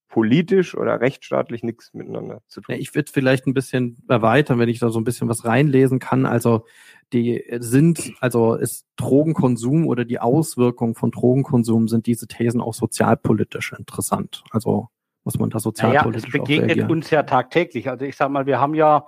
politisch 0.08 0.76
oder 0.78 1.02
rechtsstaatlich 1.02 1.64
nichts 1.64 1.94
miteinander 1.94 2.42
zu 2.48 2.62
tun. 2.62 2.76
Ich 2.76 2.94
würde 2.96 3.12
vielleicht 3.12 3.48
ein 3.48 3.54
bisschen 3.54 4.02
erweitern, 4.08 4.60
wenn 4.60 4.70
ich 4.70 4.80
da 4.80 4.90
so 4.90 5.00
ein 5.00 5.04
bisschen 5.04 5.28
was 5.28 5.46
reinlesen 5.46 6.00
kann. 6.00 6.26
Also 6.26 6.66
die 7.12 7.44
sind, 7.60 8.14
also 8.22 8.56
ist 8.56 8.86
Drogenkonsum 8.96 9.88
oder 9.88 10.06
die 10.06 10.20
Auswirkungen 10.20 10.96
von 10.96 11.12
Drogenkonsum 11.12 11.88
sind 11.88 12.06
diese 12.06 12.28
Thesen 12.28 12.62
auch 12.62 12.74
sozialpolitisch 12.74 13.74
interessant. 13.74 14.44
Also 14.52 14.88
muss 15.24 15.40
man 15.40 15.50
da 15.50 15.60
sozialpolitisch 15.60 16.32
naja, 16.32 16.44
es 16.44 16.48
begegnet 16.48 16.90
uns 16.90 17.10
ja 17.10 17.24
tagtäglich. 17.24 17.90
Also 17.90 18.06
ich 18.06 18.16
sag 18.16 18.30
mal, 18.30 18.46
wir 18.46 18.60
haben 18.60 18.76
ja, 18.76 19.06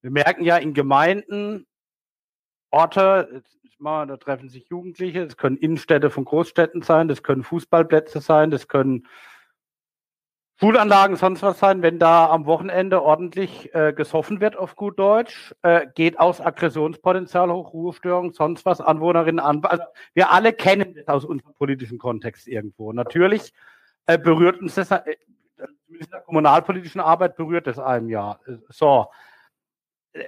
wir 0.00 0.10
merken 0.10 0.44
ja 0.44 0.56
in 0.56 0.72
Gemeinden, 0.72 1.66
Orte, 2.70 3.42
mal, 3.80 4.06
da 4.06 4.16
treffen 4.16 4.48
sich 4.48 4.68
Jugendliche, 4.68 5.24
das 5.24 5.36
können 5.36 5.56
Innenstädte 5.56 6.10
von 6.10 6.24
Großstädten 6.24 6.82
sein, 6.82 7.08
das 7.08 7.22
können 7.22 7.42
Fußballplätze 7.42 8.20
sein, 8.20 8.50
das 8.50 8.68
können 8.68 9.06
Schulanlagen, 10.60 11.14
sonst 11.14 11.42
was 11.42 11.60
sein, 11.60 11.82
wenn 11.82 12.00
da 12.00 12.28
am 12.30 12.44
Wochenende 12.46 13.00
ordentlich 13.00 13.72
äh, 13.74 13.92
gesoffen 13.92 14.40
wird, 14.40 14.56
auf 14.56 14.74
gut 14.74 14.98
Deutsch, 14.98 15.54
äh, 15.62 15.86
geht 15.94 16.18
aus 16.18 16.40
Aggressionspotenzial 16.40 17.52
hoch, 17.52 17.72
Ruhestörung, 17.72 18.32
sonst 18.32 18.66
was, 18.66 18.80
Anwohnerinnen, 18.80 19.38
an. 19.38 19.64
Also 19.64 19.84
wir 20.14 20.32
alle 20.32 20.52
kennen 20.52 20.94
das 20.96 21.06
aus 21.06 21.24
unserem 21.24 21.54
politischen 21.54 21.98
Kontext 21.98 22.48
irgendwo. 22.48 22.92
Natürlich 22.92 23.52
äh, 24.06 24.18
berührt 24.18 24.60
uns 24.60 24.74
das, 24.74 24.90
äh, 24.90 25.02
in 25.88 26.06
der 26.12 26.22
kommunalpolitischen 26.22 27.00
Arbeit 27.00 27.36
berührt 27.36 27.68
das 27.68 27.78
einem 27.78 28.08
ja. 28.08 28.40
So. 28.68 29.06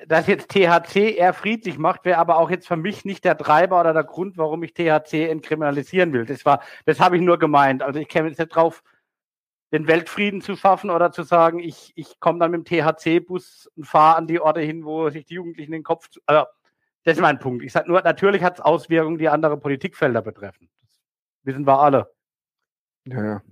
Dass 0.06 0.26
jetzt 0.26 0.50
THC 0.50 1.16
eher 1.16 1.32
friedlich 1.32 1.78
macht, 1.78 2.04
wäre 2.04 2.18
aber 2.18 2.36
auch 2.36 2.50
jetzt 2.50 2.68
für 2.68 2.76
mich 2.76 3.04
nicht 3.04 3.24
der 3.24 3.36
Treiber 3.36 3.80
oder 3.80 3.92
der 3.92 4.04
Grund, 4.04 4.36
warum 4.36 4.62
ich 4.62 4.74
THC 4.74 5.28
entkriminalisieren 5.28 6.12
will. 6.12 6.26
Das 6.26 6.44
war, 6.44 6.62
das 6.84 7.00
habe 7.00 7.16
ich 7.16 7.22
nur 7.22 7.38
gemeint. 7.38 7.82
Also 7.82 7.98
ich 7.98 8.08
käme 8.08 8.28
jetzt 8.28 8.38
nicht 8.38 8.54
drauf, 8.54 8.82
den 9.72 9.86
Weltfrieden 9.86 10.42
zu 10.42 10.56
schaffen 10.56 10.90
oder 10.90 11.12
zu 11.12 11.22
sagen, 11.22 11.60
ich, 11.60 11.92
ich 11.94 12.18
komme 12.18 12.38
dann 12.40 12.50
mit 12.50 12.68
dem 12.68 12.80
THC-Bus 12.82 13.70
und 13.76 13.86
fahre 13.86 14.16
an 14.16 14.26
die 14.26 14.40
Orte 14.40 14.60
hin, 14.60 14.84
wo 14.84 15.08
sich 15.10 15.24
die 15.24 15.34
Jugendlichen 15.34 15.72
den 15.72 15.82
Kopf. 15.82 16.08
Zu, 16.10 16.20
also, 16.26 16.46
das 17.04 17.16
ist 17.16 17.22
mein 17.22 17.38
Punkt. 17.38 17.64
Ich 17.64 17.72
sage 17.72 17.88
nur, 17.88 18.02
natürlich 18.02 18.42
hat 18.42 18.54
es 18.54 18.60
Auswirkungen, 18.60 19.18
die 19.18 19.28
andere 19.28 19.56
Politikfelder 19.56 20.22
betreffen. 20.22 20.68
Das 20.82 21.54
wissen 21.54 21.66
wir 21.66 21.78
alle. 21.78 22.12
Ja. 23.06 23.42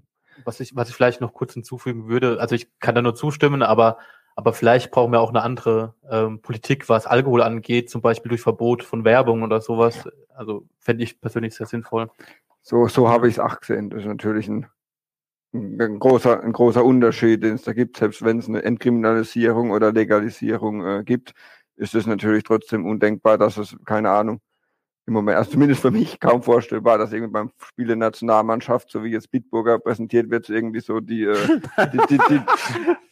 Was 0.44 0.60
ich, 0.60 0.74
was 0.76 0.88
ich 0.88 0.94
vielleicht 0.94 1.20
noch 1.20 1.32
kurz 1.32 1.54
hinzufügen 1.54 2.08
würde, 2.08 2.40
also 2.40 2.54
ich 2.54 2.68
kann 2.78 2.94
da 2.94 3.02
nur 3.02 3.14
zustimmen, 3.14 3.62
aber, 3.62 3.98
aber 4.38 4.52
vielleicht 4.52 4.92
brauchen 4.92 5.10
wir 5.10 5.20
auch 5.20 5.30
eine 5.30 5.42
andere 5.42 5.94
ähm, 6.08 6.40
Politik, 6.40 6.88
was 6.88 7.08
Alkohol 7.08 7.42
angeht, 7.42 7.90
zum 7.90 8.02
Beispiel 8.02 8.28
durch 8.28 8.40
Verbot 8.40 8.84
von 8.84 9.04
Werbung 9.04 9.42
oder 9.42 9.60
sowas. 9.60 10.08
Also 10.32 10.64
fände 10.78 11.02
ich 11.02 11.20
persönlich 11.20 11.56
sehr 11.56 11.66
sinnvoll. 11.66 12.08
So, 12.62 12.86
so 12.86 13.08
habe 13.08 13.26
ich 13.26 13.34
es 13.34 13.40
auch 13.40 13.58
gesehen. 13.58 13.90
Das 13.90 14.02
ist 14.02 14.06
natürlich 14.06 14.46
ein 14.46 14.68
ein 15.52 15.98
großer, 15.98 16.40
ein 16.40 16.52
großer 16.52 16.84
Unterschied, 16.84 17.42
den 17.42 17.54
es 17.54 17.62
da 17.62 17.72
gibt, 17.72 17.96
selbst 17.96 18.22
wenn 18.22 18.38
es 18.38 18.48
eine 18.48 18.62
Entkriminalisierung 18.62 19.72
oder 19.72 19.92
Legalisierung 19.92 20.86
äh, 20.86 21.02
gibt, 21.04 21.32
ist 21.74 21.96
es 21.96 22.06
natürlich 22.06 22.44
trotzdem 22.44 22.86
undenkbar, 22.86 23.38
dass 23.38 23.56
es, 23.56 23.74
keine 23.86 24.10
Ahnung, 24.10 24.40
im 25.08 25.14
Moment, 25.14 25.38
also 25.38 25.52
zumindest 25.52 25.80
für 25.80 25.90
mich 25.90 26.20
kaum 26.20 26.42
vorstellbar, 26.42 26.98
dass 26.98 27.12
irgendwie 27.12 27.32
beim 27.32 27.50
Spiel 27.58 27.86
der 27.86 27.96
Nationalmannschaft, 27.96 28.90
so 28.90 29.02
wie 29.02 29.10
jetzt 29.10 29.30
Bitburger 29.30 29.78
präsentiert 29.78 30.30
wird, 30.30 30.50
irgendwie 30.50 30.80
so 30.80 31.00
die, 31.00 31.24
äh, 31.24 31.60
die, 31.92 31.98
die, 32.10 32.18
die, 32.28 32.40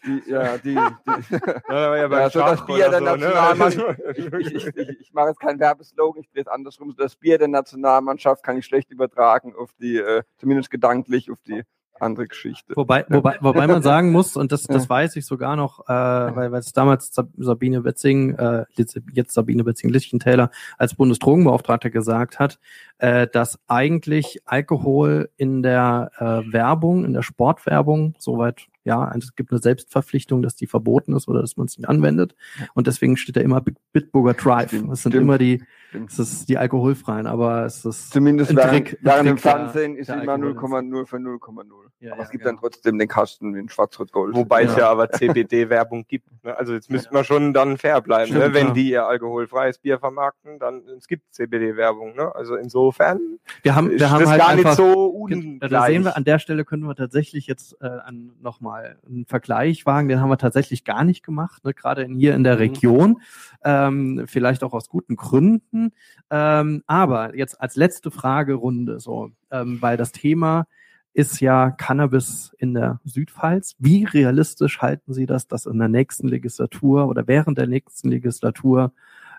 die, 0.04 0.30
ja, 0.30 0.58
die, 0.58 0.74
die 0.74 0.74
ja, 0.74 1.96
ja, 1.96 2.06
ja, 2.06 2.30
so 2.30 2.40
das 2.40 2.66
Bier 2.66 2.90
der 2.90 2.98
so, 2.98 3.04
ne? 3.04 3.10
Nationalmannschaft. 3.12 3.98
Ne? 4.06 4.12
Ich, 4.14 4.54
ich, 4.54 4.66
ich, 4.66 5.00
ich 5.00 5.12
mache 5.14 5.28
jetzt 5.28 5.40
keinen 5.40 5.58
Werbeslogan, 5.58 6.22
ich 6.22 6.30
drehe 6.30 6.42
es 6.42 6.48
andersrum. 6.48 6.90
So 6.90 6.96
das 6.98 7.16
Bier 7.16 7.38
der 7.38 7.48
Nationalmannschaft 7.48 8.42
kann 8.42 8.58
ich 8.58 8.66
schlecht 8.66 8.90
übertragen 8.90 9.54
auf 9.56 9.70
die, 9.80 9.96
äh, 9.96 10.22
zumindest 10.36 10.70
gedanklich, 10.70 11.30
auf 11.30 11.38
die 11.46 11.62
andere 12.00 12.26
Geschichte. 12.26 12.74
Wobei, 12.76 13.04
wobei, 13.08 13.38
wobei 13.40 13.66
man 13.66 13.82
sagen 13.82 14.12
muss, 14.12 14.36
und 14.36 14.52
das, 14.52 14.62
das 14.64 14.88
weiß 14.88 15.16
ich 15.16 15.26
sogar 15.26 15.56
noch, 15.56 15.80
äh, 15.88 15.92
weil, 15.92 16.52
weil 16.52 16.60
es 16.60 16.72
damals 16.72 17.12
Sabine 17.36 17.84
Wetzing, 17.84 18.34
äh, 18.36 18.64
jetzt 18.76 19.32
Sabine 19.32 19.64
Wetzing-Lichtentäler 19.64 20.50
als 20.78 20.94
Bundesdrogenbeauftragte 20.94 21.90
gesagt 21.90 22.38
hat, 22.38 22.58
äh, 22.98 23.26
dass 23.26 23.58
eigentlich 23.66 24.40
Alkohol 24.44 25.30
in 25.36 25.62
der 25.62 26.10
äh, 26.18 26.52
Werbung, 26.52 27.04
in 27.04 27.12
der 27.12 27.22
Sportwerbung, 27.22 28.14
soweit 28.18 28.68
ja, 28.86 29.02
also 29.02 29.26
es 29.26 29.34
gibt 29.34 29.50
eine 29.50 29.60
Selbstverpflichtung, 29.60 30.42
dass 30.42 30.54
die 30.54 30.68
verboten 30.68 31.16
ist 31.16 31.26
oder 31.26 31.40
dass 31.40 31.56
man 31.56 31.66
es 31.66 31.76
nicht 31.76 31.88
anwendet. 31.88 32.36
Und 32.72 32.86
deswegen 32.86 33.16
steht 33.16 33.36
da 33.36 33.40
immer 33.40 33.60
Bitburger 33.92 34.34
Drive. 34.34 34.68
Stimmt, 34.68 34.92
das 34.92 35.02
sind 35.02 35.10
stimmt. 35.10 35.24
immer 35.24 35.38
die, 35.38 35.64
das 35.92 36.20
ist 36.20 36.48
die 36.48 36.56
alkoholfreien, 36.56 37.26
aber 37.26 37.64
es 37.64 37.84
ist 37.84 38.12
zumindest 38.12 38.54
während, 38.54 38.86
Trick, 38.86 38.98
während 39.02 39.28
dem 39.28 39.38
Fernsehen 39.38 39.96
ist 39.96 40.08
immer 40.08 40.34
0,0 40.34 41.04
für 41.04 41.16
0,0. 41.16 41.64
Ja, 41.98 42.12
aber 42.12 42.20
ja, 42.20 42.24
es 42.24 42.30
gibt 42.30 42.44
genau. 42.44 42.52
dann 42.52 42.60
trotzdem 42.60 42.96
den 42.96 43.08
Kasten 43.08 43.56
in 43.56 43.68
Schwarz-Rot-Gold. 43.68 44.36
Wobei 44.36 44.62
es 44.62 44.76
ja 44.76 44.88
aber 44.88 45.10
CBD-Werbung 45.10 46.06
gibt. 46.06 46.28
Ne? 46.44 46.56
Also 46.56 46.72
jetzt 46.72 46.88
müsste 46.88 47.12
man 47.12 47.24
schon 47.24 47.52
dann 47.52 47.78
fair 47.78 48.00
bleiben. 48.00 48.28
Stimmt, 48.28 48.44
ne? 48.44 48.54
Wenn 48.54 48.72
die 48.72 48.90
ihr 48.90 49.04
alkoholfreies 49.04 49.78
Bier 49.78 49.98
vermarkten, 49.98 50.60
dann 50.60 50.82
es 50.96 51.08
gibt 51.08 51.34
CBD-Werbung. 51.34 52.14
Ne? 52.14 52.32
Also 52.32 52.54
insofern 52.86 53.38
wir 53.62 53.74
haben, 53.74 53.90
wir 53.90 54.10
haben 54.10 54.26
halt 54.26 54.40
gar 54.40 54.48
einfach, 54.48 54.70
nicht 54.70 54.76
so 54.76 55.06
ungleich. 55.06 55.70
Da 55.70 55.86
sehen 55.86 56.04
wir 56.04 56.16
an 56.16 56.24
der 56.24 56.38
Stelle 56.38 56.64
können 56.64 56.84
wir 56.84 56.94
tatsächlich 56.94 57.46
jetzt 57.46 57.80
äh, 57.80 57.98
nochmal 58.40 58.66
mal 58.66 58.98
einen 59.06 59.26
Vergleich 59.26 59.86
wagen, 59.86 60.08
den 60.08 60.20
haben 60.20 60.28
wir 60.28 60.38
tatsächlich 60.38 60.84
gar 60.84 61.04
nicht 61.04 61.24
gemacht, 61.24 61.64
ne? 61.64 61.72
gerade 61.72 62.02
in, 62.02 62.16
hier 62.16 62.34
in 62.34 62.44
der 62.44 62.54
mhm. 62.54 62.60
Region, 62.60 63.20
ähm, 63.64 64.24
vielleicht 64.26 64.64
auch 64.64 64.72
aus 64.72 64.88
guten 64.88 65.16
Gründen. 65.16 65.92
Ähm, 66.30 66.82
aber 66.86 67.36
jetzt 67.36 67.60
als 67.60 67.76
letzte 67.76 68.10
Fragerunde, 68.10 68.98
so, 68.98 69.30
ähm, 69.50 69.80
weil 69.80 69.96
das 69.96 70.12
Thema 70.12 70.66
ist 71.12 71.40
ja 71.40 71.70
Cannabis 71.70 72.54
in 72.58 72.74
der 72.74 73.00
Südpfalz. 73.04 73.74
Wie 73.78 74.04
realistisch 74.04 74.82
halten 74.82 75.14
Sie 75.14 75.24
das, 75.24 75.48
dass 75.48 75.64
in 75.64 75.78
der 75.78 75.88
nächsten 75.88 76.28
Legislatur 76.28 77.08
oder 77.08 77.26
während 77.26 77.56
der 77.56 77.66
nächsten 77.66 78.10
Legislatur 78.10 78.92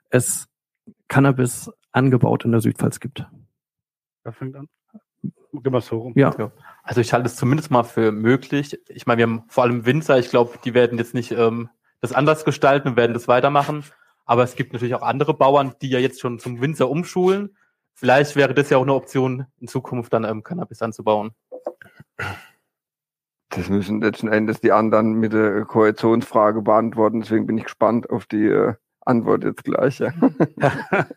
es 0.10 0.48
Cannabis 1.08 1.72
angebaut 1.98 2.46
in 2.46 2.52
der 2.52 2.62
Südpfalz 2.62 3.00
gibt? 3.00 3.26
Wer 4.24 4.34
fängt 4.34 4.56
an? 4.56 4.68
Gehen 5.54 5.74
wir 5.74 5.82
so 5.82 5.98
rum. 6.00 6.14
Ja. 6.16 6.34
ja. 6.38 6.52
Also 6.84 7.02
ich 7.02 7.14
halte 7.14 7.28
es 7.28 7.36
zumindest 7.36 7.72
mal 7.72 7.84
für 7.84 8.12
möglich. 8.12 8.80
Ich 8.90 9.08
meine, 9.08 9.18
wir 9.18 9.24
haben 9.26 9.44
vor 9.48 9.64
allem 9.64 9.86
Winzer, 9.86 10.20
ich 10.20 10.30
glaube, 10.30 10.58
die 10.64 10.74
werden 10.74 10.98
jetzt 10.98 11.14
nicht 11.14 11.32
ähm, 11.32 11.70
das 12.02 12.14
anders 12.14 12.46
gestalten 12.46 12.90
und 12.90 12.96
werden 12.98 13.14
das 13.14 13.28
weitermachen. 13.28 13.84
Aber 14.26 14.44
es 14.44 14.56
gibt 14.56 14.74
natürlich 14.74 14.94
auch 14.94 15.02
andere 15.02 15.34
Bauern, 15.34 15.74
die 15.82 15.90
ja 15.90 16.00
jetzt 16.00 16.20
schon 16.20 16.40
zum 16.40 16.62
Winzer 16.62 16.90
umschulen. 16.90 17.56
Vielleicht 17.94 18.36
wäre 18.36 18.54
das 18.54 18.70
ja 18.70 18.78
auch 18.78 18.84
eine 18.84 18.94
Option, 18.94 19.48
in 19.60 19.68
Zukunft 19.68 20.14
dann 20.14 20.24
ähm, 20.24 20.44
Cannabis 20.44 20.82
anzubauen. 20.82 21.32
Das 23.50 23.70
müssen 23.70 24.02
letzten 24.02 24.28
Endes 24.28 24.60
die 24.62 24.72
anderen 24.72 25.14
mit 25.14 25.34
der 25.34 25.66
Koalitionsfrage 25.66 26.62
beantworten. 26.62 27.22
Deswegen 27.22 27.48
bin 27.48 27.58
ich 27.58 27.64
gespannt 27.64 28.10
auf 28.10 28.26
die 28.26 28.46
äh, 28.46 28.76
Antwort 29.08 29.44
jetzt 29.44 29.64
gleich. 29.64 30.00
Ja. 30.00 30.14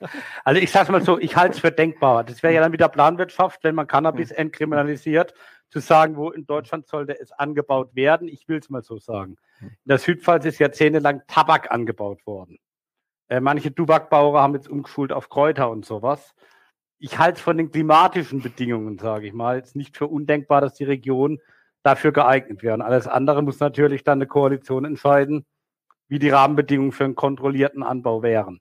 also 0.45 0.61
ich 0.61 0.71
sage 0.71 0.93
mal 0.93 1.03
so, 1.03 1.19
ich 1.19 1.37
halte 1.37 1.55
es 1.55 1.61
für 1.61 1.73
denkbar. 1.73 2.25
Das 2.25 2.43
wäre 2.43 2.55
ja 2.55 2.61
dann 2.61 2.73
wieder 2.73 2.89
Planwirtschaft, 2.89 3.65
wenn 3.65 3.75
man 3.75 3.87
Cannabis 3.87 4.31
entkriminalisiert, 4.31 5.35
zu 5.69 5.79
sagen, 5.81 6.17
wo 6.17 6.31
in 6.31 6.47
Deutschland 6.47 6.87
sollte 6.89 7.19
es 7.21 7.33
angebaut 7.33 7.95
werden. 7.95 8.29
Ich 8.29 8.49
will 8.49 8.59
es 8.59 8.71
mal 8.71 8.83
so 8.83 8.99
sagen. 8.99 9.37
In 9.61 9.77
der 9.85 9.99
Südpfalz 9.99 10.45
ist 10.45 10.59
jahrzehntelang 10.59 11.23
Tabak 11.27 11.71
angebaut 11.71 12.27
worden. 12.27 12.59
Äh, 13.29 13.41
manche 13.41 13.75
Tabakbauer 13.75 14.41
haben 14.41 14.55
jetzt 14.55 14.69
umgeschult 14.69 15.13
auf 15.13 15.29
Kräuter 15.29 15.71
und 15.71 15.85
sowas. 15.85 16.35
Ich 16.99 17.19
halte 17.19 17.39
es 17.39 17.41
von 17.41 17.57
den 17.57 17.71
klimatischen 17.71 18.43
Bedingungen, 18.43 18.99
sage 18.99 19.27
ich 19.27 19.33
mal, 19.33 19.57
jetzt 19.57 19.77
nicht 19.77 19.97
für 19.97 20.07
undenkbar, 20.07 20.61
dass 20.61 20.75
die 20.75 20.85
Region 20.85 21.39
dafür 21.83 22.13
geeignet 22.13 22.63
wären. 22.63 22.83
Alles 22.83 23.07
andere 23.07 23.43
muss 23.43 23.61
natürlich 23.61 24.05
dann 24.05 24.19
eine 24.19 24.27
Koalition 24.27 24.85
entscheiden, 24.85 25.47
wie 26.11 26.19
die 26.19 26.29
Rahmenbedingungen 26.29 26.93
für 26.93 27.05
einen 27.05 27.15
kontrollierten 27.15 27.83
Anbau 27.83 28.23
wären. 28.23 28.61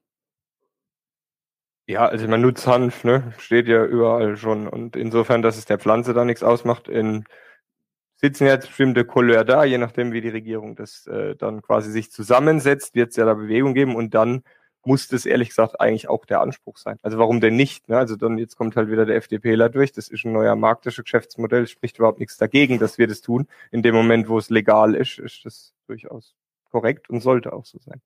Ja, 1.88 2.06
also 2.06 2.28
man 2.28 2.42
nutzt 2.42 2.68
Hanf, 2.68 3.04
ne? 3.04 3.34
Steht 3.40 3.68
ja 3.68 3.84
überall 3.84 4.38
schon. 4.38 4.68
Und 4.68 4.96
insofern, 4.96 5.42
dass 5.42 5.58
es 5.58 5.66
der 5.66 5.80
Pflanze 5.80 6.14
da 6.14 6.24
nichts 6.24 6.44
ausmacht, 6.44 6.88
in 6.88 7.26
sitzen 8.18 8.46
jetzt 8.46 8.68
bestimmte 8.68 9.04
Couleur 9.04 9.44
da, 9.44 9.64
je 9.64 9.80
nachdem, 9.80 10.12
wie 10.12 10.22
die 10.22 10.30
Regierung 10.30 10.76
das 10.76 11.08
äh, 11.08 11.36
dann 11.36 11.64
quasi 11.64 11.90
sich 11.90 12.12
zusammensetzt, 12.12 12.94
wird 12.94 13.10
es 13.12 13.16
ja 13.16 13.26
da 13.26 13.34
Bewegung 13.34 13.74
geben 13.74 13.96
und 13.96 14.14
dann 14.14 14.44
muss 14.84 15.08
das 15.08 15.26
ehrlich 15.26 15.50
gesagt 15.50 15.82
eigentlich 15.82 16.08
auch 16.10 16.26
der 16.26 16.42
Anspruch 16.42 16.78
sein. 16.78 17.00
Also 17.02 17.18
warum 17.18 17.42
denn 17.42 17.56
nicht? 17.56 17.90
Ne? 17.90 17.98
Also 17.98 18.16
dann 18.16 18.38
jetzt 18.38 18.58
kommt 18.58 18.76
halt 18.76 18.90
wieder 18.92 19.06
der 19.06 19.16
FDPler 19.16 19.70
durch. 19.70 19.92
Das 19.92 20.08
ist 20.10 20.26
ein 20.26 20.34
neuer 20.34 20.56
marktisches 20.56 21.04
Geschäftsmodell. 21.04 21.68
Spricht 21.68 21.98
überhaupt 21.98 22.20
nichts 22.20 22.38
dagegen, 22.38 22.78
dass 22.80 22.98
wir 22.98 23.08
das 23.08 23.22
tun. 23.22 23.48
In 23.72 23.82
dem 23.82 23.96
Moment, 23.96 24.30
wo 24.30 24.38
es 24.38 24.50
legal 24.50 24.96
ist, 24.96 25.18
ist 25.20 25.46
das 25.46 25.74
durchaus 25.88 26.36
korrekt 26.70 27.10
und 27.10 27.22
sollte 27.22 27.54
auch 27.54 27.66
so 27.66 27.80
sein. 27.80 28.02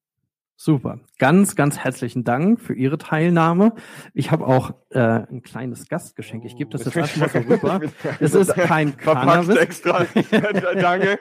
Super. 0.56 1.00
Ganz, 1.18 1.56
ganz 1.56 1.80
herzlichen 1.80 2.24
Dank 2.24 2.62
für 2.62 2.74
Ihre 2.74 2.98
Teilnahme. 2.98 3.74
Ich 4.14 4.32
habe 4.32 4.46
auch 4.46 4.72
äh, 4.90 5.00
ein 5.00 5.42
kleines 5.42 5.90
Gastgeschenk. 5.90 6.46
Ich 6.46 6.56
gebe 6.56 6.70
das 6.70 6.86
jetzt 6.86 6.96
erstmal 6.96 7.30
so 7.30 7.40
rüber. 7.50 7.82
Es 8.20 8.34
ist 8.34 8.54
kein 8.54 8.96
Cannabis. 8.98 9.56
extra. 9.56 10.06
Danke. 10.76 11.20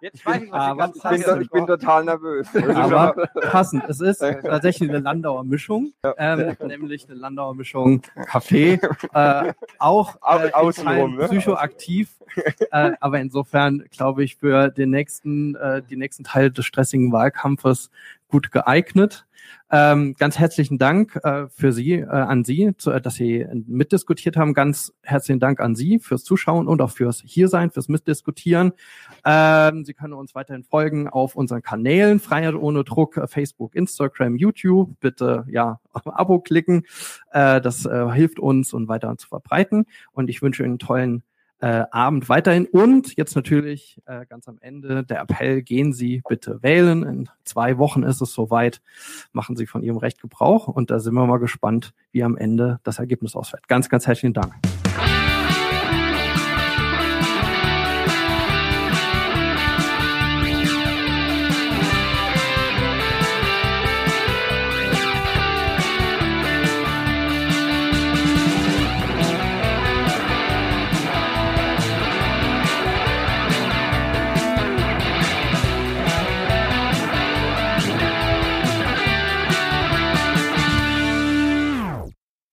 Jetzt 0.00 0.26
weiß 0.26 0.42
ich, 0.42 0.50
was 0.50 0.90
ich, 0.96 1.20
ich, 1.20 1.26
bin, 1.26 1.42
ich 1.42 1.50
bin 1.50 1.66
total 1.66 2.04
nervös. 2.04 2.48
Aber 2.74 3.28
passend. 3.40 3.84
Es 3.92 4.00
ist 4.00 4.20
tatsächlich 4.20 4.88
eine 4.88 5.00
Landauer 5.00 5.44
Mischung, 5.44 5.92
ähm, 6.16 6.56
nämlich 6.66 7.08
eine 7.08 7.18
Landauer 7.18 7.54
Mischung 7.54 8.02
Kaffee. 8.26 8.80
Äh, 9.12 9.52
auch 9.78 10.16
äh, 10.16 10.50
Außenrum, 10.52 11.16
ne? 11.16 11.28
psychoaktiv. 11.28 12.16
äh, 12.70 12.92
aber 13.00 13.20
insofern 13.20 13.84
glaube 13.90 14.24
ich 14.24 14.36
für 14.36 14.70
den 14.70 14.90
nächsten, 14.90 15.54
äh, 15.56 15.82
die 15.82 15.96
nächsten 15.96 16.24
Teile 16.24 16.50
des 16.50 16.64
stressigen 16.64 17.12
Wahlkampfes 17.12 17.90
gut 18.32 18.50
geeignet. 18.50 19.26
Ähm, 19.70 20.14
ganz 20.18 20.38
herzlichen 20.38 20.78
Dank 20.78 21.18
äh, 21.22 21.48
für 21.48 21.72
Sie, 21.72 21.92
äh, 21.92 22.06
an 22.06 22.44
Sie, 22.44 22.72
zu, 22.78 22.90
äh, 22.90 23.00
dass 23.00 23.14
Sie 23.14 23.46
mitdiskutiert 23.52 24.36
haben. 24.36 24.54
Ganz 24.54 24.94
herzlichen 25.02 25.38
Dank 25.38 25.60
an 25.60 25.74
Sie 25.74 25.98
fürs 25.98 26.24
Zuschauen 26.24 26.66
und 26.66 26.80
auch 26.80 26.90
fürs 26.90 27.22
Hiersein, 27.24 27.70
fürs 27.70 27.88
Mitdiskutieren. 27.88 28.72
Ähm, 29.24 29.84
Sie 29.84 29.92
können 29.92 30.14
uns 30.14 30.34
weiterhin 30.34 30.64
folgen 30.64 31.08
auf 31.08 31.36
unseren 31.36 31.62
Kanälen 31.62 32.20
Freiheit 32.20 32.54
ohne 32.54 32.84
Druck, 32.84 33.18
äh, 33.18 33.26
Facebook, 33.26 33.74
Instagram, 33.74 34.36
YouTube. 34.36 34.98
Bitte 35.00 35.44
ja 35.48 35.80
Abo 35.92 36.40
klicken. 36.40 36.86
Äh, 37.30 37.60
das 37.60 37.84
äh, 37.84 38.10
hilft 38.12 38.38
uns 38.40 38.72
und 38.72 38.84
um 38.84 38.88
weiter 38.88 39.14
zu 39.18 39.28
verbreiten. 39.28 39.84
Und 40.12 40.30
ich 40.30 40.40
wünsche 40.40 40.62
Ihnen 40.62 40.72
einen 40.72 40.78
tollen 40.78 41.22
äh, 41.62 41.84
Abend 41.92 42.28
weiterhin. 42.28 42.66
Und 42.66 43.16
jetzt 43.16 43.36
natürlich 43.36 44.02
äh, 44.06 44.26
ganz 44.26 44.48
am 44.48 44.58
Ende 44.60 45.04
der 45.04 45.20
Appell, 45.20 45.62
gehen 45.62 45.92
Sie 45.92 46.20
bitte 46.28 46.62
wählen. 46.62 47.04
In 47.04 47.28
zwei 47.44 47.78
Wochen 47.78 48.02
ist 48.02 48.20
es 48.20 48.32
soweit. 48.32 48.82
Machen 49.32 49.56
Sie 49.56 49.66
von 49.66 49.82
Ihrem 49.82 49.98
Recht 49.98 50.20
Gebrauch. 50.20 50.66
Und 50.66 50.90
da 50.90 50.98
sind 50.98 51.14
wir 51.14 51.24
mal 51.24 51.38
gespannt, 51.38 51.94
wie 52.10 52.24
am 52.24 52.36
Ende 52.36 52.80
das 52.82 52.98
Ergebnis 52.98 53.36
ausfällt. 53.36 53.68
Ganz, 53.68 53.88
ganz 53.88 54.08
herzlichen 54.08 54.34
Dank. 54.34 54.54